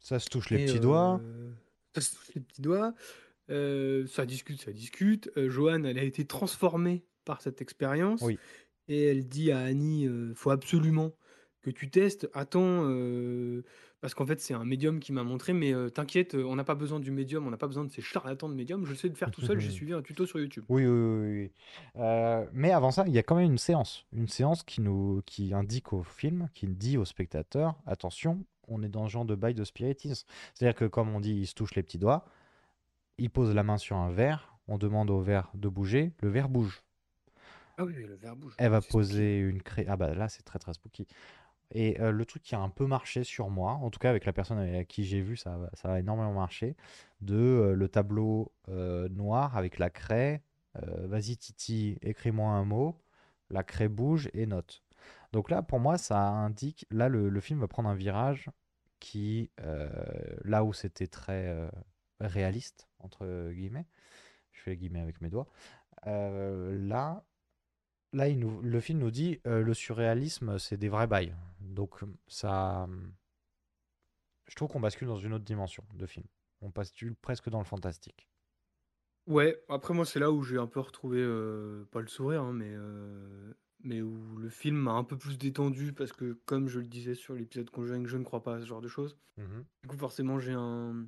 ça 0.00 0.18
se 0.18 0.28
touche 0.28 0.50
les 0.50 0.62
et, 0.62 0.66
petits 0.66 0.78
euh, 0.78 0.80
doigts. 0.80 1.20
Ça 1.94 2.00
se 2.00 2.16
touche 2.16 2.34
les 2.34 2.40
petits 2.40 2.62
doigts. 2.62 2.92
Euh, 3.50 4.06
ça 4.06 4.26
discute, 4.26 4.60
ça 4.60 4.72
discute. 4.72 5.30
Euh, 5.36 5.50
Johan, 5.50 5.84
elle 5.84 5.98
a 5.98 6.04
été 6.04 6.24
transformée 6.24 7.04
par 7.24 7.42
cette 7.42 7.60
expérience. 7.60 8.22
Oui. 8.22 8.38
Et 8.90 9.06
elle 9.06 9.28
dit 9.28 9.52
à 9.52 9.60
Annie, 9.60 10.06
euh, 10.06 10.34
faut 10.34 10.50
absolument 10.50 11.12
que 11.62 11.70
tu 11.70 11.90
testes. 11.90 12.28
Attends, 12.34 12.82
euh, 12.88 13.62
parce 14.00 14.14
qu'en 14.14 14.26
fait, 14.26 14.40
c'est 14.40 14.52
un 14.52 14.64
médium 14.64 14.98
qui 14.98 15.12
m'a 15.12 15.22
montré, 15.22 15.52
mais 15.52 15.72
euh, 15.72 15.90
t'inquiète, 15.90 16.34
on 16.34 16.56
n'a 16.56 16.64
pas 16.64 16.74
besoin 16.74 16.98
du 16.98 17.12
médium, 17.12 17.46
on 17.46 17.50
n'a 17.50 17.56
pas 17.56 17.68
besoin 17.68 17.84
de 17.84 17.92
ces 17.92 18.02
charlatans 18.02 18.48
de 18.48 18.54
médium. 18.54 18.84
Je 18.84 18.94
sais 18.94 19.06
le 19.06 19.14
faire 19.14 19.30
tout 19.30 19.42
seul, 19.42 19.60
j'ai 19.60 19.70
suivi 19.70 19.92
un 19.92 20.02
tuto 20.02 20.26
sur 20.26 20.40
YouTube. 20.40 20.64
Oui, 20.68 20.86
oui, 20.86 21.50
oui. 21.94 22.02
mais 22.52 22.72
avant 22.72 22.90
ça, 22.90 23.04
il 23.06 23.12
y 23.12 23.18
a 23.18 23.22
quand 23.22 23.36
même 23.36 23.52
une 23.52 23.58
séance. 23.58 24.06
Une 24.12 24.28
séance 24.28 24.64
qui, 24.64 24.80
nous, 24.80 25.22
qui 25.24 25.54
indique 25.54 25.92
au 25.92 26.02
film, 26.02 26.48
qui 26.52 26.66
dit 26.66 26.98
au 26.98 27.04
spectateur, 27.04 27.76
attention, 27.86 28.44
on 28.66 28.82
est 28.82 28.88
dans 28.88 29.06
ce 29.06 29.12
genre 29.12 29.24
de 29.24 29.36
bail 29.36 29.54
de 29.54 29.62
spiritisme. 29.62 30.26
C'est-à-dire 30.54 30.74
que 30.74 30.86
comme 30.86 31.14
on 31.14 31.20
dit, 31.20 31.34
il 31.34 31.46
se 31.46 31.54
touche 31.54 31.76
les 31.76 31.84
petits 31.84 31.98
doigts, 31.98 32.24
il 33.20 33.30
pose 33.30 33.54
la 33.54 33.62
main 33.62 33.78
sur 33.78 33.96
un 33.96 34.10
verre, 34.10 34.58
on 34.66 34.78
demande 34.78 35.10
au 35.10 35.20
verre 35.20 35.50
de 35.54 35.68
bouger, 35.68 36.12
le 36.20 36.28
verre 36.28 36.48
bouge. 36.48 36.82
Ah 37.76 37.84
oui, 37.84 37.94
le 37.94 38.14
verre 38.14 38.36
bouge. 38.36 38.54
Elle 38.58 38.70
va 38.70 38.80
spooky. 38.80 38.92
poser 38.92 39.38
une 39.38 39.62
cré... 39.62 39.86
Ah 39.88 39.96
bah 39.96 40.14
là, 40.14 40.28
c'est 40.28 40.42
très 40.42 40.58
très 40.58 40.72
spooky. 40.72 41.06
Et 41.72 42.00
euh, 42.00 42.10
le 42.10 42.24
truc 42.24 42.42
qui 42.42 42.54
a 42.54 42.60
un 42.60 42.68
peu 42.68 42.86
marché 42.86 43.22
sur 43.22 43.48
moi, 43.48 43.72
en 43.72 43.90
tout 43.90 43.98
cas 43.98 44.10
avec 44.10 44.24
la 44.24 44.32
personne 44.32 44.58
avec 44.58 44.88
qui 44.88 45.04
j'ai 45.04 45.20
vu, 45.20 45.36
ça, 45.36 45.58
a 45.84 45.98
énormément 45.98 46.32
marché, 46.32 46.76
de 47.20 47.36
euh, 47.36 47.74
le 47.74 47.88
tableau 47.88 48.52
euh, 48.68 49.08
noir 49.08 49.56
avec 49.56 49.78
la 49.78 49.90
craie, 49.90 50.42
vas-y 50.74 51.36
Titi, 51.36 51.98
écris-moi 52.00 52.48
un 52.48 52.64
mot, 52.64 52.96
la 53.50 53.64
craie 53.64 53.88
bouge 53.88 54.30
et 54.34 54.46
note. 54.46 54.84
Donc 55.32 55.50
là, 55.50 55.62
pour 55.62 55.80
moi, 55.80 55.98
ça 55.98 56.28
indique, 56.28 56.86
là, 56.90 57.08
le, 57.08 57.28
le 57.28 57.40
film 57.40 57.58
va 57.58 57.66
prendre 57.66 57.88
un 57.88 57.94
virage 57.94 58.50
qui, 59.00 59.50
là 60.44 60.62
où 60.62 60.72
c'était 60.72 61.08
très 61.08 61.68
réaliste, 62.20 62.88
entre 63.00 63.50
guillemets, 63.52 63.86
je 64.52 64.60
fais 64.60 64.70
les 64.70 64.76
guillemets 64.76 65.00
avec 65.00 65.20
mes 65.20 65.30
doigts, 65.30 65.48
euh, 66.06 66.76
là, 66.88 67.24
là 68.12 68.28
il 68.28 68.38
nous, 68.38 68.60
le 68.62 68.80
film 68.80 69.00
nous 69.00 69.10
dit 69.10 69.40
euh, 69.46 69.62
le 69.62 69.74
surréalisme, 69.74 70.58
c'est 70.58 70.76
des 70.76 70.88
vrais 70.88 71.06
bails. 71.06 71.34
Donc 71.60 72.00
ça, 72.26 72.88
je 74.48 74.54
trouve 74.54 74.68
qu'on 74.68 74.80
bascule 74.80 75.08
dans 75.08 75.16
une 75.16 75.32
autre 75.32 75.44
dimension 75.44 75.84
de 75.94 76.06
film. 76.06 76.26
On 76.60 76.70
bascule 76.70 77.14
presque 77.14 77.48
dans 77.48 77.58
le 77.58 77.64
fantastique. 77.64 78.28
Ouais, 79.26 79.62
après 79.68 79.94
moi 79.94 80.04
c'est 80.04 80.18
là 80.18 80.32
où 80.32 80.42
j'ai 80.42 80.58
un 80.58 80.66
peu 80.66 80.80
retrouvé, 80.80 81.18
euh, 81.20 81.84
pas 81.92 82.00
le 82.00 82.08
sourire, 82.08 82.42
hein, 82.42 82.52
mais, 82.52 82.70
euh, 82.70 83.52
mais 83.84 84.02
où 84.02 84.36
le 84.36 84.48
film 84.48 84.76
m'a 84.76 84.92
un 84.92 85.04
peu 85.04 85.16
plus 85.16 85.38
détendu 85.38 85.92
parce 85.92 86.12
que 86.12 86.32
comme 86.46 86.68
je 86.68 86.80
le 86.80 86.86
disais 86.86 87.14
sur 87.14 87.34
l'épisode 87.34 87.70
Conjuring, 87.70 88.06
je 88.06 88.16
ne 88.16 88.24
crois 88.24 88.42
pas 88.42 88.56
à 88.56 88.60
ce 88.60 88.64
genre 88.64 88.80
de 88.80 88.88
choses. 88.88 89.16
Mhm. 89.36 89.64
Du 89.82 89.88
coup 89.88 89.96
forcément 89.96 90.40
j'ai 90.40 90.52
un, 90.52 91.06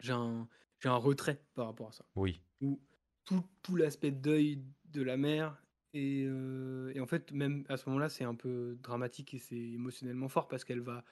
j'ai 0.00 0.12
un, 0.12 0.46
j'ai 0.80 0.88
un 0.88 0.96
retrait 0.96 1.42
par 1.54 1.66
rapport 1.66 1.88
à 1.88 1.92
ça. 1.92 2.04
Oui. 2.16 2.40
Où 2.60 2.80
tout, 3.24 3.44
tout 3.62 3.76
l'aspect 3.76 4.10
deuil 4.10 4.62
de 4.86 5.02
la 5.02 5.16
mère, 5.16 5.62
et, 5.94 6.24
euh, 6.26 6.92
et 6.94 7.00
en 7.00 7.06
fait, 7.06 7.32
même 7.32 7.64
à 7.68 7.76
ce 7.76 7.88
moment-là, 7.88 8.08
c'est 8.08 8.24
un 8.24 8.34
peu 8.34 8.76
dramatique 8.82 9.34
et 9.34 9.38
c'est 9.38 9.56
émotionnellement 9.56 10.28
fort 10.28 10.48
parce 10.48 10.64
qu'elle 10.64 10.80
va 10.80 11.04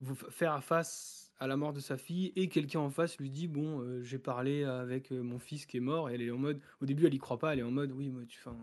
vous 0.00 0.14
fa- 0.14 0.30
faire 0.30 0.64
face 0.64 1.32
à 1.38 1.46
la 1.46 1.56
mort 1.56 1.72
de 1.72 1.80
sa 1.80 1.96
fille 1.96 2.32
et 2.36 2.48
quelqu'un 2.48 2.80
en 2.80 2.90
face 2.90 3.18
lui 3.18 3.30
dit 3.30 3.48
Bon, 3.48 3.80
euh, 3.80 4.02
j'ai 4.02 4.18
parlé 4.18 4.64
avec 4.64 5.12
euh, 5.12 5.22
mon 5.22 5.38
fils 5.38 5.66
qui 5.66 5.76
est 5.78 5.80
mort, 5.80 6.10
et 6.10 6.14
elle 6.14 6.22
est 6.22 6.30
en 6.30 6.38
mode, 6.38 6.60
au 6.80 6.86
début, 6.86 7.06
elle 7.06 7.14
y 7.14 7.18
croit 7.18 7.38
pas, 7.38 7.52
elle 7.52 7.60
est 7.60 7.64
en 7.64 7.70
mode 7.70 7.92
Oui, 7.92 8.08
moi, 8.10 8.24
tu, 8.26 8.38
fin, 8.38 8.56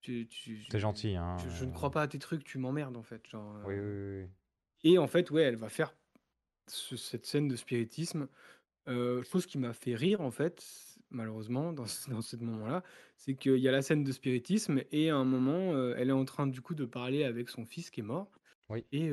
tu, 0.00 0.26
tu- 0.28 0.66
T'es 0.68 0.78
gentil, 0.78 1.16
hein. 1.16 1.36
je, 1.38 1.48
je 1.50 1.64
ne 1.64 1.72
crois 1.72 1.90
pas 1.90 2.02
à 2.02 2.08
tes 2.08 2.18
trucs, 2.18 2.44
tu 2.44 2.58
m'emmerdes 2.58 2.96
en 2.96 3.02
fait. 3.02 3.26
Genre, 3.28 3.56
Oui, 3.66 3.74
euh, 3.76 4.22
oui, 4.22 4.28
oui. 4.84 4.90
et 4.92 4.98
en 4.98 5.06
fait, 5.06 5.30
ouais, 5.30 5.42
elle 5.42 5.56
va 5.56 5.68
faire 5.70 5.94
ce- 6.66 6.96
cette 6.96 7.26
scène 7.26 7.48
de 7.48 7.56
spiritisme. 7.56 8.28
Chose 8.86 9.46
qui 9.46 9.58
m'a 9.58 9.72
fait 9.72 9.94
rire, 9.94 10.20
en 10.20 10.30
fait, 10.30 10.64
malheureusement, 11.10 11.72
dans, 11.72 11.86
ce- 11.86 12.10
dans 12.10 12.20
ce 12.22 12.36
moment-là, 12.36 12.82
c'est 13.16 13.34
qu'il 13.36 13.56
y 13.58 13.68
a 13.68 13.72
la 13.72 13.82
scène 13.82 14.04
de 14.04 14.12
spiritisme 14.12 14.82
et 14.92 15.10
à 15.10 15.16
un 15.16 15.24
moment, 15.24 15.76
elle 15.94 16.08
est 16.10 16.12
en 16.12 16.24
train 16.24 16.46
du 16.46 16.60
coup 16.60 16.74
de 16.74 16.84
parler 16.84 17.24
avec 17.24 17.48
son 17.48 17.64
fils 17.64 17.90
qui 17.90 18.00
est 18.00 18.02
mort. 18.02 18.30
Oui. 18.68 18.86
Et, 18.92 19.10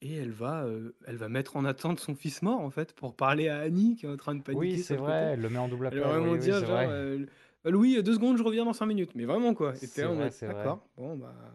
et 0.00 0.14
elle, 0.16 0.32
va, 0.32 0.66
elle 1.06 1.16
va 1.16 1.28
mettre 1.28 1.56
en 1.56 1.64
attente 1.64 2.00
son 2.00 2.14
fils 2.16 2.42
mort, 2.42 2.60
en 2.60 2.70
fait, 2.70 2.94
pour 2.94 3.16
parler 3.16 3.48
à 3.48 3.58
Annie 3.60 3.96
qui 3.96 4.06
est 4.06 4.08
en 4.08 4.16
train 4.16 4.34
de 4.34 4.42
paniquer. 4.42 4.60
Oui, 4.60 4.78
c'est 4.78 4.96
vrai, 4.96 5.32
elle 5.32 5.40
le 5.40 5.50
met 5.50 5.58
en 5.58 5.68
double 5.68 5.86
Elle 5.90 6.00
appel. 6.00 6.00
va 6.00 6.18
vraiment 6.18 6.36
oui, 6.36 6.38
oui, 6.38 6.52
dire, 6.52 6.54
c'est 6.54 6.64
genre, 6.64 6.66
vrai. 6.66 6.88
Euh, 6.88 7.26
Louis, 7.64 8.02
deux 8.02 8.14
secondes, 8.14 8.38
je 8.38 8.42
reviens 8.42 8.64
dans 8.64 8.72
cinq 8.72 8.86
minutes. 8.86 9.14
Mais 9.14 9.24
vraiment, 9.26 9.54
quoi. 9.54 9.74
Et 9.82 9.86
C'est 9.86 10.02
là 10.02 10.10
en 10.10 10.14
vrai, 10.14 10.16
mode, 10.16 10.32
c'est 10.32 10.48
vrai. 10.48 10.76
d'accord, 10.76 10.88
bon, 10.96 11.16
bah. 11.16 11.54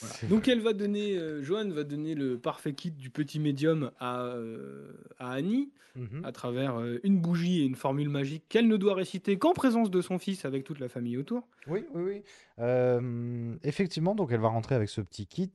Voilà. 0.00 0.28
Donc 0.28 0.48
elle 0.48 0.60
va 0.60 0.72
donner, 0.72 1.16
euh, 1.16 1.42
Joanne 1.42 1.72
va 1.72 1.84
donner 1.84 2.14
le 2.14 2.38
parfait 2.38 2.72
kit 2.74 2.90
du 2.90 3.10
petit 3.10 3.38
médium 3.38 3.90
à, 3.98 4.22
euh, 4.24 4.92
à 5.18 5.32
Annie 5.32 5.70
Mhm. 5.94 6.24
à 6.24 6.32
travers 6.32 6.80
euh, 6.80 6.98
une 7.04 7.20
bougie 7.20 7.60
et 7.60 7.64
une 7.66 7.74
formule 7.74 8.08
magique 8.08 8.44
qu'elle 8.48 8.66
ne 8.66 8.78
doit 8.78 8.94
réciter 8.94 9.38
qu'en 9.38 9.52
présence 9.52 9.90
de 9.90 10.00
son 10.00 10.18
fils 10.18 10.46
avec 10.46 10.64
toute 10.64 10.80
la 10.80 10.88
famille 10.88 11.18
autour. 11.18 11.46
Oui, 11.66 11.84
oui, 11.92 12.22
oui. 12.58 13.58
Effectivement, 13.62 14.14
donc 14.14 14.32
elle 14.32 14.40
va 14.40 14.48
rentrer 14.48 14.74
avec 14.74 14.88
ce 14.88 15.02
petit 15.02 15.26
kit. 15.26 15.52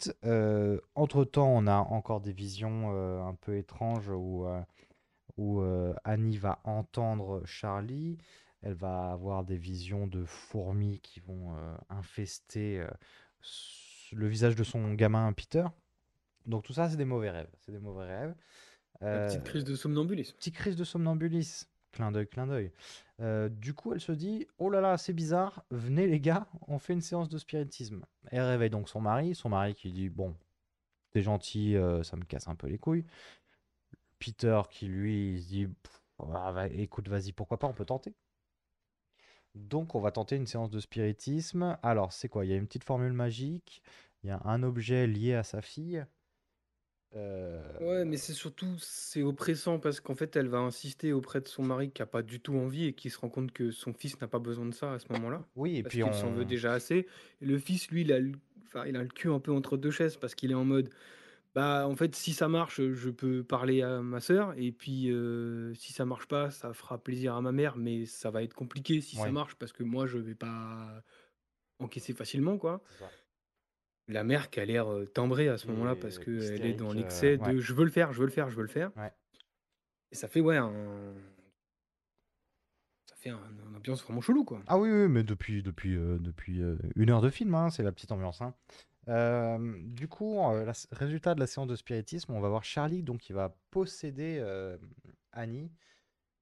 Entre-temps, 0.93 1.49
on 1.49 1.65
a 1.65 1.77
encore 1.77 2.21
des 2.21 2.33
visions 2.33 2.91
un 3.27 3.33
peu 3.33 3.57
étranges 3.57 4.09
où, 4.09 4.45
où 5.37 5.61
Annie 6.03 6.37
va 6.37 6.59
entendre 6.65 7.41
Charlie. 7.45 8.19
Elle 8.61 8.75
va 8.75 9.11
avoir 9.11 9.43
des 9.43 9.57
visions 9.57 10.05
de 10.05 10.23
fourmis 10.23 10.99
qui 11.01 11.19
vont 11.19 11.55
infester 11.89 12.85
le 14.15 14.27
visage 14.27 14.55
de 14.55 14.63
son 14.63 14.93
gamin 14.93 15.31
Peter. 15.33 15.65
Donc 16.45 16.63
tout 16.63 16.73
ça, 16.73 16.89
c'est 16.89 16.97
des 16.97 17.05
mauvais 17.05 17.29
rêves. 17.29 17.49
C'est 17.59 17.71
des 17.71 17.79
mauvais 17.79 18.05
rêves. 18.05 18.35
La 19.01 19.27
petite 19.27 19.41
Euh, 19.41 19.43
crise 19.43 19.63
de 19.63 19.75
somnambulisme. 19.75 20.35
Petite 20.37 20.55
crise 20.55 20.75
de 20.75 20.83
somnambulisme. 20.83 21.67
Clin 21.91 22.11
d'œil, 22.11 22.27
clin 22.27 22.47
d'œil. 22.47 22.71
Euh, 23.21 23.49
du 23.49 23.73
coup, 23.73 23.93
elle 23.93 24.01
se 24.01 24.11
dit 24.11 24.47
Oh 24.57 24.69
là 24.69 24.81
là, 24.81 24.97
c'est 24.97 25.13
bizarre, 25.13 25.63
venez 25.71 26.05
les 26.07 26.19
gars, 26.19 26.47
on 26.67 26.77
fait 26.79 26.93
une 26.93 27.01
séance 27.01 27.29
de 27.29 27.37
spiritisme. 27.37 28.05
Elle 28.27 28.41
réveille 28.43 28.69
donc 28.69 28.89
son 28.89 29.01
mari, 29.01 29.33
son 29.35 29.49
mari 29.49 29.73
qui 29.73 29.91
dit 29.91 30.09
Bon, 30.09 30.35
t'es 31.11 31.21
gentil, 31.21 31.75
euh, 31.75 32.03
ça 32.03 32.15
me 32.17 32.23
casse 32.23 32.47
un 32.47 32.55
peu 32.55 32.67
les 32.67 32.77
couilles. 32.77 33.05
Peter 34.19 34.61
qui 34.69 34.87
lui 34.87 35.33
il 35.35 35.41
se 35.41 35.47
dit 35.47 35.67
ah, 36.19 36.51
va- 36.51 36.67
Écoute, 36.67 37.07
vas-y, 37.07 37.31
pourquoi 37.31 37.57
pas, 37.59 37.67
on 37.67 37.73
peut 37.73 37.85
tenter. 37.85 38.13
Donc, 39.57 39.95
on 39.95 39.99
va 39.99 40.11
tenter 40.11 40.35
une 40.35 40.47
séance 40.47 40.69
de 40.69 40.79
spiritisme. 40.79 41.77
Alors, 41.83 42.13
c'est 42.13 42.29
quoi? 42.29 42.45
Il 42.45 42.49
y 42.51 42.53
a 42.53 42.57
une 42.57 42.67
petite 42.67 42.83
formule 42.83 43.13
magique, 43.13 43.81
il 44.23 44.27
y 44.27 44.31
a 44.31 44.41
un 44.45 44.63
objet 44.63 45.07
lié 45.07 45.33
à 45.35 45.43
sa 45.43 45.61
fille. 45.61 46.05
Euh, 47.15 47.61
Ouais, 47.79 48.05
mais 48.05 48.17
c'est 48.17 48.33
surtout, 48.33 48.75
c'est 48.79 49.21
oppressant 49.23 49.79
parce 49.79 49.99
qu'en 49.99 50.15
fait, 50.15 50.35
elle 50.35 50.47
va 50.47 50.57
insister 50.59 51.13
auprès 51.13 51.41
de 51.41 51.47
son 51.47 51.63
mari 51.63 51.91
qui 51.91 52.01
a 52.01 52.05
pas 52.05 52.23
du 52.23 52.39
tout 52.39 52.55
envie 52.55 52.85
et 52.85 52.93
qui 52.93 53.09
se 53.09 53.19
rend 53.19 53.29
compte 53.29 53.51
que 53.51 53.71
son 53.71 53.93
fils 53.93 54.19
n'a 54.19 54.27
pas 54.27 54.39
besoin 54.39 54.65
de 54.65 54.73
ça 54.73 54.93
à 54.93 54.99
ce 54.99 55.05
moment-là. 55.13 55.45
Oui, 55.55 55.77
et 55.77 55.83
parce 55.83 55.95
puis 55.95 56.03
qu'il 56.03 56.13
s'en 56.13 56.31
veut 56.31 56.45
on- 56.45 56.45
déjà 56.45 56.73
assez. 56.73 57.07
Et 57.41 57.45
le 57.45 57.57
fils, 57.59 57.89
lui, 57.91 58.01
il 58.01 58.11
a, 58.11 58.19
le... 58.19 58.31
enfin, 58.65 58.85
il 58.87 58.95
a 58.95 59.03
le 59.03 59.09
cul 59.09 59.29
un 59.29 59.39
peu 59.39 59.51
entre 59.51 59.77
deux 59.77 59.91
chaises 59.91 60.17
parce 60.17 60.35
qu'il 60.35 60.51
est 60.51 60.55
en 60.55 60.65
mode, 60.65 60.89
bah, 61.55 61.87
en 61.87 61.95
fait, 61.95 62.15
si 62.15 62.33
ça 62.33 62.47
marche, 62.47 62.81
je 62.81 63.09
peux 63.09 63.43
parler 63.43 63.81
à 63.81 64.01
ma 64.01 64.19
sœur. 64.19 64.53
Et 64.57 64.71
puis, 64.71 65.11
euh, 65.11 65.73
si 65.73 65.91
ça 65.93 66.05
marche 66.05 66.27
pas, 66.27 66.51
ça 66.51 66.73
fera 66.73 66.97
plaisir 66.97 67.35
à 67.35 67.41
ma 67.41 67.51
mère, 67.51 67.77
mais 67.77 68.05
ça 68.05 68.29
va 68.29 68.43
être 68.43 68.53
compliqué 68.53 69.01
si 69.01 69.15
ça 69.15 69.23
Ouais. 69.23 69.31
marche 69.31 69.55
parce 69.55 69.73
que 69.73 69.83
moi, 69.83 70.05
je 70.05 70.17
vais 70.17 70.35
pas 70.35 71.03
encaisser 71.79 72.13
facilement, 72.13 72.57
quoi. 72.57 72.81
C'est 72.91 72.99
ça. 72.99 73.11
La 74.09 74.23
mère 74.23 74.49
qui 74.49 74.59
a 74.59 74.65
l'air 74.65 74.87
euh, 74.91 75.05
timbrée 75.05 75.49
à 75.49 75.57
ce 75.57 75.67
moment-là 75.67 75.95
parce 75.95 76.17
qu'elle 76.17 76.35
est 76.35 76.37
hystérique, 76.37 76.77
dans 76.77 76.91
euh, 76.91 76.93
l'excès 76.93 77.37
de 77.37 77.59
je 77.59 77.73
veux 77.73 77.83
le 77.83 77.91
faire, 77.91 78.13
je 78.13 78.19
veux 78.19 78.25
le 78.25 78.31
faire, 78.31 78.49
je 78.49 78.55
veux 78.55 78.61
le 78.61 78.69
faire. 78.69 78.91
Ouais. 78.95 79.11
Et 80.11 80.15
ça 80.15 80.29
fait, 80.29 80.39
ouais, 80.39 80.55
un... 80.55 81.13
ça 83.05 83.15
fait 83.17 83.31
un, 83.31 83.41
ambiance 83.75 84.01
vraiment 84.03 84.21
chelou, 84.21 84.45
quoi. 84.45 84.61
Ah 84.67 84.77
oui, 84.77 84.89
oui, 84.89 85.09
mais 85.09 85.23
depuis, 85.23 85.61
depuis, 85.61 85.95
euh, 85.97 86.17
depuis 86.19 86.61
euh, 86.61 86.77
une 86.95 87.09
heure 87.09 87.21
de 87.21 87.29
film, 87.29 87.53
hein, 87.55 87.69
c'est 87.69 87.83
la 87.83 87.91
petite 87.91 88.11
ambiance. 88.13 88.41
hein. 88.41 88.53
Euh, 89.09 89.75
du 89.83 90.07
coup, 90.07 90.39
euh, 90.39 90.65
la- 90.65 90.73
résultat 90.91 91.33
de 91.35 91.39
la 91.39 91.47
séance 91.47 91.67
de 91.67 91.75
spiritisme, 91.75 92.33
on 92.33 92.39
va 92.39 92.49
voir 92.49 92.63
Charlie 92.63 93.03
donc 93.03 93.19
qui 93.19 93.33
va 93.33 93.55
posséder 93.71 94.37
euh, 94.41 94.77
Annie. 95.31 95.71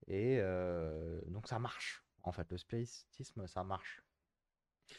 Et 0.08 0.38
euh, 0.40 1.22
donc 1.28 1.48
ça 1.48 1.60
marche. 1.60 2.04
En 2.24 2.32
fait, 2.32 2.50
le 2.52 2.58
spiritisme, 2.58 3.48
ça 3.48 3.64
marche. 3.64 4.02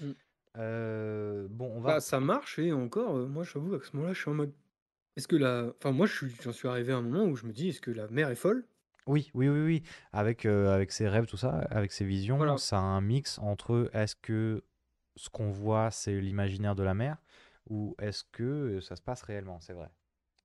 Mm. 0.01 0.11
Euh, 0.59 1.49
bon, 1.51 1.71
on 1.75 1.81
va. 1.81 1.95
Bah, 1.95 2.01
ça 2.01 2.21
marche, 2.21 2.59
et 2.59 2.73
encore, 2.73 3.17
euh, 3.17 3.27
moi, 3.27 3.45
j'avoue, 3.45 3.75
à 3.75 3.81
ce 3.83 3.95
moment-là, 3.97 4.15
je 4.15 4.21
suis 4.21 4.31
en 4.31 4.35
mode. 4.35 4.53
Est-ce 5.17 5.29
que 5.29 5.37
la. 5.37 5.73
Enfin, 5.79 5.93
moi, 5.93 6.07
je 6.07 6.15
suis- 6.15 6.37
j'en 6.43 6.53
suis 6.53 6.69
arrivé 6.69 6.93
à 6.93 6.97
un 6.97 7.03
moment 7.03 7.25
où 7.25 7.37
je 7.37 7.47
me 7.47 7.53
dis, 7.53 7.69
est-ce 7.71 7.81
que 7.81 7.91
la 7.91 8.09
mère 8.09 8.31
est 8.31 8.37
folle? 8.37 8.67
Oui, 9.07 9.31
oui, 9.35 9.49
oui, 9.49 9.61
oui. 9.61 9.83
Avec, 10.13 10.47
euh, 10.47 10.75
avec 10.75 10.93
ses 10.93 11.09
rêves, 11.09 11.27
tout 11.27 11.37
ça, 11.37 11.51
avec 11.71 11.93
ses 11.93 12.05
visions, 12.05 12.37
Voilà. 12.39 12.57
ça 12.59 12.79
a 12.79 12.81
un 12.81 13.01
mix 13.01 13.39
entre 13.39 13.89
est-ce 13.93 14.17
que 14.17 14.65
ce 15.17 15.29
qu'on 15.29 15.51
voit, 15.51 15.91
c'est 15.91 16.21
l'imaginaire 16.21 16.75
de 16.75 16.83
la 16.83 16.95
mère 16.95 17.17
ou 17.69 17.95
est-ce 18.01 18.25
que 18.25 18.43
euh, 18.43 18.81
ça 18.81 18.97
se 18.97 19.03
passe 19.03 19.23
réellement, 19.23 19.61
c'est 19.61 19.73
vrai. 19.73 19.91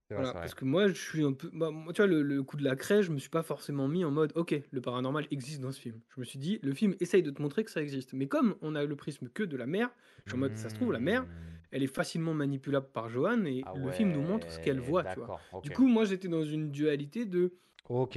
Voilà, 0.09 0.33
parce 0.33 0.53
que 0.55 0.65
moi, 0.65 0.89
je 0.89 0.93
suis 0.93 1.23
un 1.23 1.31
peu. 1.31 1.49
bah, 1.53 1.71
moi, 1.71 1.93
tu 1.93 2.01
vois, 2.01 2.07
le, 2.07 2.21
le 2.21 2.43
coup 2.43 2.57
de 2.57 2.65
la 2.65 2.75
crèche, 2.75 3.05
je 3.05 3.11
me 3.13 3.17
suis 3.17 3.29
pas 3.29 3.43
forcément 3.43 3.87
mis 3.87 4.03
en 4.03 4.11
mode, 4.11 4.33
ok, 4.35 4.53
le 4.69 4.81
paranormal 4.81 5.25
existe 5.31 5.61
dans 5.61 5.71
ce 5.71 5.79
film. 5.79 6.01
Je 6.13 6.19
me 6.19 6.25
suis 6.25 6.37
dit, 6.37 6.59
le 6.63 6.73
film 6.73 6.95
essaye 6.99 7.23
de 7.23 7.31
te 7.31 7.41
montrer 7.41 7.63
que 7.63 7.71
ça 7.71 7.81
existe. 7.81 8.11
Mais 8.11 8.27
comme 8.27 8.55
on 8.61 8.75
a 8.75 8.83
le 8.83 8.95
prisme 8.97 9.29
que 9.29 9.43
de 9.43 9.55
la 9.55 9.67
mère, 9.67 9.89
je 10.25 10.31
suis 10.31 10.35
en 10.35 10.39
mode, 10.39 10.57
ça 10.57 10.67
se 10.67 10.73
trouve, 10.75 10.91
la 10.91 10.99
mère, 10.99 11.23
Hmm. 11.23 11.27
elle 11.71 11.83
est 11.83 11.87
facilement 11.87 12.33
manipulable 12.33 12.87
par 12.91 13.07
Johan 13.07 13.45
et 13.45 13.61
Ah 13.65 13.73
le 13.77 13.89
film 13.91 14.11
nous 14.11 14.21
montre 14.21 14.51
ce 14.51 14.59
qu'elle 14.59 14.81
voit, 14.81 15.05
tu 15.05 15.19
vois. 15.19 15.31
Du 15.63 15.71
coup, 15.71 15.87
moi, 15.87 16.03
j'étais 16.03 16.27
dans 16.27 16.43
une 16.43 16.71
dualité 16.71 17.25
de 17.25 17.53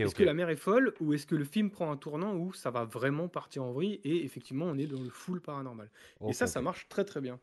est-ce 0.01 0.15
que 0.15 0.23
la 0.25 0.35
mère 0.35 0.51
est 0.51 0.57
folle 0.57 0.95
ou 1.01 1.13
est-ce 1.15 1.27
que 1.27 1.37
le 1.37 1.45
film 1.45 1.71
prend 1.71 1.91
un 1.91 1.97
tournant 1.97 2.37
où 2.37 2.53
ça 2.53 2.71
va 2.71 2.85
vraiment 2.85 3.29
partir 3.29 3.63
en 3.65 3.73
vrille 3.73 4.01
et 4.05 4.25
effectivement, 4.25 4.67
on 4.67 4.77
est 4.79 4.87
dans 4.87 5.01
le 5.01 5.11
full 5.11 5.41
paranormal. 5.41 5.91
et 6.27 6.33
ça, 6.33 6.47
ça 6.47 6.61
marche 6.61 6.89
très 6.89 7.05
très 7.05 7.21
bien. 7.21 7.41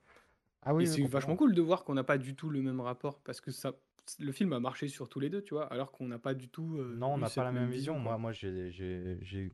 Ah 0.63 0.73
oui, 0.73 0.85
et 0.85 0.89
oui, 0.89 1.07
c'est 1.07 1.07
vachement 1.07 1.35
cool 1.35 1.53
de 1.55 1.61
voir 1.61 1.83
qu'on 1.83 1.93
n'a 1.93 2.03
pas 2.03 2.17
du 2.17 2.35
tout 2.35 2.49
le 2.49 2.61
même 2.61 2.81
rapport 2.81 3.21
parce 3.21 3.41
que 3.41 3.51
ça, 3.51 3.73
le 4.19 4.31
film 4.31 4.53
a 4.53 4.59
marché 4.59 4.87
sur 4.87 5.09
tous 5.09 5.19
les 5.19 5.29
deux, 5.29 5.41
tu 5.43 5.53
vois, 5.53 5.67
alors 5.71 5.91
qu'on 5.91 6.07
n'a 6.07 6.19
pas 6.19 6.33
du 6.33 6.49
tout. 6.49 6.77
euh, 6.77 6.95
Non, 6.97 7.13
on 7.13 7.17
eu 7.17 7.21
n'a 7.21 7.29
pas 7.29 7.43
la 7.43 7.51
même 7.51 7.69
même 7.69 7.71
vision. 7.71 7.99
Moi, 7.99 8.17
moi 8.17 8.31
j'ai, 8.31 8.71
j'ai- 8.71 9.17
j'ai- 9.21 9.51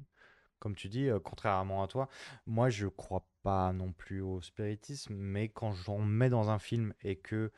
comme 0.59 0.75
tu 0.75 0.89
dis, 0.89 1.07
euh, 1.09 1.19
contrairement 1.19 1.83
à 1.83 1.87
toi, 1.87 2.09
moi, 2.47 2.69
je 2.69 2.87
crois 2.87 3.27
pas 3.43 3.73
non 3.73 3.93
plus 3.93 4.21
au 4.21 4.41
spiritisme, 4.41 5.15
mais 5.15 5.49
quand 5.49 5.71
j'en 5.73 5.99
mets 5.99 6.29
dans 6.29 6.49
un 6.49 6.59
film 6.59 6.93
et 7.03 7.17
que 7.17 7.51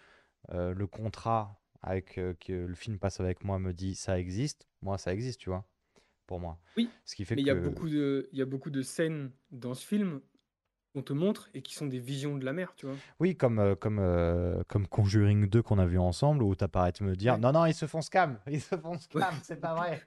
euh, 0.51 0.73
le 0.73 0.87
contrat 0.87 1.61
avec 1.83 2.17
euh, 2.19 2.35
que 2.39 2.53
le 2.53 2.75
film 2.75 2.99
passe 2.99 3.19
avec 3.21 3.43
moi 3.45 3.59
me 3.59 3.73
dit 3.73 3.95
ça 3.95 4.19
existe, 4.19 4.67
moi, 4.81 4.97
ça 4.99 5.13
existe, 5.13 5.41
tu 5.41 5.49
vois, 5.49 5.65
pour 6.27 6.39
moi. 6.41 6.59
Oui, 6.77 6.95
Ce 7.05 7.15
qui 7.15 7.25
fait 7.25 7.35
mais 7.35 7.41
il 7.41 7.45
que 7.45 7.47
y 7.47 7.51
a 7.51 7.55
beaucoup 7.55 7.89
de, 7.89 8.29
il 8.31 8.39
y 8.39 8.41
a 8.41 8.45
beaucoup 8.45 8.69
de 8.69 8.81
scènes 8.81 9.31
dans 9.51 9.73
ce 9.73 9.85
film 9.85 10.21
qu'on 10.93 11.01
te 11.01 11.13
montre 11.13 11.49
et 11.53 11.61
qui 11.61 11.75
sont 11.75 11.85
des 11.85 11.99
visions 11.99 12.37
de 12.37 12.45
la 12.45 12.53
mère, 12.53 12.73
tu 12.75 12.85
vois. 12.87 12.95
Oui, 13.19 13.35
comme, 13.35 13.59
euh, 13.59 13.75
comme, 13.75 13.99
euh, 13.99 14.63
comme 14.67 14.87
Conjuring 14.87 15.47
2 15.47 15.61
qu'on 15.61 15.79
a 15.79 15.85
vu 15.85 15.99
ensemble, 15.99 16.43
où 16.43 16.55
t'apparais 16.55 16.91
de 16.99 17.03
me 17.03 17.15
dire 17.15 17.33
Ouais. 17.33 17.39
non, 17.39 17.51
non, 17.51 17.65
ils 17.65 17.73
se 17.73 17.85
font 17.85 18.01
scam, 18.01 18.39
ils 18.47 18.61
se 18.61 18.75
font 18.75 18.97
scam, 18.97 19.33
c'est 19.43 19.59
pas 19.61 19.75
vrai. 19.75 20.01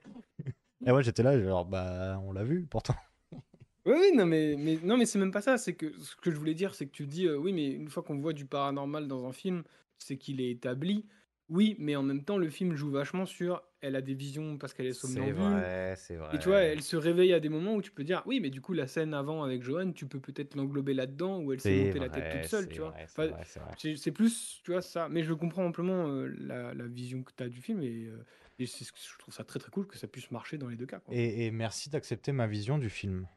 Et 0.85 0.91
moi, 0.91 1.01
j'étais 1.01 1.23
là, 1.23 1.39
genre, 1.41 1.65
bah, 1.65 2.19
on 2.23 2.33
l'a 2.33 2.43
vu 2.43 2.65
pourtant. 2.69 2.95
Oui, 3.85 3.95
oui, 3.99 4.11
non, 4.15 4.25
mais, 4.25 4.55
mais, 4.57 4.79
non, 4.81 4.95
mais 4.95 5.05
c'est 5.05 5.19
même 5.19 5.33
pas 5.33 5.41
ça. 5.41 5.57
C'est 5.57 5.73
que 5.73 5.91
ce 5.99 6.15
que 6.15 6.31
je 6.31 6.37
voulais 6.37 6.53
dire, 6.53 6.73
c'est 6.73 6.85
que 6.85 6.91
tu 6.93 7.05
dis, 7.05 7.27
euh, 7.27 7.35
oui, 7.35 7.51
mais 7.51 7.67
une 7.69 7.89
fois 7.89 8.01
qu'on 8.01 8.17
voit 8.17 8.31
du 8.31 8.45
paranormal 8.45 9.09
dans 9.09 9.25
un 9.27 9.33
film, 9.33 9.63
c'est 9.97 10.15
qu'il 10.15 10.39
est 10.39 10.51
établi. 10.51 11.05
Oui, 11.49 11.75
mais 11.79 11.95
en 11.95 12.03
même 12.03 12.23
temps, 12.23 12.37
le 12.37 12.49
film 12.49 12.75
joue 12.75 12.89
vachement 12.91 13.25
sur 13.25 13.63
elle 13.81 13.95
a 13.95 14.01
des 14.01 14.13
visions 14.13 14.57
parce 14.57 14.73
qu'elle 14.73 14.85
est 14.87 14.93
C'est 14.93 14.93
somnambule. 14.93 15.33
vrai, 15.33 15.95
c'est 15.97 16.15
vrai. 16.17 16.31
Et 16.31 16.39
tu 16.39 16.49
vois, 16.49 16.61
elle 16.61 16.81
se 16.83 16.95
réveille 16.97 17.33
à 17.33 17.39
des 17.39 17.49
moments 17.49 17.75
où 17.75 17.81
tu 17.81 17.91
peux 17.91 18.03
dire, 18.03 18.23
oui, 18.25 18.39
mais 18.39 18.49
du 18.49 18.61
coup, 18.61 18.73
la 18.73 18.87
scène 18.87 19.13
avant 19.13 19.43
avec 19.43 19.63
Johan, 19.63 19.91
tu 19.93 20.07
peux 20.07 20.19
peut-être 20.21 20.55
l'englober 20.55 20.93
là-dedans, 20.93 21.41
où 21.41 21.53
elle 21.53 21.61
s'est 21.61 21.73
C'est 21.73 21.75
montée 21.75 21.99
la 21.99 22.09
tête 22.09 22.27
vrai, 22.27 22.29
toute 22.29 22.45
seule, 22.47 22.69
c'est 22.69 22.71
tu 22.71 22.81
vois. 22.81 22.95
vrai, 22.95 23.07
c'est 23.07 23.23
Enfin, 23.23 23.29
vrai, 23.29 23.43
c'est 23.45 23.59
vrai. 23.59 23.77
c'est 23.77 23.95
c'est 23.97 24.11
plus, 24.13 24.61
tu 24.63 24.71
vois, 24.71 24.81
ça. 24.81 25.09
Mais 25.09 25.23
je 25.23 25.33
comprends 25.33 25.65
amplement 25.65 26.07
euh, 26.09 26.27
la, 26.37 26.73
la 26.73 26.87
vision 26.87 27.23
que 27.23 27.31
tu 27.35 27.43
as 27.43 27.49
du 27.49 27.61
film 27.61 27.81
et, 27.83 28.05
euh, 28.07 28.25
et 28.59 28.65
c'est 28.67 28.85
ce 28.85 28.91
que 28.93 28.99
je 28.99 29.17
trouve 29.19 29.33
ça 29.33 29.43
très 29.45 29.59
très 29.59 29.71
cool 29.71 29.87
que 29.87 29.97
ça 29.97 30.07
puisse 30.07 30.31
marcher 30.31 30.57
dans 30.57 30.69
les 30.69 30.77
deux 30.77 30.87
cas. 30.87 30.99
quoi. 31.01 31.17
Et, 31.17 31.45
et 31.45 31.51
merci 31.51 31.89
d'accepter 31.89 32.33
ma 32.33 32.45
vision 32.47 32.77
du 32.77 32.89
film. 32.89 33.29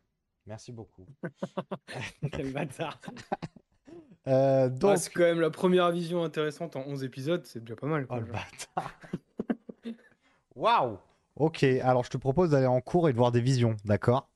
Merci 0.47 0.73
beaucoup. 0.73 1.09
Quel 2.33 2.53
bâtard. 2.53 3.01
Euh, 4.29 4.69
Ah, 4.83 4.97
c'est 4.97 5.11
quand 5.13 5.23
même 5.23 5.41
la 5.41 5.51
première 5.51 5.91
vision 5.93 6.25
intéressante 6.25 6.77
en 6.77 6.85
11 6.87 7.05
épisodes, 7.05 7.45
c'est 7.45 7.61
déjà 7.61 7.77
pas 7.77 7.87
mal. 7.87 8.07
oh 8.11 8.17
le. 8.19 9.93
Waouh! 10.55 10.99
Ok, 11.37 11.63
alors 11.65 12.05
je 12.05 12.11
te 12.11 12.17
propose 12.17 12.51
d'aller 12.51 12.67
en 12.67 12.81
cours 12.81 13.09
et 13.09 13.13
de 13.13 13.19
voir 13.19 13.31
des 13.31 13.41
visions, 13.41 13.77
d'accord? 13.85 14.29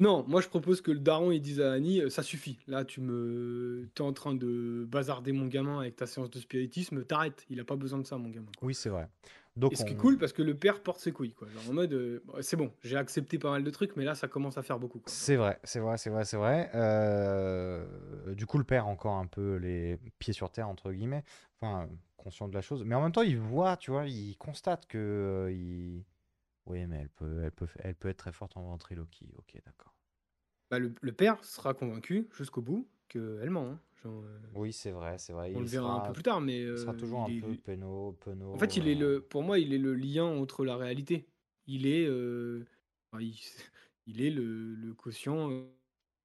Non, 0.00 0.24
moi 0.26 0.40
je 0.40 0.48
propose 0.48 0.80
que 0.80 0.90
le 0.90 0.98
daron 0.98 1.30
il 1.30 1.40
dise 1.40 1.60
à 1.60 1.72
Annie, 1.72 2.00
euh, 2.00 2.10
ça 2.10 2.24
suffit. 2.24 2.58
Là, 2.66 2.84
tu 2.84 3.00
me, 3.00 3.88
t'es 3.94 4.02
en 4.02 4.12
train 4.12 4.34
de 4.34 4.84
bazarder 4.88 5.30
mon 5.30 5.46
gamin 5.46 5.78
avec 5.78 5.94
ta 5.94 6.06
séance 6.06 6.30
de 6.30 6.40
spiritisme. 6.40 7.04
T'arrêtes. 7.04 7.46
Il 7.48 7.60
a 7.60 7.64
pas 7.64 7.76
besoin 7.76 8.00
de 8.00 8.04
ça, 8.06 8.18
mon 8.18 8.28
gamin. 8.28 8.50
quoi. 8.58 8.66
Oui, 8.66 8.74
c'est 8.74 8.88
vrai. 8.88 9.06
Donc 9.56 9.72
Et 9.72 9.76
ce 9.76 9.84
qui 9.84 9.92
est 9.92 9.96
cool 9.96 10.18
parce 10.18 10.32
que 10.32 10.42
le 10.42 10.56
père 10.56 10.82
porte 10.82 10.98
ses 11.00 11.12
couilles, 11.12 11.32
quoi. 11.34 11.48
Genre 11.48 11.68
en 11.70 11.72
mode, 11.74 11.92
euh, 11.92 12.20
c'est 12.40 12.56
bon, 12.56 12.72
j'ai 12.82 12.96
accepté 12.96 13.38
pas 13.38 13.50
mal 13.52 13.62
de 13.62 13.70
trucs, 13.70 13.94
mais 13.96 14.04
là 14.04 14.14
ça 14.16 14.26
commence 14.26 14.58
à 14.58 14.62
faire 14.62 14.80
beaucoup. 14.80 15.00
C'est 15.06 15.36
vrai, 15.36 15.60
c'est 15.62 15.78
vrai, 15.78 15.96
c'est 15.96 16.10
vrai, 16.10 16.24
c'est 16.24 16.36
vrai. 16.36 16.70
Euh, 16.74 18.34
Du 18.34 18.46
coup, 18.46 18.58
le 18.58 18.64
père 18.64 18.86
encore 18.88 19.14
un 19.16 19.26
peu 19.26 19.56
les 19.56 19.98
pieds 20.18 20.32
sur 20.32 20.50
terre, 20.50 20.68
entre 20.68 20.92
guillemets, 20.92 21.22
enfin, 21.60 21.88
conscient 22.16 22.48
de 22.48 22.54
la 22.54 22.62
chose. 22.62 22.82
Mais 22.84 22.94
en 22.96 23.02
même 23.02 23.12
temps, 23.12 23.22
il 23.22 23.38
voit, 23.38 23.76
tu 23.76 23.90
vois, 23.92 24.06
il 24.08 24.36
constate 24.38 24.86
que... 24.86 24.98
euh, 25.48 25.52
il... 25.52 26.04
Oui, 26.66 26.86
mais 26.86 26.98
elle 27.02 27.10
peut, 27.10 27.42
elle 27.44 27.52
peut, 27.52 27.68
elle 27.78 27.94
peut 27.94 28.08
être 28.08 28.16
très 28.16 28.32
forte 28.32 28.56
en 28.56 28.62
ventriloquie. 28.62 29.32
Ok, 29.38 29.60
d'accord. 29.66 29.94
Bah, 30.70 30.78
le, 30.78 30.94
le 31.00 31.12
père 31.12 31.44
sera 31.44 31.74
convaincu 31.74 32.28
jusqu'au 32.36 32.62
bout 32.62 32.88
qu'elle 33.14 33.50
ment. 33.50 33.68
hein. 33.72 33.80
Genre, 34.02 34.22
euh, 34.24 34.38
Oui, 34.54 34.72
c'est 34.72 34.90
vrai, 34.92 35.18
c'est 35.18 35.32
vrai. 35.32 35.52
on 35.52 35.60
il 35.60 35.64
le 35.64 35.66
verra 35.66 35.94
un 35.94 36.00
peu 36.00 36.12
plus 36.12 36.22
tard, 36.22 36.40
mais 36.40 36.60
il 36.72 36.78
sera 36.78 36.92
euh, 36.92 36.98
toujours 36.98 37.22
il 37.22 37.24
un 37.24 37.30
est- 37.30 37.40
peu 37.40 37.54
penaud, 37.54 38.16
penaud. 38.20 38.52
En 38.54 38.58
fait, 38.58 38.76
il 38.76 38.88
est 38.88 38.94
le, 38.94 39.20
pour 39.20 39.42
moi, 39.42 39.58
il 39.58 39.72
est 39.74 39.78
le 39.78 39.94
lien 39.94 40.24
entre 40.24 40.64
la 40.64 40.76
réalité. 40.76 41.26
Il 41.66 41.86
est, 41.86 42.06
euh, 42.06 42.64
il, 43.20 43.36
il 44.06 44.22
est 44.22 44.30
le, 44.30 44.74
le 44.74 44.94
quotient. 44.94 45.48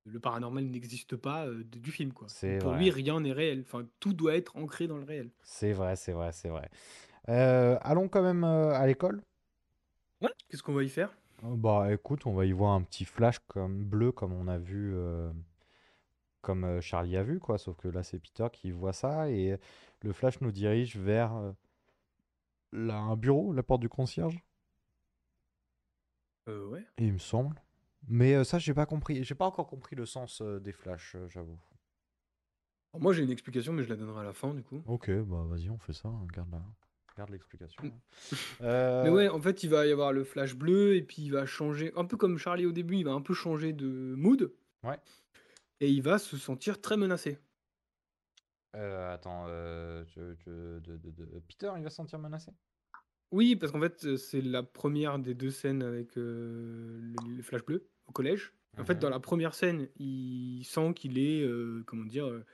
le 0.05 0.19
paranormal 0.21 0.65
n'existe 0.65 1.15
pas 1.17 1.47
euh, 1.47 1.63
du 1.65 1.91
film, 1.91 2.13
quoi. 2.13 2.27
Pour 2.59 2.71
vrai. 2.71 2.77
lui, 2.77 2.91
rien 2.91 3.21
n'est 3.21 3.33
réel. 3.33 3.61
Enfin, 3.61 3.87
tout 3.99 4.13
doit 4.13 4.35
être 4.37 4.57
ancré 4.57 4.87
dans 4.87 4.97
le 4.97 5.05
réel. 5.05 5.31
C'est 5.43 5.73
vrai, 5.73 5.95
c'est 5.95 6.11
vrai, 6.13 6.31
c'est 6.31 6.49
vrai. 6.49 6.69
Euh, 7.29 7.77
allons 7.81 8.09
quand 8.09 8.23
même 8.23 8.43
euh, 8.45 8.73
à 8.75 8.87
l'école. 8.87 9.23
Ouais. 10.21 10.29
Qu'est-ce 10.47 10.63
qu'on 10.63 10.73
va 10.73 10.83
y 10.83 10.89
faire? 10.89 11.13
Oh, 11.43 11.55
Bah 11.55 11.91
écoute, 11.93 12.25
on 12.25 12.33
va 12.33 12.45
y 12.45 12.51
voir 12.51 12.73
un 12.73 12.81
petit 12.81 13.05
flash 13.05 13.39
comme 13.47 13.83
bleu 13.85 14.11
comme 14.11 14.33
on 14.33 14.47
a 14.47 14.57
vu, 14.57 14.93
comme 16.41 16.63
euh, 16.63 16.81
Charlie 16.81 17.17
a 17.17 17.23
vu, 17.23 17.39
quoi. 17.39 17.57
Sauf 17.57 17.77
que 17.77 17.87
là, 17.87 18.03
c'est 18.03 18.19
Peter 18.19 18.47
qui 18.51 18.71
voit 18.71 18.93
ça 18.93 19.29
et 19.29 19.57
le 20.01 20.13
flash 20.13 20.39
nous 20.41 20.51
dirige 20.51 20.97
vers 20.97 21.35
euh, 21.35 21.51
là, 22.71 22.97
un 22.97 23.15
bureau, 23.15 23.53
la 23.53 23.63
porte 23.63 23.81
du 23.81 23.89
concierge, 23.89 24.39
Euh, 26.47 26.65
ouais. 26.67 26.85
et 26.97 27.05
il 27.05 27.13
me 27.13 27.17
semble. 27.19 27.61
Mais 28.07 28.33
euh, 28.35 28.43
ça, 28.43 28.57
j'ai 28.59 28.73
pas 28.73 28.85
compris. 28.85 29.23
J'ai 29.23 29.35
pas 29.35 29.45
encore 29.45 29.67
compris 29.67 29.95
le 29.95 30.05
sens 30.05 30.41
des 30.41 30.71
flashs, 30.71 31.15
j'avoue. 31.27 31.59
Alors, 32.93 33.03
moi, 33.03 33.13
j'ai 33.13 33.23
une 33.23 33.29
explication, 33.31 33.73
mais 33.73 33.83
je 33.83 33.89
la 33.89 33.95
donnerai 33.97 34.21
à 34.21 34.23
la 34.23 34.33
fin, 34.33 34.53
du 34.53 34.63
coup. 34.63 34.81
Ok, 34.87 35.11
bah 35.11 35.43
vas-y, 35.47 35.69
on 35.69 35.77
fait 35.77 35.93
ça. 35.93 36.07
hein, 36.09 36.25
Garde 36.33 36.49
la... 36.51 36.61
Garde 37.17 37.29
l'explication. 37.31 37.83
Mm. 37.83 37.87
hein. 38.61 39.01
Mais 39.03 39.09
ouais, 39.09 39.27
en 39.27 39.41
fait, 39.41 39.63
il 39.63 39.69
va 39.69 39.85
y 39.85 39.91
avoir 39.91 40.13
le 40.13 40.23
flash 40.23 40.55
bleu 40.55 40.95
et 40.95 41.01
puis 41.03 41.21
il 41.23 41.31
va 41.31 41.45
changer, 41.45 41.91
un 41.97 42.05
peu 42.05 42.15
comme 42.17 42.37
Charlie 42.37 42.65
au 42.65 42.71
début, 42.71 42.95
il 42.95 43.03
va 43.03 43.11
un 43.11 43.21
peu 43.21 43.33
changer 43.33 43.73
de 43.73 44.15
mood. 44.15 44.51
Ouais. 44.83 44.97
Et 45.81 45.89
il 45.89 46.01
va 46.01 46.19
se 46.19 46.37
sentir 46.37 46.79
très 46.79 46.95
menacé. 46.95 47.39
euh, 48.75 49.13
attends, 49.13 49.45
euh, 49.47 50.03
je- 50.05 50.35
je- 50.35 50.79
de- 50.79 50.97
de- 50.97 51.11
de- 51.11 51.39
Peter, 51.47 51.71
il 51.77 51.83
va 51.83 51.89
se 51.89 51.95
sentir 51.95 52.19
menacé? 52.19 52.51
Oui, 53.31 53.55
parce 53.55 53.71
qu'en 53.71 53.79
fait, 53.79 54.05
euh, 54.05 54.17
c'est 54.17 54.41
la 54.41 54.63
première 54.63 55.19
des 55.19 55.35
deux 55.35 55.51
scènes 55.51 55.83
avec 55.83 56.17
euh, 56.17 56.99
le, 57.01 57.35
le 57.37 57.41
flash 57.43 57.63
bleu 57.63 57.89
au 58.07 58.11
collège. 58.11 58.53
En 58.77 58.85
fait, 58.85 58.95
Mhm. 58.95 58.99
dans 58.99 59.09
la 59.09 59.19
première 59.19 59.53
scène, 59.53 59.89
il 59.97 60.63
sent 60.65 60.93
qu'il 60.95 61.19
est, 61.19 61.43
euh, 61.43 61.83
comment 61.85 62.05
dire, 62.05 62.25
euh, 62.27 62.45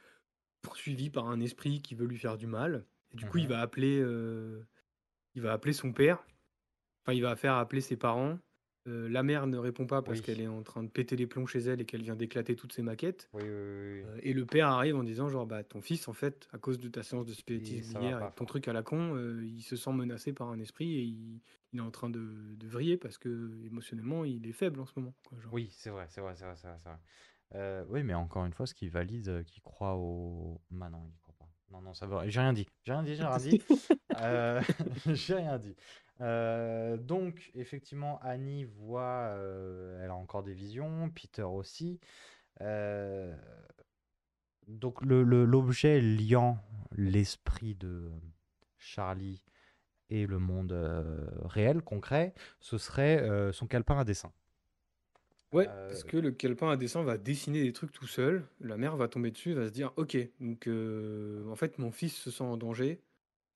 poursuivi 0.62 1.10
par 1.10 1.28
un 1.30 1.40
esprit 1.42 1.82
qui 1.82 1.96
veut 1.96 2.08
lui 2.08 2.18
faire 2.20 2.38
du 2.38 2.48
mal. 2.48 2.86
Et 3.14 3.18
du 3.18 3.26
coup, 3.28 3.38
il 3.40 3.46
Mhm. 3.46 3.50
va 3.50 3.62
appeler, 3.62 4.00
euh, 4.02 4.64
il 5.36 5.42
va 5.44 5.54
appeler 5.54 5.74
son 5.74 5.94
père. 5.94 6.26
Enfin, 7.04 7.14
il 7.14 7.22
va 7.24 7.36
faire 7.36 7.56
appeler 7.56 7.82
ses 7.82 7.98
parents. 7.98 8.40
Euh, 8.88 9.10
la 9.10 9.24
mère 9.24 9.48
ne 9.48 9.58
répond 9.58 9.88
pas 9.88 10.02
parce 10.04 10.20
Oui. 10.20 10.26
qu'elle 10.26 10.42
est 10.42 10.48
en 10.48 10.62
train 10.62 10.84
de 10.84 10.90
péter 10.90 11.16
les 11.16 11.26
plombs 11.26 11.48
chez 11.48 11.60
elle 11.60 11.82
et 11.82 11.86
qu'elle 11.86 12.04
vient 12.04 12.16
d'éclater 12.16 12.56
toutes 12.56 12.72
ses 12.74 12.84
maquettes. 12.84 13.30
Oui, 13.34 13.42
oui, 13.44 13.50
oui, 13.50 13.54
oui. 13.54 14.04
Euh, 14.06 14.20
et 14.22 14.34
le 14.34 14.46
père 14.46 14.68
arrive 14.68 14.96
en 14.96 15.04
disant 15.04 15.28
genre 15.28 15.48
bah 15.48 15.64
ton 15.64 15.82
fils 15.82 16.08
en 16.08 16.14
fait 16.14 16.48
à 16.52 16.58
cause 16.60 16.78
de 16.80 16.88
ta 16.88 17.02
séance 17.02 17.26
de 17.26 17.32
Il- 17.32 17.36
spiritisme 17.36 17.94
ça 17.94 18.00
va 18.00 18.06
hier 18.06 18.20
pas 18.20 18.26
et 18.28 18.30
ton 18.32 18.36
fort. 18.38 18.48
truc 18.48 18.68
à 18.68 18.74
la 18.74 18.84
con 18.84 19.16
euh, 19.16 19.44
il 19.44 19.64
se 19.64 19.76
sent 19.76 19.92
menacé 19.92 20.34
par 20.34 20.50
un 20.50 20.60
esprit 20.60 20.94
et 21.00 21.02
il, 21.02 21.42
il 21.74 21.80
est 21.80 21.82
en 21.82 21.90
train 21.92 22.10
de, 22.12 22.20
de 22.56 22.68
vriller 22.68 22.98
parce 22.98 23.18
que 23.18 23.60
émotionnellement 23.66 24.24
il 24.24 24.46
est 24.48 24.52
faible 24.54 24.80
en 24.80 24.86
ce 24.86 24.94
moment 24.98 25.16
quoi, 25.26 25.40
genre. 25.40 25.52
Oui, 25.54 25.70
c'est 25.72 25.90
vrai, 25.90 26.06
c'est 26.10 26.22
vrai, 26.22 26.36
c'est 26.36 26.46
vrai, 26.46 26.56
c'est 26.56 26.68
vrai, 26.68 26.78
c'est 26.84 26.90
vrai. 26.90 27.00
Euh, 27.56 27.86
oui, 27.90 28.04
mais 28.04 28.14
encore 28.16 28.46
une 28.46 28.54
fois, 28.54 28.66
ce 28.66 28.74
qui 28.74 28.90
valide, 28.90 29.30
euh, 29.30 29.44
qui 29.44 29.62
croit 29.62 29.96
au... 29.96 30.60
Bah 30.72 30.90
non, 30.90 31.04
il 31.08 31.18
croit 31.22 31.36
pas. 31.38 31.48
Non, 31.72 31.80
non, 31.82 31.94
ça 31.94 32.06
va. 32.08 32.28
J'ai 32.28 32.40
rien 32.40 32.54
dit. 32.54 32.68
J'ai 32.84 32.92
rien 32.92 33.04
dit, 33.04 33.16
j'ai 33.16 33.24
rien 33.24 33.38
dit. 33.38 33.62
Euh, 34.18 34.62
J'ai 35.14 35.34
rien 35.36 35.58
dit. 35.60 35.76
Euh, 36.22 36.98
donc, 36.98 37.52
effectivement, 37.56 38.20
Annie 38.22 38.64
voit, 38.64 39.30
euh, 39.34 40.02
elle 40.04 40.10
a 40.10 40.16
encore 40.16 40.44
des 40.44 40.54
visions, 40.54 41.10
Peter 41.10 41.44
aussi. 41.44 42.00
Euh, 42.62 43.36
donc, 44.68 45.02
le, 45.02 45.24
le- 45.24 45.46
l'objet 45.46 46.00
liant 46.02 46.58
l'esprit 46.96 47.76
de 47.76 48.10
Charlie 48.78 49.42
et 50.10 50.26
le 50.26 50.40
monde 50.40 50.72
réel, 51.44 51.82
concret, 51.82 52.34
ce 52.60 52.78
serait 52.78 53.52
son 53.52 53.68
calepin 53.68 53.98
à 53.98 54.04
dessin. 54.04 54.32
Ouais, 55.52 55.66
parce 55.66 56.04
que 56.04 56.18
le 56.18 56.32
calepin 56.32 56.70
à 56.70 56.78
dessin 56.78 57.04
va 57.04 57.18
dessiner 57.18 57.64
des 57.64 57.74
trucs 57.74 57.92
tout 57.92 58.08
seul. 58.08 58.46
La 58.60 58.78
mère 58.78 58.98
va 58.98 59.08
tomber 59.08 59.32
dessus, 59.32 59.54
va 59.54 59.68
se 59.68 59.72
dire 59.72 59.92
Ok, 59.96 60.18
donc 60.40 60.68
en 60.68 61.56
fait, 61.56 61.78
mon 61.80 61.92
fils 61.92 62.16
se 62.16 62.32
sent 62.32 62.44
en 62.44 62.58
danger. 62.58 63.02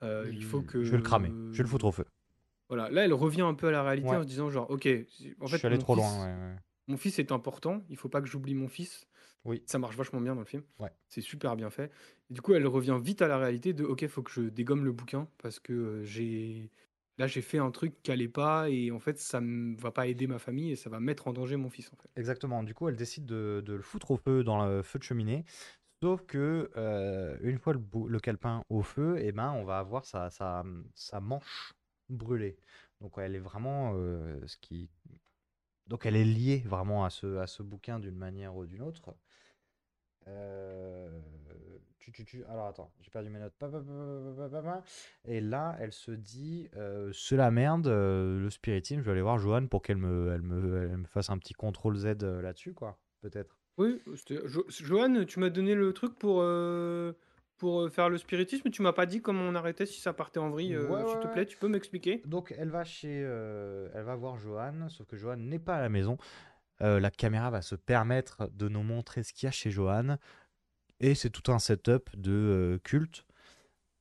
il 0.02 0.44
faut 0.44 0.62
que. 0.62 0.84
Je 0.84 0.92
vais 0.92 0.98
le 0.98 1.04
cramer, 1.04 1.30
je 1.52 1.58
vais 1.58 1.64
le 1.64 1.70
foutre 1.70 1.86
au 1.86 1.92
feu. 1.92 2.06
Voilà, 2.70 2.90
là, 2.90 3.04
elle 3.06 3.14
revient 3.14 3.42
un 3.42 3.54
peu 3.56 3.68
à 3.68 3.72
la 3.72 3.84
réalité 3.84 4.10
Ouais. 4.10 4.18
en 4.18 4.22
se 4.22 4.28
disant 4.28 4.50
Genre, 4.50 4.70
ok, 4.70 4.86
en 4.86 5.46
Je 5.48 5.52
fait, 5.52 5.58
suis 5.58 5.68
allé 5.68 5.76
mon 5.78 5.82
trop 5.82 5.96
fils- 5.96 6.04
loin, 6.04 6.26
ouais, 6.26 6.34
ouais. 6.50 6.56
Mon 6.88 6.98
fils 6.98 7.20
est 7.20 7.32
important, 7.32 7.84
il 7.90 7.98
faut 7.98 8.10
pas 8.10 8.22
que 8.22 8.28
j'oublie 8.28 8.56
mon 8.56 8.68
fils. 8.68 9.08
Oui. 9.46 9.64
Ça 9.66 9.80
marche 9.80 9.96
vachement 9.96 10.20
bien 10.22 10.34
dans 10.36 10.42
le 10.42 10.46
film. 10.46 10.64
Ouais. 10.80 10.92
C'est 11.08 11.22
super 11.22 11.56
bien 11.56 11.70
fait. 11.70 11.92
Et 12.30 12.34
du 12.34 12.42
coup, 12.42 12.54
elle 12.54 12.68
revient 12.68 13.00
vite 13.02 13.22
à 13.22 13.28
la 13.28 13.38
réalité 13.38 13.74
de 13.74 13.84
OK, 13.86 14.06
faut 14.08 14.22
que 14.22 14.32
je 14.32 14.42
dégomme 14.42 14.84
le 14.86 14.92
bouquin 14.92 15.28
parce 15.42 15.60
que 15.60 15.72
euh, 15.74 16.04
j'ai 16.04 16.70
là 17.18 17.28
j'ai 17.28 17.42
fait 17.42 17.58
un 17.58 17.72
truc 17.72 18.02
qui 18.04 18.12
allait 18.12 18.28
pas 18.28 18.70
et 18.70 18.92
en 18.92 19.00
fait 19.00 19.18
ça 19.20 19.40
ne 19.42 19.76
va 19.80 19.92
pas 19.92 20.08
aider 20.08 20.26
ma 20.28 20.40
famille 20.40 20.72
et 20.72 20.76
ça 20.76 20.90
va 20.90 21.00
mettre 21.00 21.28
en 21.28 21.34
danger 21.34 21.56
mon 21.58 21.70
fils 21.70 21.90
en 21.94 21.96
fait. 21.98 22.10
Exactement. 22.18 22.64
Du 22.64 22.74
coup, 22.74 22.90
elle 22.90 22.96
décide 22.96 23.26
de, 23.26 23.62
de 23.66 23.74
le 23.74 23.82
foutre 23.82 24.12
au 24.12 24.18
feu 24.18 24.44
dans 24.44 24.66
le 24.66 24.82
feu 24.84 25.00
de 25.00 25.04
cheminée. 25.04 25.46
Sauf 26.02 26.26
que 26.26 26.70
euh, 26.78 27.38
une 27.42 27.60
fois 27.60 27.74
le, 27.74 27.80
bou- 27.80 28.08
le 28.08 28.20
calepin 28.20 28.64
au 28.70 28.82
feu, 28.82 29.18
eh 29.20 29.32
ben, 29.32 29.52
on 29.52 29.64
va 29.66 29.80
avoir 29.80 30.06
sa, 30.06 30.30
sa, 30.30 30.64
sa 30.96 31.20
manche 31.20 31.74
brûlée. 32.10 32.58
Donc 33.02 33.14
elle 33.18 33.36
est 33.36 33.40
vraiment 33.40 33.94
euh, 33.96 34.40
ce 34.48 34.58
qui. 34.58 34.90
Donc 35.88 36.06
elle 36.06 36.16
est 36.16 36.26
liée 36.26 36.64
vraiment 36.66 37.06
à 37.06 37.10
ce, 37.10 37.38
à 37.38 37.48
ce 37.48 37.64
bouquin 37.64 38.00
d'une 38.00 38.16
manière 38.18 38.56
ou 38.56 38.66
d'une 38.66 38.82
autre. 38.82 39.14
Euh, 40.28 41.10
tu, 41.98 42.12
tu, 42.12 42.26
tu- 42.26 42.44
Alors 42.46 42.68
attends, 42.68 42.92
j'ai 43.02 43.10
perdu 43.10 43.30
mes 43.30 43.40
notes. 43.40 43.54
Et 45.26 45.42
là, 45.42 45.76
elle 45.80 45.92
se 45.92 46.12
dit, 46.12 46.70
euh, 46.76 47.12
c'est 47.14 47.36
la 47.36 47.52
merde, 47.52 47.88
euh, 47.88 48.40
le 48.40 48.50
spiritisme, 48.50 49.00
je 49.02 49.06
vais 49.06 49.12
aller 49.12 49.22
voir 49.22 49.40
Joanne 49.40 49.70
pour 49.70 49.82
qu'elle 49.82 49.98
me, 49.98 50.32
elle 50.34 50.42
me, 50.42 50.84
elle 50.92 50.98
me 50.98 51.08
fasse 51.08 51.30
un 51.30 51.38
petit 51.38 51.54
contrôle 51.54 51.96
Z 51.98 52.22
là-dessus, 52.22 52.74
quoi, 52.74 53.00
peut-être. 53.22 53.58
Oui, 53.78 54.02
c'était- 54.16 54.46
Jo- 54.48 54.66
Johan, 54.70 55.26
tu 55.26 55.40
m'as 55.40 55.50
donné 55.50 55.74
le 55.74 55.94
truc 55.94 56.16
pour 56.20 56.42
pour 57.60 57.82
euh, 57.82 57.90
faire 57.90 58.10
le 58.10 58.18
spiritisme, 58.18 58.72
tu 58.72 58.82
m'as 58.82 58.94
pas 58.94 59.06
dit 59.06 59.22
comment 59.22 59.44
on 59.44 59.54
arrêtait 59.54 59.86
si 59.86 60.02
ça 60.02 60.14
partait 60.14 60.40
en 60.40 60.50
vrille, 60.50 60.74
euh, 60.74 60.88
Ouais, 60.88 61.06
s'il 61.06 61.18
ouais, 61.18 61.20
te 61.20 61.28
ouais. 61.28 61.34
plaît, 61.34 61.46
tu 61.46 61.58
peux 61.58 61.68
m'expliquer? 61.68 62.22
Donc 62.26 62.56
elle 62.58 62.70
va 62.70 62.84
chez, 62.84 63.22
euh, 63.24 63.90
elle 63.94 64.04
va 64.04 64.16
voir 64.16 64.38
Joanne, 64.38 64.90
sauf 64.90 65.06
que 65.06 65.18
Joanne 65.18 65.48
n'est 65.48 65.60
pas 65.60 65.76
à 65.76 65.82
la 65.82 65.90
maison. 65.90 66.18
Euh, 66.82 67.00
la 67.00 67.12
caméra 67.12 67.52
va 67.52 67.62
se 67.62 67.76
permettre 67.76 68.50
de 68.54 68.70
nous 68.70 68.84
montrer 68.84 69.22
ce 69.24 69.34
qu'il 69.34 69.46
y 69.46 69.50
a 69.50 69.52
chez 69.52 69.70
Joanne, 69.70 70.18
et 71.00 71.14
c'est 71.14 71.30
tout 71.30 71.52
un 71.52 71.60
setup 71.60 72.10
de 72.16 72.32
euh, 72.32 72.78
culte 72.80 73.26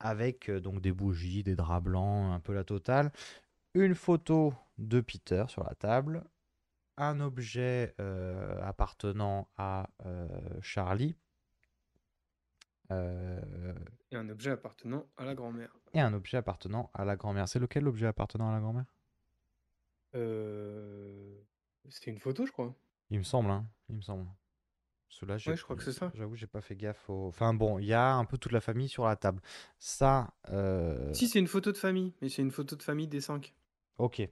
avec 0.01 0.48
euh, 0.48 0.60
donc 0.60 0.80
des 0.80 0.93
bougies, 0.93 1.43
des 1.43 1.56
draps 1.56 1.85
blancs, 1.85 2.32
un 2.32 2.40
peu 2.40 2.55
la 2.55 2.64
totale, 2.64 3.10
une 3.74 3.97
photo 3.97 4.55
de 4.78 5.01
Peter 5.01 5.44
sur 5.48 5.64
la 5.64 5.74
table, 5.74 6.22
un 6.97 7.20
objet 7.20 7.94
euh, 8.01 8.60
appartenant 8.62 9.48
à 9.56 9.89
euh, 10.06 10.28
Charlie. 10.62 11.16
Euh, 12.90 13.74
Et 14.10 14.16
un 14.16 14.28
objet 14.28 14.51
appartenant 14.51 15.06
à 15.16 15.24
la 15.24 15.35
grand-mère. 15.35 15.74
et 15.94 16.01
un 16.01 16.12
objet 16.15 16.36
appartenant 16.39 16.90
à 16.94 17.05
la 17.05 17.16
grand-mère. 17.16 17.48
C'est 17.48 17.59
lequel 17.59 17.85
l'objet 17.85 18.06
appartenant 18.06 18.48
à 18.51 18.52
la 18.52 18.60
grand-mère? 18.60 18.86
Euh... 20.15 21.39
C'était 21.89 22.10
une 22.10 22.19
photo, 22.19 22.47
je 22.47 22.52
crois. 22.52 22.74
Il 23.10 23.19
me 23.19 23.24
semble, 23.24 23.51
hein. 23.51 23.66
Il 23.89 23.97
me 23.97 24.02
semble. 24.02 24.27
Cela, 25.10 25.39
je 25.39 25.55
crois 25.62 25.74
que 25.74 25.82
c'est 25.82 25.93
ça. 25.93 26.12
J'avoue, 26.15 26.36
j'ai 26.36 26.47
pas 26.47 26.60
fait 26.60 26.77
gaffe 26.77 27.09
au. 27.09 27.28
Enfin 27.28 27.55
bon, 27.55 27.78
il 27.78 27.86
y 27.86 27.94
a 27.94 28.12
un 28.15 28.27
peu 28.27 28.36
toute 28.36 28.52
la 28.52 28.60
famille 28.60 28.89
sur 28.90 29.06
la 29.06 29.16
table. 29.16 29.40
Ça, 29.78 30.35
euh, 30.51 31.12
Si, 31.15 31.28
c'est 31.28 31.39
une 31.39 31.47
photo 31.47 31.73
de 31.73 31.78
famille, 31.78 32.12
mais 32.20 32.28
c'est 32.28 32.43
une 32.43 32.51
photo 32.51 32.77
de 32.77 32.82
famille 32.82 33.09
des 33.09 33.20
cinq. 33.20 33.55
ok. 33.98 34.23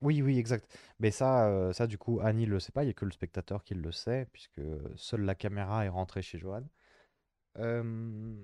Oui, 0.00 0.22
oui, 0.22 0.38
exact. 0.38 0.72
Mais 1.00 1.10
ça, 1.10 1.48
euh, 1.48 1.72
ça 1.72 1.88
du 1.88 1.98
coup, 1.98 2.20
Annie 2.22 2.46
le 2.46 2.60
sait 2.60 2.70
pas. 2.70 2.84
Il 2.84 2.86
y 2.86 2.90
a 2.90 2.94
que 2.94 3.04
le 3.04 3.10
spectateur 3.10 3.64
qui 3.64 3.74
le 3.74 3.90
sait, 3.90 4.28
puisque 4.32 4.60
seule 4.94 5.22
la 5.22 5.34
caméra 5.34 5.84
est 5.84 5.88
rentrée 5.88 6.22
chez 6.22 6.38
Johan. 6.38 6.62
Euh, 7.58 8.34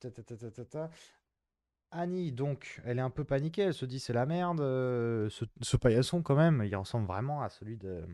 ta, 0.00 0.10
ta, 0.10 0.64
ta. 0.64 0.90
Annie, 1.90 2.32
donc, 2.32 2.80
elle 2.84 2.98
est 2.98 3.02
un 3.02 3.10
peu 3.10 3.24
paniquée, 3.24 3.62
elle 3.62 3.74
se 3.74 3.84
dit 3.84 4.00
c'est 4.00 4.12
la 4.12 4.26
merde, 4.26 4.60
euh, 4.60 5.28
ce, 5.30 5.44
ce 5.60 5.76
paillasson 5.76 6.22
quand 6.22 6.34
même, 6.34 6.62
il 6.64 6.74
ressemble 6.74 7.06
vraiment 7.06 7.42
à 7.42 7.48
celui, 7.50 7.76
de, 7.76 8.04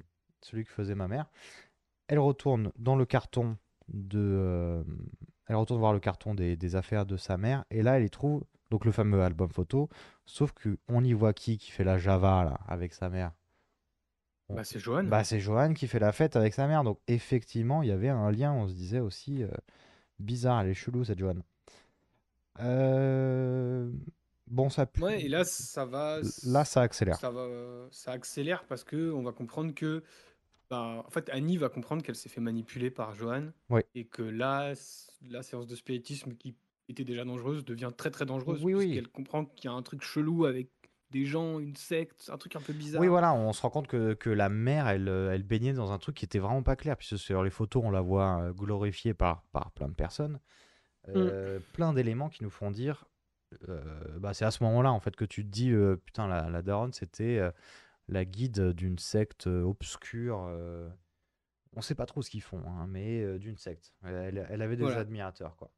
celui 0.42 0.64
que 0.64 0.70
faisait 0.70 0.94
ma 0.94 1.08
mère. 1.08 1.30
Elle 2.08 2.18
retourne 2.18 2.72
dans 2.78 2.96
le 2.96 3.06
carton 3.06 3.56
de... 3.88 4.18
euh, 4.20 4.84
elle 5.46 5.56
retourne 5.56 5.80
voir 5.80 5.94
le 5.94 6.00
carton 6.00 6.34
des, 6.34 6.56
des 6.56 6.76
affaires 6.76 7.06
de 7.06 7.16
sa 7.16 7.38
mère, 7.38 7.64
et 7.70 7.82
là 7.82 7.96
elle 7.98 8.04
y 8.04 8.10
trouve 8.10 8.44
donc 8.70 8.84
le 8.84 8.92
fameux 8.92 9.22
album 9.22 9.50
photo, 9.50 9.88
sauf 10.26 10.52
que 10.52 10.78
on 10.88 11.02
y 11.02 11.12
voit 11.14 11.32
qui 11.32 11.56
qui 11.56 11.70
fait 11.70 11.82
la 11.84 11.96
Java 11.98 12.44
là, 12.44 12.60
avec 12.68 12.92
sa 12.92 13.08
mère 13.08 13.32
On- 14.48 14.54
Bah, 14.56 14.64
c'est 14.64 14.78
Johan. 14.78 15.04
Bah, 15.04 15.24
c'est 15.24 15.40
Johan 15.40 15.72
qui 15.72 15.88
fait 15.88 15.98
la 15.98 16.12
fête 16.12 16.36
avec 16.36 16.52
sa 16.54 16.66
mère, 16.66 16.84
donc 16.84 16.98
effectivement 17.08 17.82
il 17.82 17.88
y 17.88 17.92
avait 17.92 18.10
un 18.10 18.30
lien, 18.30 18.52
on 18.52 18.68
se 18.68 18.74
disait 18.74 19.00
aussi, 19.00 19.42
euh, 19.42 19.48
bizarre, 20.20 20.60
elle 20.62 20.68
est 20.70 20.74
chelou 20.74 21.04
cette 21.04 21.18
Johan. 21.18 21.36
Euh, 22.60 23.90
Bon, 24.46 24.68
ça 24.68 24.84
pue. 24.84 25.00
Ouais, 25.02 25.22
et 25.24 25.28
là, 25.28 25.44
ça 25.44 25.84
va. 25.84 26.18
Là, 26.44 26.64
ça 26.64 26.80
accélère. 26.82 27.16
Ça 27.20 27.30
va, 27.30 27.46
ça 27.92 28.10
accélère 28.10 28.64
parce 28.64 28.82
que 28.82 29.12
on 29.12 29.22
va 29.22 29.30
comprendre 29.30 29.72
que, 29.72 30.02
bah, 30.68 31.04
en 31.06 31.10
fait, 31.10 31.28
Annie 31.30 31.56
va 31.56 31.68
comprendre 31.68 32.02
qu'elle 32.02 32.16
s'est 32.16 32.28
fait 32.28 32.40
manipuler 32.40 32.90
par 32.90 33.14
Johan 33.14 33.52
Oui. 33.68 33.82
et 33.94 34.06
que 34.06 34.22
là, 34.22 34.74
la 35.28 35.42
séance 35.44 35.68
de 35.68 35.76
spiritisme 35.76 36.34
qui 36.34 36.56
était 36.88 37.04
déjà 37.04 37.24
dangereuse 37.24 37.64
devient 37.64 37.92
très 37.96 38.10
très 38.10 38.26
dangereuse 38.26 38.64
Oui, 38.64 38.74
oui. 38.74 38.86
puisqu'elle 38.86 39.08
comprend 39.08 39.44
qu'il 39.44 39.66
y 39.66 39.72
a 39.72 39.76
un 39.76 39.82
truc 39.82 40.02
chelou 40.02 40.44
avec 40.46 40.68
des 41.10 41.24
gens, 41.24 41.58
une 41.58 41.76
secte, 41.76 42.30
un 42.32 42.38
truc 42.38 42.56
un 42.56 42.60
peu 42.60 42.72
bizarre. 42.72 43.00
Oui, 43.00 43.08
voilà, 43.08 43.34
on 43.34 43.52
se 43.52 43.60
rend 43.62 43.70
compte 43.70 43.86
que, 43.88 44.14
que 44.14 44.30
la 44.30 44.48
mère, 44.48 44.86
elle, 44.88 45.08
euh, 45.08 45.32
elle 45.32 45.42
baignait 45.42 45.72
dans 45.72 45.92
un 45.92 45.98
truc 45.98 46.16
qui 46.16 46.24
était 46.24 46.38
vraiment 46.38 46.62
pas 46.62 46.76
clair, 46.76 46.96
puisque 46.96 47.18
sur 47.18 47.42
les 47.42 47.50
photos, 47.50 47.82
on 47.84 47.90
la 47.90 48.00
voit 48.00 48.40
euh, 48.42 48.52
glorifiée 48.52 49.14
par, 49.14 49.42
par 49.52 49.70
plein 49.72 49.88
de 49.88 49.94
personnes. 49.94 50.40
Euh, 51.08 51.58
Plein 51.72 51.92
d'éléments 51.92 52.28
qui 52.28 52.44
nous 52.44 52.50
font 52.50 52.70
dire. 52.70 53.06
euh, 53.68 53.80
bah, 54.18 54.34
c'est 54.34 54.44
à 54.44 54.50
ce 54.50 54.62
moment-là, 54.64 54.92
en 54.92 55.00
fait, 55.00 55.16
que 55.16 55.24
tu 55.24 55.44
te 55.44 55.50
dis 55.50 55.70
euh, 55.72 55.96
putain, 55.96 56.28
la, 56.28 56.48
la 56.50 56.62
daronne, 56.62 56.92
c'était 56.92 57.40
la 58.08 58.24
guide 58.24 58.70
d'une 58.72 58.98
secte 58.98 59.46
obscure. 59.46 60.36
on 61.74 61.80
sait 61.80 61.94
pas 61.94 62.06
trop 62.06 62.22
ce 62.22 62.30
qu'ils 62.30 62.42
font, 62.42 62.62
hein, 62.66 62.86
mais 62.88 63.38
d'une 63.38 63.56
secte. 63.56 63.94
Elle, 64.04 64.46
elle 64.50 64.62
avait 64.62 64.76
des 64.76 64.82
Voilà. 64.84 65.00
admirateurs, 65.00 65.56
quoi. 65.56 65.70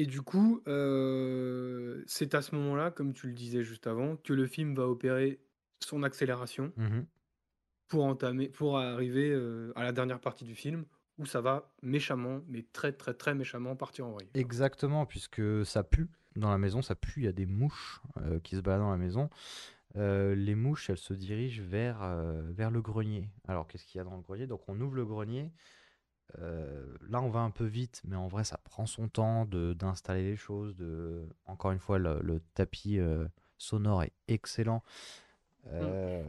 Et 0.00 0.06
du 0.06 0.22
coup, 0.22 0.62
euh, 0.68 2.04
c'est 2.06 2.36
à 2.36 2.40
ce 2.40 2.54
moment-là, 2.54 2.92
comme 2.92 3.12
tu 3.14 3.26
le 3.26 3.32
disais 3.32 3.64
juste 3.64 3.88
avant, 3.88 4.14
que 4.14 4.32
le 4.32 4.46
film 4.46 4.76
va 4.76 4.86
opérer 4.86 5.40
son 5.80 6.04
accélération 6.04 6.72
Mhm. 6.76 7.04
pour 7.88 8.04
entamer, 8.04 8.48
pour 8.48 8.78
arriver 8.78 9.28
euh, 9.32 9.72
à 9.74 9.82
la 9.82 9.90
dernière 9.90 10.20
partie 10.20 10.44
du 10.44 10.54
film 10.54 10.84
où 11.18 11.26
ça 11.26 11.40
va 11.40 11.74
méchamment, 11.82 12.42
mais 12.46 12.64
très 12.72 12.92
très 12.92 13.12
très 13.12 13.34
méchamment 13.34 13.74
partir 13.74 14.06
en 14.06 14.12
vrille. 14.12 14.28
Exactement, 14.34 15.04
puisque 15.04 15.66
ça 15.66 15.82
pue 15.82 16.06
dans 16.36 16.50
la 16.50 16.58
maison, 16.58 16.80
ça 16.80 16.94
pue, 16.94 17.22
il 17.22 17.24
y 17.24 17.28
a 17.28 17.32
des 17.32 17.46
mouches 17.46 18.00
euh, 18.18 18.38
qui 18.38 18.54
se 18.54 18.60
baladent 18.60 18.82
dans 18.82 18.92
la 18.92 18.98
maison. 18.98 19.28
Les 19.96 20.54
mouches, 20.54 20.90
elles 20.90 20.96
se 20.96 21.12
dirigent 21.12 21.64
vers, 21.64 21.98
vers 22.50 22.70
le 22.70 22.80
grenier. 22.80 23.28
Alors, 23.48 23.66
qu'est-ce 23.66 23.84
qu'il 23.84 23.98
y 23.98 24.00
a 24.00 24.04
dans 24.04 24.14
le 24.14 24.22
grenier? 24.22 24.46
Donc, 24.46 24.60
on 24.68 24.80
ouvre 24.80 24.94
le 24.94 25.04
grenier. 25.04 25.50
Euh, 26.38 26.96
là, 27.08 27.22
on 27.22 27.30
va 27.30 27.40
un 27.40 27.50
peu 27.50 27.64
vite, 27.64 28.02
mais 28.04 28.16
en 28.16 28.28
vrai, 28.28 28.44
ça 28.44 28.58
prend 28.58 28.86
son 28.86 29.08
temps 29.08 29.44
d'installer 29.46 30.22
les 30.24 30.36
choses. 30.36 30.76
De... 30.76 31.26
Encore 31.46 31.72
une 31.72 31.78
fois, 31.78 31.98
le, 31.98 32.20
le 32.22 32.40
tapis 32.54 32.98
euh, 32.98 33.26
sonore 33.56 34.02
est 34.02 34.12
excellent. 34.28 34.82
Euh, 35.68 36.22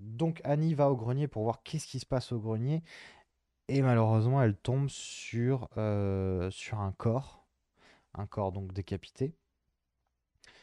Donc, 0.00 0.40
Annie 0.44 0.74
va 0.74 0.90
au 0.90 0.96
grenier 0.96 1.28
pour 1.28 1.44
voir 1.44 1.62
qu'est-ce 1.62 1.86
qui 1.86 1.98
se 1.98 2.06
passe 2.06 2.32
au 2.32 2.38
grenier. 2.38 2.82
Et 3.68 3.82
malheureusement, 3.82 4.42
elle 4.42 4.56
tombe 4.56 4.88
sur, 4.88 5.68
sur 6.50 6.78
un 6.80 6.92
corps. 6.96 7.46
Un 8.14 8.26
corps 8.26 8.52
donc 8.52 8.72
décapité, 8.72 9.34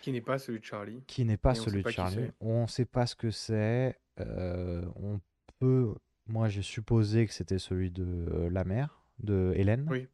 Qui 0.01 0.11
n'est 0.11 0.21
pas 0.21 0.39
celui 0.39 0.59
de 0.59 0.65
Charlie. 0.65 1.03
qui 1.07 1.23
n'est 1.25 1.37
pas 1.37 1.51
Et 1.51 1.55
celui 1.55 1.83
de 1.83 1.89
Charlie. 1.89 2.31
On 2.39 2.63
ne 2.63 2.67
sait 2.67 2.85
pas 2.85 3.05
ce 3.05 3.15
que 3.15 3.31
c'est. 3.31 3.99
on 4.17 5.19
peut. 5.59 5.95
Moi, 6.27 6.49
j'ai 6.49 6.61
supposé 6.61 7.25
que 7.27 7.33
c'était 7.33 7.59
celui 7.59 7.89
de 7.91 8.03
euh, 8.03 8.49
la 8.49 8.63
mère, 8.63 9.01
de 9.19 9.53
Hélène. 9.55 9.85
Oui, 9.89 10.07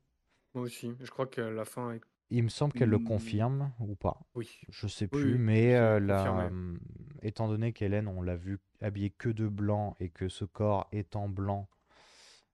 moi 0.53 0.63
aussi. 0.65 0.93
Je 1.01 1.11
crois 1.11 1.27
que 1.27 1.41
la 1.41 1.65
fin 1.65 1.93
est. 1.93 2.01
Il 2.31 2.43
me 2.43 2.49
semble 2.49 2.73
qu'elle 2.73 2.89
le 2.89 2.97
Hmm. 2.97 3.05
confirme 3.07 3.71
ou 3.79 3.95
pas. 3.95 4.21
Oui. 4.35 4.49
Je 4.69 4.88
sais 4.88 5.07
Oui, 5.11 5.19
plus, 5.19 5.33
oui, 5.33 5.38
mais 5.38 5.75
euh, 5.75 5.99
la- 5.99 6.47
hum, 6.47 6.79
étant 7.21 7.47
donné 7.47 7.73
qu'Hélène, 7.73 8.07
on 8.07 8.21
l'a 8.21 8.35
vu 8.38 8.59
habillée 8.81 9.09
que 9.11 9.29
de 9.29 9.47
blanc 9.47 9.95
et 9.99 10.09
que 10.09 10.29
ce 10.29 10.45
corps 10.45 10.88
étant 10.91 11.27
blanc 11.29 11.67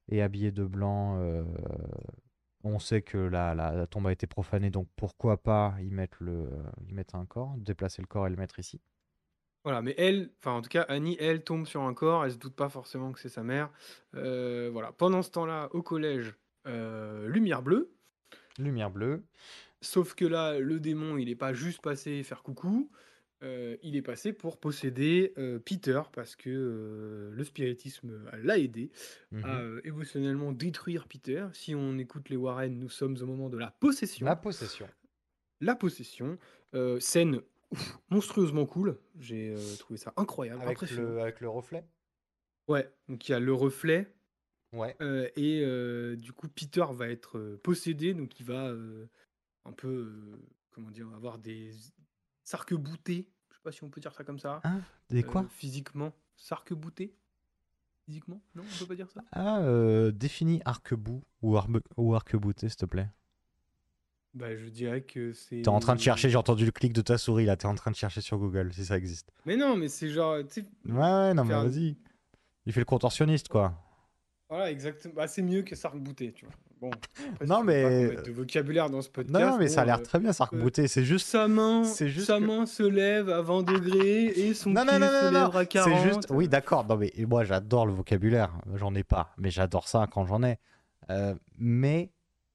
et 0.09 0.21
habillé 0.21 0.51
de 0.51 0.65
blanc, 0.65 1.17
euh, 1.19 1.43
on 2.63 2.77
sait 2.79 3.01
que 3.01 3.17
la, 3.17 3.55
la- 3.55 3.71
la 3.73 3.87
tombe 3.87 4.05
a 4.07 4.11
été 4.11 4.27
profanée, 4.27 4.69
donc 4.69 4.87
pourquoi 4.95 5.37
pas 5.41 5.75
y 5.81 5.89
mettre, 5.89 6.17
le, 6.23 6.49
y 6.87 6.93
mettre 6.93 7.15
un 7.15 7.25
corps, 7.25 7.55
déplacer 7.57 8.01
le 8.01 8.07
corps 8.07 8.27
et 8.27 8.29
le 8.29 8.35
mettre 8.35 8.59
ici. 8.59 8.79
Voilà, 9.67 9.81
mais 9.81 9.93
elle, 9.97 10.29
enfin 10.39 10.51
en 10.53 10.61
tout 10.61 10.69
cas 10.69 10.83
Annie, 10.83 11.17
elle 11.19 11.43
tombe 11.43 11.67
sur 11.67 11.81
un 11.81 11.93
corps, 11.93 12.23
elle 12.23 12.31
se 12.31 12.37
doute 12.37 12.55
pas 12.55 12.69
forcément 12.69 13.11
que 13.11 13.19
c'est 13.19 13.27
sa 13.27 13.43
mère. 13.43 13.69
Euh, 14.15 14.69
voilà. 14.71 14.93
Pendant 14.93 15.21
ce 15.21 15.29
temps-là, 15.31 15.67
au 15.73 15.81
collège, 15.81 16.35
euh, 16.67 17.27
lumière 17.27 17.61
bleue. 17.61 17.91
Lumière 18.57 18.89
bleue. 18.89 19.25
Sauf 19.81 20.15
que 20.15 20.23
là, 20.23 20.57
le 20.57 20.79
démon, 20.79 21.17
il 21.17 21.25
n'est 21.25 21.35
pas 21.35 21.51
juste 21.51 21.81
passé 21.81 22.23
faire 22.23 22.43
coucou, 22.43 22.89
euh, 23.43 23.75
il 23.83 23.97
est 23.97 24.01
passé 24.01 24.31
pour 24.31 24.57
posséder 24.57 25.33
Peter, 25.65 26.01
parce 26.13 26.37
que 26.37 27.29
le 27.33 27.43
spiritisme 27.43 28.21
l'a 28.41 28.57
aidé 28.59 28.89
Mhm. 29.33 29.43
à 29.43 29.61
émotionnellement 29.83 30.53
détruire 30.53 31.09
Peter. 31.09 31.45
Si 31.51 31.75
on 31.75 31.97
écoute 31.97 32.29
les 32.29 32.37
Warren, 32.37 32.79
nous 32.79 32.89
sommes 32.89 33.17
au 33.21 33.25
moment 33.25 33.49
de 33.49 33.57
la 33.57 33.71
possession. 33.71 34.25
La 34.25 34.37
possession. 34.37 34.87
La 35.59 35.75
possession, 35.75 36.37
scène 36.99 37.41
ouf, 37.71 37.99
monstrueusement 38.09 38.65
cool, 38.65 38.99
j'ai 39.19 39.49
euh, 39.49 39.75
trouvé 39.77 39.97
ça 39.97 40.13
incroyable, 40.17 40.61
Avec 40.61 40.89
le, 40.89 41.21
avec 41.21 41.39
le 41.41 41.49
reflet? 41.49 41.85
Ouais, 42.67 42.91
donc 43.07 43.27
il 43.27 43.31
y 43.31 43.35
a 43.35 43.39
le 43.39 43.53
reflet, 43.53 44.13
Ouais. 44.73 44.95
euh, 45.01 45.29
et 45.35 45.61
euh, 45.63 46.15
du 46.17 46.33
coup 46.33 46.49
Peter 46.49 46.85
va 46.91 47.07
être 47.07 47.59
possédé, 47.63 48.13
donc 48.13 48.39
il 48.39 48.45
va 48.45 48.73
un 49.65 49.71
peu, 49.71 50.39
comment 50.71 50.91
dire, 50.91 51.07
avoir 51.13 51.37
des 51.37 51.71
sarc-boutés, 52.43 53.29
je 53.49 53.55
sais 53.55 53.61
pas 53.63 53.71
si 53.71 53.83
on 53.83 53.89
peut 53.89 54.01
dire 54.01 54.13
ça 54.13 54.23
comme 54.23 54.39
ça. 54.39 54.61
Hein 54.63 54.81
Des 55.09 55.23
quoi? 55.23 55.45
Physiquement, 55.51 56.13
sarc-boutés 56.35 57.15
Physiquement? 58.05 58.41
Non, 58.55 58.63
on 58.63 58.77
peut 58.77 58.85
pas 58.85 58.95
dire 58.95 59.11
ça? 59.11 59.21
Ah, 59.33 59.61
définis 60.13 60.61
arc-bout 60.63 61.21
ou, 61.41 61.57
arbe- 61.57 61.81
ou 61.97 62.15
arc-bouté, 62.15 62.69
s'il 62.69 62.77
te 62.77 62.85
plaît. 62.85 63.09
Bah 64.37 64.55
je 64.55 64.65
dirais 64.69 65.01
que 65.01 65.33
c'est... 65.33 65.61
T'es 65.63 65.67
en 65.69 65.79
train 65.79 65.95
de 65.95 65.99
chercher, 65.99 66.29
j'ai 66.29 66.37
entendu 66.37 66.63
le 66.65 66.71
clic 66.71 66.93
de 66.93 67.01
ta 67.01 67.17
souris 67.17 67.45
là, 67.45 67.55
t'es 67.57 67.65
en 67.65 67.73
train 67.75 67.89
de 67.91 67.95
chercher 67.95 68.21
sur 68.21 68.37
Google 68.37 68.71
si 68.73 68.85
ça 68.85 68.95
existe. 68.97 69.31
Mais 69.45 69.57
non, 69.57 69.75
mais 69.75 69.87
c'est 69.87 70.09
genre, 70.09 70.37
tu 70.47 70.61
sais, 70.61 70.65
Ouais, 70.85 70.93
ouais, 70.99 71.33
non, 71.33 71.43
mais 71.43 71.53
Faire- 71.53 71.63
vas-y. 71.63 71.97
Il 72.65 72.73
fait 72.73 72.81
le 72.81 72.85
contorsionniste, 72.85 73.47
quoi. 73.47 73.73
Voilà, 74.49 74.69
exactement. 74.71 75.13
Bah, 75.15 75.27
c'est 75.27 75.41
mieux 75.41 75.61
que 75.63 75.75
sarc-bouté, 75.75 76.31
tu 76.33 76.45
vois. 76.45 76.53
Bon, 76.79 76.91
après, 76.91 77.45
Non, 77.47 77.55
si 77.55 77.61
tu 77.61 77.67
veux 77.67 77.83
pas 77.83 77.89
mais- 77.89 78.07
mette 78.09 78.25
de 78.27 78.31
vocabulaire 78.31 78.89
dans 78.89 79.01
ce 79.01 79.09
podcast. 79.09 79.33
Non, 79.33 79.49
non, 79.51 79.57
mais 79.57 79.67
ça 79.67 79.81
a 79.81 79.85
l'air 79.85 79.97
euh, 79.99 80.03
très 80.03 80.19
bien, 80.19 80.31
ça 80.31 80.43
arc-bouté. 80.43 80.87
C'est 80.87 81.03
juste. 81.03 81.25
Sa 81.27 81.47
main, 81.47 81.83
C'est 81.83 82.07
juste 82.09 82.27
sa 82.27 82.37
que- 82.39 82.45
main 82.45 82.65
se 82.67 82.83
lève 82.83 83.29
à 83.29 83.41
20 83.41 83.63
degrés 83.63 84.25
et 84.25 84.53
son 84.53 84.69
Non, 84.69 84.83
pied 84.85 84.91
non, 84.93 84.99
non, 84.99 85.07
se 85.07 85.25
non, 85.25 85.31
lève 85.31 85.49
non. 85.53 85.57
à 85.59 85.65
40. 85.65 85.97
C'est 85.97 86.07
juste. 86.13 86.27
Oui, 86.29 86.47
d'accord. 86.47 86.85
Non, 86.85 86.95
mais 86.97 87.11
moi, 87.27 87.43
j'adore 87.43 87.87
le 87.87 87.93
vocabulaire. 87.93 88.53
J'en 88.75 88.93
ai 88.93 89.03
pas, 89.03 89.33
mais 89.37 89.49
j'adore 89.49 89.87
ça 89.87 90.05
quand 90.11 90.25
j'en 90.25 90.43
ai. 90.43 90.57
Euh, 91.09 91.33
mais 91.57 92.11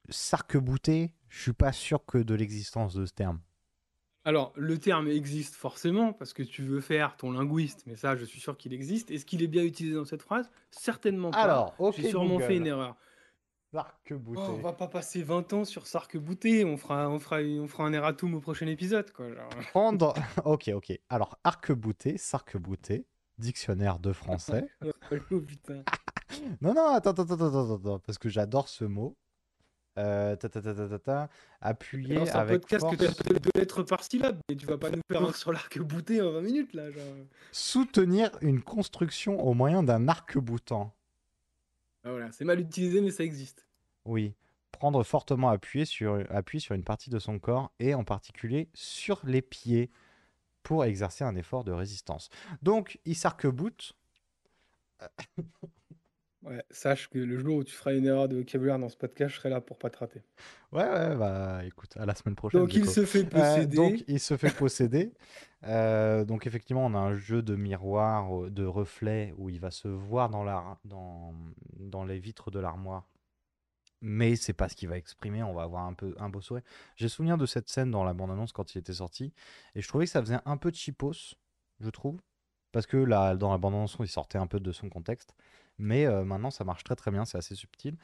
sarc-bouté, 0.09 1.11
je 1.33 1.41
suis 1.41 1.53
pas 1.55 1.73
sûr 1.73 2.05
que 2.05 2.19
de 2.19 2.35
l'existence 2.35 2.95
de 2.95 3.07
ce 3.07 3.13
terme. 3.15 3.41
Alors, 4.25 4.53
le 4.55 4.79
terme 4.79 5.09
existe 5.09 5.55
forcément 5.55 6.13
parce 6.13 6.33
que 6.35 6.43
tu 6.43 6.63
veux 6.63 6.81
faire 6.81 7.17
ton 7.17 7.33
linguiste, 7.33 7.85
mais 7.87 7.97
ça, 7.97 8.15
je 8.17 8.25
suis 8.25 8.39
sûr 8.39 8.57
qu'il 8.57 8.73
existe. 8.75 9.11
Est-ce 9.11 9.25
qu'il 9.25 9.43
est 9.43 9.49
bien 9.49 9.65
utilisé 9.65 9.97
dans 9.97 10.05
cette 10.05 10.23
phrase? 10.23 10.51
Certainement 10.71 11.31
pas. 11.31 11.39
Alors, 11.39 11.75
ok, 11.79 11.95
J'ai 11.97 12.11
sûrement 12.11 12.35
Google. 12.35 12.45
fait 12.45 12.57
une 12.59 12.67
erreur. 12.67 12.97
Sarc-bouté. 13.73 14.43
Oh, 14.45 14.53
on 14.59 14.61
va 14.61 14.75
pas 14.75 14.87
passer 14.87 15.23
20 15.23 15.53
ans 15.55 15.65
sur 15.65 15.87
sarc-bouté. 15.87 16.67
On 16.67 16.77
fera, 16.77 17.09
on, 17.09 17.19
fera, 17.19 17.39
on 17.41 17.67
fera 17.67 17.85
un 17.85 17.93
erratum 17.95 18.35
au 18.35 18.41
prochain 18.41 18.67
épisode, 18.67 19.11
quoi. 19.11 19.33
genre. 19.35 19.49
Prendre. 19.71 20.13
ok, 20.45 20.71
ok. 20.75 20.93
Alors, 21.09 21.39
arc-bouté, 21.45 22.19
sarc-bouté, 22.19 23.07
dictionnaire 23.39 23.99
de 23.99 24.13
français. 24.13 24.67
oh 25.31 25.41
putain. 25.41 25.83
Non, 26.63 26.73
non, 26.75 26.89
attends, 26.95 27.11
attends, 27.11 27.25
attends, 27.25 27.47
attends, 27.47 27.75
attends, 27.75 27.99
parce 28.01 28.19
que 28.19 28.29
j'adore 28.29 28.69
ce 28.69 28.85
mot. 28.85 29.17
Euh, 29.99 30.37
ta, 30.37 30.49
ta, 30.49 30.63
ta, 30.63 30.99
ta, 30.99 31.29
appuyer 31.61 32.25
c'est 32.25 32.33
un 32.33 32.39
avec 32.39 32.63
podcast 32.63 32.87
que 32.91 33.05
force. 33.05 33.17
tu 33.19 33.35
as 33.35 33.39
deux 33.39 33.51
lettres 33.55 33.83
par 33.83 34.03
syllabe, 34.03 34.39
et 34.49 34.57
tu 34.57 34.65
vas 34.65 34.79
pas 34.79 34.91
nous 34.91 35.03
faire 35.11 35.23
un 35.23 35.33
sur 35.35 35.53
l'arc-bouté 35.53 36.23
en 36.23 36.33
20 36.33 36.41
minutes, 36.41 36.73
là. 36.73 36.91
Genre. 36.91 37.03
Soutenir 37.53 38.31
une 38.41 38.63
construction 38.63 39.39
au 39.45 39.53
moyen 39.53 39.83
d'un 39.83 40.09
arc-boutant. 40.09 40.95
Ah, 42.05 42.11
voilà, 42.11 42.33
c'est 42.33 42.47
mal 42.47 42.59
utilisé, 42.59 43.03
mais 43.03 43.11
ça 43.11 43.23
existe. 43.23 43.67
Oui. 44.07 44.35
Prendre 44.73 45.03
fortement 45.05 45.51
appuyé 45.51 45.85
sur, 45.85 46.25
appui 46.31 46.61
sur 46.61 46.75
une 46.75 46.85
partie 46.85 47.11
de 47.11 47.19
son 47.19 47.39
corps 47.39 47.71
et 47.79 47.95
en 47.95 48.05
particulier 48.05 48.69
sur 48.73 49.21
les 49.25 49.43
pieds 49.43 49.91
pour 50.63 50.85
exercer 50.85 51.23
un 51.23 51.37
effort 51.37 51.65
de 51.65 51.73
résistance. 51.73 52.31
Donc, 52.63 52.99
il 53.05 53.15
s'arc-boute. 53.15 53.93
Ouais, 56.43 56.65
sache 56.71 57.09
que 57.09 57.19
le 57.19 57.39
jour 57.39 57.57
où 57.57 57.65
tu 57.65 57.73
feras 57.75 57.95
une 57.95 58.07
erreur 58.07 58.29
de 58.29 58.37
vocabulaire 58.37 58.79
dans 58.79 58.89
ce 58.89 58.97
podcast, 58.97 59.31
je 59.35 59.39
serai 59.41 59.49
là 59.51 59.61
pour 59.61 59.79
pas 59.79 59.91
te 59.91 59.99
rater. 59.99 60.23
Ouais, 60.73 60.83
ouais, 60.89 61.17
bah 61.17 61.65
écoute, 61.67 61.97
à 61.99 62.07
la 62.07 62.15
semaine 62.15 62.35
prochaine. 62.35 62.63
Donc 62.63 62.71
du 62.71 62.79
il 62.79 62.85
coup. 62.85 62.89
se 62.89 63.05
fait 63.05 63.25
Euh, 63.35 63.67
posséder. 63.67 63.77
donc 63.77 64.05
il 64.09 64.21
se 64.21 64.37
fait 64.37 64.51
posséder. 64.51 65.13
Euh, 65.65 66.25
donc 66.25 66.49
effectivement, 66.49 66.85
on 66.85 66.93
a 66.95 66.99
un 66.99 67.15
jeu 67.17 67.41
de 67.41 67.55
miroir, 67.55 68.47
euh, 68.47 68.51
de 68.51 68.65
reflets, 68.65 69.33
où 69.39 69.49
il 69.49 69.61
va 69.61 69.71
se 69.71 69.87
voir 69.87 70.29
dans, 70.29 70.43
la, 70.43 70.77
dans, 70.85 71.35
dans 71.79 72.05
les 72.05 72.19
vitres 72.19 72.51
de 72.51 72.59
l'armoire. 72.59 73.09
Mais 74.01 74.37
c'est 74.37 74.53
pas 74.55 74.69
ce 74.69 74.75
qu'il 74.77 74.89
va 74.89 74.99
exprimer, 74.99 75.43
on 75.45 75.55
va 75.55 75.63
avoir 75.63 75.85
un 75.87 75.95
peu 75.95 76.15
un 76.19 76.29
beau 76.29 76.41
sourire. 76.41 76.65
J'ai 76.97 77.09
souvenir 77.09 77.39
de 77.39 77.47
cette 77.47 77.69
scène 77.69 77.91
dans 77.93 78.05
la 78.05 78.15
bande-annonce 78.15 78.53
quand 78.53 78.75
il 78.75 78.79
était 78.79 78.95
sorti, 78.95 79.33
et 79.77 79.81
je 79.83 79.89
trouvais 79.89 80.07
que 80.07 80.11
ça 80.11 80.21
faisait 80.21 80.39
un 80.45 80.57
peu 80.57 80.73
cheapos, 80.73 81.37
je 81.81 81.91
trouve. 81.91 82.21
Parce 82.73 82.87
que 82.87 82.97
là, 82.97 83.37
dans 83.37 83.53
la 83.53 83.59
bande-annonce, 83.59 83.97
il 84.01 84.09
sortait 84.09 84.39
un 84.39 84.47
peu 84.49 84.59
de 84.61 84.73
son 84.73 84.89
contexte. 84.89 85.35
Mais 85.79 86.07
euh, 86.07 86.25
maintenant, 86.25 86.51
ça 86.51 86.65
marche 86.65 86.85
très 86.85 86.97
très 86.97 87.11
bien, 87.11 87.25
c'est 87.25 87.39
assez 87.39 87.55
subtil. 87.55 87.97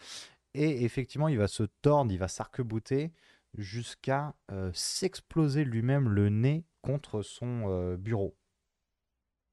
Et 0.54 0.84
effectivement, 0.84 1.28
il 1.28 1.38
va 1.38 1.48
se 1.48 1.64
tordre, 1.82 2.10
il 2.12 2.18
va 2.18 2.28
s'arc-bouter 2.28 3.12
jusqu'à 3.56 4.34
euh, 4.50 4.70
s'exploser 4.74 5.64
lui-même 5.64 6.08
le 6.08 6.28
nez 6.28 6.64
contre 6.82 7.22
son 7.22 7.64
euh, 7.68 7.96
bureau. 7.96 8.36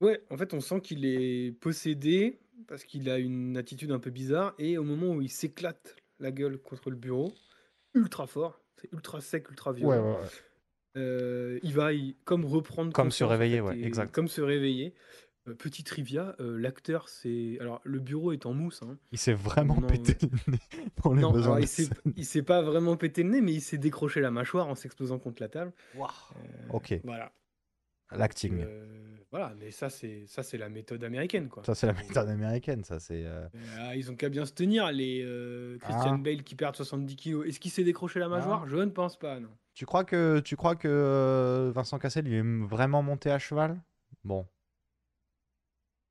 Ouais, 0.01 0.21
en 0.29 0.37
fait, 0.37 0.53
on 0.53 0.59
sent 0.59 0.81
qu'il 0.81 1.05
est 1.05 1.51
possédé 1.59 2.39
parce 2.67 2.83
qu'il 2.83 3.09
a 3.09 3.17
une 3.17 3.57
attitude 3.57 3.91
un 3.91 3.99
peu 3.99 4.09
bizarre. 4.09 4.53
Et 4.57 4.77
au 4.77 4.83
moment 4.83 5.11
où 5.13 5.21
il 5.21 5.29
s'éclate 5.29 5.95
la 6.19 6.31
gueule 6.31 6.57
contre 6.57 6.89
le 6.89 6.95
bureau, 6.95 7.33
ultra 7.93 8.27
fort, 8.27 8.61
c'est 8.77 8.91
ultra 8.91 9.21
sec, 9.21 9.49
ultra 9.49 9.71
violent. 9.71 10.15
ouais, 10.15 10.21
ouais. 10.21 10.27
euh, 10.97 11.59
il 11.63 11.73
va 11.73 11.89
comme 12.25 12.45
reprendre 12.45 12.93
Comme 12.93 13.11
se 13.11 13.23
réveiller, 13.23 13.61
ouais, 13.61 13.79
exact. 13.79 14.13
Comme 14.13 14.27
se 14.27 14.41
réveiller. 14.41 14.93
Euh, 15.47 15.53
petit 15.53 15.83
trivia, 15.83 16.35
euh, 16.39 16.57
l'acteur, 16.57 17.07
c'est. 17.09 17.57
Alors, 17.61 17.79
le 17.83 17.99
bureau 17.99 18.31
est 18.31 18.45
en 18.45 18.53
mousse. 18.53 18.81
hein. 18.83 18.97
Il 19.11 19.17
s'est 19.17 19.33
vraiment 19.33 19.75
Non, 19.79 19.87
pété 19.87 20.15
le 20.21 20.51
nez 20.53 20.59
pour 20.95 21.13
les 21.13 21.21
Non, 21.21 21.31
besoins 21.31 21.53
alors, 21.53 21.57
de 21.57 21.63
il 21.65 21.67
s'est 21.67 21.83
scène. 21.85 22.13
il 22.15 22.25
s'est 22.25 22.41
pas 22.43 22.61
vraiment 22.61 22.97
pété 22.97 23.23
le 23.23 23.29
nez, 23.29 23.41
mais 23.41 23.53
il 23.53 23.61
s'est 23.61 23.77
décroché 23.77 24.21
la 24.21 24.31
mâchoire 24.31 24.67
en 24.67 24.75
s'explosant 24.75 25.19
contre 25.19 25.41
la 25.41 25.49
table. 25.49 25.71
Waouh. 25.95 26.09
Euh, 26.37 26.67
Ok, 26.71 26.99
Voilà. 27.03 27.31
l'acting. 28.11 28.63
Euh, 28.65 28.85
voilà, 29.31 29.53
mais 29.59 29.69
ça, 29.71 29.89
c'est 29.89 30.25
ça, 30.27 30.43
c'est 30.43 30.57
la 30.57 30.69
méthode 30.69 31.03
américaine, 31.03 31.49
quoi. 31.49 31.63
Ça, 31.65 31.75
c'est 31.75 31.87
la 31.87 31.93
méthode 31.93 32.29
américaine, 32.29 32.83
ça, 32.83 32.99
c'est... 32.99 33.25
euh, 33.25 33.47
Euh, 33.79 33.95
ils 33.95 34.09
ont 34.09 34.15
qu'à 34.15 34.29
bien 34.29 34.45
se 34.45 34.53
tenir, 34.53 34.91
les 34.91 35.21
euh, 35.25 35.77
Christian 35.79 36.13
Ah. 36.15 36.17
Bale 36.23 36.43
qui 36.43 36.55
perdent 36.55 36.75
70 36.75 37.15
kilos. 37.17 37.45
Est-ce 37.47 37.59
qu'il 37.59 37.71
s'est 37.71 37.83
décroché 37.83 38.19
la 38.19 38.29
mâchoire? 38.29 38.61
Ah. 38.65 38.69
Je 38.69 38.77
ne 38.77 38.85
pense 38.91 39.19
pas, 39.19 39.39
non. 39.39 39.49
Tu 39.73 39.85
crois 39.85 40.05
que, 40.05 40.39
tu 40.39 40.55
crois 40.55 40.75
que 40.77 40.87
euh, 40.87 41.71
Vincent 41.75 41.99
Cassel, 41.99 42.27
il 42.27 42.33
est 42.33 42.65
vraiment 42.65 43.03
monté 43.03 43.29
à 43.29 43.37
cheval? 43.39 43.81
Bon, 44.23 44.47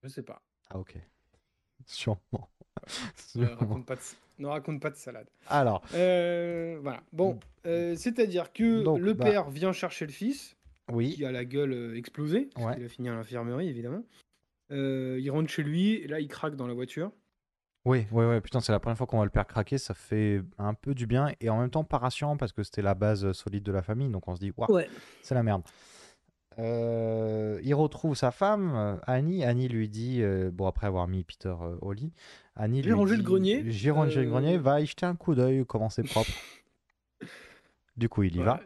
Je 0.05 0.09
sais 0.11 0.23
pas. 0.23 0.41
ah 0.71 0.79
ok. 0.79 0.97
Sûrement. 1.87 2.19
Ne 2.35 2.87
Sûrement. 3.47 3.57
raconte 3.57 3.87
pas 3.87 3.97
de, 3.97 4.01
ne 4.39 4.47
raconte 4.47 4.81
pas 4.81 4.91
de 4.91 4.97
salade. 4.97 5.27
Alors, 5.49 5.83
Euh, 5.95 6.79
voilà. 6.83 7.03
Bon, 7.13 7.41
euh, 7.67 7.95
c'est-à-dire 7.97 8.53
que 8.53 8.83
Donc, 8.83 9.01
le 9.01 9.15
bah- 9.15 9.25
père 9.25 9.51
vient 9.51 9.73
chercher 9.73 10.07
le 10.07 10.13
fils, 10.13 10.57
oui, 10.93 11.15
qui 11.15 11.25
a 11.25 11.33
la 11.33 11.45
gueule 11.45 11.73
euh, 11.73 11.97
explosée, 11.97 12.51
parce 12.55 12.67
Ouais. 12.67 12.75
qu'il 12.75 12.85
a 12.85 12.89
fini 12.89 13.09
à 13.09 13.15
l'infirmerie, 13.15 13.69
évidemment. 13.69 14.03
Euh, 14.71 15.19
il 15.21 15.31
rentre 15.31 15.49
chez 15.51 15.63
lui, 15.63 15.95
et 15.95 16.07
là, 16.07 16.21
il 16.21 16.29
craque 16.29 16.57
dans 16.57 16.67
la 16.67 16.75
voiture. 16.75 17.11
oui, 17.87 18.07
oui, 18.13 18.25
oui, 18.25 18.41
putain, 18.41 18.61
c'est 18.61 18.73
la 18.73 18.81
première 18.81 18.97
fois 18.99 19.07
qu'on 19.07 19.19
va 19.19 19.25
le 19.25 19.31
père 19.31 19.47
craquer, 19.47 19.77
ça 19.79 19.93
fait 19.95 20.43
un 20.59 20.73
peu 20.75 20.95
du 20.95 21.07
bien, 21.07 21.33
et 21.41 21.49
en 21.51 21.59
même 21.61 21.71
temps 21.71 21.85
pas 21.85 21.99
rassurant, 21.99 22.37
parce 22.37 22.53
que 22.53 22.63
c'était 22.63 22.83
la 22.83 22.95
base 22.95 23.33
solide 23.33 23.63
de 23.63 23.73
la 23.73 23.83
famille, 23.83 24.09
donc 24.11 24.27
on 24.29 24.35
se 24.35 24.41
dit, 24.41 24.53
waouh, 24.57 24.71
Ouais. 24.75 24.89
c'est 25.23 25.35
la 25.35 25.43
merde. 25.43 25.63
Euh, 26.59 27.59
il 27.63 27.75
retrouve 27.75 28.15
sa 28.15 28.31
femme, 28.31 28.73
euh, 28.75 28.97
Annie. 29.07 29.45
Annie 29.45 29.69
lui 29.69 29.89
dit, 29.89 30.23
euh, 30.23 30.51
bon, 30.53 30.67
après 30.67 30.87
avoir 30.87 31.09
mis 31.09 31.25
Peter 31.25 31.55
euh, 31.61 31.77
au 31.81 31.93
lit, 31.93 32.13
Annie 32.57 32.83
J'ai 32.83 32.89
lui 32.91 32.95
rangé 32.95 33.13
le 33.17 33.19
dit- 33.23 33.25
grenier, 33.25 33.71
J'ai 33.71 33.91
rangé 33.91 34.23
le 34.23 34.31
grenier, 34.31 34.57
va 34.59 34.81
y 34.81 34.87
jeter 34.87 35.07
un 35.07 35.17
coup 35.17 35.35
d'œil, 35.35 35.65
comment 35.67 35.91
c'est 35.91 36.05
propre. 36.05 36.31
du 37.97 38.09
coup, 38.09 38.23
il 38.23 38.37
y 38.37 38.43
va. 38.43 38.61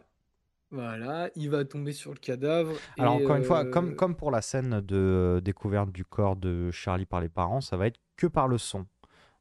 Voilà, 0.71 1.29
il 1.35 1.49
va 1.49 1.65
tomber 1.65 1.93
sur 1.93 2.11
le 2.11 2.19
cadavre. 2.19 2.73
Alors, 2.99 3.15
encore 3.15 3.35
une 3.37 3.43
fois, 3.43 3.65
comme, 3.65 3.95
comme 3.95 4.15
pour 4.15 4.29
la 4.29 4.41
scène 4.43 4.81
de 4.81 5.41
découverte 5.43 5.91
du 5.91 6.05
corps 6.05 6.35
de 6.35 6.69
Charlie 6.69 7.07
par 7.07 7.21
les 7.21 7.29
parents, 7.29 7.59
ça 7.61 7.75
va 7.75 7.87
être 7.87 7.99
que 8.17 8.27
par 8.27 8.47
le 8.47 8.59
son. 8.59 8.85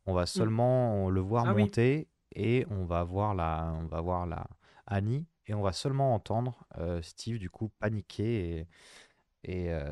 On 0.07 0.15
va 0.15 0.25
seulement 0.25 1.11
le 1.11 1.21
voir 1.21 1.45
Mm. 1.45 1.49
Ah 1.49 1.55
oui. 1.55 1.63
monter 1.65 2.09
et 2.35 2.67
on 2.71 2.85
va 2.87 3.05
voir 3.05 3.35
la, 3.35 3.75
on 3.79 3.85
va 3.87 4.01
voir 4.01 4.27
la 4.27 4.47
Annie 4.87 5.27
et 5.49 5.55
on 5.55 5.63
va 5.63 5.73
seulement 5.73 6.15
entendre 6.15 6.65
euh, 6.79 7.03
Steve 7.03 7.39
du 7.39 7.51
coup 7.51 7.71
paniquer 7.81 8.59
et, 8.59 8.67
et, 9.45 9.73
euh, 9.73 9.91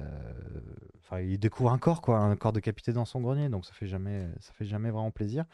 enfin 0.99 1.21
il 1.21 1.39
découvre 1.39 1.71
un 1.71 1.79
corps 1.79 2.03
quoi, 2.03 2.19
un 2.19 2.37
corps 2.37 2.53
décapité 2.53 2.93
dans 2.93 3.05
son 3.05 3.21
grenier 3.21 3.49
donc 3.49 3.65
ça 3.65 3.73
fait 3.73 3.87
jamais, 3.87 4.29
ça 4.41 4.53
fait 4.53 4.65
jamais 4.67 4.91
vraiment 4.91 5.11
plaisir. 5.11 5.45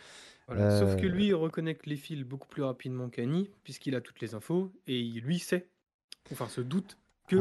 Voilà, 0.49 0.79
Sauf 0.79 0.97
que 0.97 1.07
Euh, 1.07 1.09
lui, 1.09 1.27
il 1.27 1.35
reconnecte 1.35 1.87
les 1.87 1.97
fils 1.97 2.25
beaucoup 2.25 2.49
plus 2.49 2.63
rapidement 2.63 3.09
qu'Annie, 3.09 3.49
puisqu'il 3.65 3.95
a 3.95 4.01
toutes 4.01 4.21
les 4.21 4.35
infos, 4.35 4.73
et 4.87 4.99
il, 4.99 5.21
lui 5.21 5.39
sait, 5.39 5.69
enfin 6.33 6.49
se 6.49 6.61
doute, 6.61 6.99
que 7.29 7.37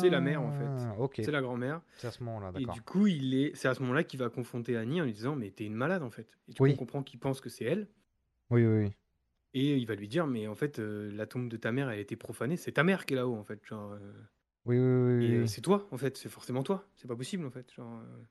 c'est 0.00 0.08
la 0.10 0.20
mère 0.20 0.42
en 0.42 0.50
fait. 0.50 0.66
Ah. 0.66 1.06
C'est 1.14 1.30
la 1.30 1.42
grand-mère. 1.42 1.80
C'est 1.98 2.06
à 2.06 2.10
ce 2.10 2.22
moment-là, 2.24 2.52
Et 2.58 2.64
du 2.66 2.80
coup, 2.80 3.06
il 3.06 3.34
est, 3.34 3.54
c'est 3.54 3.68
à 3.68 3.74
ce 3.74 3.80
moment-là 3.82 4.02
qu'il 4.02 4.18
va 4.18 4.30
confronter 4.30 4.76
Annie 4.76 5.00
en 5.00 5.04
lui 5.04 5.12
disant 5.12 5.36
Mais 5.36 5.50
t'es 5.50 5.64
une 5.64 5.74
malade 5.74 6.02
en 6.02 6.10
fait. 6.10 6.26
Et 6.48 6.52
du 6.52 6.56
coup, 6.56 6.64
Oui. 6.64 6.72
on 6.72 6.76
comprend 6.76 7.02
qu'il 7.02 7.20
pense 7.20 7.40
que 7.40 7.48
c'est 7.50 7.64
elle. 7.64 7.86
Oui, 8.50 8.64
oui, 8.64 8.84
oui. 8.84 8.92
Et 9.58 9.74
il 9.78 9.86
va 9.86 9.94
lui 9.94 10.06
dire 10.06 10.26
Mais 10.26 10.46
en 10.46 10.54
fait, 10.54 10.78
euh, 10.78 11.10
la 11.12 11.26
tombe 11.26 11.48
de 11.48 11.56
ta 11.56 11.72
mère, 11.72 11.88
elle 11.88 11.98
a 11.98 12.00
été 12.00 12.14
profanée. 12.14 12.58
C'est 12.58 12.72
ta 12.72 12.84
mère 12.84 13.06
qui 13.06 13.14
est 13.14 13.16
là-haut 13.16 13.36
en 13.36 13.42
fait. 13.42 13.64
Genre, 13.64 13.92
euh, 13.92 14.12
Oui, 14.66 14.78
oui, 14.78 14.84
oui, 14.84 15.24
et 15.24 15.28
oui, 15.30 15.34
euh, 15.36 15.46
c'est 15.46 15.62
toi 15.62 15.88
en 15.90 15.96
fait. 15.96 16.18
C'est 16.18 16.28
forcément 16.28 16.62
toi. 16.62 16.86
C'est 16.94 17.08
pas 17.08 17.16
possible 17.16 17.46
en 17.46 17.50
fait. 17.50 17.72
Genre, 17.72 18.00
euh, 18.00 18.22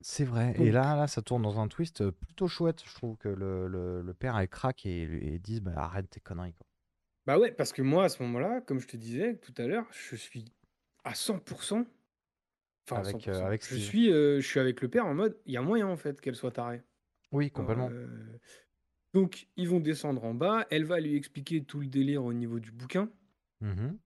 C'est 0.00 0.24
vrai. 0.24 0.54
Et 0.58 0.70
là, 0.72 0.96
là, 0.96 1.06
ça 1.06 1.20
tourne 1.20 1.42
dans 1.42 1.60
un 1.60 1.68
twist 1.68 2.08
plutôt 2.10 2.48
chouette. 2.48 2.82
Je 2.86 2.94
trouve 2.94 3.18
que 3.18 3.28
le, 3.28 3.68
le, 3.68 4.00
le 4.00 4.14
père, 4.14 4.38
elle 4.38 4.48
craque 4.48 4.86
et, 4.86 5.02
et 5.02 5.38
dit 5.38 5.60
bah, 5.60 5.72
arrête 5.76 6.08
tes 6.08 6.20
conneries. 6.20 6.54
Quoi. 6.54 6.66
Bah 7.26 7.38
ouais, 7.38 7.52
parce 7.52 7.74
que 7.74 7.82
moi, 7.82 8.04
à 8.04 8.08
ce 8.08 8.22
moment-là, 8.22 8.62
comme 8.62 8.80
je 8.80 8.86
te 8.88 8.96
disais 8.96 9.36
tout 9.36 9.52
à 9.58 9.66
l'heure, 9.66 9.86
je 9.92 10.16
suis 10.16 10.46
à 11.04 11.12
100%. 11.12 11.84
Enfin, 12.90 13.02
Avec, 13.02 13.16
100%. 13.16 13.44
avec 13.44 13.68
je, 13.68 13.74
suis, 13.76 14.06
je 14.08 14.40
suis 14.40 14.60
avec 14.60 14.80
le 14.80 14.88
père 14.88 15.04
en 15.04 15.12
mode 15.12 15.38
il 15.44 15.52
y 15.52 15.58
a 15.58 15.60
moyen 15.60 15.88
en 15.88 15.98
fait 15.98 16.22
qu'elle 16.22 16.36
soit 16.36 16.52
tarée. 16.52 16.80
Oui, 17.32 17.50
complètement. 17.50 17.90
Donc, 19.14 19.48
ils 19.56 19.68
vont 19.68 19.80
descendre 19.80 20.24
en 20.24 20.34
bas. 20.34 20.66
Elle 20.70 20.84
va 20.84 21.00
lui 21.00 21.14
expliquer 21.16 21.62
tout 21.64 21.80
le 21.80 21.86
délire 21.86 22.24
au 22.24 22.32
niveau 22.32 22.60
du 22.60 22.70
bouquin. 22.70 23.10
Mhm. 23.60 23.98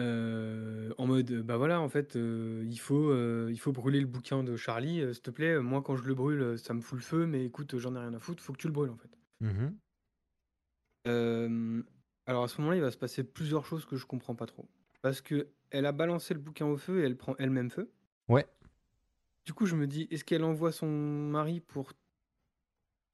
euh, 0.00 0.92
en 0.98 1.06
mode, 1.06 1.42
bah 1.42 1.56
voilà, 1.56 1.80
en 1.80 1.88
fait, 1.88 2.16
euh, 2.16 2.64
il, 2.66 2.78
faut, 2.78 3.10
euh, 3.10 3.48
il 3.50 3.58
faut 3.58 3.72
brûler 3.72 4.00
le 4.00 4.06
bouquin 4.06 4.42
de 4.42 4.56
Charlie. 4.56 5.02
S'il 5.12 5.22
te 5.22 5.30
plaît, 5.30 5.60
moi, 5.60 5.82
quand 5.82 5.96
je 5.96 6.04
le 6.04 6.14
brûle, 6.14 6.58
ça 6.58 6.74
me 6.74 6.80
fout 6.80 6.98
le 6.98 7.04
feu. 7.04 7.26
Mais 7.26 7.44
écoute, 7.44 7.76
j'en 7.78 7.94
ai 7.94 7.98
rien 7.98 8.14
à 8.14 8.18
foutre. 8.18 8.42
Faut 8.42 8.52
que 8.52 8.58
tu 8.58 8.68
le 8.68 8.72
brûles, 8.72 8.90
en 8.90 8.96
fait. 8.96 9.10
Mhm. 9.40 9.76
Alors, 12.26 12.44
à 12.44 12.48
ce 12.48 12.60
moment-là, 12.60 12.76
il 12.76 12.82
va 12.82 12.90
se 12.90 12.98
passer 12.98 13.24
plusieurs 13.24 13.64
choses 13.64 13.86
que 13.86 13.96
je 13.96 14.04
comprends 14.06 14.34
pas 14.34 14.46
trop. 14.46 14.68
Parce 15.00 15.20
que 15.20 15.48
elle 15.70 15.86
a 15.86 15.92
balancé 15.92 16.34
le 16.34 16.40
bouquin 16.40 16.66
au 16.66 16.76
feu 16.76 17.00
et 17.00 17.04
elle 17.06 17.16
prend 17.16 17.34
elle-même 17.38 17.70
feu. 17.70 17.90
Ouais. 18.28 18.46
Du 19.46 19.54
coup, 19.54 19.64
je 19.66 19.76
me 19.76 19.86
dis, 19.86 20.08
est-ce 20.10 20.24
qu'elle 20.24 20.44
envoie 20.44 20.72
son 20.72 20.86
mari 20.86 21.60
pour 21.60 21.92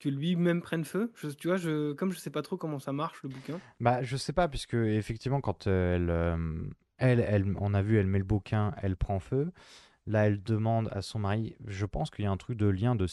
que 0.01 0.09
lui-même 0.09 0.61
prenne 0.61 0.85
feu 0.85 1.13
Je- 1.17 1.29
Tu 1.29 1.49
vois, 1.49 1.57
je, 1.57 1.93
comme 1.93 2.13
je 2.13 2.19
sais 2.19 2.31
pas 2.31 2.43
trop 2.43 2.57
comment 2.57 2.79
ça 2.79 2.93
marche 2.93 3.23
le 3.23 3.29
bouquin. 3.31 3.59
Bah, 3.81 4.03
je 4.03 4.17
sais 4.17 4.33
pas, 4.33 4.49
puisque 4.49 4.75
effectivement, 4.75 5.41
quand 5.41 5.67
euh, 5.67 5.95
elle, 5.97 6.11
euh, 6.11 6.69
elle, 6.99 7.21
elle, 7.21 7.55
on 7.59 7.75
a 7.75 7.83
vu, 7.83 7.99
elle 7.99 8.07
met 8.07 8.19
le 8.19 8.25
bouquin, 8.25 8.75
elle 8.83 8.97
prend 8.97 9.19
feu. 9.21 9.53
Là, 10.07 10.27
elle 10.27 10.43
demande 10.43 10.89
à 10.93 11.01
son 11.01 11.19
mari. 11.19 11.57
Je 11.67 11.87
pense 11.87 12.11
qu'il 12.11 12.25
y 12.25 12.29
a 12.29 12.31
un 12.31 12.37
truc 12.37 12.59
de 12.59 12.67
lien 12.67 12.95
de. 12.95 13.07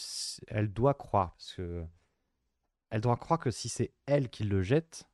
Elle 0.47 0.71
doit 0.73 0.93
croire, 0.93 1.31
parce 1.35 1.53
que. 1.55 1.83
Elle 2.89 2.99
doit 3.01 3.15
croire 3.15 3.39
que 3.39 3.51
si 3.51 3.69
c'est 3.69 3.91
elle 4.05 4.27
qui 4.29 4.43
le 4.43 4.61
jette, 4.61 5.07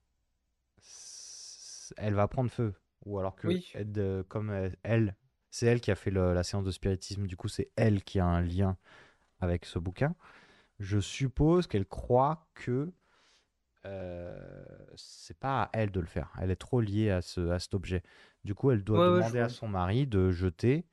elle 1.98 2.14
va 2.16 2.28
prendre 2.28 2.50
feu. 2.50 2.74
Ou 3.06 3.20
alors 3.20 3.36
que, 3.36 3.48
Oui. 3.48 3.70
elle, 3.76 3.92
de- 3.92 4.26
comme 4.28 4.50
elle- 4.52 4.76
elle, 4.84 5.16
c'est 5.52 5.68
elle 5.68 5.80
qui 5.82 5.92
a 5.92 5.96
fait 5.96 6.12
le- 6.12 6.34
la 6.34 6.44
séance 6.44 6.66
de 6.66 6.72
spiritisme, 6.72 7.28
du 7.28 7.38
coup, 7.38 7.48
c'est 7.48 7.70
elle 7.76 8.04
qui 8.04 8.20
a 8.20 8.26
un 8.26 8.42
lien 8.42 8.78
avec 9.40 9.66
ce 9.66 9.80
bouquin. 9.80 10.16
Je 10.80 11.00
suppose 11.00 11.68
qu'elle 11.68 11.86
croit 11.86 12.48
que 12.54 12.92
euh, 13.86 14.66
c'est 14.96 15.38
pas 15.40 15.64
à 15.64 15.70
elle 15.74 15.92
de 15.92 16.00
le 16.00 16.06
faire. 16.06 16.32
Elle 16.42 16.52
est 16.52 16.56
trop 16.56 16.82
liée 16.82 17.10
à, 17.10 17.22
ce, 17.22 17.50
à 17.50 17.60
cet 17.60 17.74
objet. 17.74 18.04
Du 18.44 18.54
coup, 18.54 18.72
elle 18.72 18.84
doit 18.84 19.00
Ouais, 19.00 19.08
ouais, 19.08 19.22
je 19.24 19.28
demander 19.28 19.40
à 19.40 19.50
son 19.50 19.68
mari 19.68 20.08
de 20.08 20.32
jeter 20.32 20.86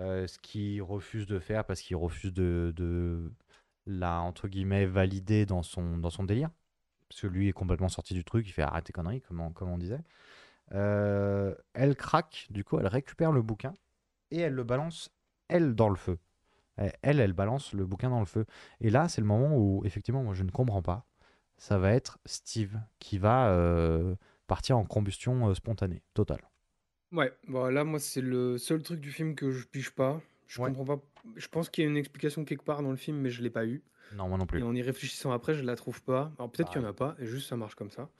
euh, 0.00 0.26
ce 0.26 0.38
qu'il 0.38 0.82
refuse 0.82 1.26
de 1.26 1.38
faire 1.38 1.64
parce 1.64 1.80
qu'il 1.80 1.96
refuse 1.96 2.32
de, 2.32 2.72
de 2.76 3.32
la, 3.86 4.20
entre 4.20 4.48
guillemets, 4.48 4.86
valider 4.86 5.46
dans 5.46 5.62
son, 5.62 5.98
dans 5.98 6.10
son 6.10 6.24
délire. 6.24 6.50
Parce 7.08 7.20
que 7.20 7.26
lui 7.26 7.48
est 7.48 7.52
complètement 7.52 7.88
sorti 7.88 8.14
du 8.14 8.24
truc, 8.24 8.48
il 8.48 8.52
fait 8.52 8.62
arrête 8.62 8.84
tes 8.84 8.92
conneries, 8.92 9.20
comme 9.20 9.40
on, 9.40 9.52
comme 9.52 9.68
on 9.70 9.78
disait. 9.78 10.00
Euh, 10.72 11.54
elle 11.74 11.94
craque, 11.96 12.46
du 12.50 12.64
coup, 12.64 12.78
elle 12.78 12.86
récupère 12.86 13.32
le 13.32 13.42
bouquin 13.42 13.74
et 14.30 14.38
elle 14.40 14.54
le 14.54 14.64
balance, 14.64 15.10
elle, 15.48 15.74
dans 15.74 15.88
le 15.90 15.96
feu. 15.96 16.18
Elle, 16.76 17.20
elle 17.20 17.32
balance 17.32 17.72
le 17.72 17.86
bouquin 17.86 18.10
dans 18.10 18.20
le 18.20 18.26
feu. 18.26 18.46
Et 18.80 18.90
là, 18.90 19.08
c'est 19.08 19.20
le 19.20 19.26
moment 19.26 19.56
où, 19.56 19.82
effectivement, 19.84 20.22
moi, 20.24 20.34
je 20.34 20.42
ne 20.42 20.50
comprends 20.50 20.82
pas. 20.82 21.06
Ça 21.56 21.78
va 21.78 21.92
être 21.92 22.18
Steve 22.26 22.78
qui 22.98 23.18
va 23.18 23.48
euh, 23.50 24.16
partir 24.46 24.76
en 24.78 24.84
combustion 24.84 25.48
euh, 25.48 25.54
spontanée, 25.54 26.02
totale. 26.14 26.50
Ouais, 27.12 27.32
bon, 27.46 27.66
là, 27.72 27.84
moi, 27.84 28.00
c'est 28.00 28.20
le 28.20 28.58
seul 28.58 28.82
truc 28.82 29.00
du 29.00 29.12
film 29.12 29.34
que 29.34 29.50
je 29.50 29.66
pige 29.66 29.90
pas. 29.94 30.20
Je 30.46 30.58
Ouais. 30.58 30.66
comprends 30.66 30.84
pas 30.84 31.00
je 31.36 31.48
pense 31.48 31.70
qu'il 31.70 31.82
y 31.84 31.86
a 31.86 31.90
une 31.90 31.96
explication 31.96 32.44
quelque 32.44 32.64
part 32.64 32.82
dans 32.82 32.90
le 32.90 32.96
film, 32.98 33.16
mais 33.18 33.30
je 33.30 33.42
l'ai 33.42 33.48
pas 33.50 33.64
eu. 33.66 33.82
Non, 34.10 34.28
moi 34.28 34.38
non 34.38 34.46
plus. 34.46 34.60
Et 34.60 34.62
en 34.62 34.74
y 34.74 34.82
réfléchissant 34.82 35.32
après, 35.32 35.54
je 35.54 35.62
la 35.64 35.76
trouve 35.76 36.02
pas. 36.02 36.32
Alors 36.38 36.50
peut-être 36.52 36.70
qu'il 36.70 36.80
y 36.82 36.84
en 36.84 36.88
a 36.88 36.92
pas, 36.94 37.16
et 37.18 37.26
juste 37.26 37.48
ça 37.48 37.56
marche 37.56 37.74
comme 37.76 37.90
ça. 37.90 38.10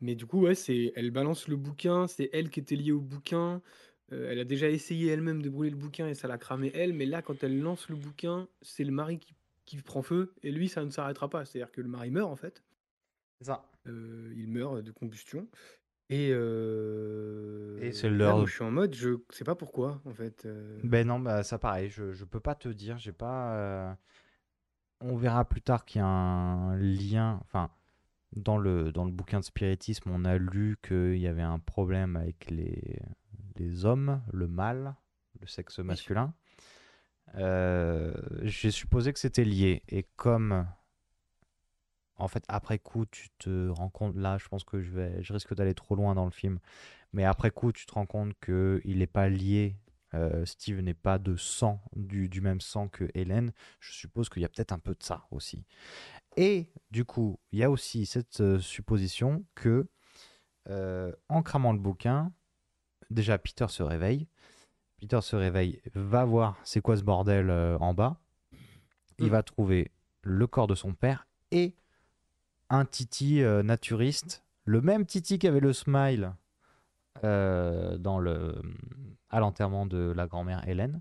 Mais 0.00 0.14
du 0.14 0.26
coup, 0.26 0.40
ouais, 0.42 0.54
c'est 0.54 0.92
elle 0.96 1.10
balance 1.10 1.48
le 1.48 1.56
bouquin, 1.56 2.06
c'est 2.08 2.30
elle 2.32 2.50
qui 2.50 2.60
était 2.60 2.76
liée 2.76 2.92
au 2.92 3.00
bouquin. 3.02 3.62
Euh, 4.12 4.30
elle 4.30 4.38
a 4.38 4.44
déjà 4.44 4.68
essayé 4.68 5.10
elle-même 5.10 5.40
de 5.42 5.48
brûler 5.48 5.70
le 5.70 5.76
bouquin 5.76 6.08
et 6.08 6.14
ça 6.14 6.28
l'a 6.28 6.38
cramé 6.38 6.70
elle, 6.74 6.92
mais 6.92 7.06
là, 7.06 7.22
quand 7.22 7.42
elle 7.42 7.58
lance 7.60 7.88
le 7.88 7.96
bouquin, 7.96 8.48
c'est 8.62 8.84
le 8.84 8.92
mari 8.92 9.18
qui, 9.18 9.34
qui 9.64 9.76
prend 9.78 10.02
feu, 10.02 10.34
et 10.42 10.50
lui, 10.52 10.68
ça 10.68 10.84
ne 10.84 10.90
s'arrêtera 10.90 11.30
pas. 11.30 11.44
C'est-à-dire 11.44 11.72
que 11.72 11.80
le 11.80 11.88
mari 11.88 12.10
meurt, 12.10 12.30
en 12.30 12.36
fait. 12.36 12.62
C'est 13.40 13.46
ça. 13.46 13.64
Euh, 13.86 14.32
il 14.36 14.48
meurt 14.48 14.82
de 14.82 14.90
combustion. 14.90 15.48
Et, 16.10 16.28
euh, 16.32 17.78
Et 17.80 17.92
c'est 17.92 18.10
là, 18.10 18.16
leur. 18.16 18.36
moi, 18.36 18.46
je 18.46 18.52
suis 18.52 18.62
en 18.64 18.70
mode, 18.70 18.94
je 18.94 19.16
sais 19.30 19.44
pas 19.44 19.54
pourquoi, 19.54 20.02
en 20.04 20.12
fait. 20.12 20.44
euh. 20.44 20.78
Ben 20.84 21.06
non, 21.06 21.18
bah 21.18 21.42
ça 21.42 21.58
pareil, 21.58 21.88
je, 21.88 22.12
je 22.12 22.24
peux 22.26 22.40
pas 22.40 22.54
te 22.54 22.68
dire, 22.68 22.98
j'ai 22.98 23.12
pas. 23.12 23.54
euh, 23.56 23.94
On 25.00 25.16
verra 25.16 25.44
plus 25.48 25.62
tard 25.62 25.84
qu'il 25.86 26.00
y 26.00 26.02
a 26.02 26.06
un 26.06 26.76
lien. 26.76 27.40
Enfin, 27.44 27.70
dans 28.36 28.58
le, 28.58 28.92
dans 28.92 29.04
le 29.06 29.12
bouquin 29.12 29.40
de 29.40 29.44
spiritisme, 29.44 30.10
on 30.10 30.24
a 30.26 30.36
lu 30.36 30.76
qu'il 30.86 31.16
y 31.18 31.26
avait 31.26 31.42
un 31.42 31.58
problème 31.58 32.16
avec 32.16 32.50
les, 32.50 32.98
les 33.56 33.84
hommes, 33.84 34.22
le 34.32 34.48
mâle, 34.48 34.94
le 35.40 35.46
sexe 35.46 35.78
masculin. 35.78 36.34
Euh, 37.36 38.14
j'ai 38.42 38.70
supposé 38.70 39.12
que 39.12 39.18
c'était 39.18 39.44
lié. 39.44 39.82
Et 39.88 40.06
comme, 40.16 40.66
en 42.16 42.28
fait, 42.28 42.44
après 42.48 42.78
coup, 42.78 43.06
tu 43.06 43.28
te 43.38 43.68
rends 43.68 43.90
compte, 43.90 44.16
là, 44.16 44.38
je 44.38 44.48
pense 44.48 44.64
que 44.64 44.80
je 44.80 44.90
vais, 44.92 45.22
je 45.22 45.32
risque 45.32 45.54
d'aller 45.54 45.74
trop 45.74 45.94
loin 45.96 46.14
dans 46.14 46.26
le 46.26 46.30
film, 46.30 46.58
mais 47.12 47.24
après 47.24 47.50
coup, 47.50 47.72
tu 47.72 47.86
te 47.86 47.94
rends 47.94 48.06
compte 48.06 48.34
que 48.40 48.80
il 48.84 48.98
n'est 48.98 49.06
pas 49.06 49.28
lié. 49.28 49.76
euh, 50.14 50.44
Steve 50.44 50.80
n'est 50.80 50.94
pas 50.94 51.18
de 51.18 51.36
sang, 51.36 51.80
du, 51.96 52.28
du 52.28 52.40
même 52.40 52.60
sang 52.60 52.88
que 52.88 53.08
Hélène. 53.14 53.52
Je 53.80 53.92
suppose 53.92 54.28
qu'il 54.28 54.42
y 54.42 54.44
a 54.44 54.48
peut-être 54.48 54.72
un 54.72 54.78
peu 54.78 54.92
de 54.94 55.02
ça 55.02 55.26
aussi. 55.30 55.64
Et 56.36 56.72
du 56.90 57.04
coup, 57.04 57.38
il 57.52 57.58
y 57.58 57.64
a 57.64 57.70
aussi 57.70 58.06
cette 58.06 58.40
euh, 58.40 58.60
supposition 58.60 59.44
que, 59.54 59.88
euh, 60.68 61.12
en 61.28 61.42
cramant 61.42 61.72
le 61.72 61.78
bouquin, 61.78 62.32
déjà 63.14 63.38
Peter 63.38 63.66
se 63.68 63.82
réveille. 63.82 64.26
Peter 65.00 65.20
se 65.22 65.36
réveille, 65.36 65.80
va 65.94 66.24
voir 66.24 66.56
c'est 66.64 66.80
quoi 66.80 66.96
ce 66.96 67.02
bordel 67.02 67.50
euh, 67.50 67.78
en 67.78 67.94
bas. 67.94 68.20
Il 69.18 69.26
Mm. 69.26 69.30
va 69.30 69.42
trouver 69.42 69.90
le 70.22 70.46
corps 70.46 70.66
de 70.66 70.74
son 70.74 70.94
père 70.94 71.26
et 71.50 71.74
un 72.70 72.84
Titi 72.84 73.42
euh, 73.42 73.62
naturiste, 73.62 74.42
le 74.64 74.80
même 74.80 75.04
Titi 75.06 75.38
qui 75.38 75.46
avait 75.46 75.60
le 75.60 75.72
smile 75.72 76.32
euh, 77.22 77.96
dans 77.98 78.18
le, 78.18 78.60
à 79.30 79.40
l'enterrement 79.40 79.86
de 79.86 80.12
la 80.16 80.26
grand-mère 80.26 80.66
Hélène. 80.68 81.00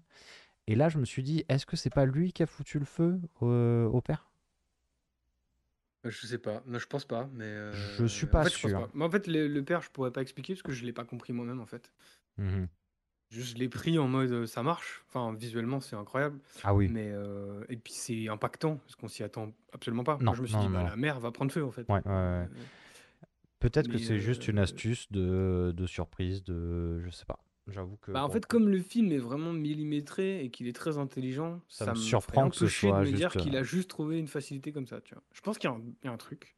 Et 0.68 0.76
là, 0.76 0.90
je 0.90 0.98
me 0.98 1.06
suis 1.06 1.23
dit, 1.23 1.44
est-ce 1.49 1.65
que 1.65 1.76
c'est 1.76 1.90
pas 1.90 2.06
lui 2.06 2.31
qui 2.34 2.44
a 2.44 2.45
foutu 2.45 2.80
le 2.80 2.85
feu 2.85 3.19
au, 3.41 3.48
au 3.48 4.02
père? 4.02 4.30
Je 6.06 6.28
sais 6.28 6.38
pas, 6.38 6.62
non, 6.66 6.80
je 6.80 6.88
pense 6.88 7.06
pas, 7.06 7.30
mais. 7.34 7.46
euh, 7.46 7.72
Je 7.98 8.06
suis 8.06 8.26
en 8.26 8.30
pas 8.30 8.44
fait, 8.44 8.50
je 8.56 8.62
pense 8.62 8.72
sûr. 8.72 8.80
pas. 8.82 8.90
Mais 8.94 9.06
en 9.06 9.10
fait, 9.10 9.26
le, 9.28 9.48
le 9.48 9.64
père, 9.64 9.82
je 9.82 9.90
pourrais 9.90 10.12
pas 10.12 10.22
expliquer 10.22 10.54
parce 10.54 10.64
que 10.64 10.72
je 10.74 10.84
l'ai 10.84 10.92
pas 10.94 11.06
compris 11.06 11.32
moi-même, 11.34 11.62
en 11.62 11.66
fait. 11.66 11.92
Mhm. 12.38 12.68
Juste, 13.30 13.54
je 13.54 13.58
l'ai 13.58 13.70
pris 13.70 13.98
en 13.98 14.08
mode 14.08 14.32
euh, 14.32 14.46
ça 14.46 14.62
marche. 14.64 15.04
Enfin, 15.08 15.34
visuellement, 15.34 15.80
c'est 15.80 15.96
incroyable. 15.96 16.40
Ah 16.64 16.76
oui. 16.76 16.88
Mais 16.92 17.10
euh, 17.12 17.64
et 17.70 17.78
puis 17.78 17.94
c'est 17.94 18.28
impactant 18.28 18.76
parce 18.78 18.96
qu'on 18.96 19.08
s'y 19.08 19.24
attend 19.24 19.52
absolument 19.72 20.04
pas. 20.04 20.18
Non, 20.20 20.26
Moi, 20.26 20.34
je 20.36 20.42
me 20.44 20.48
suis 20.48 20.56
non, 20.58 20.68
dit, 20.68 20.74
bah, 20.74 20.84
la 20.84 20.96
mère 20.96 21.20
va 21.20 21.32
prendre 21.32 21.52
feu 21.52 21.64
en 21.64 21.72
fait. 21.72 21.88
Ouais, 21.90 21.96
ouais, 21.96 22.02
ouais. 22.06 22.12
Euh, 22.12 22.46
Peut-être 23.60 23.88
que 23.90 23.98
c'est 23.98 24.20
juste 24.20 24.48
une 24.50 24.60
euh, 24.60 24.64
astuce 24.64 25.10
de, 25.12 25.74
de 25.76 25.88
surprise, 25.88 26.44
de. 26.44 27.00
Je 27.00 27.10
sais 27.10 27.26
pas. 27.26 27.40
J'avoue 27.68 27.98
que. 27.98 28.11
Bah, 28.11 28.23
en 28.23 28.30
fait, 28.30 28.45
comme 28.45 28.69
le 28.69 28.80
film 28.81 29.11
est 29.11 29.18
vraiment 29.18 29.53
millimétré 29.53 30.44
et 30.45 30.52
qu'il 30.52 30.68
est 30.68 30.73
très 30.76 30.98
intelligent, 30.98 31.61
Ça 31.68 31.85
ça, 31.85 31.94
me 31.94 31.95
surprend 31.95 32.49
que 32.49 32.56
ce 32.56 32.68
chier 32.68 32.94
de 32.94 32.98
soit 32.98 32.99
me 32.99 33.11
dire 33.11 33.35
juste, 33.35 33.38
qu'il 33.38 33.56
euh, 33.56 33.57
a 33.57 33.64
juste 33.64 33.90
trouvé 33.90 34.19
une 34.19 34.27
facilité 34.27 34.72
comme 34.72 34.88
ça. 34.88 35.02
Tu 35.02 35.14
vois. 35.15 35.23
Je 35.34 35.41
pense 35.41 35.57
qu'il 35.57 35.69
y, 35.69 35.73
a 35.73 35.76
un- 35.76 35.81
il 36.03 36.06
y 36.06 36.07
a 36.07 36.11
un 36.11 36.18
truc, 36.18 36.56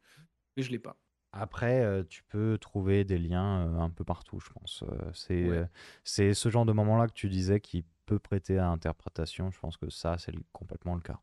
mais 0.56 0.62
je 0.64 0.70
l'ai 0.72 0.78
pas. 0.80 1.00
Après, 1.32 1.82
euh, 1.84 2.02
tu 2.04 2.22
peux 2.24 2.56
trouver 2.58 3.04
des 3.04 3.18
liens 3.18 3.68
euh, 3.68 3.78
un 3.80 3.90
peu 3.90 4.04
partout, 4.04 4.40
je 4.40 4.50
pense. 4.50 4.82
Euh, 4.84 5.10
c'est 5.12 5.34
Ouais. 5.40 5.62
euh, 5.62 5.66
c'est 6.04 6.34
ce 6.34 6.48
genre 6.48 6.64
de 6.64 6.72
moment-là 6.72 7.06
que 7.08 7.12
tu 7.12 7.28
disais 7.28 7.60
qui 7.60 7.84
peut 8.06 8.18
prêter 8.18 8.58
à 8.58 8.68
interprétation. 8.70 9.50
Je 9.50 9.58
pense 9.60 9.76
que 9.76 9.90
ça, 9.90 10.16
c'est 10.18 10.32
complètement 10.52 10.94
le 10.94 11.00
cas. 11.02 11.20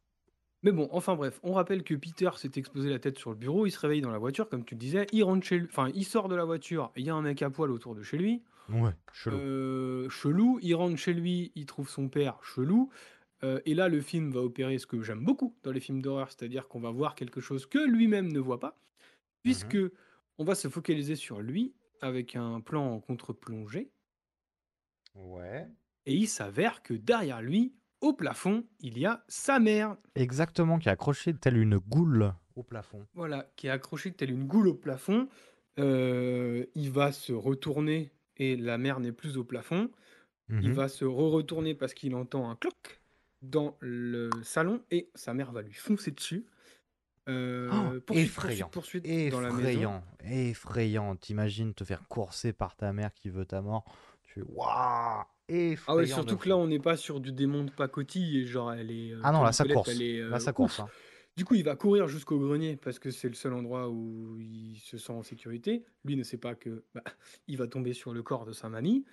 Mais 0.64 0.72
bon, 0.72 0.88
enfin 0.92 1.16
bref, 1.16 1.40
on 1.44 1.54
rappelle 1.54 1.84
que 1.84 1.94
Peter 1.94 2.30
s'est 2.38 2.52
explosé 2.56 2.90
la 2.90 2.98
tête 3.00 3.18
sur 3.20 3.32
le 3.32 3.36
bureau, 3.36 3.66
il 3.66 3.72
se 3.72 3.80
réveille 3.80 4.00
dans 4.02 4.12
la 4.12 4.18
voiture, 4.18 4.48
comme 4.48 4.64
tu 4.64 4.76
le 4.76 4.80
disais, 4.80 5.06
il 5.12 5.24
rentre 5.24 5.46
chez 5.46 5.58
lui, 5.60 5.68
enfin 5.70 5.90
il 5.94 6.06
sort 6.06 6.30
de 6.30 6.36
la 6.36 6.46
voiture, 6.46 6.92
il 6.96 7.04
y 7.06 7.10
a 7.10 7.16
un 7.16 7.22
mec 7.22 7.42
à 7.42 7.50
poil 7.50 7.70
autour 7.72 7.96
de 7.96 8.02
chez 8.04 8.18
lui. 8.18 8.44
Ouais, 8.70 8.92
chelou. 9.12 9.38
Euh, 9.38 10.10
chelou, 10.10 10.60
il 10.62 10.74
rentre 10.76 10.98
chez 10.98 11.14
lui, 11.14 11.52
il 11.56 11.66
trouve 11.66 11.90
son 11.90 12.10
père 12.10 12.44
chelou. 12.44 12.90
Euh, 13.44 13.60
et 13.66 13.74
là, 13.74 13.90
le 13.90 14.02
film 14.02 14.32
va 14.32 14.42
opérer 14.42 14.78
ce 14.78 14.88
que 14.88 15.02
j'aime 15.02 15.24
beaucoup 15.24 15.56
dans 15.64 15.72
les 15.72 15.82
films 15.82 16.02
d'horreur, 16.02 16.32
c'est-à-dire 16.32 16.68
qu'on 16.68 16.80
va 16.80 16.92
voir 16.92 17.16
quelque 17.16 17.42
chose 17.42 17.66
que 17.66 17.80
lui-même 17.80 18.32
ne 18.32 18.40
voit 18.40 18.60
pas, 18.60 18.80
puisque 19.44 19.78
on 20.38 20.46
va 20.46 20.56
se 20.56 20.70
focaliser 20.70 21.16
sur 21.16 21.42
lui 21.42 21.74
avec 22.02 22.36
un 22.36 22.62
plan 22.62 22.94
en 22.94 23.00
contre-plongée. 23.00 23.92
Ouais. 25.16 25.68
Et 26.06 26.16
il 26.16 26.28
s'avère 26.28 26.84
que 26.84 26.94
derrière 26.94 27.42
lui, 27.42 27.74
au 28.02 28.14
plafond, 28.14 28.66
il 28.80 28.98
y 28.98 29.06
a 29.06 29.24
sa 29.28 29.60
mère. 29.60 29.96
Exactement, 30.16 30.80
qui 30.80 30.90
est 30.90 30.92
accroché 30.92 31.34
telle 31.34 31.58
une 31.58 31.78
goule 31.78 32.34
au 32.56 32.64
plafond. 32.64 33.06
Voilà, 33.14 33.50
qui 33.56 33.68
est 33.68 33.72
accroché 33.72 34.12
telle 34.12 34.32
une 34.32 34.46
goule 34.46 34.68
au 34.68 34.74
plafond. 34.74 35.28
Euh, 35.80 36.66
il 36.76 36.92
va 36.92 37.12
se 37.12 37.34
retourner 37.34 38.12
et 38.38 38.56
la 38.56 38.78
mère 38.78 39.00
n'est 39.00 39.12
plus 39.12 39.38
au 39.38 39.44
plafond. 39.44 39.90
Il 40.50 40.70
Mhm. 40.70 40.74
va 40.74 40.88
se 40.90 41.06
re-retourner 41.06 41.74
parce 41.74 41.94
qu'il 41.94 42.16
entend 42.16 42.50
un 42.50 42.56
cloc 42.56 43.02
dans 43.42 43.78
le 43.80 44.30
salon 44.44 44.82
et 44.92 45.10
sa 45.16 45.34
mère 45.34 45.52
va 45.52 45.62
lui 45.62 45.74
foncer 45.74 46.12
dessus. 46.12 46.46
Euh, 47.30 47.70
Oh, 47.72 48.00
poursuite, 48.02 48.26
effrayant. 48.28 48.68
poursuite, 48.70 49.04
poursuite 49.04 49.32
dans 49.32 49.40
la 49.40 49.52
maison. 49.52 50.02
Effrayant. 50.26 51.16
T'imagines 51.16 51.74
te 51.74 51.84
faire 51.86 52.06
courser 52.10 52.52
par 52.52 52.76
ta 52.76 52.92
mère 52.92 53.14
qui 53.14 53.30
veut 53.30 53.46
ta 53.46 53.62
mort. 53.62 53.86
Tu 54.24 54.42
waouh 54.42 55.24
Effrayant. 55.48 55.84
Ah 55.88 55.96
ouais, 55.96 56.06
surtout 56.08 56.36
que 56.38 56.44
fou. 56.44 56.50
là, 56.50 56.58
on 56.58 56.68
n'est 56.68 56.80
pas 56.80 56.98
sur 56.98 57.20
du 57.20 57.32
démon 57.32 57.64
de 57.64 57.72
pacotille 57.72 58.40
et 58.40 58.46
genre 58.46 58.74
elle 58.74 58.92
est. 58.92 59.12
euh, 59.14 59.20
Ah 59.24 59.32
non, 59.32 59.44
là, 59.44 59.52
ça 59.54 59.64
Collette, 59.64 59.76
course. 59.76 59.90
elle 59.90 60.02
est, 60.02 60.20
Là, 60.22 60.36
euh, 60.36 60.40
ça 60.40 60.52
course. 60.54 60.82
Du 61.36 61.46
coup, 61.46 61.56
il 61.56 61.64
va 61.64 61.76
courir 61.76 62.08
jusqu'au 62.08 62.40
grenier 62.40 62.76
parce 62.78 63.00
que 63.00 63.10
c'est 63.10 63.28
le 63.28 63.34
seul 63.34 63.54
endroit 63.54 63.90
où 63.90 64.38
il 64.40 64.78
se 64.80 64.98
sent 65.00 65.14
en 65.14 65.24
sécurité. 65.24 65.84
Lui 66.06 66.16
ne 66.16 66.24
sait 66.24 66.38
pas 66.38 66.54
que 66.54 66.84
bah, 66.94 67.02
il 67.48 67.58
va 67.58 67.68
tomber 67.68 67.94
sur 67.94 68.14
le 68.14 68.22
corps 68.22 68.46
de 68.46 68.52
sa 68.54 68.70
mamie. 68.70 69.04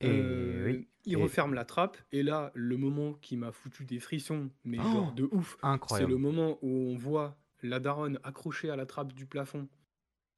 Et 0.00 0.08
Euh, 0.08 0.64
oui. 0.66 0.88
Il 1.04 1.12
Et- 1.14 1.16
referme 1.16 1.54
la 1.54 1.64
trappe 1.64 1.96
et 2.12 2.22
là, 2.22 2.50
le 2.54 2.76
moment 2.76 3.14
qui 3.14 3.36
m'a 3.36 3.52
foutu 3.52 3.84
des 3.84 3.98
frissons, 4.00 4.50
mais 4.64 4.78
Oh, 4.80 4.82
genre 4.92 5.12
de 5.12 5.28
ouf, 5.32 5.56
c'est 5.88 6.06
le 6.06 6.16
moment 6.16 6.58
où 6.62 6.68
on 6.92 6.96
voit 6.96 7.38
la 7.62 7.80
daronne 7.80 8.18
accrochée 8.24 8.70
à 8.70 8.76
la 8.76 8.84
trappe 8.86 9.12
du 9.14 9.24
plafond, 9.26 9.66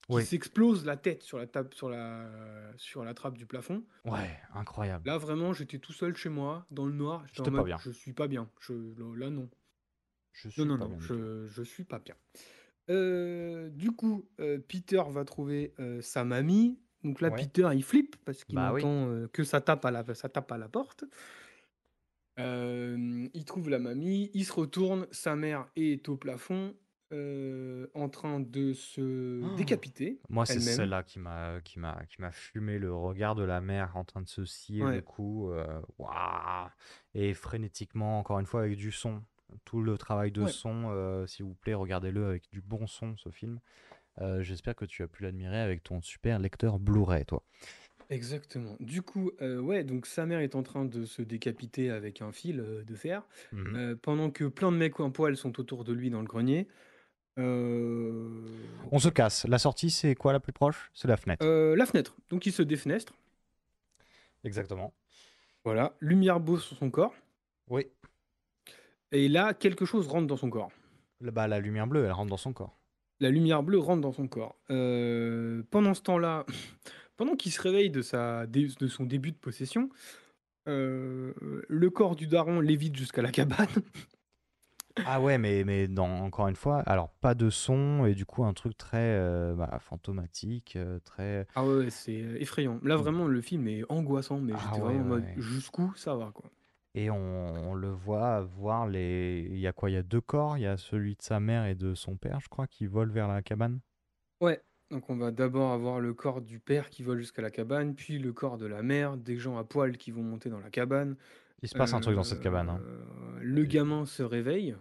qui 0.07 0.15
Oui. 0.15 0.25
s'explose 0.25 0.85
la 0.87 0.97
tête 0.97 1.23
sur 1.23 1.39
la, 1.39 1.47
table, 1.47 1.75
sur, 1.75 1.89
la, 1.91 2.31
sur 2.77 3.05
la 3.05 3.15
trappe 3.15 3.37
du 3.37 3.47
plafond. 3.47 3.85
Ouais, 4.05 4.39
incroyable. 4.55 5.07
Là, 5.07 5.19
vraiment, 5.19 5.53
j'étais 5.53 5.79
tout 5.79 5.93
seul 5.93 6.15
chez 6.17 6.29
moi, 6.29 6.67
dans 6.71 6.87
le 6.87 6.93
noir. 6.93 7.25
J'étais 7.33 7.51
pas 7.51 7.65
bien. 7.65 7.77
Je 7.79 7.91
suis 7.91 8.13
pas 8.13 8.29
bien. 8.29 8.49
Je, 8.61 8.73
là, 9.17 9.29
non. 9.31 9.49
Je 10.43 10.49
suis 10.49 10.63
Non, 10.63 10.77
non, 10.77 10.89
non, 10.89 11.01
je, 11.01 11.47
je 11.47 11.63
suis 11.63 11.85
pas 11.85 11.99
bien. 11.99 12.15
Euh, 12.91 13.69
du 13.71 13.93
coup, 13.93 14.29
euh, 14.41 14.59
Peter 14.59 15.03
va 15.11 15.25
trouver 15.25 15.75
euh, 15.81 16.01
sa 16.03 16.25
mamie. 16.25 16.81
Donc 17.05 17.21
là, 17.21 17.31
Ouais. 17.31 17.37
Peter, 17.37 17.69
il 17.75 17.83
flippe 17.85 18.17
parce 18.25 18.45
qu'il 18.45 18.57
Bah 18.57 18.73
entend 18.73 19.27
que 19.33 19.45
ça 19.45 19.61
tape, 19.61 19.85
à 19.85 19.91
la, 19.91 20.05
ça 20.15 20.29
tape 20.29 20.51
à 20.53 20.59
la 20.59 20.69
porte. 20.69 21.05
Il 22.39 23.45
trouve 23.45 23.69
la 23.69 23.79
mamie, 23.79 24.31
il 24.35 24.45
se 24.45 24.53
retourne, 24.53 25.07
sa 25.11 25.37
mère 25.37 25.69
est 25.77 26.09
au 26.09 26.17
plafond, 26.17 26.75
en 27.13 28.09
train 28.09 28.41
de 28.41 28.73
se 28.73 29.41
Oh. 29.43 29.57
décapiter. 29.57 30.21
Moi, 30.29 30.47
c'est 30.47 30.61
celle-là 30.61 31.03
qui 31.03 31.19
m'a 31.19 31.61
qui 31.61 31.79
m'a 31.81 32.05
qui 32.07 32.21
m'a 32.21 32.31
fumé 32.31 32.79
le 32.79 32.95
regard 32.95 33.35
de 33.35 33.43
la 33.43 33.61
mère 33.61 33.97
en 33.97 34.05
train 34.05 34.23
de 34.23 34.29
se 34.29 34.45
scier 34.45 34.83
Ouais. 34.85 34.97
le 34.97 35.03
cou. 35.03 35.53
Et 37.15 37.35
frénétiquement, 37.35 38.19
encore 38.21 38.39
une 38.39 38.47
fois, 38.47 38.61
avec 38.63 38.77
du 38.77 38.93
son. 38.93 39.23
Tout 39.65 39.83
le 39.83 39.97
travail 39.99 40.31
de 40.33 40.43
Ouais. 40.43 40.51
son, 40.51 40.85
euh, 40.91 41.27
s'il 41.27 41.45
vous 41.45 41.55
plaît, 41.55 41.75
regardez-le 41.75 42.27
avec 42.27 42.51
du 42.51 42.61
bon 42.61 42.87
son, 42.87 43.17
ce 43.17 43.31
film. 43.31 43.61
Euh, 44.21 44.43
J'espère 44.43 44.75
que 44.75 44.85
tu 44.85 45.03
as 45.03 45.09
pu 45.09 45.23
l'admirer 45.23 45.61
avec 45.61 45.83
ton 45.83 46.03
super 46.03 46.39
lecteur 46.39 46.79
Blu-ray, 46.79 47.25
toi. 47.25 47.43
Exactement. 48.11 48.77
Du 48.81 49.03
coup, 49.03 49.31
euh, 49.41 49.61
ouais, 49.61 49.85
donc 49.85 50.05
sa 50.07 50.27
mère 50.27 50.41
est 50.41 50.57
en 50.57 50.65
train 50.65 50.85
de 50.85 51.05
se 51.05 51.23
décapiter 51.23 51.91
avec 51.91 52.21
un 52.23 52.33
fil 52.33 52.59
euh, 52.59 52.83
de 52.83 52.95
fer, 52.97 53.23
euh, 53.55 53.95
pendant 54.03 54.31
que 54.33 54.45
plein 54.45 54.73
de 54.73 54.77
mecs 54.77 54.99
en 54.99 55.13
poil 55.13 55.37
sont 55.37 55.61
autour 55.61 55.85
de 55.85 55.93
lui 55.93 56.11
dans 56.11 56.21
le 56.21 56.27
grenier. 56.27 56.67
On 57.37 58.99
se 58.99 59.09
casse. 59.09 59.47
La 59.47 59.59
sortie, 59.59 59.91
c'est 59.91 60.15
quoi 60.15 60.33
la 60.33 60.41
plus 60.41 60.53
proche? 60.53 60.91
C'est 60.93 61.09
la 61.09 61.17
fenêtre. 61.17 61.47
la 61.47 61.87
fenêtre. 61.87 62.17
Donc 62.29 62.45
il 62.47 62.53
se 62.53 62.63
défenestre. 62.63 63.15
Exactement. 64.45 64.93
Voilà. 65.65 65.95
Lumière 66.01 66.41
beau 66.41 66.59
sur 66.59 66.77
son 66.77 66.91
corps. 66.91 67.15
Oui. 67.69 67.87
Et 69.13 69.29
là, 69.29 69.55
quelque 69.55 69.85
chose 69.85 70.07
rentre 70.07 70.27
dans 70.27 70.37
son 70.37 70.51
corps. 70.51 70.71
Bah, 71.21 71.49
la 71.49 71.61
lumière 71.61 71.87
bleue, 71.87 72.05
elle 72.05 72.13
rentre 72.13 72.31
dans 72.31 72.37
son 72.37 72.53
corps. 72.53 72.77
La 73.21 73.31
lumière 73.31 73.63
bleue 73.63 73.79
rentre 73.79 74.01
dans 74.01 74.13
son 74.13 74.29
corps. 74.29 74.57
Euh, 74.71 75.63
pendant 75.71 75.95
ce 75.95 76.03
temps-là, 76.03 76.47
pendant 77.17 77.35
qu'il 77.35 77.53
se 77.53 77.61
réveille 77.61 77.91
de, 77.91 78.03
sa, 78.03 78.47
de 78.47 78.87
son 78.89 79.05
début 79.05 79.33
de 79.33 79.37
possession, 79.37 79.91
euh, 80.69 81.33
le 81.69 81.91
corps 81.91 82.17
du 82.17 82.27
daron 82.27 82.61
l'évite 82.61 82.97
jusqu'à 82.97 83.23
la 83.23 83.31
cabane. 83.31 83.67
Ah 85.07 85.21
ouais, 85.21 85.39
mais, 85.39 85.63
mais 85.65 85.87
dans, 85.87 86.19
encore 86.19 86.49
une 86.49 86.57
fois, 86.57 86.81
alors 86.81 87.11
pas 87.21 87.35
de 87.35 87.49
son 87.49 88.05
et 88.07 88.15
du 88.15 88.27
coup 88.27 88.45
un 88.45 88.53
truc 88.53 88.77
très 88.77 88.99
euh, 88.99 89.55
bah, 89.55 89.79
fantomatique, 89.81 90.77
très... 91.05 91.47
Ah 91.55 91.65
ouais, 91.65 91.89
c'est 91.91 92.13
effrayant. 92.13 92.81
Là, 92.83 92.97
vraiment, 92.97 93.27
le 93.29 93.41
film 93.41 93.69
est 93.69 93.85
angoissant, 93.89 94.41
mais 94.41 94.53
Ah 94.55 94.59
j'étais 94.59 94.83
ouais, 94.85 94.95
vraiment 94.95 95.05
en 95.05 95.09
mode 95.09 95.25
jusqu'où 95.39 95.95
ça 95.95 96.17
va, 96.17 96.33
quoi. 96.35 96.51
Et 96.95 97.11
on, 97.11 97.71
on 97.71 97.75
le 97.75 97.91
voit 97.91 98.43
voir 98.43 98.87
les... 98.89 99.47
Il 99.51 99.59
y 99.59 99.67
a 99.67 99.73
quoi? 99.73 99.91
Il 99.91 99.95
y 99.95 99.97
a 99.97 100.03
deux 100.03 100.21
corps, 100.21 100.57
il 100.59 100.63
y 100.63 100.67
a 100.67 100.77
celui 100.77 101.15
de 101.17 101.23
sa 101.23 101.39
mère 101.41 101.67
et 101.67 101.75
de 101.75 101.95
son 101.95 102.17
père, 102.17 102.41
je 102.41 102.49
crois, 102.49 102.67
qui 102.67 102.87
volent 102.87 103.13
vers 103.13 103.29
la 103.29 103.43
cabane? 103.43 103.81
Ouais, 104.41 104.61
donc 104.91 105.09
on 105.11 105.17
va 105.17 105.31
d'abord 105.31 105.73
avoir 105.73 106.01
le 106.01 106.15
corps 106.15 106.41
du 106.41 106.59
père 106.59 106.91
qui 106.91 107.03
vole 107.03 107.19
jusqu'à 107.19 107.43
la 107.43 107.51
cabane, 107.51 107.95
puis 107.95 108.19
le 108.19 108.33
corps 108.33 108.59
de 108.59 108.67
la 108.67 108.83
mère, 108.83 109.17
des 109.17 109.37
gens 109.37 109.57
à 109.59 109.65
poil 109.65 109.97
qui 109.99 110.11
vont 110.11 110.23
monter 110.23 110.51
dans 110.51 110.61
la 110.61 110.71
cabane. 110.71 111.17
Il 111.63 111.69
se 111.69 111.75
passe 111.75 111.93
un 111.93 112.01
truc 112.01 112.17
dans 112.17 112.23
cette 112.23 112.41
cabane. 112.41 112.71
hein. 112.71 112.81
Euh, 112.83 113.39
Le 113.41 113.65
gamin 113.65 114.07
se 114.07 114.23
réveille. 114.23 114.77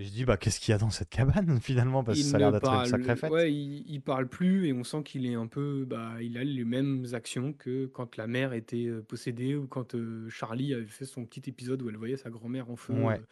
Et 0.00 0.04
je 0.04 0.10
dis, 0.12 0.24
bah 0.24 0.38
qu'est-ce 0.38 0.60
qu'il 0.60 0.72
y 0.72 0.74
a 0.74 0.78
dans 0.78 0.88
cette 0.88 1.10
cabane 1.10 1.60
finalement? 1.60 2.02
Parce 2.02 2.18
que 2.18 2.24
ça 2.24 2.36
a 2.36 2.38
l'air 2.38 2.52
d'être 2.52 2.72
une 2.72 2.86
sacrée 2.86 3.16
fête. 3.16 3.30
ouais, 3.30 3.52
il, 3.52 3.84
il 3.86 4.00
parle 4.00 4.28
plus 4.28 4.66
et 4.66 4.72
on 4.72 4.82
sent 4.82 5.02
qu'il 5.02 5.26
est 5.26 5.34
un 5.34 5.46
peu, 5.46 5.84
bah, 5.86 6.14
il 6.22 6.38
a 6.38 6.44
les 6.44 6.64
mêmes 6.64 7.04
actions 7.12 7.52
que 7.52 7.84
quand 7.86 8.16
la 8.16 8.26
mère 8.26 8.54
était 8.54 8.86
euh, 8.86 9.02
possédée 9.02 9.56
ou 9.56 9.66
quand 9.66 9.94
euh, 9.94 10.26
Charlie 10.30 10.72
avait 10.72 10.86
fait 10.86 11.04
son 11.04 11.26
petit 11.26 11.50
épisode 11.50 11.82
où 11.82 11.90
elle 11.90 11.96
voyait 11.98 12.16
sa 12.16 12.30
grand-mère 12.30 12.70
en 12.70 12.76
feu 12.76 12.94
Ouais. 12.94 13.18
euh, 13.18 13.24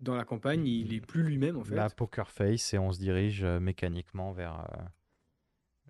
dans 0.00 0.14
la 0.14 0.24
campagne. 0.24 0.64
Il 0.66 0.94
est 0.94 1.00
plus 1.04 1.24
lui-même 1.24 1.56
en 1.58 1.64
fait. 1.64 1.74
La 1.74 1.90
poker 1.90 2.30
face 2.30 2.72
et 2.72 2.78
on 2.78 2.92
se 2.92 3.00
dirige 3.00 3.42
euh, 3.42 3.58
mécaniquement 3.58 4.30
vers, 4.32 4.64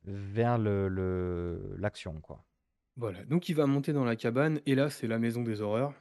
vers 0.04 0.58
le, 0.58 0.88
le- 0.88 1.74
l'action, 1.78 2.20
quoi. 2.20 2.44
Voilà, 2.96 3.24
donc 3.24 3.48
il 3.48 3.54
va 3.54 3.66
monter 3.66 3.92
dans 3.92 4.04
la 4.04 4.16
cabane 4.16 4.60
et 4.66 4.74
là 4.74 4.90
c'est 4.90 5.06
la 5.06 5.18
maison 5.18 5.42
des 5.42 5.60
horreurs, 5.62 5.94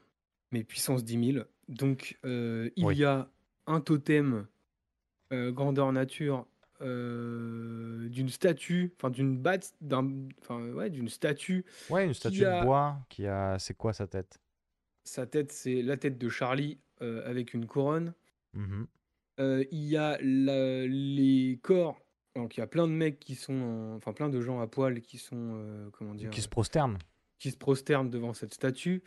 mais 0.51 0.63
puissance 0.63 1.05
10 1.05 1.33
000. 1.33 1.45
Donc 1.69 2.17
il 2.25 2.71
Oui. 2.83 2.97
y 2.97 3.05
a 3.05 3.29
un 3.67 3.81
totem 3.81 4.47
euh, 5.33 5.51
grandeur 5.51 5.91
nature 5.91 6.45
euh, 6.81 8.09
d'une 8.09 8.29
statue, 8.29 8.93
enfin 8.97 9.09
d'une 9.09 9.37
batte, 9.37 9.73
d'un, 9.81 10.27
enfin 10.41 10.61
ouais, 10.71 10.89
d'une 10.89 11.09
statue. 11.09 11.63
Ouais, 11.89 12.05
une 12.05 12.13
statue 12.13 12.45
a- 12.45 12.61
de 12.61 12.65
bois 12.65 12.99
qui 13.09 13.27
a. 13.27 13.57
C'est 13.59 13.75
quoi 13.75 13.93
sa 13.93 14.07
tête? 14.07 14.39
Sa 15.03 15.25
tête, 15.25 15.51
c'est 15.51 15.81
la 15.81 15.97
tête 15.97 16.17
de 16.17 16.29
Charlie 16.29 16.79
euh, 17.01 17.27
avec 17.29 17.53
une 17.53 17.65
couronne. 17.67 18.13
Mhm. 18.53 18.87
Il 19.39 19.67
y 19.83 19.97
a 19.97 20.17
la- 20.21 20.85
les 20.85 21.59
corps. 21.63 21.99
Donc 22.35 22.55
il 22.57 22.59
y 22.59 22.63
a 22.63 22.67
plein 22.67 22.87
de 22.87 22.93
mecs 22.93 23.19
qui 23.19 23.33
sont, 23.35 23.53
en- 23.53 23.95
enfin 23.95 24.13
plein 24.13 24.29
de 24.29 24.39
gens 24.41 24.59
à 24.61 24.67
poil 24.67 25.01
qui 25.01 25.17
sont, 25.17 25.89
comment 25.93 26.13
dire, 26.13 26.29
Qui 26.29 26.41
se 26.41 26.47
prosterne. 26.49 26.97
qui 27.39 27.49
se 27.51 27.57
prosternent 27.57 28.09
devant 28.11 28.33
cette 28.33 28.53
statue. 28.53 29.01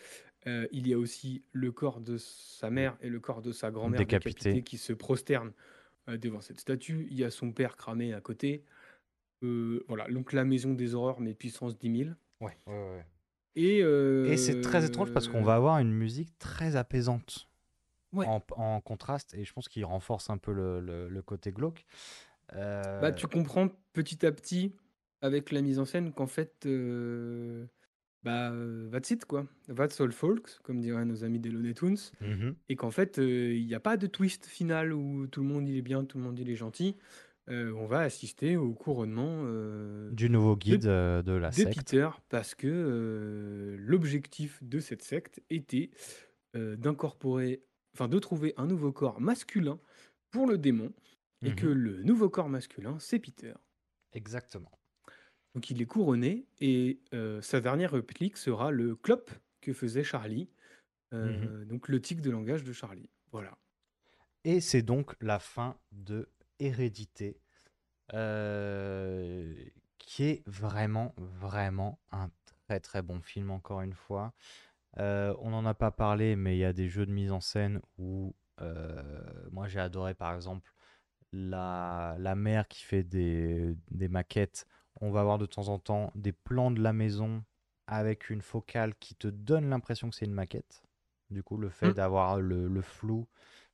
Euh, 0.46 0.66
il 0.72 0.86
y 0.86 0.92
a 0.92 0.98
aussi 0.98 1.42
le 1.52 1.72
corps 1.72 2.00
de 2.00 2.18
sa 2.18 2.68
mère 2.70 2.96
et 3.00 3.08
le 3.08 3.18
corps 3.20 3.40
de 3.42 3.50
sa 3.52 3.70
grand-mère 3.70 3.98
Décapité. 3.98 4.62
qui 4.62 4.76
se 4.78 4.92
prosternent 4.92 5.52
euh, 6.08 6.18
devant 6.18 6.40
cette 6.42 6.60
statue. 6.60 7.06
Il 7.10 7.16
y 7.18 7.24
a 7.24 7.30
son 7.30 7.50
père 7.52 7.76
cramé 7.76 8.12
à 8.12 8.20
côté. 8.20 8.62
Euh, 9.42 9.82
voilà, 9.88 10.06
donc 10.08 10.32
la 10.32 10.44
maison 10.44 10.74
des 10.74 10.94
horreurs, 10.94 11.20
mais 11.20 11.32
puissance 11.34 11.78
10 11.78 12.04
000. 12.04 12.10
Ouais, 12.40 12.56
ouais, 12.66 12.72
ouais. 12.74 13.06
Et, 13.56 13.78
Et 13.78 14.36
c'est 14.36 14.60
très 14.60 14.84
étrange 14.84 15.12
parce 15.12 15.28
qu'on 15.28 15.42
va 15.42 15.54
avoir 15.54 15.78
une 15.78 15.92
musique 15.92 16.36
très 16.38 16.76
apaisante 16.76 17.48
Ouais. 18.12 18.26
en, 18.26 18.40
en 18.56 18.80
contraste 18.80 19.34
et 19.34 19.44
je 19.44 19.52
pense 19.52 19.68
qu'il 19.68 19.84
renforce 19.84 20.30
un 20.30 20.38
peu 20.38 20.52
le, 20.52 20.80
le- 20.80 21.08
le 21.08 21.22
côté 21.22 21.50
glauque. 21.52 21.84
Bah, 22.52 23.10
tu 23.12 23.26
comprends 23.26 23.68
petit 23.92 24.24
à 24.26 24.30
petit 24.32 24.72
avec 25.20 25.50
la 25.50 25.62
mise 25.62 25.78
en 25.80 25.84
scène 25.84 26.12
qu'en 26.12 26.26
fait, 26.28 26.66
bah, 28.24 28.51
euh, 28.52 28.88
that's 28.90 29.10
it 29.10 29.24
quoi. 29.26 29.46
That's 29.74 30.01
all 30.01 30.10
folks, 30.12 30.59
comme 30.62 30.80
diraient 30.80 31.05
nos 31.05 31.22
amis 31.24 31.38
des 31.38 31.51
Looney 31.51 31.74
Tunes. 31.74 31.98
Et 32.68 32.76
qu'en 32.76 32.90
fait, 32.90 33.18
euh, 33.18 33.55
il 33.55 33.66
n'y 33.66 33.74
a 33.74 33.80
pas 33.80 33.96
de 33.96 34.06
twist 34.06 34.46
final 34.46 34.92
où 34.92 35.26
tout 35.26 35.42
le 35.42 35.48
monde 35.48 35.68
il 35.68 35.76
est 35.76 35.82
bien, 35.82 36.05
tout 36.05 36.18
le 36.18 36.24
monde 36.24 36.38
il 36.38 36.48
est 36.51 36.56
gentil. 36.56 36.96
Euh, 37.51 37.72
on 37.76 37.84
va 37.86 38.01
assister 38.01 38.56
au 38.56 38.72
couronnement 38.72 39.42
euh, 39.44 40.10
Du 40.12 40.30
nouveau 40.30 40.55
de, 40.55 40.60
guide 40.60 40.86
euh, 40.86 41.20
de 41.20 41.32
la 41.32 41.51
de 41.51 41.55
secte. 41.55 41.76
Peter 41.76 42.09
parce 42.30 42.55
que 42.55 42.66
euh, 42.66 43.76
l'objectif 43.78 44.62
de 44.62 44.80
cette 44.80 45.02
secte 45.02 45.42
était 45.51 45.90
euh, 46.56 46.74
d'incorporer, 46.76 47.62
enfin 47.94 48.09
de 48.09 48.18
trouver 48.18 48.55
un 48.56 48.66
nouveau 48.66 48.92
corps 48.92 49.20
masculin 49.20 49.78
pour 50.30 50.46
le 50.46 50.56
démon 50.56 50.90
et 51.42 51.51
Mhm. 51.51 51.56
que 51.56 51.66
le 51.66 52.02
nouveau 52.02 52.30
corps 52.30 52.48
masculin 52.48 52.96
c'est 52.98 53.18
Peter. 53.18 53.52
Exactement. 54.14 54.70
Donc 55.55 55.70
il 55.70 55.81
est 55.81 55.86
couronné 55.86 56.47
et 56.60 56.98
euh, 57.12 57.40
sa 57.40 57.60
dernière 57.60 57.93
réplique 57.93 58.36
sera 58.36 58.70
le 58.70 58.97
clop 58.97 59.31
que 59.60 59.72
faisait 59.72 60.02
Charlie, 60.02 60.48
euh, 61.12 61.64
donc 61.64 61.89
le 61.89 62.01
tic 62.01 62.20
de 62.20 62.31
langage 62.31 62.64
de 62.64 62.72
Charlie. 62.72 63.09
Voilà. 63.31 63.56
Et 64.43 64.60
c'est 64.60 64.82
donc 64.82 65.14
la 65.20 65.39
fin 65.39 65.76
de 65.93 66.28
Hérédité, 66.59 67.40
euh, 68.12 69.55
qui 69.98 70.24
est 70.24 70.43
vraiment, 70.47 71.14
vraiment 71.16 71.98
un 72.10 72.31
très 72.66 72.81
très 72.81 73.02
bon 73.02 73.20
film, 73.20 73.51
encore 73.51 73.81
une 73.81 73.94
fois. 73.94 74.35
On 74.97 75.51
n'en 75.51 75.64
a 75.66 75.74
pas 75.74 75.90
parlé, 75.90 76.36
mais 76.36 76.56
il 76.56 76.60
y 76.60 76.64
a 76.64 76.72
des 76.72 76.89
jeux 76.89 77.06
de 77.06 77.12
mise 77.12 77.32
en 77.32 77.40
scène 77.40 77.81
où 77.98 78.35
moi 79.51 79.68
j'ai 79.68 79.81
adoré 79.81 80.14
par 80.14 80.35
exemple 80.35 80.72
la, 81.32 82.16
la 82.18 82.35
mère 82.35 82.68
qui 82.68 82.82
fait 82.82 83.02
des, 83.02 83.76
des 83.90 84.09
maquettes. 84.09 84.66
On 85.00 85.10
va 85.10 85.20
avoir 85.20 85.38
de 85.38 85.46
temps 85.46 85.68
en 85.68 85.78
temps 85.78 86.12
des 86.14 86.32
plans 86.32 86.70
de 86.70 86.80
la 86.80 86.92
maison 86.92 87.44
avec 87.86 88.30
une 88.30 88.42
focale 88.42 88.94
qui 88.96 89.14
te 89.14 89.28
donne 89.28 89.68
l'impression 89.68 90.08
que 90.10 90.16
c'est 90.16 90.24
une 90.24 90.32
maquette. 90.32 90.82
Du 91.30 91.42
coup, 91.42 91.56
le 91.56 91.68
fait 91.68 91.88
Mm. 91.90 91.94
d'avoir 91.94 92.40
le, 92.40 92.68
le 92.68 92.82
flou, 92.82 93.26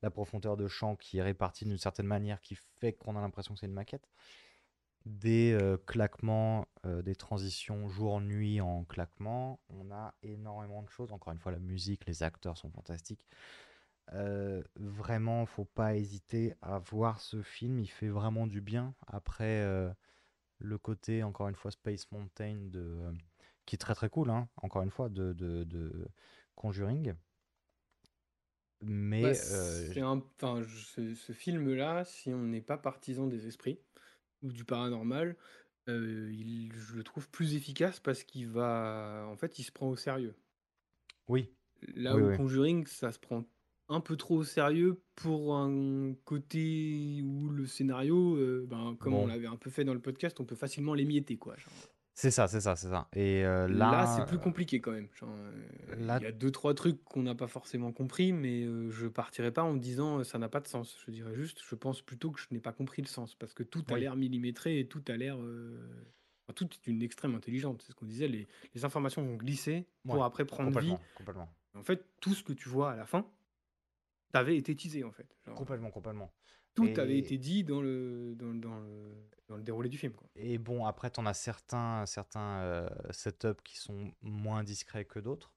la 0.02 0.10
profondeur 0.10 0.56
de 0.56 0.66
champ 0.68 0.96
qui 0.96 1.18
est 1.18 1.22
répartie 1.22 1.64
d'une 1.64 1.78
certaine 1.78 2.06
manière 2.06 2.40
qui 2.40 2.56
fait 2.80 2.92
qu'on 2.94 3.16
a 3.16 3.20
l'impression 3.20 3.54
que 3.54 3.60
c'est 3.60 3.66
une 3.66 3.72
maquette. 3.72 4.08
Des 5.06 5.52
euh, 5.52 5.78
claquements, 5.78 6.66
euh, 6.84 7.00
des 7.02 7.14
transitions 7.14 7.88
jour-nuit 7.88 8.60
en 8.60 8.84
claquements. 8.84 9.58
On 9.70 9.90
a 9.90 10.14
énormément 10.22 10.82
de 10.82 10.90
choses. 10.90 11.10
Encore 11.12 11.32
une 11.32 11.38
fois, 11.38 11.52
la 11.52 11.58
musique, 11.58 12.06
les 12.06 12.22
acteurs 12.22 12.58
sont 12.58 12.70
fantastiques. 12.70 13.26
Euh, 14.12 14.62
vraiment, 14.76 15.46
faut 15.46 15.64
pas 15.64 15.96
hésiter 15.96 16.54
à 16.62 16.78
voir 16.78 17.20
ce 17.20 17.42
film. 17.42 17.78
Il 17.78 17.86
fait 17.88 18.08
vraiment 18.08 18.46
du 18.46 18.60
bien. 18.60 18.94
Après, 19.06 19.60
euh, 19.62 19.90
le 20.60 20.78
côté, 20.78 21.22
encore 21.22 21.48
une 21.48 21.54
fois, 21.56 21.70
Space 21.70 22.10
Mountain, 22.12 22.56
de, 22.70 22.80
euh, 22.80 23.12
qui 23.66 23.76
est 23.76 23.78
très 23.78 23.94
très 23.94 24.10
cool, 24.10 24.30
hein, 24.30 24.48
encore 24.56 24.82
une 24.82 24.90
fois, 24.90 25.08
de, 25.08 25.32
de, 25.32 25.64
de 25.64 26.08
Conjuring. 26.56 27.14
Mais 28.82 29.32
Bah, 29.32 29.34
euh, 29.44 29.94
un- 29.96 30.22
ce, 30.64 31.14
ce 31.14 31.32
film-là, 31.32 32.04
si 32.04 32.30
on 32.32 32.44
n'est 32.44 32.62
pas 32.62 32.78
partisan 32.78 33.26
des 33.26 33.46
esprits 33.46 33.80
ou 34.42 34.52
du 34.52 34.64
paranormal, 34.64 35.36
euh, 35.88 36.30
il- 36.32 36.72
je 36.74 36.94
le 36.96 37.04
trouve 37.04 37.30
plus 37.30 37.54
efficace 37.56 38.00
parce 38.00 38.24
qu'il 38.24 38.48
va, 38.48 39.26
en 39.28 39.36
fait, 39.36 39.58
il 39.58 39.64
se 39.64 39.72
prend 39.72 39.88
au 39.88 39.96
sérieux. 39.96 40.36
oui, 41.28 41.56
Là 41.94 42.16
Oui, 42.16 42.22
où 42.22 42.30
oui. 42.30 42.36
Conjuring, 42.36 42.86
ça 42.86 43.12
se 43.12 43.18
prend 43.18 43.44
un 43.90 44.00
peu 44.00 44.16
trop 44.16 44.36
au 44.36 44.44
sérieux 44.44 45.02
pour 45.16 45.54
un 45.56 46.14
côté 46.24 47.20
où 47.24 47.48
le 47.50 47.66
scénario, 47.66 48.36
euh, 48.36 48.66
ben, 48.68 48.96
comme 48.98 49.12
Bon. 49.12 49.24
on 49.24 49.26
l'avait 49.26 49.46
un 49.48 49.56
peu 49.56 49.68
fait 49.68 49.84
dans 49.84 49.94
le 49.94 50.00
podcast, 50.00 50.40
on 50.40 50.44
peut 50.44 50.54
facilement 50.56 50.94
l'émietter, 50.94 51.36
quoi. 51.36 51.56
c'est 52.14 52.30
ça, 52.30 52.46
c'est 52.48 52.60
ça, 52.60 52.76
c'est 52.76 52.88
ça. 52.88 53.08
Et 53.14 53.44
euh, 53.44 53.66
là, 53.68 53.90
Là, 53.90 54.06
c'est 54.16 54.26
plus 54.26 54.38
compliqué 54.38 54.80
quand 54.80 54.92
même. 54.92 55.08
Euh, 55.22 55.52
là- 55.98 56.18
Il 56.20 56.24
y 56.24 56.26
a 56.26 56.32
deux, 56.32 56.50
trois 56.50 56.72
trucs 56.74 57.02
qu'on 57.04 57.22
n'a 57.22 57.34
pas 57.34 57.46
forcément 57.48 57.92
compris, 57.92 58.32
mais 58.32 58.62
euh, 58.64 58.90
je 58.90 59.06
partirai 59.08 59.50
pas 59.52 59.62
en 59.64 59.74
disant 59.74 60.22
ça 60.24 60.38
n'a 60.38 60.48
pas 60.48 60.60
de 60.60 60.68
sens. 60.68 60.96
Je 61.06 61.10
dirais 61.10 61.34
juste, 61.34 61.60
je 61.68 61.74
pense 61.74 62.00
plutôt 62.02 62.30
que 62.30 62.40
je 62.40 62.46
n'ai 62.52 62.60
pas 62.60 62.72
compris 62.72 63.02
le 63.02 63.08
sens, 63.08 63.34
parce 63.34 63.54
que 63.54 63.62
tout 63.64 63.84
a 63.90 63.94
Oui. 63.94 64.00
l'air 64.00 64.16
millimétré 64.16 64.78
et 64.78 64.86
tout 64.86 65.02
a 65.08 65.16
l'air. 65.16 65.36
enfin, 65.36 66.52
tout 66.54 66.68
est 66.72 66.86
une 66.86 67.02
extrême 67.02 67.34
intelligente. 67.34 67.82
C'est 67.84 67.92
ce 67.92 67.96
qu'on 67.96 68.06
disait, 68.06 68.28
les, 68.28 68.46
les 68.74 68.84
informations 68.84 69.22
vont 69.24 69.36
glisser 69.36 69.86
pour 70.04 70.16
Ouais, 70.16 70.22
après 70.24 70.44
prendre 70.44 70.68
vie. 70.78 70.90
complètement, 70.90 71.00
complètement, 71.16 71.48
En 71.74 71.82
fait, 71.82 72.04
tout 72.20 72.34
ce 72.34 72.42
que 72.44 72.52
tu 72.52 72.68
vois 72.68 72.92
à 72.92 72.96
la 72.96 73.06
fin, 73.06 73.24
t'avait 74.32 74.56
été 74.56 74.74
teasé 74.76 75.04
en 75.04 75.12
fait. 75.12 75.26
Genre, 75.46 75.54
complètement, 75.54 75.90
complètement. 75.90 76.32
tout 76.74 76.84
Et- 76.86 76.98
avait 76.98 77.18
été 77.18 77.38
dit 77.38 77.64
dans 77.64 77.80
le, 77.80 78.34
dans, 78.36 78.54
dans 78.54 78.78
le, 78.78 79.12
dans 79.48 79.56
le 79.56 79.62
déroulé 79.62 79.88
du 79.88 79.98
film. 79.98 80.12
Quoi. 80.12 80.28
Et 80.36 80.58
bon, 80.58 80.86
après, 80.86 81.10
tu 81.10 81.20
en 81.20 81.26
as 81.26 81.34
certains, 81.34 82.06
certains 82.06 82.60
euh, 82.60 82.88
setups 83.10 83.62
qui 83.64 83.76
sont 83.78 84.12
moins 84.22 84.62
discrets 84.62 85.04
que 85.04 85.18
d'autres. 85.18 85.52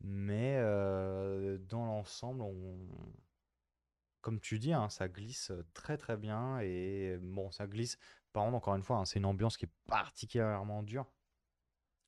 Mais 0.00 0.56
euh, 0.58 1.58
dans 1.58 1.84
l'ensemble, 1.86 2.42
on... 2.42 2.78
comme 4.20 4.40
tu 4.40 4.58
dis, 4.58 4.72
hein, 4.72 4.88
ça 4.88 5.08
glisse 5.08 5.52
très 5.74 5.96
très 5.96 6.16
bien. 6.16 6.60
Et 6.60 7.16
bon, 7.20 7.50
ça 7.50 7.66
glisse. 7.66 7.98
Par 8.32 8.44
contre, 8.44 8.56
encore 8.56 8.74
une 8.76 8.82
fois, 8.82 8.98
hein, 8.98 9.04
c'est 9.04 9.18
une 9.18 9.24
ambiance 9.26 9.56
qui 9.56 9.64
est 9.64 9.74
particulièrement 9.86 10.82
dure. 10.82 11.06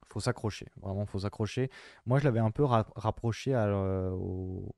Faut 0.07 0.21
s'accrocher, 0.21 0.67
vraiment, 0.77 1.07
faut 1.07 1.21
s'accrocher. 1.21 1.71
Moi, 2.05 2.19
je 2.19 2.25
l'avais 2.25 2.41
un 2.41 2.51
peu 2.51 2.65
ra- 2.65 2.91
rapproché 2.97 3.55
à, 3.55 3.67
euh, 3.69 4.11
au 4.11 4.75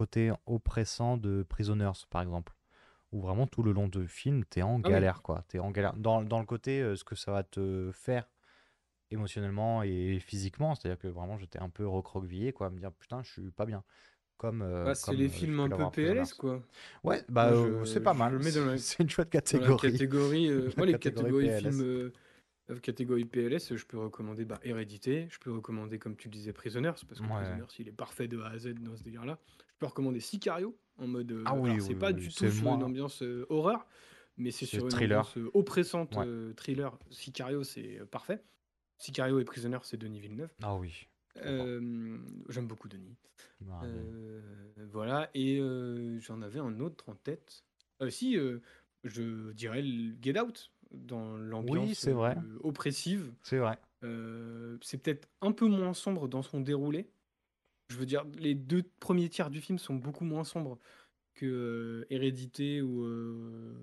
côté 0.00 0.32
oppressant 0.46 1.16
de 1.18 1.44
Prisoners, 1.48 1.92
par 2.10 2.22
exemple. 2.22 2.54
Où 3.12 3.20
vraiment 3.20 3.46
tout 3.46 3.62
le 3.62 3.72
long 3.72 3.88
du 3.88 4.08
film, 4.08 4.44
t'es 4.46 4.62
en 4.62 4.80
Ah 4.82 4.90
oui. 4.90 4.92
galère, 4.92 5.22
quoi. 5.22 5.44
T'es 5.48 5.58
en 5.58 5.70
galère. 5.70 5.94
Dans, 5.96 6.22
dans 6.22 6.40
le 6.40 6.46
côté, 6.46 6.80
euh, 6.80 6.96
ce 6.96 7.04
que 7.04 7.16
ça 7.16 7.32
va 7.32 7.42
te 7.42 7.90
faire 7.92 8.28
émotionnellement 9.10 9.82
et 9.82 10.18
physiquement. 10.20 10.74
C'est-à-dire 10.74 10.98
que 10.98 11.08
vraiment, 11.08 11.38
j'étais 11.38 11.58
un 11.60 11.68
peu 11.70 11.86
recroquevillé, 11.86 12.52
quoi, 12.52 12.68
à 12.68 12.70
me 12.70 12.78
dire 12.78 12.92
putain, 12.92 13.22
je 13.22 13.32
suis 13.32 13.50
pas 13.50 13.66
bien. 13.66 13.82
Comme, 14.38 14.62
euh, 14.62 14.84
Bah, 14.86 14.94
c'est 14.94 15.16
les 15.16 15.28
films 15.28 15.60
un 15.60 15.68
peu 15.68 15.86
PLS, 15.90 16.34
quoi. 16.34 16.62
Ouais, 17.04 17.22
bah 17.28 17.48
euh, 17.48 17.84
c'est 17.84 18.02
pas 18.02 18.14
mal. 18.14 18.38
la- 18.42 18.78
C'est 18.78 19.00
une 19.00 19.10
chouette 19.10 19.30
catégorie. 19.30 19.92
catégorie, 19.92 20.48
euh, 20.48 20.70
moi, 20.78 20.86
les 20.86 20.92
catégorie 20.92 21.32
catégories 21.32 21.46
PLS. 21.46 21.74
films, 21.74 22.12
catégorie 22.82 23.24
PLS, 23.24 23.76
je 23.76 23.84
peux 23.86 23.98
recommander 23.98 24.44
bah, 24.44 24.60
Hérédité, 24.62 25.26
je 25.30 25.38
peux 25.38 25.52
recommander, 25.52 25.98
comme 25.98 26.16
tu 26.16 26.28
le 26.28 26.32
disais, 26.32 26.52
Prisoners, 26.52 26.92
parce 26.92 27.20
que 27.20 27.28
Ouais. 27.28 27.28
Prisoners, 27.28 27.64
il 27.78 27.88
est 27.88 27.92
parfait 27.92 28.28
de 28.28 28.40
A 28.40 28.48
à 28.50 28.58
Z 28.58 28.74
dans 28.80 28.96
ce 28.96 29.02
délire-là. 29.02 29.38
Je 29.80 29.86
peux 29.86 29.88
recommander 29.88 30.20
Sicario, 30.20 30.76
en 30.98 31.06
mode. 31.06 31.32
euh, 31.32 31.42
Ah 31.46 31.54
oui, 31.54 31.80
c'est 31.80 31.94
oui, 31.94 31.98
pas 31.98 32.12
du 32.12 32.26
tout 32.28 32.50
sur 32.50 32.64
moins- 32.64 32.76
une 32.76 32.82
ambiance 32.82 33.22
euh, 33.22 33.46
horreur, 33.48 33.86
mais 34.36 34.50
c'est 34.50 34.66
sur 34.66 34.84
une 34.84 34.90
thriller. 34.90 35.20
ambiance 35.20 35.38
euh, 35.38 35.50
oppressante, 35.54 36.14
Ouais. 36.16 36.24
euh, 36.26 36.52
thriller. 36.52 36.98
Sicario, 37.10 37.64
c'est 37.64 37.98
parfait. 38.10 38.44
Sicario 38.98 39.38
et 39.38 39.44
Prisoners, 39.46 39.78
c'est 39.84 39.96
Denis 39.96 40.20
Villeneuve. 40.20 40.50
Ah 40.62 40.76
oui. 40.76 41.08
J'aime 41.34 42.66
beaucoup 42.66 42.88
Denis. 42.88 43.16
Ah, 43.70 43.80
voilà, 44.92 45.30
et 45.32 45.62
j'en 46.20 46.42
avais 46.42 46.58
un 46.60 46.78
autre 46.80 47.08
en 47.08 47.14
tête. 47.14 47.64
Si, 48.10 48.36
je 49.04 49.52
dirais 49.52 49.80
le 49.80 50.14
Get 50.20 50.38
Out, 50.38 50.70
dans 50.92 51.38
l'ambiance 51.38 51.94
c'est 51.94 52.12
vrai. 52.12 52.36
oppressive. 52.62 53.32
C'est 53.44 53.56
vrai. 53.56 53.78
C'est 54.82 54.98
peut-être 55.02 55.26
un 55.40 55.52
peu 55.52 55.66
moins 55.68 55.94
sombre 55.94 56.28
dans 56.28 56.42
son 56.42 56.60
déroulé. 56.60 57.08
Je 57.90 57.96
veux 57.96 58.06
dire, 58.06 58.24
les 58.38 58.54
deux 58.54 58.82
premiers 59.00 59.28
tiers 59.28 59.50
du 59.50 59.60
film 59.60 59.78
sont 59.78 59.94
beaucoup 59.96 60.24
moins 60.24 60.44
sombres 60.44 60.78
que 61.34 61.46
euh, 61.46 62.06
Hérédité 62.10 62.82
ou. 62.82 63.04
euh, 63.04 63.74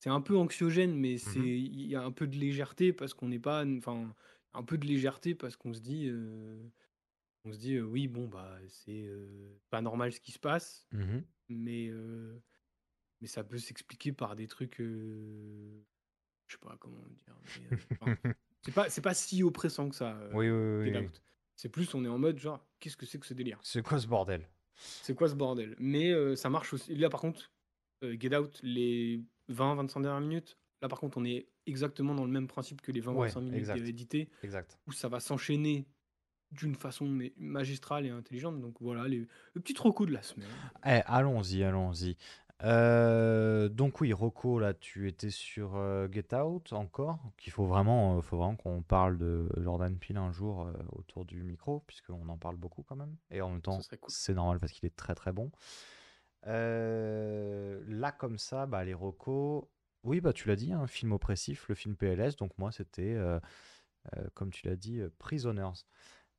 c'est 0.00 0.10
un 0.10 0.20
peu 0.20 0.36
anxiogène, 0.36 0.94
mais 0.94 1.18
c'est 1.18 1.38
Mhm. 1.40 1.46
il 1.46 1.86
y 1.88 1.96
a 1.96 2.02
un 2.04 2.12
peu 2.12 2.26
de 2.28 2.36
légèreté 2.36 2.92
parce 2.92 3.14
qu'on 3.14 3.28
n'est 3.28 3.38
pas. 3.40 3.64
Enfin, 3.78 4.14
un 4.54 4.62
peu 4.62 4.78
de 4.78 4.86
légèreté 4.86 5.34
parce 5.34 5.56
qu'on 5.56 5.74
se 5.74 5.80
dit. 5.80 6.08
euh, 6.08 6.62
on 7.44 7.52
se 7.52 7.58
dit, 7.58 7.76
euh, 7.76 7.82
oui, 7.82 8.08
bon, 8.08 8.28
bah, 8.28 8.58
c'est 8.68 9.04
euh, 9.06 9.58
pas 9.70 9.80
normal 9.80 10.12
ce 10.12 10.20
qui 10.20 10.32
se 10.32 10.38
passe, 10.38 10.86
Mhm. 10.92 11.24
mais, 11.48 11.88
euh, 11.88 12.38
mais 13.20 13.28
ça 13.28 13.44
peut 13.44 13.58
s'expliquer 13.58 14.12
par 14.12 14.36
des 14.36 14.46
trucs. 14.48 14.80
euh, 14.80 15.82
je 16.48 16.54
sais 16.54 16.60
pas 16.60 16.76
comment 16.78 17.06
dire. 17.08 17.36
mais, 17.60 17.68
euh, 17.68 17.76
enfin, 18.00 18.16
c'est 18.62 18.74
pas, 18.74 18.90
c'est 18.90 19.02
pas 19.02 19.14
si 19.14 19.42
oppressant 19.42 19.88
que 19.88 19.96
ça. 19.96 20.16
euh, 20.18 20.32
Oui, 20.34 20.50
oui, 20.50 20.90
oui, 20.90 20.92
Get 20.92 20.98
oui. 21.00 21.06
Out. 21.06 21.22
C'est 21.58 21.68
plus, 21.68 21.92
on 21.94 22.04
est 22.04 22.08
en 22.08 22.18
mode 22.18 22.38
genre, 22.38 22.64
qu'est-ce 22.78 22.96
que 22.96 23.04
c'est 23.04 23.18
que 23.18 23.26
ce 23.26 23.34
délire? 23.34 23.58
C'est 23.64 23.82
quoi 23.82 23.98
ce 23.98 24.06
bordel? 24.06 24.48
C'est 24.76 25.16
quoi 25.16 25.28
ce 25.28 25.34
bordel? 25.34 25.74
Mais 25.80 26.12
euh, 26.12 26.36
ça 26.36 26.48
marche 26.48 26.72
aussi. 26.72 26.94
Là, 26.94 27.10
par 27.10 27.20
contre, 27.20 27.50
euh, 28.04 28.16
Get 28.18 28.36
Out, 28.36 28.60
les 28.62 29.24
20-25 29.50 30.02
dernières 30.02 30.20
minutes, 30.20 30.56
là, 30.82 30.88
par 30.88 31.00
contre, 31.00 31.18
on 31.18 31.24
est 31.24 31.48
exactement 31.66 32.14
dans 32.14 32.24
le 32.24 32.30
même 32.30 32.46
principe 32.46 32.80
que 32.80 32.92
les 32.92 33.02
20-25 33.02 33.10
Ouais, 33.16 33.40
minutes 33.42 33.54
exact. 33.58 34.34
Exact. 34.44 34.78
où 34.86 34.92
ça 34.92 35.08
va 35.08 35.18
s'enchaîner 35.18 35.88
d'une 36.52 36.76
façon 36.76 37.06
mais 37.06 37.32
magistrale 37.36 38.06
et 38.06 38.10
intelligente. 38.10 38.60
Donc 38.60 38.76
voilà, 38.80 39.08
les, 39.08 39.26
le 39.52 39.60
petit 39.60 39.74
troco 39.74 40.06
de 40.06 40.12
la 40.12 40.22
semaine. 40.22 40.48
Eh, 40.86 41.00
allons-y, 41.06 41.64
allons-y. 41.64 42.16
Euh, 42.64 43.68
donc 43.68 44.00
oui, 44.00 44.12
Rocco, 44.12 44.58
là, 44.58 44.74
tu 44.74 45.06
étais 45.08 45.30
sur 45.30 45.76
euh, 45.76 46.08
Get 46.10 46.34
Out 46.34 46.72
encore, 46.72 47.20
qu'il 47.36 47.52
faut 47.52 47.66
vraiment, 47.66 48.18
euh, 48.18 48.20
faut 48.20 48.36
vraiment 48.36 48.56
qu'on 48.56 48.82
parle 48.82 49.16
de 49.16 49.48
Jordan 49.58 49.96
Peele 49.96 50.16
un 50.16 50.32
jour 50.32 50.68
autour 50.92 51.24
du 51.24 51.42
micro, 51.42 51.80
puisqu'on 51.86 52.28
en 52.28 52.36
parle 52.36 52.56
beaucoup 52.56 52.82
quand 52.82 52.96
même. 52.96 53.16
Et 53.30 53.40
en 53.40 53.50
même 53.50 53.62
temps, 53.62 53.78
cool. 53.78 53.98
c'est 54.08 54.34
normal 54.34 54.58
parce 54.58 54.72
qu'il 54.72 54.86
est 54.86 54.96
très 54.96 55.14
très 55.14 55.32
bon. 55.32 55.50
Là, 56.44 58.12
comme 58.12 58.38
ça, 58.38 58.66
bah, 58.66 58.84
les 58.84 58.94
Rocco, 58.94 59.70
oui, 60.02 60.20
bah, 60.20 60.32
tu 60.32 60.48
l'as 60.48 60.56
dit, 60.56 60.72
un 60.72 60.86
film 60.86 61.12
oppressif, 61.12 61.68
le 61.68 61.74
film 61.74 61.96
PLS, 61.96 62.36
donc 62.36 62.56
moi, 62.58 62.72
c'était, 62.72 63.16
comme 64.34 64.50
tu 64.50 64.66
l'as 64.66 64.76
dit, 64.76 65.00
Prisoners. 65.18 65.84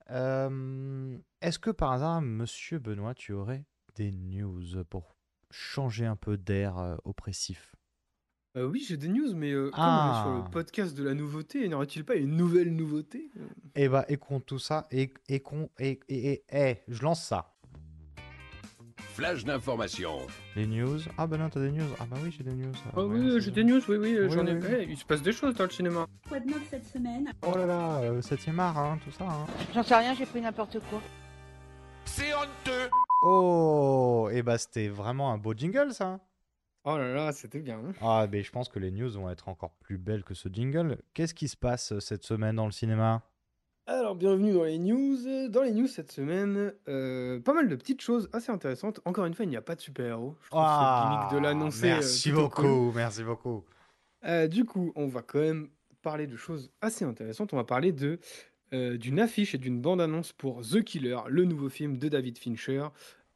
Est-ce 0.10 1.60
que 1.60 1.70
par 1.70 1.92
hasard, 1.92 2.22
monsieur 2.22 2.80
Benoît, 2.80 3.14
tu 3.14 3.32
aurais 3.32 3.64
des 3.96 4.12
news 4.12 4.84
pour 4.86 5.19
changer 5.52 6.06
un 6.06 6.16
peu 6.16 6.38
d'air 6.38 6.78
euh, 6.78 6.96
oppressif 7.06 7.76
Euh, 8.58 8.66
oui, 8.68 8.84
j'ai 8.88 8.98
des 8.98 9.08
news, 9.08 9.34
mais 9.36 9.52
euh, 9.52 9.70
comme 9.72 9.80
on 9.84 9.88
est 9.88 10.12
Ah. 10.12 10.24
sur 10.26 10.44
le 10.44 10.50
podcast 10.52 10.96
de 10.98 11.04
la 11.04 11.14
nouveauté, 11.14 11.68
n'aurait-il 11.70 12.04
pas 12.04 12.16
une 12.16 12.36
nouvelle 12.36 12.76
nouveauté 12.76 13.30
Euh, 13.38 13.46
Eh 13.76 13.88
bah, 13.90 14.06
écoute 14.10 14.44
tout 14.46 14.60
ça 14.60 14.88
et 14.92 15.14
et 15.28 15.40
qu'on 15.40 15.70
et, 15.80 16.00
et, 16.10 16.32
et- 16.34 16.44
eh, 16.52 16.78
je 16.88 17.02
lance 17.04 17.24
ça. 17.24 17.54
Flash 19.16 19.44
d'information. 19.44 20.18
Les 20.56 20.66
news. 20.66 21.00
Ah 21.18 21.28
bah 21.28 21.38
non, 21.38 21.50
t'as 21.50 21.60
des 21.60 21.72
news. 21.72 21.86
Ah 22.00 22.06
bah 22.10 22.18
oui, 22.24 22.34
j'ai 22.36 22.44
des 22.44 22.54
news. 22.54 22.72
Ah 22.96 23.04
ouais, 23.04 23.20
oui, 23.20 23.42
j'ai 23.42 23.52
des 23.52 23.64
news, 23.66 23.82
oui, 23.90 23.98
oui, 23.98 24.16
euh, 24.16 24.28
Oui, 24.28 24.32
j'en 24.34 24.46
ai. 24.46 24.54
oui, 24.56 24.86
il 24.90 24.98
se 24.98 25.04
passe 25.06 25.22
des 25.22 25.32
choses 25.34 25.56
dans 25.56 25.66
le 25.66 25.70
cinéma. 25.70 26.06
Quoi 26.28 26.40
de 26.40 26.48
neuf 26.48 26.66
cette 26.70 26.86
semaine? 26.86 27.32
Oh 27.46 27.56
là 27.58 27.66
là, 27.66 28.00
euh, 28.02 28.22
7ème 28.22 28.60
art, 28.60 28.78
hein, 28.78 28.98
tout 29.04 29.12
ça. 29.12 29.26
hein. 29.26 29.46
J'en 29.74 29.84
sais 29.84 29.96
rien, 29.96 30.14
j'ai 30.14 30.26
pris 30.26 30.42
n'importe 30.42 30.80
quoi. 30.90 31.02
C'est 32.06 32.34
honteux. 32.34 32.90
Oh, 33.22 34.30
et 34.32 34.42
bah 34.44 34.58
c'était 34.58 34.88
vraiment 34.88 35.32
un 35.32 35.38
beau 35.38 35.54
jingle 35.54 35.94
ça. 35.94 36.20
Oh 36.86 36.98
là 36.98 37.14
là, 37.14 37.32
c'était 37.34 37.60
bien. 37.60 37.78
hein. 37.80 37.94
Ah, 38.02 38.26
mais 38.32 38.42
je 38.42 38.52
pense 38.52 38.70
que 38.70 38.80
les 38.80 38.90
news 38.92 39.10
vont 39.12 39.30
être 39.30 39.50
encore 39.50 39.72
plus 39.82 39.98
belles 39.98 40.24
que 40.24 40.34
ce 40.34 40.48
jingle. 40.50 40.98
Qu'est-ce 41.14 41.34
qui 41.34 41.50
se 41.50 41.58
passe 41.58 41.92
euh, 41.92 42.00
cette 42.00 42.24
semaine 42.24 42.56
dans 42.56 42.66
le 42.66 42.72
cinéma? 42.72 43.22
Alors, 43.86 44.16
bienvenue 44.16 44.54
dans 44.54 44.64
les 44.64 44.78
news. 44.80 45.50
Dans 45.50 45.64
les 45.64 45.72
news 45.74 45.88
cette 45.88 46.12
semaine, 46.12 46.74
euh, 46.88 47.40
pas 47.42 47.54
mal 47.54 47.68
de 47.68 47.76
petites 47.76 48.02
choses 48.02 48.30
assez 48.32 48.52
intéressantes. 48.52 49.02
Encore 49.04 49.26
une 49.26 49.34
fois, 49.34 49.44
il 49.46 49.50
n'y 49.50 49.58
a 49.58 49.62
pas 49.62 49.76
de 49.76 49.82
super-héros. 49.82 50.36
Je 50.44 50.50
trouve 50.50 50.62
cette 50.64 51.10
gimmick 51.10 51.32
de 51.32 51.38
l'annoncer. 51.44 51.92
euh, 51.92 51.96
Merci 51.96 52.32
beaucoup, 52.32 52.62
cool. 52.62 52.96
merci 52.96 53.24
beaucoup. 53.24 53.66
Euh, 54.26 54.48
du 54.48 54.64
coup, 54.64 54.94
on 54.96 55.08
va 55.08 55.22
quand 55.22 55.40
même 55.40 55.70
parler 56.02 56.28
de 56.28 56.38
choses 56.38 56.72
assez 56.82 57.04
intéressantes. 57.04 57.52
On 57.52 57.58
va 57.58 57.66
parler 57.66 57.92
de 57.92 58.20
euh, 58.74 58.98
d'une 58.98 59.20
affiche 59.20 59.56
et 59.56 59.58
d'une 59.58 59.82
bande-annonce 59.82 60.34
pour 60.34 60.62
The 60.62 60.84
Killer, 60.84 61.18
le 61.28 61.46
nouveau 61.46 61.70
film 61.70 61.98
de 61.98 62.08
David 62.10 62.38
Fincher 62.38 62.88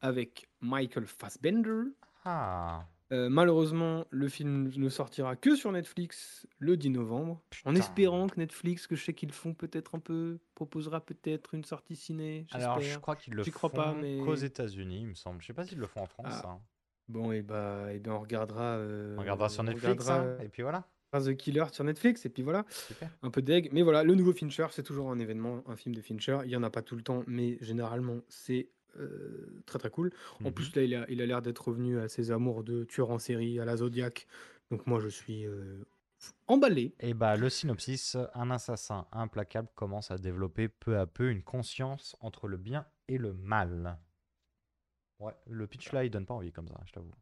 avec 0.01 0.47
Michael 0.61 1.05
Fassbender. 1.07 1.91
Ah, 2.25 2.85
Euh, 3.11 3.29
malheureusement, 3.29 4.05
le 4.09 4.27
film 4.27 4.71
ne 4.75 4.89
sortira 4.89 5.35
que 5.35 5.55
sur 5.55 5.71
Netflix 5.71 6.47
le 6.57 6.77
10 6.77 6.89
novembre, 6.91 7.43
en 7.65 7.75
espérant 7.75 8.25
que 8.27 8.39
Netflix, 8.39 8.87
que 8.87 8.95
je 8.95 9.03
sais 9.03 9.13
qu'ils 9.13 9.31
font 9.31 9.53
peut-être 9.53 9.93
un 9.93 9.99
peu, 9.99 10.39
proposera 10.55 10.99
peut-être 11.01 11.53
une 11.53 11.63
sortie 11.63 11.95
ciné. 11.95 12.47
alors 12.51 12.79
je 12.81 12.97
crois 12.97 13.15
qu'ils 13.15 13.33
le 13.35 13.43
J'y 13.43 13.51
font 13.51 13.57
crois 13.69 13.69
pas, 13.71 13.93
mais 13.93 14.17
qu'aux 14.17 14.33
États-Unis, 14.35 15.01
il 15.01 15.07
me 15.09 15.13
semble. 15.13 15.41
Je 15.41 15.47
sais 15.47 15.53
pas 15.53 15.63
s'ils 15.65 15.77
le 15.77 15.85
font 15.87 16.01
en 16.01 16.07
France. 16.07 16.25
Ah. 16.43 16.47
hein. 16.53 16.61
Bon, 17.09 17.31
et 17.33 17.41
bah, 17.43 17.93
et 17.93 17.99
ben 17.99 18.13
on 18.13 18.19
regardera. 18.19 18.77
euh, 18.77 19.15
On 19.17 19.21
regardera 19.21 19.49
sur 19.49 19.61
on 19.61 19.65
Netflix, 19.65 20.03
regardera, 20.07 20.19
hein, 20.19 20.37
et 20.41 20.49
puis 20.49 20.63
voilà. 20.63 20.87
The 21.21 21.35
Killer 21.35 21.65
sur 21.71 21.83
Netflix, 21.83 22.25
et 22.25 22.29
puis 22.29 22.43
voilà. 22.43 22.65
Super. 22.69 23.09
Un 23.21 23.29
peu 23.29 23.41
deg, 23.41 23.69
mais 23.71 23.81
voilà, 23.81 24.03
le 24.03 24.15
nouveau 24.15 24.33
Fincher, 24.33 24.67
c'est 24.71 24.83
toujours 24.83 25.11
un 25.11 25.19
événement, 25.19 25.63
un 25.67 25.75
film 25.75 25.95
de 25.95 26.01
Fincher. 26.01 26.39
Il 26.45 26.51
y 26.51 26.55
en 26.55 26.63
a 26.63 26.69
pas 26.69 26.81
tout 26.81 26.95
le 26.95 27.01
temps, 27.03 27.23
mais 27.27 27.57
généralement, 27.61 28.17
c'est 28.29 28.69
euh, 28.99 29.61
très 29.65 29.79
très 29.79 29.89
cool. 29.89 30.11
En 30.43 30.45
Mhm. 30.49 30.53
plus, 30.53 30.75
là, 30.75 30.83
il 30.83 30.95
a 30.95 31.05
il 31.09 31.21
a 31.21 31.25
l'air 31.25 31.41
d'être 31.41 31.67
revenu 31.67 31.99
à 31.99 32.07
ses 32.07 32.29
amours 32.31 32.63
de 32.63 32.83
tueur 32.83 33.09
en 33.09 33.17
série, 33.19 33.59
à 33.59 33.65
la 33.65 33.77
Zodiac. 33.77 34.27
Donc 34.71 34.85
moi, 34.87 34.99
je 34.99 35.07
suis 35.07 35.45
euh, 35.47 35.83
emballé. 36.47 36.93
Et 36.99 37.13
bah 37.13 37.35
le 37.35 37.49
synopsis, 37.49 38.17
un 38.33 38.51
assassin 38.51 39.07
implacable 39.11 39.69
commence 39.75 40.11
à 40.11 40.17
développer 40.17 40.67
peu 40.67 40.97
à 40.99 41.07
peu 41.07 41.29
une 41.31 41.41
conscience 41.43 42.15
entre 42.19 42.47
le 42.47 42.57
bien 42.57 42.85
et 43.07 43.17
le 43.17 43.33
mal. 43.33 43.97
Ouais, 45.19 45.33
le 45.47 45.67
pitch 45.67 45.91
là, 45.91 46.03
il 46.03 46.09
donne 46.11 46.25
pas 46.25 46.33
envie 46.33 46.51
comme 46.51 46.67
ça, 46.67 46.79
je 46.85 46.91
t'avoue. 46.91 47.13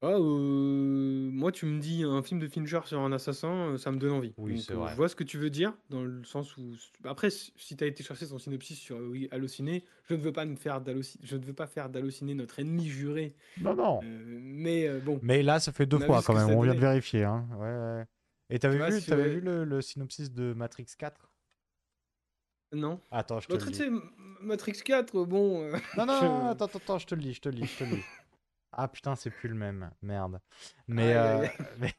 Ah, 0.00 0.16
moi, 0.16 1.50
tu 1.50 1.66
me 1.66 1.80
dis 1.80 2.04
un 2.04 2.22
film 2.22 2.38
de 2.38 2.46
Fincher 2.46 2.80
sur 2.84 3.00
un 3.00 3.10
assassin, 3.10 3.76
ça 3.78 3.90
me 3.90 3.98
donne 3.98 4.12
envie. 4.12 4.32
Oui, 4.36 4.54
Donc, 4.54 4.62
c'est 4.62 4.74
vrai. 4.74 4.90
Je 4.92 4.96
vois 4.96 5.08
ce 5.08 5.16
que 5.16 5.24
tu 5.24 5.38
veux 5.38 5.50
dire, 5.50 5.72
dans 5.90 6.04
le 6.04 6.22
sens 6.24 6.56
où. 6.56 6.72
Après, 7.04 7.30
si 7.30 7.52
si 7.56 7.76
tu 7.76 7.82
as 7.82 7.88
été 7.88 8.04
chercher 8.04 8.26
son 8.26 8.38
synopsis 8.38 8.78
sur 8.78 8.96
euh, 8.96 9.08
oui, 9.08 9.26
Allociné, 9.32 9.84
je 10.04 10.14
ne 10.14 10.20
veux 10.20 10.32
pas 10.32 10.44
me 10.44 10.54
faire 10.54 10.80
d'Alloci- 10.80 11.18
je 11.24 11.36
ne 11.36 11.44
veux 11.44 11.52
pas 11.52 11.66
faire 11.66 11.88
d'Allociné 11.88 12.34
notre 12.34 12.60
ennemi 12.60 12.86
juré. 12.86 13.34
Non, 13.60 13.74
non. 13.74 14.00
Mais 14.04 14.88
bon. 15.00 15.18
Mais 15.22 15.42
là, 15.42 15.58
ça 15.58 15.72
fait 15.72 15.86
deux 15.86 15.96
On 15.96 16.02
a 16.02 16.06
fois 16.06 16.22
ce 16.22 16.26
quand 16.28 16.34
que 16.34 16.38
même, 16.38 16.48
ça 16.48 16.54
on 16.54 16.62
vient 16.62 16.74
de 16.74 16.78
donnait. 16.78 16.90
vérifier. 16.90 17.24
Hein. 17.24 17.48
Ouais, 17.58 17.66
ouais. 17.66 18.04
Et 18.50 18.58
t'avais 18.60 18.76
vois, 18.78 18.90
vu, 18.90 19.00
vu 19.00 19.40
le, 19.40 19.64
le 19.64 19.82
synopsis 19.82 20.32
de 20.32 20.52
Matrix 20.54 20.86
4 20.96 21.28
Non. 22.72 23.00
Attends, 23.10 23.40
je 23.40 23.48
te 23.48 23.52
L'autre, 23.52 23.66
le 23.66 23.72
tu 23.72 23.78
dis. 23.78 23.84
sais, 23.84 23.86
M- 23.88 24.00
Matrix 24.42 24.74
4, 24.84 25.24
bon. 25.24 25.72
Non, 25.96 26.06
non, 26.06 26.18
je- 26.20 26.24
non, 26.24 26.46
attends, 26.50 26.66
attends, 26.66 26.78
attends, 26.78 26.98
je 26.98 27.06
te 27.08 27.14
le 27.16 27.20
lis, 27.22 27.34
je 27.34 27.40
te 27.40 27.48
le 27.48 27.56
lis, 27.56 27.66
je 27.66 27.78
te 27.78 27.84
le 27.84 27.96
lis. 27.96 28.04
Ah 28.80 28.86
putain, 28.86 29.16
c'est 29.16 29.30
plus 29.30 29.48
le 29.48 29.56
même, 29.56 29.90
merde. 30.02 30.40
Mais, 30.86 31.12
euh, 31.16 31.44
mais, 31.80 31.92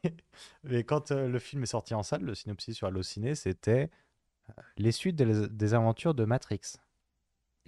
mais 0.64 0.86
quand 0.86 1.12
euh, 1.12 1.28
le 1.28 1.38
film 1.38 1.62
est 1.64 1.66
sorti 1.66 1.94
en 1.94 2.04
salle, 2.04 2.22
le 2.22 2.34
synopsis 2.34 2.74
sur 2.74 2.88
Allociné, 2.88 3.36
c'était 3.36 3.90
euh, 4.48 4.54
les 4.78 4.94
suites 4.94 5.18
des, 5.18 5.50
des 5.50 5.74
aventures 5.74 6.14
de 6.14 6.24
Matrix. 6.24 6.78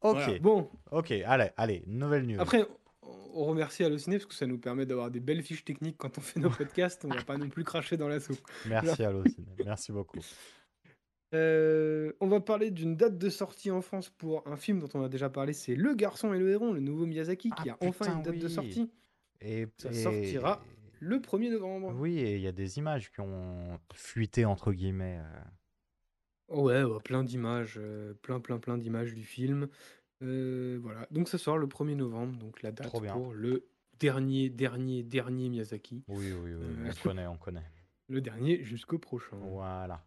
ok, 0.00 0.14
Voilà. 0.14 0.38
Bon, 0.38 0.70
ok, 0.92 1.10
allez, 1.10 1.50
allez, 1.56 1.82
nouvelle 1.88 2.24
news. 2.24 2.40
après, 2.40 2.68
on 3.02 3.44
remercie 3.44 3.82
Allociné 3.82 4.18
parce 4.18 4.26
que 4.26 4.34
ça 4.34 4.46
nous 4.46 4.58
permet 4.58 4.86
d'avoir 4.86 5.10
des 5.10 5.18
belles 5.18 5.42
fiches 5.42 5.64
techniques 5.64 5.96
quand 5.98 6.18
on 6.18 6.20
fait 6.20 6.38
nos 6.38 6.50
podcasts. 6.50 7.04
On 7.04 7.08
va 7.08 7.24
pas 7.24 7.36
non 7.36 7.48
plus 7.48 7.64
cracher 7.64 7.96
dans 7.96 8.06
la 8.06 8.20
soupe. 8.20 8.38
Merci 8.66 9.02
Allociné, 9.02 9.48
merci 9.64 9.90
beaucoup. 9.90 10.20
Euh, 11.34 12.12
on 12.20 12.28
va 12.28 12.40
parler 12.40 12.70
d'une 12.70 12.96
date 12.96 13.18
de 13.18 13.28
sortie 13.28 13.70
en 13.70 13.80
France 13.80 14.08
pour 14.10 14.46
un 14.46 14.56
film 14.56 14.78
dont 14.78 14.88
on 14.94 15.02
a 15.02 15.08
déjà 15.08 15.28
parlé, 15.30 15.52
c'est 15.52 15.74
Le 15.74 15.94
Garçon 15.94 16.32
et 16.32 16.38
le 16.38 16.50
Héron, 16.50 16.72
le 16.72 16.80
nouveau 16.80 17.06
Miyazaki, 17.06 17.50
qui 17.50 17.70
Ah, 17.70 17.76
a 17.80 17.86
enfin 17.86 18.16
une 18.16 18.22
date 18.22 18.38
de 18.38 18.48
sortie. 18.48 18.90
Et, 19.40 19.66
Ça 19.78 19.90
et- 19.90 19.94
sortira 19.94 20.62
le 21.00 21.18
1er 21.18 21.50
novembre. 21.50 21.92
Oui, 21.98 22.18
et 22.20 22.36
il 22.36 22.40
y 22.40 22.46
a 22.46 22.52
des 22.52 22.78
images 22.78 23.10
qui 23.10 23.20
ont 23.20 23.78
fuité, 23.92 24.44
entre 24.44 24.72
guillemets. 24.72 25.18
euh. 25.20 26.56
Ouais, 26.56 26.82
ouais, 26.84 27.00
plein 27.02 27.24
d'images, 27.24 27.78
euh, 27.78 28.14
plein, 28.22 28.38
plein, 28.38 28.58
plein 28.58 28.78
d'images 28.78 29.12
du 29.14 29.24
film. 29.24 29.68
Euh, 30.22 30.78
voilà. 30.82 31.06
Donc 31.10 31.28
ça 31.28 31.38
sort 31.38 31.58
le 31.58 31.66
1er 31.66 31.96
novembre, 31.96 32.38
donc 32.38 32.62
la 32.62 32.70
date 32.70 32.90
pour 33.12 33.32
le 33.34 33.66
dernier, 33.98 34.50
dernier, 34.50 35.02
dernier 35.02 35.48
Miyazaki. 35.48 36.04
Oui, 36.08 36.32
oui, 36.32 36.52
oui, 36.54 36.66
on 36.88 37.02
connaît, 37.02 37.26
on 37.26 37.36
connaît. 37.36 37.64
Le 38.08 38.20
dernier 38.20 38.62
jusqu'au 38.62 38.98
prochain. 38.98 39.38
Voilà. 39.40 40.04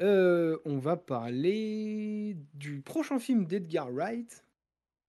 Euh, 0.00 0.58
on 0.64 0.78
va 0.78 0.96
parler 0.96 2.36
du 2.54 2.80
prochain 2.80 3.18
film 3.18 3.46
d'Edgar 3.46 3.90
Wright. 3.92 4.44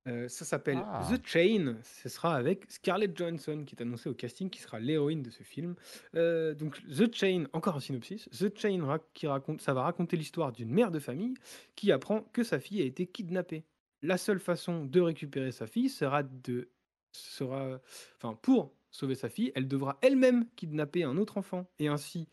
Euh, 0.08 0.28
ça 0.28 0.46
s'appelle 0.46 0.80
Ah. 0.84 1.08
The 1.12 1.26
Chain. 1.28 1.76
Ce 1.84 2.10
sera 2.10 2.36
avec 2.36 2.64
Scarlett 2.72 3.16
Johansson 3.16 3.64
qui 3.68 3.76
est 3.76 3.82
annoncée 3.82 4.10
au 4.10 4.14
casting, 4.16 4.50
qui 4.50 4.60
sera 4.62 4.80
l'héroïne 4.80 5.22
de 5.22 5.30
ce 5.30 5.44
film. 5.44 5.76
Euh, 6.16 6.56
donc 6.56 6.82
The 6.88 7.14
Chain, 7.14 7.46
encore 7.54 7.76
un 7.76 7.80
synopsis. 7.82 8.28
The 8.30 8.58
Chain, 8.58 8.84
ra- 8.84 9.04
qui 9.14 9.28
raconte, 9.28 9.62
ça 9.62 9.74
va 9.74 9.84
raconter 9.84 10.18
l'histoire 10.18 10.52
d'une 10.52 10.72
mère 10.72 10.90
de 10.90 11.00
famille 11.00 11.36
qui 11.76 11.92
apprend 11.92 12.22
que 12.34 12.44
sa 12.44 12.60
fille 12.60 12.82
a 12.82 12.86
été 12.86 13.06
kidnappée. 13.06 13.66
La 14.02 14.18
seule 14.18 14.40
façon 14.40 14.86
de 14.86 15.02
récupérer 15.02 15.52
sa 15.52 15.68
fille 15.68 15.90
sera 15.90 16.24
de, 16.24 16.70
sera, 17.12 17.80
enfin 18.16 18.40
pour 18.42 18.74
sauver 18.92 19.14
sa 19.16 19.30
fille, 19.30 19.52
elle 19.54 19.68
devra 19.68 20.00
elle-même 20.02 20.48
kidnapper 20.56 21.04
un 21.04 21.18
autre 21.18 21.38
enfant 21.38 21.70
et 21.78 21.90
ainsi 21.90 22.28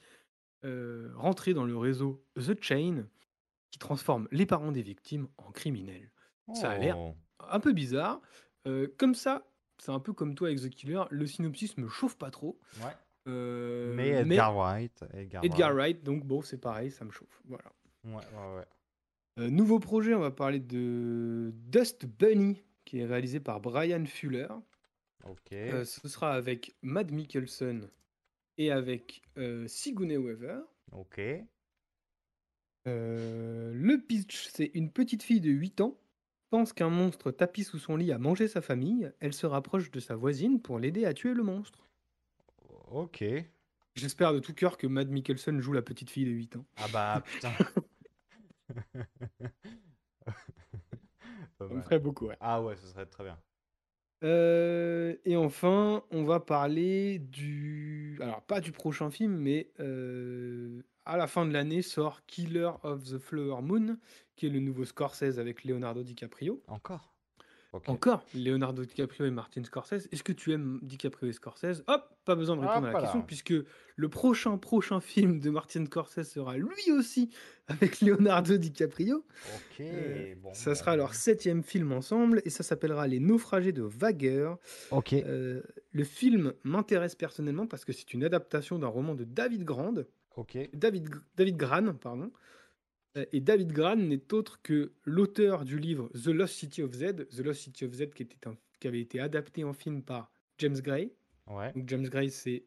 euh, 0.67 1.11
rentrer 1.15 1.55
dans 1.55 1.65
le 1.65 1.77
réseau 1.77 2.23
The 2.37 2.61
Chain 2.63 3.07
qui 3.71 3.79
transforme 3.79 4.29
les 4.33 4.45
parents 4.47 4.73
des 4.73 4.83
victimes 4.83 5.29
en 5.39 5.51
criminels. 5.53 6.11
Ça 6.55 6.71
a 6.71 6.79
l'air 6.79 6.99
Oh. 6.99 7.15
un 7.51 7.61
peu 7.61 7.73
bizarre. 7.73 8.21
Euh, 8.67 8.89
comme 8.99 9.15
ça, 9.15 9.47
c'est 9.79 9.91
un 9.93 10.01
peu 10.01 10.13
comme 10.13 10.35
toi 10.35 10.49
avec 10.49 10.61
The 10.61 10.69
Killer, 10.71 11.03
le 11.11 11.27
synopsis 11.27 11.77
me 11.77 11.89
chauffe 11.89 12.17
pas 12.17 12.31
trop. 12.31 12.59
Ouais. 12.81 12.93
Euh, 13.29 13.93
Mais 13.95 14.09
Edgar 14.11 14.55
Wright. 14.57 15.05
Edgar, 15.13 15.45
Edgar 15.45 15.71
Wright. 15.75 15.97
Wright, 15.97 16.03
donc 16.05 16.25
bon, 16.25 16.43
c'est 16.43 16.59
pareil, 16.59 16.91
ça 16.91 17.05
me 17.05 17.11
chauffe. 17.11 17.41
Voilà. 17.47 17.65
Ouais, 18.05 18.13
ouais, 18.15 18.57
ouais. 18.59 18.65
Euh, 19.39 19.51
nouveau 19.51 19.79
projet, 19.81 20.15
on 20.15 20.21
va 20.21 20.31
parler 20.31 20.61
de 20.61 21.51
Dust 21.55 22.07
Bunny, 22.07 22.63
qui 22.85 23.01
est 23.01 23.05
réalisé 23.05 23.41
par 23.41 23.61
Brian 23.61 24.05
Fuller. 24.07 24.47
Ok. 25.29 25.53
Euh, 25.53 25.85
ce 25.85 26.09
sera 26.09 26.33
avec 26.35 26.77
Matt 26.83 27.11
Mikkelsen 27.11 27.89
et 28.59 28.71
avec 28.71 29.23
euh, 29.39 29.67
Sigourney 29.67 30.17
Weaver. 30.17 30.61
Ok. 30.93 31.21
Euh, 32.87 33.73
le 33.75 33.99
pitch, 33.99 34.49
c'est 34.53 34.71
une 34.75 34.91
petite 34.91 35.23
fille 35.23 35.41
de 35.41 35.51
8 35.51 35.81
ans 35.81 35.99
pense 36.57 36.73
qu'un 36.73 36.89
monstre 36.89 37.31
tapis 37.33 37.65
sous 37.65 37.79
son 37.79 37.97
lit 37.97 38.13
a 38.13 38.19
mangé 38.19 38.49
sa 38.49 38.63
famille. 38.63 39.13
Elle 39.21 39.35
se 39.35 39.45
rapproche 39.47 39.91
de 39.91 40.01
sa 40.01 40.17
voisine 40.17 40.63
pour 40.63 40.79
l'aider 40.79 41.05
à 41.05 41.13
tuer 41.13 41.35
le 41.35 41.43
monstre. 41.43 41.87
Ok. 42.91 43.23
J'espère 43.95 44.33
de 44.33 44.39
tout 44.39 44.55
cœur 44.55 44.79
que 44.79 44.87
Matt 44.87 45.09
Mikkelsen 45.09 45.61
joue 45.61 45.75
la 45.75 45.83
petite 45.83 46.09
fille 46.09 46.25
de 46.25 46.31
8 46.31 46.57
ans. 46.57 46.65
Ah 46.77 46.87
bah 46.91 47.23
putain. 47.27 47.53
Ça 51.59 51.67
me 51.69 51.83
ferait 51.83 51.99
beaucoup, 51.99 52.29
ouais. 52.29 52.37
Ah 52.41 52.63
ouais, 52.63 52.77
ce 52.77 52.87
serait 52.87 53.05
très 53.05 53.25
bien. 53.25 53.39
Et 54.23 55.37
enfin, 55.37 56.03
on 56.11 56.25
va 56.25 56.41
parler 56.41 57.19
du. 57.19 58.19
Alors, 58.21 58.43
pas 58.43 58.61
du 58.61 58.73
prochain 58.73 59.11
film, 59.11 59.37
mais 59.37 59.71
à 61.05 61.17
la 61.17 61.27
fin 61.27 61.47
de 61.47 61.53
l'année 61.53 61.83
sort 61.83 62.25
Killer 62.27 62.71
of 62.83 63.05
the 63.05 63.19
Flower 63.19 63.63
Moon, 63.63 63.99
qui 64.35 64.47
est 64.47 64.51
le 64.51 64.61
nouveau 64.61 64.85
Scorsese 64.85 65.39
avec 65.39 65.65
Leonardo 65.65 66.03
DiCaprio. 66.03 66.63
Encore? 66.67 67.16
Encore 67.87 68.25
Leonardo 68.35 68.85
DiCaprio 68.85 69.27
et 69.27 69.31
Martin 69.31 69.65
Scorsese. 69.65 70.09
Est-ce 70.13 70.23
que 70.23 70.33
tu 70.33 70.53
aimes 70.53 70.79
DiCaprio 70.83 71.29
et 71.29 71.33
Scorsese? 71.33 71.83
Hop, 71.87 72.03
pas 72.25 72.35
besoin 72.35 72.57
de 72.57 72.61
répondre 72.63 72.87
à 72.87 72.93
la 72.93 72.93
là. 72.93 73.01
question, 73.01 73.23
puisque 73.23 73.55
le 73.97 74.09
prochain, 74.09 74.59
prochain 74.59 75.01
film 75.01 75.41
de 75.41 75.51
Martin 75.51 75.85
Scorsese 75.87 76.29
sera 76.29 76.57
lui 76.57 76.93
aussi 76.93 77.31
avec 77.69 78.01
Leonardo 78.01 78.57
DiCaprio. 78.57 79.19
Ok. 79.19 79.81
Euh, 79.81 80.35
bon, 80.43 80.53
ça 80.55 80.71
bah, 80.71 80.75
sera 80.75 80.97
leur 80.97 81.15
septième 81.15 81.63
film 81.63 81.93
ensemble 81.93 82.43
et 82.45 82.51
ça 82.51 82.63
s'appellera 82.63 83.07
Les 83.07 83.21
Naufragés 83.21 83.73
de 83.73 83.83
Wager. 83.83 84.55
Ok. 84.91 85.13
Euh, 85.13 85.63
le 85.93 86.05
film 86.05 86.53
m'intéresse 86.65 87.15
personnellement 87.15 87.67
parce 87.67 87.85
que 87.85 87.93
c'est 87.93 88.13
une 88.15 88.25
adaptation 88.25 88.79
d'un 88.79 88.89
roman 88.89 89.15
de 89.15 89.25
David 89.25 89.65
Grande, 89.65 90.07
Ok. 90.37 90.59
David, 90.75 91.09
David 91.37 91.57
Gran, 91.57 91.95
pardon. 91.95 92.31
Et 93.33 93.41
David 93.41 93.73
Gran 93.73 93.97
n'est 93.97 94.33
autre 94.33 94.61
que 94.63 94.93
l'auteur 95.05 95.65
du 95.65 95.79
livre 95.79 96.09
The 96.15 96.29
Lost 96.29 96.55
City 96.55 96.83
of 96.83 96.93
Z. 96.93 97.27
The 97.31 97.41
Lost 97.41 97.61
City 97.63 97.85
of 97.85 97.93
Z 97.93 98.11
qui, 98.15 98.23
était 98.23 98.47
un- 98.49 98.57
qui 98.81 98.89
avait 98.89 99.01
été 99.01 99.21
adapté 99.21 99.65
en 99.65 99.73
film 99.73 100.03
par 100.03 100.31
James 100.59 100.79
Gray. 100.81 101.13
Ouais. 101.47 101.73
Donc 101.73 101.89
James 101.89 102.07
Gray, 102.09 102.31
c'est 102.31 102.65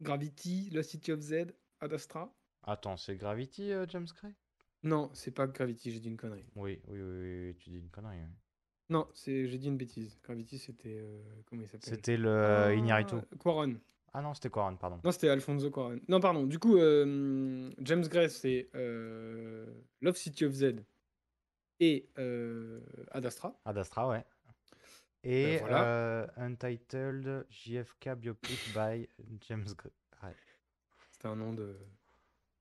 Gravity, 0.00 0.70
Lost 0.70 0.90
City 0.90 1.12
of 1.12 1.20
Z, 1.20 1.46
Ad 1.80 1.92
Astra. 1.92 2.32
Attends, 2.62 2.96
c'est 2.96 3.16
Gravity, 3.16 3.72
euh, 3.72 3.86
James 3.88 4.06
Gray? 4.20 4.32
Non, 4.82 5.10
c'est 5.12 5.30
pas 5.32 5.46
Gravity, 5.46 5.90
j'ai 5.92 6.00
dit 6.00 6.08
une 6.08 6.16
connerie. 6.16 6.44
oui, 6.56 6.80
oui, 6.88 6.98
oui, 7.00 7.54
tu 7.58 7.70
dis 7.70 7.78
une 7.78 7.90
connerie. 7.90 8.16
oui. 8.18 8.34
Non, 8.88 9.06
c'est 9.14 9.46
j'ai 9.46 9.58
dit 9.58 9.68
une 9.68 9.76
bêtise. 9.76 10.18
Gravity, 10.24 10.58
c'était 10.58 10.98
euh, 11.00 11.22
comment 11.46 11.62
il 11.62 11.68
s'appelle? 11.68 11.88
C'était 11.94 12.16
le 12.16 12.30
Ah, 12.30 12.74
Iñárritu. 12.74 13.14
Quaron. 13.38 13.76
Ah 14.12 14.22
non, 14.22 14.34
c'était 14.34 14.50
Quaron, 14.50 14.76
pardon. 14.76 15.00
Non, 15.04 15.12
c'était 15.12 15.28
Alfonso 15.28 15.70
Cuarón. 15.70 16.00
Non, 16.08 16.18
pardon. 16.20 16.44
Du 16.44 16.58
coup, 16.58 16.76
euh, 16.78 17.70
James 17.78 18.02
Gray, 18.06 18.28
c'est 18.28 18.68
euh, 18.74 19.66
Love 20.00 20.16
City 20.16 20.44
of 20.44 20.52
Z 20.52 20.74
et 21.78 22.08
euh, 22.18 22.80
Ad 23.12 23.24
Astra. 23.24 23.58
Ad 23.64 23.78
Astra, 23.78 24.08
ouais. 24.08 24.24
Et 25.22 25.58
Ben 25.58 25.60
voilà. 25.60 25.84
euh, 25.84 26.26
Untitled 26.38 27.46
JFK 27.50 28.14
Biopic 28.16 28.72
by 28.74 29.08
James 29.48 29.66
Gray. 29.76 29.92
Ouais. 30.24 30.34
C'était 31.12 31.28
un 31.28 31.36
nom 31.36 31.52
de 31.52 31.76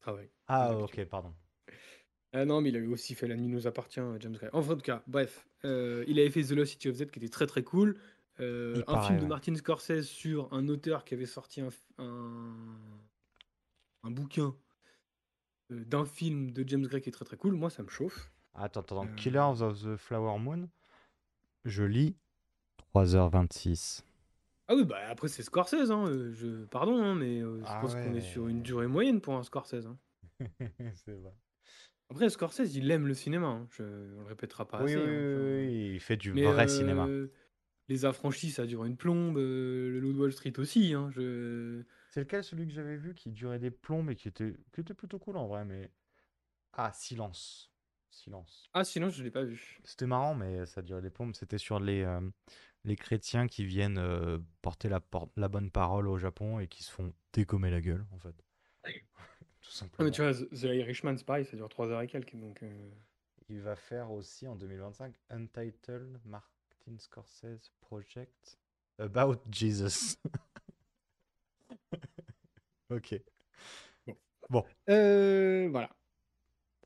travail. 0.02 0.30
Ah, 0.48 0.76
ok, 0.78 1.04
pardon. 1.06 1.34
Ah 2.32 2.46
non, 2.46 2.62
mais 2.62 2.70
il 2.70 2.76
avait 2.76 2.86
aussi 2.86 3.16
fait 3.16 3.28
La 3.28 3.36
nuit 3.36 3.48
nous 3.48 3.66
appartient, 3.66 4.02
James 4.20 4.34
Gray. 4.34 4.50
Enfin, 4.54 4.74
en 4.74 4.76
tout 4.76 4.82
cas, 4.84 5.02
bref. 5.08 5.48
il 5.64 6.20
avait 6.20 6.30
fait 6.30 6.44
The 6.44 6.52
Lost 6.52 6.74
City 6.74 6.90
of 6.90 6.96
Z 6.96 7.08
qui 7.08 7.18
était 7.20 7.30
très 7.30 7.48
très 7.48 7.64
cool. 7.64 7.98
Euh, 8.40 8.84
un 8.88 9.02
film 9.02 9.20
de. 9.20 9.26
Martin 9.26 9.56
Scorsese 9.56 10.04
sur 10.08 10.52
un 10.54 10.68
auteur 10.70 11.04
qui 11.04 11.14
avait 11.14 11.26
sorti 11.26 11.62
un, 11.62 11.70
un, 11.98 12.56
un 14.04 14.12
bouquin 14.12 14.56
euh, 15.72 15.84
d'un 15.86 16.06
film 16.06 16.52
de 16.52 16.64
James 16.68 16.86
Gray 16.88 17.02
qui 17.02 17.10
est 17.10 17.14
très 17.14 17.26
très 17.26 17.38
cool. 17.38 17.54
Moi, 17.56 17.70
ça 17.70 17.84
me 17.84 17.90
chauffe. 17.90 18.32
Attends, 18.54 18.80
attends, 18.82 19.06
Euh, 19.06 19.16
Killers 19.16 19.62
of 19.62 19.82
the 19.84 19.96
Flower 19.96 20.40
Moon. 20.40 20.70
Je 21.66 21.84
lis 21.84 22.16
3h26. 22.96 24.04
Ah 24.68 24.76
oui, 24.76 24.86
bah 24.86 24.98
après 25.10 25.28
c'est 25.28 25.42
Scorsese, 25.44 25.90
hein, 25.92 26.06
euh, 26.08 26.32
je... 26.32 26.64
pardon, 26.66 27.02
hein, 27.02 27.16
mais 27.16 27.40
je 27.42 27.62
Ah 27.66 27.80
pense 27.82 27.96
qu'on 27.96 28.14
est 28.14 28.22
sur 28.22 28.48
une 28.48 28.62
durée 28.62 28.88
moyenne 28.88 29.20
pour 29.20 29.34
un 29.36 29.44
Scorsese. 29.44 29.88
hein. 29.88 29.98
c'est 30.94 31.12
vrai. 31.14 31.34
Après, 32.12 32.30
Scorsese, 32.30 32.76
il 32.76 32.90
aime 32.92 33.08
le 33.08 33.14
cinéma, 33.14 33.66
je... 33.72 33.84
on 33.84 34.22
le 34.22 34.26
répétera 34.28 34.68
pas 34.68 34.84
Oui, 34.84 34.94
assez. 34.94 35.02
oui, 35.02 35.08
oui, 35.08 35.34
enfin, 35.34 35.68
oui, 35.68 35.92
il 35.96 36.00
fait 36.00 36.18
du 36.18 36.34
mais, 36.34 36.44
vrai 36.44 36.68
cinéma. 36.68 37.08
Les 37.90 38.06
affranchis, 38.06 38.52
ça 38.52 38.66
dure 38.66 38.86
une 38.86 38.96
plombe, 38.98 39.38
euh, 39.38 39.90
le 39.92 40.00
Loup 40.00 40.14
de 40.14 40.20
Wall 40.20 40.32
Street 40.32 40.54
aussi. 40.60 40.94
hein, 40.94 41.10
je... 41.12 41.84
C'est 42.10 42.22
lequel 42.22 42.44
celui 42.44 42.68
que 42.68 42.74
j'avais 42.74 42.96
vu 42.98 43.14
qui 43.14 43.32
durait 43.32 43.60
des 43.60 43.72
plombs 43.72 44.08
et 44.10 44.16
qui 44.16 44.28
était, 44.28 44.56
qui 44.74 44.82
était 44.82 44.94
plutôt 44.94 45.20
cool 45.20 45.38
en 45.38 45.48
vrai, 45.48 45.66
mais. 45.66 45.92
Ah, 46.74 46.92
silence. 46.94 47.72
Silence. 48.10 48.70
Ah, 48.74 48.84
sinon, 48.84 49.10
je 49.10 49.24
l'ai 49.24 49.32
pas 49.32 49.44
vu. 49.44 49.80
C'était 49.84 50.08
marrant, 50.08 50.36
mais 50.36 50.66
ça 50.66 50.82
durait 50.82 51.02
des 51.02 51.10
plombs. 51.10 51.34
C'était 51.34 51.58
sur 51.58 51.80
les, 51.80 52.02
euh, 52.04 52.22
les 52.86 52.96
chrétiens 52.96 53.48
qui 53.48 53.66
viennent 53.66 53.98
euh, 53.98 54.40
porter 54.62 54.90
la, 54.90 55.00
por- 55.00 55.32
la 55.38 55.48
bonne 55.48 55.72
parole 55.72 56.08
au 56.08 56.18
Japon 56.18 56.60
et 56.60 56.68
qui 56.68 56.84
se 56.84 56.92
font 56.92 57.14
dégommer 57.34 57.72
la 57.72 57.82
gueule, 57.82 58.06
en 58.12 58.20
fait. 58.20 58.36
Tout 59.62 59.72
Ah, 60.00 60.04
simplement. 60.04 60.04
mais 60.04 60.12
tu 60.12 60.22
vois, 60.22 60.34
The 60.34 60.50
The 60.50 60.64
Irishman, 60.64 61.18
c'est 61.18 61.26
pareil, 61.26 61.46
ça 61.46 61.56
dure 61.58 61.70
3 61.70 61.88
heures 61.90 62.02
et 62.02 62.08
quelques. 62.08 62.36
Donc, 62.36 62.64
euh, 62.64 62.90
Il 63.50 63.60
va 63.60 63.76
faire 63.76 64.12
aussi 64.12 64.48
en 64.48 64.56
2025 64.56 65.14
Untitled 65.30 66.22
Martin 66.88 66.98
Scorsese 67.00 67.72
Project 67.82 68.58
About 68.98 69.40
Jesus. 69.52 70.18
ok. 72.90 73.22
Bon. 74.50 74.64
Euh, 74.90 75.68
voilà. 75.72 75.90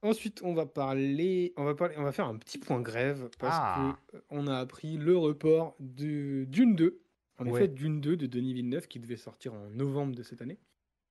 Ensuite, 0.02 0.42
on 0.44 0.54
va 0.54 0.66
parler, 0.66 1.54
on 1.58 1.64
va 1.64 1.76
parler, 1.76 1.96
on 1.98 2.04
va 2.04 2.12
faire 2.12 2.28
un 2.28 2.38
petit 2.38 2.58
point 2.58 2.82
grève 2.82 3.30
parce 3.40 3.56
Ah. 3.58 3.98
que 4.08 4.18
euh, 4.18 4.22
on 4.30 4.48
a 4.48 4.58
appris 4.60 4.98
le 4.98 5.18
report 5.18 5.76
de 5.80 6.44
Dune 6.46 6.76
2. 6.76 7.02
En 7.40 7.46
Ouais. 7.48 7.62
effet, 7.64 7.68
Dune 7.70 8.02
2 8.02 8.18
de 8.18 8.28
Denis 8.28 8.54
Villeneuve 8.54 8.88
qui 8.88 9.00
devait 9.00 9.16
sortir 9.18 9.54
en 9.54 9.70
novembre 9.70 10.14
de 10.16 10.24
cette 10.24 10.42
année. 10.42 10.60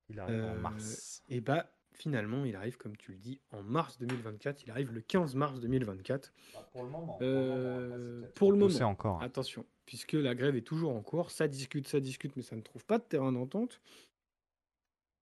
Il 0.09 0.21
arrive 0.21 0.45
en 0.45 0.49
Euh, 0.55 0.61
mars. 0.61 1.23
Et 1.29 1.41
bah 1.41 1.69
finalement, 1.93 2.45
il 2.45 2.57
arrive 2.57 2.77
comme 2.77 2.97
tu 2.97 3.13
le 3.13 3.19
dis 3.19 3.41
en 3.51 3.63
mars 3.63 3.99
2024. 3.99 4.63
Il 4.65 4.71
arrive 4.71 4.93
le 4.93 5.01
15 5.01 5.35
mars 5.35 5.61
2024. 5.61 6.33
pour 6.73 6.83
le 6.83 6.89
moment. 6.91 7.19
Euh, 7.23 8.23
pour 8.35 8.53
le 8.53 8.59
moment. 8.59 8.81
encore, 8.83 9.17
hein. 9.17 9.25
Attention, 9.27 9.67
puisque 9.87 10.13
la 10.13 10.35
grève 10.35 10.57
est 10.57 10.63
toujours 10.63 10.95
en 10.95 11.03
cours. 11.03 11.31
Ça 11.31 11.49
discute, 11.49 11.89
ça 11.89 12.01
discute, 12.01 12.37
mais 12.37 12.43
ça 12.43 12.57
ne 12.57 12.61
trouve 12.61 12.85
pas 12.85 12.99
de 12.99 13.05
terrain 13.05 13.33
d'entente. 13.33 13.81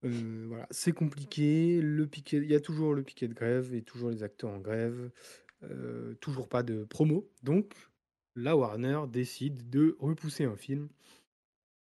Euh, 0.03 0.45
voilà, 0.47 0.67
c'est 0.71 0.93
compliqué. 0.93 1.79
Le 1.81 2.07
piquet, 2.07 2.37
il 2.37 2.49
y 2.51 2.55
a 2.55 2.59
toujours 2.59 2.93
le 2.93 3.03
piquet 3.03 3.27
de 3.27 3.33
grève 3.33 3.73
et 3.73 3.81
toujours 3.83 4.09
les 4.09 4.23
acteurs 4.23 4.49
en 4.49 4.59
grève. 4.59 5.11
euh, 5.63 6.15
toujours 6.21 6.49
pas 6.49 6.63
de 6.63 6.85
promo. 6.85 7.29
Donc, 7.43 7.73
la 8.35 8.57
Warner 8.57 9.01
décide 9.07 9.69
de 9.69 9.95
repousser 9.99 10.45
un 10.45 10.55
film. 10.55 10.89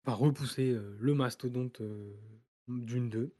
enfin 0.05 0.17
repousser 0.17 0.77
le 0.99 1.15
mastodonte 1.15 1.81
Dune 2.67 3.09
2. 3.09 3.31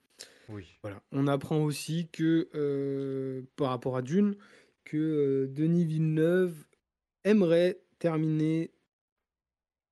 Oui. 0.49 0.79
Voilà. 0.83 1.03
On 1.13 1.27
apprend 1.27 1.63
aussi 1.63 2.09
que 2.09 2.49
euh, 2.55 3.43
par 3.57 3.71
rapport 3.71 3.97
à 3.97 4.03
Dune, 4.03 4.37
que 4.85 4.97
euh, 4.97 5.47
Denis 5.49 5.85
Villeneuve 5.85 6.65
aimerait 7.25 7.81
terminer 7.99 8.73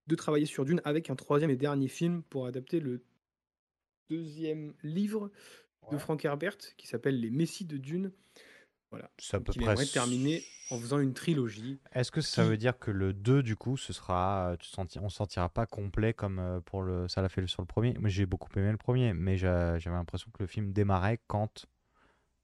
de 0.07 0.15
travailler 0.15 0.47
sur 0.47 0.65
Dune 0.65 0.81
avec 0.85 1.11
un 1.11 1.17
troisième 1.17 1.51
et 1.51 1.57
dernier 1.57 1.89
film 1.89 2.23
pour 2.23 2.47
adapter 2.47 2.81
le 2.81 3.03
deuxième 4.09 4.73
livre 4.83 5.31
de 5.91 5.99
Frank 5.99 6.25
Herbert 6.25 6.59
qui 6.77 6.87
s'appelle 6.87 7.21
Les 7.21 7.31
Messies 7.31 7.65
de 7.65 7.77
Dune. 7.77 8.13
Voilà. 8.91 9.11
C'est 9.19 9.35
à 9.37 9.39
Donc 9.41 9.47
peu 9.47 9.53
il 9.57 9.63
près 9.63 9.73
aimerait 9.73 9.87
terminer 9.87 10.43
en 10.71 10.79
faisant 10.79 10.99
une 10.99 11.13
trilogie. 11.15 11.81
Est-ce 11.93 12.11
que 12.11 12.21
ça 12.21 12.43
qui- 12.45 12.49
veut 12.51 12.57
dire 12.57 12.79
que 12.79 12.91
le 12.91 13.13
2, 13.13 13.43
du 13.43 13.57
coup, 13.57 13.77
ce 13.77 13.93
sera, 13.93 14.51
euh, 14.53 14.57
tu 14.57 14.69
senti, 14.69 14.99
on 14.99 15.09
sentira 15.09 15.49
pas 15.49 15.67
complet 15.67 16.15
comme 16.15 16.39
euh, 16.39 16.61
pour 16.61 16.83
le, 16.83 17.09
ça 17.09 17.21
l'a 17.23 17.29
fait 17.29 17.45
sur 17.47 17.63
le 17.63 17.67
premier? 17.67 17.95
Moi, 17.99 18.09
j'ai 18.09 18.27
beaucoup 18.27 18.49
aimé 18.57 18.71
le 18.71 18.77
premier, 18.77 19.13
mais 19.13 19.37
j'a- 19.37 19.79
j'avais 19.79 19.97
l'impression 19.97 20.31
que 20.33 20.43
le 20.43 20.47
film 20.47 20.73
démarrait 20.73 21.21
quand, 21.27 21.67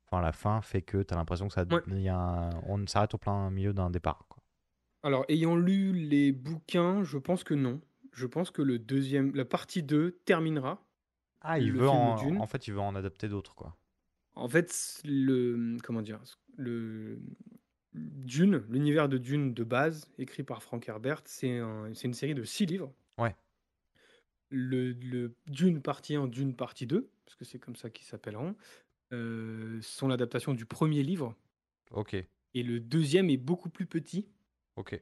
enfin, 0.06 0.20
la 0.20 0.32
fin 0.32 0.60
fait 0.62 0.82
que 0.82 1.02
tu 1.02 1.14
as 1.14 1.16
l'impression 1.16 1.46
que 1.48 1.54
ça, 1.54 1.62
Ouais. 1.70 1.80
il 1.88 2.00
y 2.02 2.08
a 2.08 2.16
un- 2.18 2.50
on 2.66 2.84
s'arrête 2.86 3.14
au 3.14 3.18
plein 3.18 3.50
milieu 3.50 3.72
d'un 3.72 3.90
départ. 3.90 4.26
quoi. 4.28 4.42
Alors, 5.04 5.24
ayant 5.28 5.56
lu 5.56 5.92
les 5.92 6.30
bouquins, 6.32 7.02
je 7.02 7.18
pense 7.18 7.42
que 7.44 7.54
non. 7.54 7.80
Je 8.12 8.26
pense 8.26 8.50
que 8.50 8.62
le 8.62 8.78
deuxième, 8.78 9.34
la 9.34 9.44
partie 9.44 9.82
2 9.82 10.20
terminera. 10.26 10.84
Ah, 11.40 11.58
il 11.58 11.72
veut 11.72 11.88
en, 11.88 12.16
en 12.40 12.46
fait, 12.46 12.68
il 12.68 12.74
veut 12.74 12.80
en 12.80 12.94
adapter 12.94 13.28
d'autres, 13.28 13.54
quoi. 13.56 13.74
En 14.34 14.48
fait, 14.48 15.00
le 15.04 15.76
comment 15.82 16.02
dire, 16.02 16.20
le 16.56 17.18
Dune, 17.94 18.62
l'univers 18.70 19.08
de 19.08 19.18
Dune 19.18 19.52
de 19.52 19.64
base, 19.64 20.08
écrit 20.18 20.42
par 20.42 20.62
Frank 20.62 20.88
Herbert, 20.88 21.22
c'est 21.26 21.58
un- 21.58 21.92
c'est 21.94 22.08
une 22.08 22.14
série 22.14 22.34
de 22.34 22.42
six 22.44 22.64
livres. 22.66 22.92
Ouais. 23.18 23.34
Le, 24.50 24.92
le 24.92 25.34
Dune 25.46 25.80
partie 25.80 26.14
1, 26.14 26.26
Dune 26.28 26.54
partie 26.54 26.86
2, 26.86 27.10
parce 27.24 27.36
que 27.36 27.44
c'est 27.44 27.58
comme 27.58 27.76
ça 27.76 27.88
qu'ils 27.90 28.06
s'appelleront, 28.06 28.54
euh, 29.12 29.78
sont 29.82 30.08
l'adaptation 30.08 30.52
du 30.54 30.66
premier 30.66 31.02
livre. 31.02 31.34
Ok, 31.90 32.14
Et 32.54 32.62
le 32.62 32.80
deuxième 32.80 33.30
est 33.30 33.36
beaucoup 33.38 33.68
plus 33.70 33.86
petit 33.86 34.28
ok. 34.76 35.00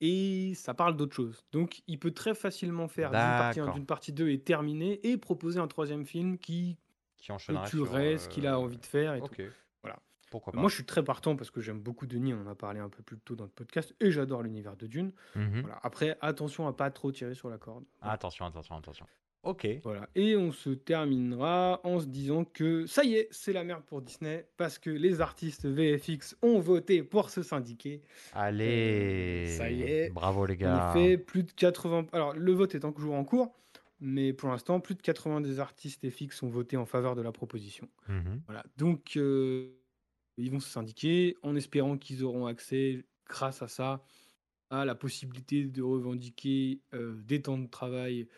et 0.00 0.52
ça 0.54 0.74
parle 0.74 0.96
d'autre 0.96 1.14
chose. 1.14 1.44
Donc, 1.52 1.82
il 1.88 1.98
peut 1.98 2.12
très 2.12 2.34
facilement 2.34 2.86
faire 2.88 3.10
Dune 3.10 3.18
partie 3.20 3.60
1, 3.60 3.64
D'accord. 3.64 3.74
Dune 3.76 3.86
partie 3.86 4.12
2 4.12 4.28
et 4.30 4.40
terminer 4.40 5.00
et 5.08 5.16
proposer 5.18 5.58
un 5.60 5.66
troisième 5.68 6.04
film 6.06 6.38
qui 6.38 6.78
Qui 7.18 7.32
enchaînerait 7.32 7.68
sur, 7.68 7.86
ce 7.88 8.28
qu'il 8.28 8.46
a 8.46 8.54
euh, 8.54 8.58
envie 8.58 8.78
de 8.78 8.86
faire 8.86 9.14
et 9.14 9.20
Ok, 9.20 9.36
tout. 9.36 9.42
Voilà. 9.82 9.98
pourquoi 10.30 10.52
pas. 10.52 10.60
Moi, 10.60 10.68
je 10.68 10.74
suis 10.76 10.84
très 10.84 11.02
partant 11.02 11.36
parce 11.36 11.50
que 11.50 11.60
j'aime 11.60 11.80
beaucoup 11.80 12.06
Denis, 12.06 12.32
on 12.32 12.42
en 12.42 12.46
a 12.50 12.54
parlé 12.54 12.80
un 12.80 12.88
peu 12.88 13.02
plus 13.02 13.18
tôt 13.18 13.34
dans 13.36 13.44
le 13.44 13.50
podcast, 13.50 13.94
et 14.00 14.10
j'adore 14.10 14.42
l'univers 14.42 14.76
de 14.76 14.86
Dune. 14.86 15.12
Mhm. 15.34 15.60
Voilà. 15.62 15.78
Après, 15.82 16.16
attention 16.20 16.66
à 16.68 16.72
pas 16.72 16.90
trop 16.90 17.10
tirer 17.12 17.34
sur 17.34 17.48
la 17.50 17.58
corde. 17.58 17.84
Attention, 18.00 18.46
attention, 18.46 18.76
attention. 18.76 19.06
Ok. 19.44 19.66
Voilà. 19.84 20.08
Et 20.16 20.36
on 20.36 20.50
se 20.50 20.70
terminera 20.70 21.80
en 21.84 22.00
se 22.00 22.06
disant 22.06 22.44
que 22.44 22.86
ça 22.86 23.04
y 23.04 23.14
est, 23.14 23.28
c'est 23.30 23.52
la 23.52 23.62
merde 23.62 23.82
pour 23.84 24.02
Disney 24.02 24.46
parce 24.56 24.78
que 24.78 24.90
les 24.90 25.20
artistes 25.20 25.64
VFX 25.64 26.36
ont 26.42 26.58
voté 26.58 27.02
pour 27.04 27.30
se 27.30 27.42
syndiquer. 27.44 28.02
Allez. 28.34 29.44
Euh, 29.46 29.56
ça 29.56 29.70
y 29.70 29.82
est. 29.82 30.10
Bravo 30.10 30.44
les 30.44 30.54
En 30.54 30.56
gars. 30.58 30.92
effet, 30.94 31.18
plus 31.18 31.44
de 31.44 31.52
80. 31.52 32.06
Alors, 32.12 32.34
le 32.34 32.52
vote 32.52 32.74
est 32.74 32.80
toujours 32.80 33.14
en 33.14 33.24
cours, 33.24 33.54
mais 34.00 34.32
pour 34.32 34.48
l'instant, 34.48 34.80
plus 34.80 34.94
de 34.94 35.02
80 35.02 35.40
des 35.40 35.60
artistes 35.60 36.08
FX 36.08 36.42
ont 36.42 36.48
voté 36.48 36.76
en 36.76 36.86
faveur 36.86 37.14
de 37.16 37.22
la 37.22 37.32
proposition. 37.32 37.88
Mhm. 38.08 38.42
Voilà. 38.46 38.64
Donc, 38.76 39.16
euh, 39.16 39.70
ils 40.36 40.50
vont 40.50 40.60
se 40.60 40.68
syndiquer 40.68 41.36
en 41.42 41.56
espérant 41.56 41.96
qu'ils 41.98 42.22
auront 42.24 42.46
accès, 42.46 43.04
grâce 43.28 43.60
à 43.62 43.68
ça, 43.68 44.04
à 44.70 44.84
la 44.84 44.94
possibilité 44.94 45.64
de 45.64 45.82
revendiquer 45.82 46.80
euh, 46.94 47.14
des 47.26 47.42
temps 47.42 47.58
de 47.58 47.66
travail. 47.66 48.28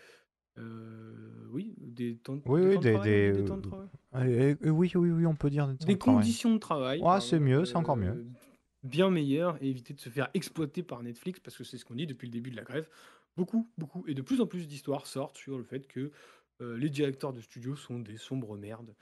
euh, 0.58 1.46
oui, 1.50 1.74
des 1.78 2.16
temps, 2.16 2.36
de- 2.36 2.42
Oui, 2.46 2.60
des 2.60 2.66
oui, 2.68 2.74
temps 2.74 2.80
de 2.80 2.84
des, 2.84 2.92
travail, 2.92 3.10
des, 3.10 3.30
oui, 3.32 3.36
des 3.42 3.44
temps 3.44 3.56
de 3.56 3.62
travail. 3.62 4.56
oui, 4.62 4.92
oui, 4.94 5.10
oui, 5.10 5.26
on 5.26 5.34
peut 5.36 5.50
dire 5.50 5.68
des, 5.68 5.76
temps 5.76 5.86
Des 5.86 5.94
de 5.94 5.98
travail. 5.98 6.20
conditions 6.20 6.54
de 6.54 6.58
travail. 6.58 7.00
Pardon, 7.00 7.20
c'est 7.24 7.40
mieux, 7.40 7.64
c'est 7.64 7.76
encore 7.76 7.96
mieux. 7.96 8.26
Bien 8.82 9.10
meilleures 9.10 9.62
et 9.62 9.68
éviter 9.68 9.92
de 9.94 10.00
se 10.00 10.08
faire 10.08 10.28
exploiter 10.34 10.82
par 10.82 11.02
Netflix 11.02 11.38
parce 11.40 11.56
que 11.56 11.64
c'est 11.64 11.76
ce 11.78 11.84
qu'on 11.84 11.94
dit 11.94 12.06
depuis 12.06 12.26
le 12.26 12.32
début 12.32 12.50
de 12.50 12.56
la 12.56 12.62
grève. 12.64 12.88
Beaucoup, 13.36 13.70
beaucoup 13.78 14.04
et 14.06 14.14
de 14.14 14.22
plus 14.22 14.40
en 14.40 14.46
plus 14.46 14.66
d'histoires 14.68 15.06
sortent 15.06 15.36
sur 15.38 15.56
le 15.56 15.64
fait 15.64 15.86
que 15.86 16.10
euh, 16.60 16.76
les 16.76 16.90
directeurs 16.90 17.32
de 17.32 17.40
studio 17.40 17.74
sont 17.76 17.98
des 17.98 18.16
sombres 18.18 18.56
merdes 18.56 18.94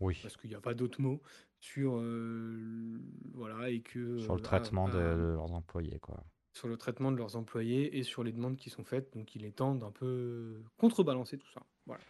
Oui. 0.00 0.18
parce 0.22 0.36
qu'il 0.36 0.48
n'y 0.50 0.56
a 0.56 0.60
pas 0.60 0.72
d'autre 0.74 1.00
mot 1.00 1.20
sur 1.60 1.96
euh, 1.98 2.98
voilà 3.34 3.68
et 3.70 3.80
que 3.80 4.18
Sur 4.18 4.34
le 4.34 4.40
euh, 4.40 4.42
traitement 4.42 4.88
de, 4.88 4.98
à- 4.98 5.12
à- 5.12 5.14
de 5.16 5.20
leurs 5.34 5.52
employés, 5.52 5.98
quoi. 5.98 6.22
sur 6.54 6.68
le 6.68 6.76
traitement 6.76 7.12
de 7.12 7.16
leurs 7.16 7.36
employés 7.36 7.98
et 7.98 8.02
sur 8.02 8.24
les 8.24 8.32
demandes 8.32 8.56
qui 8.56 8.70
sont 8.70 8.84
faites 8.84 9.12
donc 9.14 9.34
il 9.34 9.44
est 9.44 9.52
temps 9.52 9.74
d'un 9.74 9.90
peu 9.90 10.62
contrebalancer 10.78 11.36
tout 11.38 11.50
ça 11.52 11.62
voilà 11.86 12.02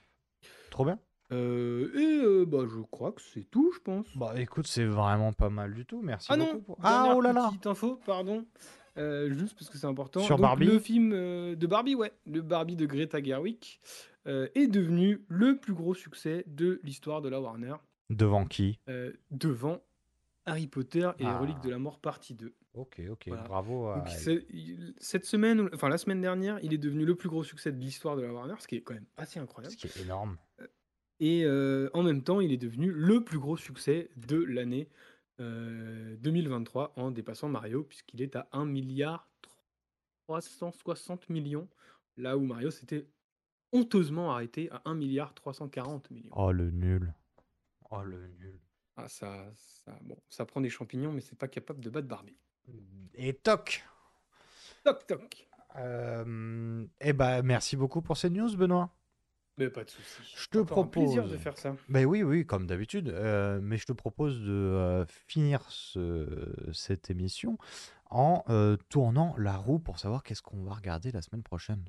Trop 0.71 0.85
bien. 0.85 0.99
Euh, 1.33 1.91
et 1.95 2.25
euh, 2.25 2.45
bah 2.47 2.65
je 2.69 2.81
crois 2.83 3.13
que 3.13 3.23
c'est 3.23 3.45
tout 3.45 3.73
je 3.73 3.81
pense 3.81 4.07
Bah 4.17 4.35
écoute, 4.41 4.67
c'est 4.67 4.85
vraiment 4.85 5.33
pas 5.33 5.49
mal 5.51 5.73
du 5.73 5.87
tout. 5.87 6.03
Merci 6.03 6.29
ah 6.31 6.37
beaucoup. 6.37 6.53
non 6.53 6.61
pour- 6.61 6.79
Ah, 6.83 7.13
oh 7.17 7.21
là 7.23 7.33
là. 7.33 7.49
petite 7.49 7.67
info 7.67 7.99
pardon 8.05 8.45
Euh, 8.99 9.33
juste 9.33 9.55
parce 9.59 9.71
que 9.71 9.79
c'est 9.79 9.87
important 9.87 10.21
Sur 10.21 10.37
Donc, 10.37 10.43
Barbie 10.43 10.67
le 10.67 10.79
film 10.79 11.13
euh, 11.15 11.55
de 11.57 11.67
Barbie 11.67 11.95
ouais 11.95 12.13
le 12.27 12.43
Barbie 12.43 12.77
de 12.77 12.85
Greta 12.85 13.23
Gerwig 13.23 13.81
euh, 14.27 14.49
est 14.55 14.67
devenu 14.67 15.25
le 15.29 15.57
plus 15.57 15.73
gros 15.73 15.95
succès 15.95 16.45
de 16.47 16.79
l'histoire 16.85 17.23
de 17.23 17.31
la 17.31 17.41
Warner 17.41 17.77
Devant 18.11 18.45
qui 18.45 18.79
devant 19.31 19.81
Harry 20.45 20.67
Potter 20.67 21.09
et 21.19 21.23
les 21.23 21.29
Ah. 21.29 21.39
reliques 21.39 21.63
de 21.63 21.71
la 21.71 21.79
mort 21.79 22.01
partie 22.01 22.35
2 22.35 22.53
Ok, 22.75 23.01
ok. 23.11 23.25
Voilà. 23.29 23.43
Bravo. 23.45 23.87
à- 23.89 23.97
Donc, 23.99 24.09
cette 24.99 25.25
semaine, 25.27 25.69
enfin 25.75 25.89
la 25.91 25.99
semaine 25.99 26.21
dernière, 26.23 26.59
il 26.63 26.73
est 26.75 26.79
devenu 26.79 27.05
le 27.05 27.15
plus 27.15 27.29
gros 27.29 27.45
succès 27.45 27.71
de 27.73 27.79
l'histoire 27.79 28.17
de 28.17 28.23
la 28.23 28.33
Warner, 28.33 28.55
ce 28.61 28.67
qui 28.67 28.77
est 28.77 28.81
quand 28.81 28.95
même 28.95 29.05
assez 29.17 29.39
incroyable. 29.41 29.73
Ce 29.73 29.77
qui 29.79 29.87
est 29.87 30.03
énorme. 30.03 30.37
Et 31.21 31.47
en 31.95 32.03
même 32.03 32.23
temps, 32.23 32.41
il 32.41 32.53
est 32.53 32.57
devenu 32.59 32.91
le 32.91 33.23
plus 33.25 33.39
gros 33.39 33.57
succès 33.57 34.11
de 34.17 34.37
l'année 34.43 34.89
euh, 35.41 36.17
2023 36.17 36.93
en 36.97 37.11
dépassant 37.11 37.49
Mario, 37.49 37.85
puisqu'il 37.85 38.23
est 38.23 38.37
à 38.37 38.49
1 38.53 38.65
milliard 38.65 39.29
360 40.29 41.29
millions, 41.31 41.69
là 42.17 42.37
où 42.37 42.45
Mario 42.45 42.71
s'était 42.71 43.07
honteusement 43.73 44.33
arrêté 44.33 44.71
à 44.71 44.83
1 44.85 44.95
milliard 44.95 45.35
340 45.35 46.11
millions. 46.11 46.33
Oh 46.37 46.53
le 46.53 46.71
nul. 46.71 47.15
Oh 47.91 48.03
le 48.03 48.29
nul. 48.39 48.61
Ah, 48.97 49.09
ça, 49.09 49.51
ça, 49.55 49.99
bon, 50.03 50.19
ça 50.29 50.45
prend 50.45 50.61
des 50.61 50.71
champignons, 50.71 51.13
mais 51.13 51.23
c'est 51.23 51.39
pas 51.39 51.49
capable 51.49 51.81
de 51.81 51.91
battre 51.91 52.09
Barbie. 52.09 52.37
Et 53.15 53.33
toc. 53.35 53.85
Toc 54.85 55.07
toc. 55.07 55.49
Euh, 55.77 56.87
eh 57.01 57.13
ben, 57.13 57.43
merci 57.43 57.77
beaucoup 57.77 58.03
pour 58.03 58.17
ces 58.17 58.29
news, 58.29 58.55
Benoît. 58.57 58.91
Mais 59.59 59.69
pas 59.69 59.85
de 59.85 59.91
soucis. 59.91 60.23
Je 60.37 60.49
te 60.49 60.59
un 60.59 60.65
propose. 60.65 60.91
plaisir 61.05 61.29
de 61.29 61.37
faire 61.37 61.59
ça. 61.59 61.77
Ben 61.89 62.07
oui, 62.07 62.23
oui, 62.23 62.47
comme 62.47 62.67
d'habitude. 62.67 63.09
euh, 63.11 63.61
mais 63.63 63.77
je 63.77 63.85
te 63.87 63.93
propose 63.93 64.41
de 64.41 64.51
euh, 64.51 65.05
finir 65.07 65.63
ce- 65.69 66.71
cette 66.73 67.11
émission 67.11 67.59
en 68.11 68.45
euh, 68.49 68.77
tournant 68.89 69.35
la 69.39 69.57
roue 69.57 69.79
pour 69.79 69.99
savoir 69.99 70.23
qu'est-ce 70.23 70.43
qu'on 70.43 70.63
va 70.65 70.73
regarder 70.75 71.13
la 71.13 71.21
semaine 71.23 71.43
prochaine. 71.43 71.85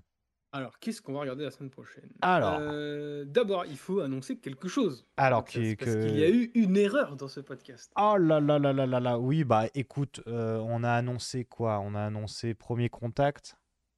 Alors, 0.55 0.77
qu'est-ce 0.77 1.01
qu'on 1.01 1.13
va 1.13 1.21
regarder 1.21 1.45
la 1.45 1.49
semaine 1.51 1.71
prochaine? 1.71 2.07
Alors. 2.21 2.57
Euh, 2.61 3.25
D'abord, 3.25 3.65
il 3.65 3.77
faut 3.77 4.01
annoncer 4.01 4.37
quelque 4.37 4.67
chose. 4.67 5.07
Alors, 5.17 5.43
parce 5.45 5.55
que- 5.55 5.73
qu'il 6.05 6.19
y 6.19 6.23
a 6.23 6.29
eu 6.29 6.51
une 6.53 6.77
erreur 6.77 7.15
dans 7.15 7.27
ce 7.27 7.39
podcast. 7.39 7.91
Oh 7.97 8.17
là 8.19 8.39
là 8.39 8.59
là 8.59 8.71
là 8.71 8.85
là 8.85 8.99
là. 8.99 9.17
Oui, 9.17 9.43
bah 9.45 9.65
écoute, 9.73 10.21
euh, 10.27 10.57
on 10.59 10.83
a 10.83 10.91
annoncé 10.91 11.45
quoi? 11.45 11.79
On 11.79 11.95
a 11.95 12.01
annoncé 12.01 12.53
premier 12.53 12.89
contact 12.89 13.55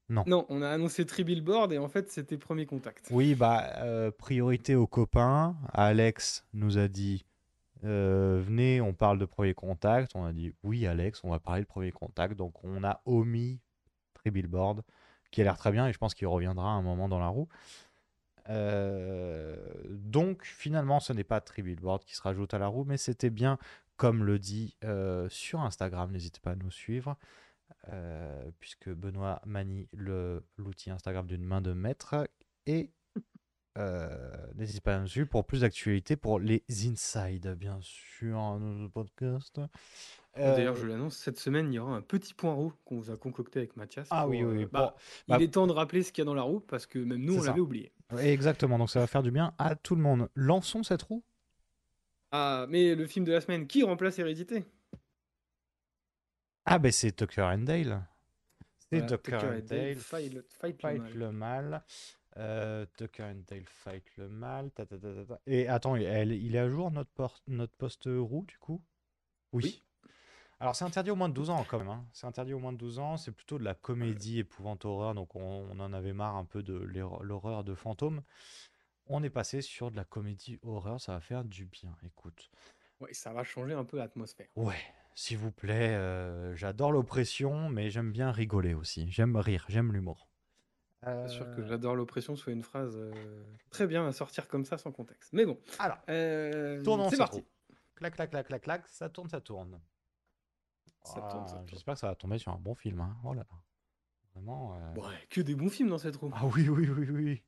Non. 0.09 0.23
Non, 0.27 0.45
on 0.49 0.61
a 0.61 0.69
annoncé 0.69 1.05
Tribillboard 1.05 1.73
et 1.73 1.77
en 1.77 1.87
fait, 1.87 2.11
c'était 2.11 2.37
premier 2.37 2.65
contact. 2.65 3.07
Oui, 3.09 3.33
bah 3.33 3.71
euh, 3.77 4.11
priorité 4.11 4.75
aux 4.75 4.87
copains. 4.87 5.55
Alex 5.73 6.45
nous 6.53 6.77
a 6.77 6.87
dit 6.87 7.25
euh, 7.83 8.41
venez, 8.45 8.81
on 8.81 8.93
parle 8.93 9.17
de 9.17 9.25
premier 9.25 9.55
contact. 9.55 10.11
On 10.15 10.23
a 10.23 10.31
dit 10.31 10.53
oui, 10.63 10.85
Alex, 10.85 11.23
on 11.23 11.31
va 11.31 11.39
parler 11.39 11.61
de 11.61 11.67
premier 11.67 11.91
contact. 11.91 12.35
Donc 12.35 12.63
on 12.63 12.83
a 12.83 13.01
omis 13.05 13.59
Tribillboard, 14.13 14.83
qui 15.31 15.41
a 15.41 15.43
l'air 15.43 15.57
très 15.57 15.71
bien 15.71 15.87
et 15.87 15.93
je 15.93 15.97
pense 15.97 16.13
qu'il 16.13 16.27
reviendra 16.27 16.69
un 16.69 16.83
moment 16.83 17.09
dans 17.09 17.19
la 17.19 17.27
roue. 17.27 17.47
Euh, 18.49 19.55
donc 19.89 20.43
finalement, 20.43 20.99
ce 20.99 21.13
n'est 21.13 21.23
pas 21.23 21.41
Tribillboard 21.41 22.03
qui 22.03 22.13
se 22.13 22.21
rajoute 22.21 22.53
à 22.53 22.59
la 22.59 22.67
roue, 22.67 22.83
mais 22.83 22.97
c'était 22.97 23.31
bien, 23.31 23.57
comme 23.97 24.23
le 24.23 24.37
dit 24.37 24.75
sur 25.29 25.61
Instagram. 25.61 26.11
N'hésitez 26.11 26.39
pas 26.41 26.51
à 26.51 26.55
nous 26.55 26.69
suivre. 26.69 27.17
Euh, 27.89 28.49
puisque 28.59 28.89
Benoît 28.89 29.41
manie 29.45 29.87
le- 29.93 30.43
l'outil 30.57 30.89
Instagram 30.91 31.27
d'une 31.27 31.43
main 31.43 31.61
de 31.61 31.73
maître 31.73 32.27
et 32.65 32.91
euh, 33.77 34.17
n'hésitez 34.55 34.79
pas 34.81 34.95
à 34.95 34.99
nous 34.99 35.07
suivre 35.07 35.27
pour 35.27 35.45
plus 35.45 35.61
d'actualités 35.61 36.15
pour 36.15 36.39
les 36.39 36.63
inside, 36.69 37.55
bien 37.55 37.77
sûr, 37.81 38.37
hein, 38.37 38.59
nos 38.59 38.89
podcasts. 38.89 39.59
D'ailleurs, 40.37 40.75
Euh, 40.75 40.81
je 40.81 40.87
l'annonce, 40.87 41.17
cette 41.17 41.39
semaine, 41.39 41.71
il 41.71 41.75
y 41.75 41.79
aura 41.79 41.95
un 41.95 42.01
petit 42.01 42.33
point 42.33 42.53
roux 42.53 42.73
qu'on 42.83 42.99
vous 42.99 43.11
a 43.11 43.17
concocté 43.17 43.59
avec 43.59 43.75
Mathias. 43.77 44.07
Ah 44.11 44.21
pour, 44.23 44.31
oui, 44.31 44.43
oui, 44.43 44.63
euh, 44.63 44.67
bah, 44.71 44.95
il 45.27 45.31
bah- 45.31 45.41
est 45.41 45.47
temps 45.53 45.67
de 45.67 45.71
rappeler 45.71 46.03
ce 46.03 46.11
qu'il 46.11 46.21
y 46.21 46.23
a 46.23 46.25
dans 46.25 46.33
la 46.33 46.41
roue 46.41 46.59
parce 46.61 46.85
que 46.85 46.99
même 46.99 47.21
nous, 47.23 47.37
on 47.37 47.43
l'avait 47.43 47.59
oublié. 47.61 47.91
Exactement, 48.19 48.77
donc 48.77 48.89
ça 48.89 48.99
va 48.99 49.07
faire 49.07 49.23
du 49.23 49.31
bien 49.31 49.53
à 49.57 49.75
tout 49.75 49.95
le 49.95 50.01
monde. 50.01 50.29
Lançons 50.35 50.83
cette 50.83 51.01
roue? 51.03 51.23
Ah, 52.31 52.65
mais 52.69 52.95
le 52.95 53.07
film 53.07 53.25
de 53.25 53.31
la 53.31 53.41
semaine, 53.41 53.65
qui 53.67 53.83
remplace 53.83 54.19
Hérédité? 54.19 54.65
Ah 56.65 56.79
ben 56.79 56.91
c'est 56.91 57.11
Tucker 57.11 57.41
and 57.43 57.59
Dale. 57.59 58.05
C'est 58.79 58.99
Voilà, 58.99 59.17
Tucker 59.17 59.37
Tucker 59.37 59.47
and 59.47 59.59
Dale. 59.65 59.95
Fight 59.95 60.33
le- 60.33 60.45
Fight 60.59 60.83
le 60.83 60.99
mal. 60.99 61.13
le 61.13 61.31
mal. 61.31 61.83
Euh, 62.37 62.85
Tucker 62.97 63.23
and 63.23 63.43
Dale 63.47 63.65
fight 63.65 64.03
le 64.17 64.27
mal. 64.27 64.71
ta, 64.71 64.85
ta, 64.85 64.97
ta, 64.97 65.13
ta, 65.13 65.25
ta. 65.25 65.41
Et 65.47 65.67
attends, 65.67 65.95
elle- 65.95 66.33
il 66.33 66.55
est 66.55 66.59
à 66.59 66.69
jour 66.69 66.91
notre, 66.91 67.41
notre 67.47 67.75
poste 67.77 68.07
roux 68.07 68.43
du 68.47 68.57
coup? 68.57 68.81
Oui. 69.53 69.81
Alors 70.59 70.75
c'est 70.75 70.85
interdit 70.85 71.11
au 71.11 71.15
moins 71.15 71.29
de 71.29 71.33
12 71.33 71.49
ans 71.49 71.65
quand 71.67 71.77
même. 71.79 71.89
hein. 71.89 72.05
C'est 72.13 72.27
interdit 72.27 72.53
au 72.53 72.59
moins 72.59 72.73
de 72.73 72.77
12 72.77 72.99
ans. 72.99 73.17
C'est 73.17 73.31
plutôt 73.31 73.57
de 73.59 73.63
la 73.63 73.73
comédie 73.75 74.39
épouvante 74.39 74.85
horreur. 74.85 75.13
Donc 75.13 75.35
on, 75.35 75.67
on 75.69 75.79
en 75.79 75.93
avait 75.93 76.13
marre 76.13 76.35
un 76.35 76.45
peu 76.45 76.63
de 76.63 76.73
l'horreur 76.73 77.23
l'horreur 77.23 77.63
de 77.63 77.75
fantômes. 77.75 78.21
On 79.07 79.21
est 79.23 79.29
passé 79.29 79.61
sur 79.61 79.91
de 79.91 79.95
la 79.97 80.03
comédie 80.05 80.57
horreur. 80.63 80.99
Ça 80.99 81.13
va 81.13 81.19
faire 81.21 81.43
du 81.45 81.65
bien. 81.65 81.95
Écoute. 82.03 82.49
Ouais, 82.99 83.13
ça 83.13 83.31
va 83.33 83.43
changer 83.43 83.73
un 83.73 83.83
peu 83.85 83.97
l'atmosphère. 83.97 84.47
Ouais, 84.55 84.75
s'il 85.15 85.37
vous 85.39 85.51
plaît. 85.51 85.95
euh, 85.95 86.55
J'adore 86.55 86.91
l'oppression, 86.91 87.69
mais 87.69 87.89
j'aime 87.89 88.11
bien 88.11 88.31
rigoler 88.31 88.73
aussi. 88.75 89.09
J'aime 89.09 89.35
rire. 89.37 89.65
J'aime 89.69 89.91
l'humour. 89.93 90.29
C'est 91.03 91.27
sûr 91.29 91.45
que 91.55 91.61
Euh, 91.61 91.67
j'adore 91.67 91.95
l'oppression 91.95 92.35
soit 92.35 92.51
une 92.51 92.63
phrase 92.63 92.95
euh, 92.97 93.11
très 93.69 93.85
bien 93.85 94.07
à 94.07 94.11
sortir 94.11 94.47
comme 94.47 94.65
ça 94.65 94.77
sans 94.79 94.91
contexte. 94.91 95.33
Mais 95.33 95.45
bon. 95.45 95.59
Alors, 95.77 95.99
euh, 96.09 96.81
Tournons 96.83 97.09
c'est 97.09 97.17
parti. 97.17 97.45
Clac, 97.95 98.15
clac, 98.15 98.31
clac, 98.31 98.47
clac, 98.47 98.61
clac, 98.63 98.87
ça 98.87 99.07
tourne, 99.09 99.29
ça 99.29 99.39
tourne. 99.39 99.79
Ça 101.03 101.21
tourne, 101.21 101.45
ça 101.47 101.53
Ah, 101.53 101.57
tourne. 101.57 101.67
J'espère 101.69 101.93
que 101.93 101.99
ça 101.99 102.07
va 102.07 102.15
tomber 102.15 102.39
sur 102.39 102.51
un 102.51 102.57
bon 102.57 102.73
film. 102.73 103.01
hein. 103.01 103.15
Oh 103.23 103.33
là 103.33 103.41
là. 103.49 103.57
Vraiment. 104.33 104.75
euh, 104.75 104.93
Ouais, 104.99 105.27
que 105.29 105.41
des 105.41 105.53
bons 105.55 105.69
films 105.69 105.89
dans 105.89 105.99
cette 105.99 106.15
roue. 106.15 106.31
Ah 106.33 106.45
oui, 106.47 106.67
oui, 106.69 106.89
oui, 106.89 107.07
oui. 107.11 107.43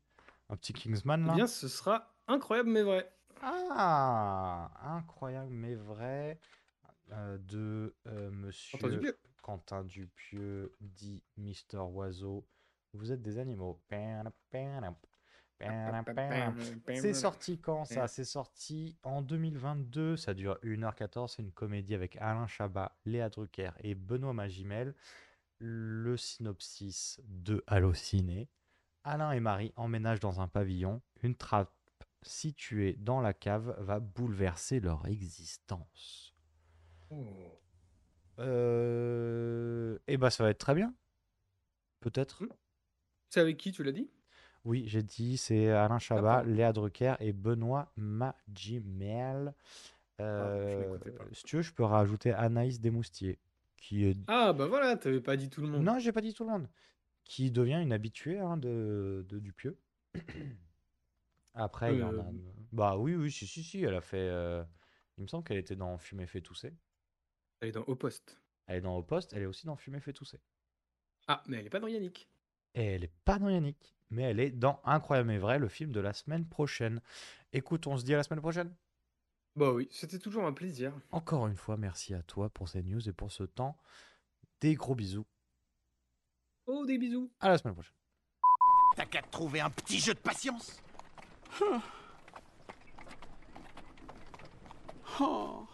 Un 0.49 0.55
petit 0.55 0.73
Kingsman 0.73 1.23
Eh 1.23 1.27
là. 1.27 1.33
bien, 1.33 1.47
ce 1.47 1.67
sera 1.67 2.13
incroyable 2.27 2.69
mais 2.69 2.83
vrai. 2.83 3.11
Ah, 3.41 4.69
incroyable 4.83 5.49
mais 5.51 5.73
vrai. 5.75 6.39
Euh, 7.11 7.37
de 7.37 7.95
euh, 8.07 8.31
monsieur 8.31 8.77
Quentin 8.77 8.95
Dupieux. 8.95 9.17
Quentin 9.41 9.83
Dupieux, 9.83 10.73
dit 10.81 11.23
Mister 11.37 11.77
Oiseau. 11.77 12.45
Vous 12.93 13.11
êtes 13.11 13.21
des 13.21 13.37
animaux. 13.37 13.79
C'est 16.87 17.13
sorti 17.13 17.59
quand 17.59 17.85
ça? 17.85 18.07
C'est 18.07 18.25
sorti 18.25 18.95
en 19.03 19.21
2022. 19.21 20.17
Ça 20.17 20.33
dure 20.33 20.57
1h14. 20.63 21.35
C'est 21.35 21.41
une 21.41 21.51
comédie 21.51 21.95
avec 21.95 22.15
Alain 22.17 22.47
Chabat, 22.47 22.95
Léa 23.05 23.29
Drucker 23.29 23.71
et 23.81 23.95
Benoît 23.95 24.33
Magimel. 24.33 24.93
Le 25.59 26.15
synopsis 26.17 27.19
de 27.23 27.63
Allociné. 27.67 28.49
Alain 29.03 29.31
et 29.31 29.39
Marie 29.39 29.73
emménagent 29.75 30.19
dans 30.19 30.41
un 30.41 30.47
pavillon. 30.47 31.01
Une 31.23 31.35
trappe 31.35 31.73
située 32.21 32.93
dans 32.99 33.21
la 33.21 33.33
cave 33.33 33.75
va 33.79 33.99
bouleverser 33.99 34.79
leur 34.79 35.07
existence. 35.07 36.35
Euh... 38.39 39.97
Eh 40.07 40.17
ben, 40.17 40.29
ça 40.29 40.43
va 40.43 40.49
être 40.49 40.57
très 40.59 40.75
bien. 40.75 40.93
Peut-être. 41.99 42.43
C'est 43.29 43.39
avec 43.39 43.57
qui 43.57 43.71
tu 43.71 43.83
l'as 43.83 43.91
dit? 43.91 44.09
Oui, 44.63 44.83
j'ai 44.87 45.01
dit, 45.03 45.37
c'est 45.37 45.69
Alain 45.69 45.99
Chabat, 45.99 46.43
Léa 46.43 46.73
Drucker 46.73 47.15
et 47.19 47.31
Benoît 47.33 47.91
Magimel. 47.95 49.53
Euh, 50.19 50.81
l'écoutais 50.81 51.11
pas. 51.11 51.23
si 51.31 51.43
tu 51.43 51.55
veux, 51.57 51.61
je 51.61 51.73
peux 51.73 51.83
rajouter 51.83 52.33
Anaïs 52.33 52.79
Desmoustiers, 52.79 53.39
qui 53.77 54.05
est... 54.05 54.17
Ah 54.27 54.51
bah 54.53 54.67
voilà, 54.67 54.97
t'avais 54.97 55.21
pas 55.21 55.37
dit 55.37 55.49
tout 55.49 55.61
le 55.61 55.67
monde. 55.67 55.83
Non, 55.83 55.99
j'ai 55.99 56.11
pas 56.11 56.21
dit 56.21 56.33
tout 56.33 56.43
le 56.43 56.49
monde. 56.49 56.67
Qui 57.23 57.51
devient 57.51 57.79
une 57.81 57.93
habituée 57.93 58.39
hein, 58.39 58.57
de, 58.57 59.25
de 59.29 59.39
Dupieux. 59.39 59.77
Après, 61.53 61.93
il 61.93 61.99
y 61.99 62.03
en 62.03 62.17
a... 62.17 62.21
Euh, 62.23 62.31
Bah 62.71 62.97
oui, 62.97 63.15
oui, 63.15 63.31
si, 63.31 63.47
si, 63.47 63.63
si, 63.63 63.81
elle 63.83 63.95
a 63.95 64.01
fait... 64.01 64.17
euh, 64.17 64.63
Il 65.17 65.23
me 65.23 65.27
semble 65.27 65.43
qu'elle 65.43 65.57
était 65.57 65.75
dans 65.75 65.97
Fumer 65.97 66.27
fait 66.27 66.41
tousser. 66.41 66.73
Elle 67.59 67.69
est 67.69 67.71
dans 67.73 67.83
Au 67.83 67.95
Poste. 67.95 68.39
Elle 68.67 68.77
est 68.77 68.81
dans 68.81 68.95
Au 68.95 69.03
Poste, 69.03 69.33
elle 69.33 69.41
est 69.41 69.47
aussi 69.47 69.65
dans 69.65 69.75
Fumer 69.75 69.99
fait 69.99 70.13
tousser. 70.13 70.39
Ah, 71.27 71.43
mais 71.47 71.57
elle 71.57 71.65
est 71.65 71.69
pas 71.69 71.79
dans 71.79 71.87
Yannick. 71.87 72.29
Et 72.75 72.85
elle 72.85 73.03
est 73.03 73.13
pas 73.25 73.39
dans 73.39 73.49
Yannick, 73.49 73.95
mais 74.09 74.23
elle 74.23 74.39
est 74.39 74.51
dans 74.51 74.81
Incroyable 74.83 75.27
mais 75.29 75.39
vrai, 75.39 75.57
le 75.57 75.67
film 75.67 75.91
de 75.91 75.99
la 75.99 76.13
semaine 76.13 76.47
prochaine. 76.47 77.01
Écoute, 77.53 77.87
on 77.87 77.97
se 77.97 78.03
dit 78.03 78.13
à 78.13 78.17
la 78.17 78.23
semaine 78.23 78.41
prochaine. 78.41 78.75
Bah 79.55 79.71
oui, 79.71 79.87
c'était 79.91 80.19
toujours 80.19 80.45
un 80.45 80.53
plaisir. 80.53 80.93
Encore 81.11 81.47
une 81.47 81.55
fois, 81.55 81.77
merci 81.77 82.13
à 82.13 82.21
toi 82.21 82.49
pour 82.49 82.69
ces 82.69 82.83
news 82.83 83.09
et 83.09 83.13
pour 83.13 83.31
ce 83.31 83.43
temps. 83.43 83.75
Des 84.61 84.75
gros 84.75 84.93
bisous. 84.93 85.25
Oh, 86.67 86.85
des 86.85 86.99
bisous. 86.99 87.31
À 87.39 87.49
la 87.49 87.57
semaine 87.57 87.73
prochaine. 87.73 87.95
T'as 88.95 89.05
qu'à 89.05 89.21
trouver 89.23 89.61
un 89.61 89.69
petit 89.71 89.99
jeu 89.99 90.13
de 90.13 90.19
patience. 90.19 90.79
Oh. 95.19 95.66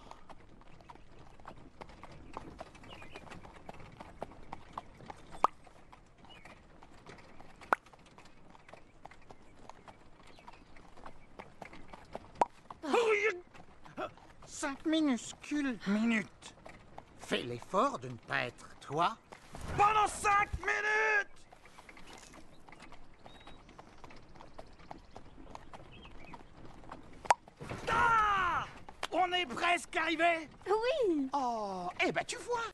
Cinq 14.94 15.02
minuscules 15.02 15.78
minutes. 15.88 16.54
Fais 17.20 17.42
l'effort 17.42 17.98
de 17.98 18.10
ne 18.10 18.18
pas 18.28 18.44
être 18.44 18.68
toi. 18.80 19.18
Pendant 19.76 20.06
cinq 20.08 20.50
minutes! 20.60 21.32
Ah! 27.90 28.66
On 29.12 29.34
est 29.34 29.48
presque 29.48 29.96
arrivé! 29.96 30.48
Oui. 30.68 31.28
Oh, 31.34 31.90
eh 32.06 32.12
ben 32.12 32.24
tu 32.28 32.38
vois 32.38 32.74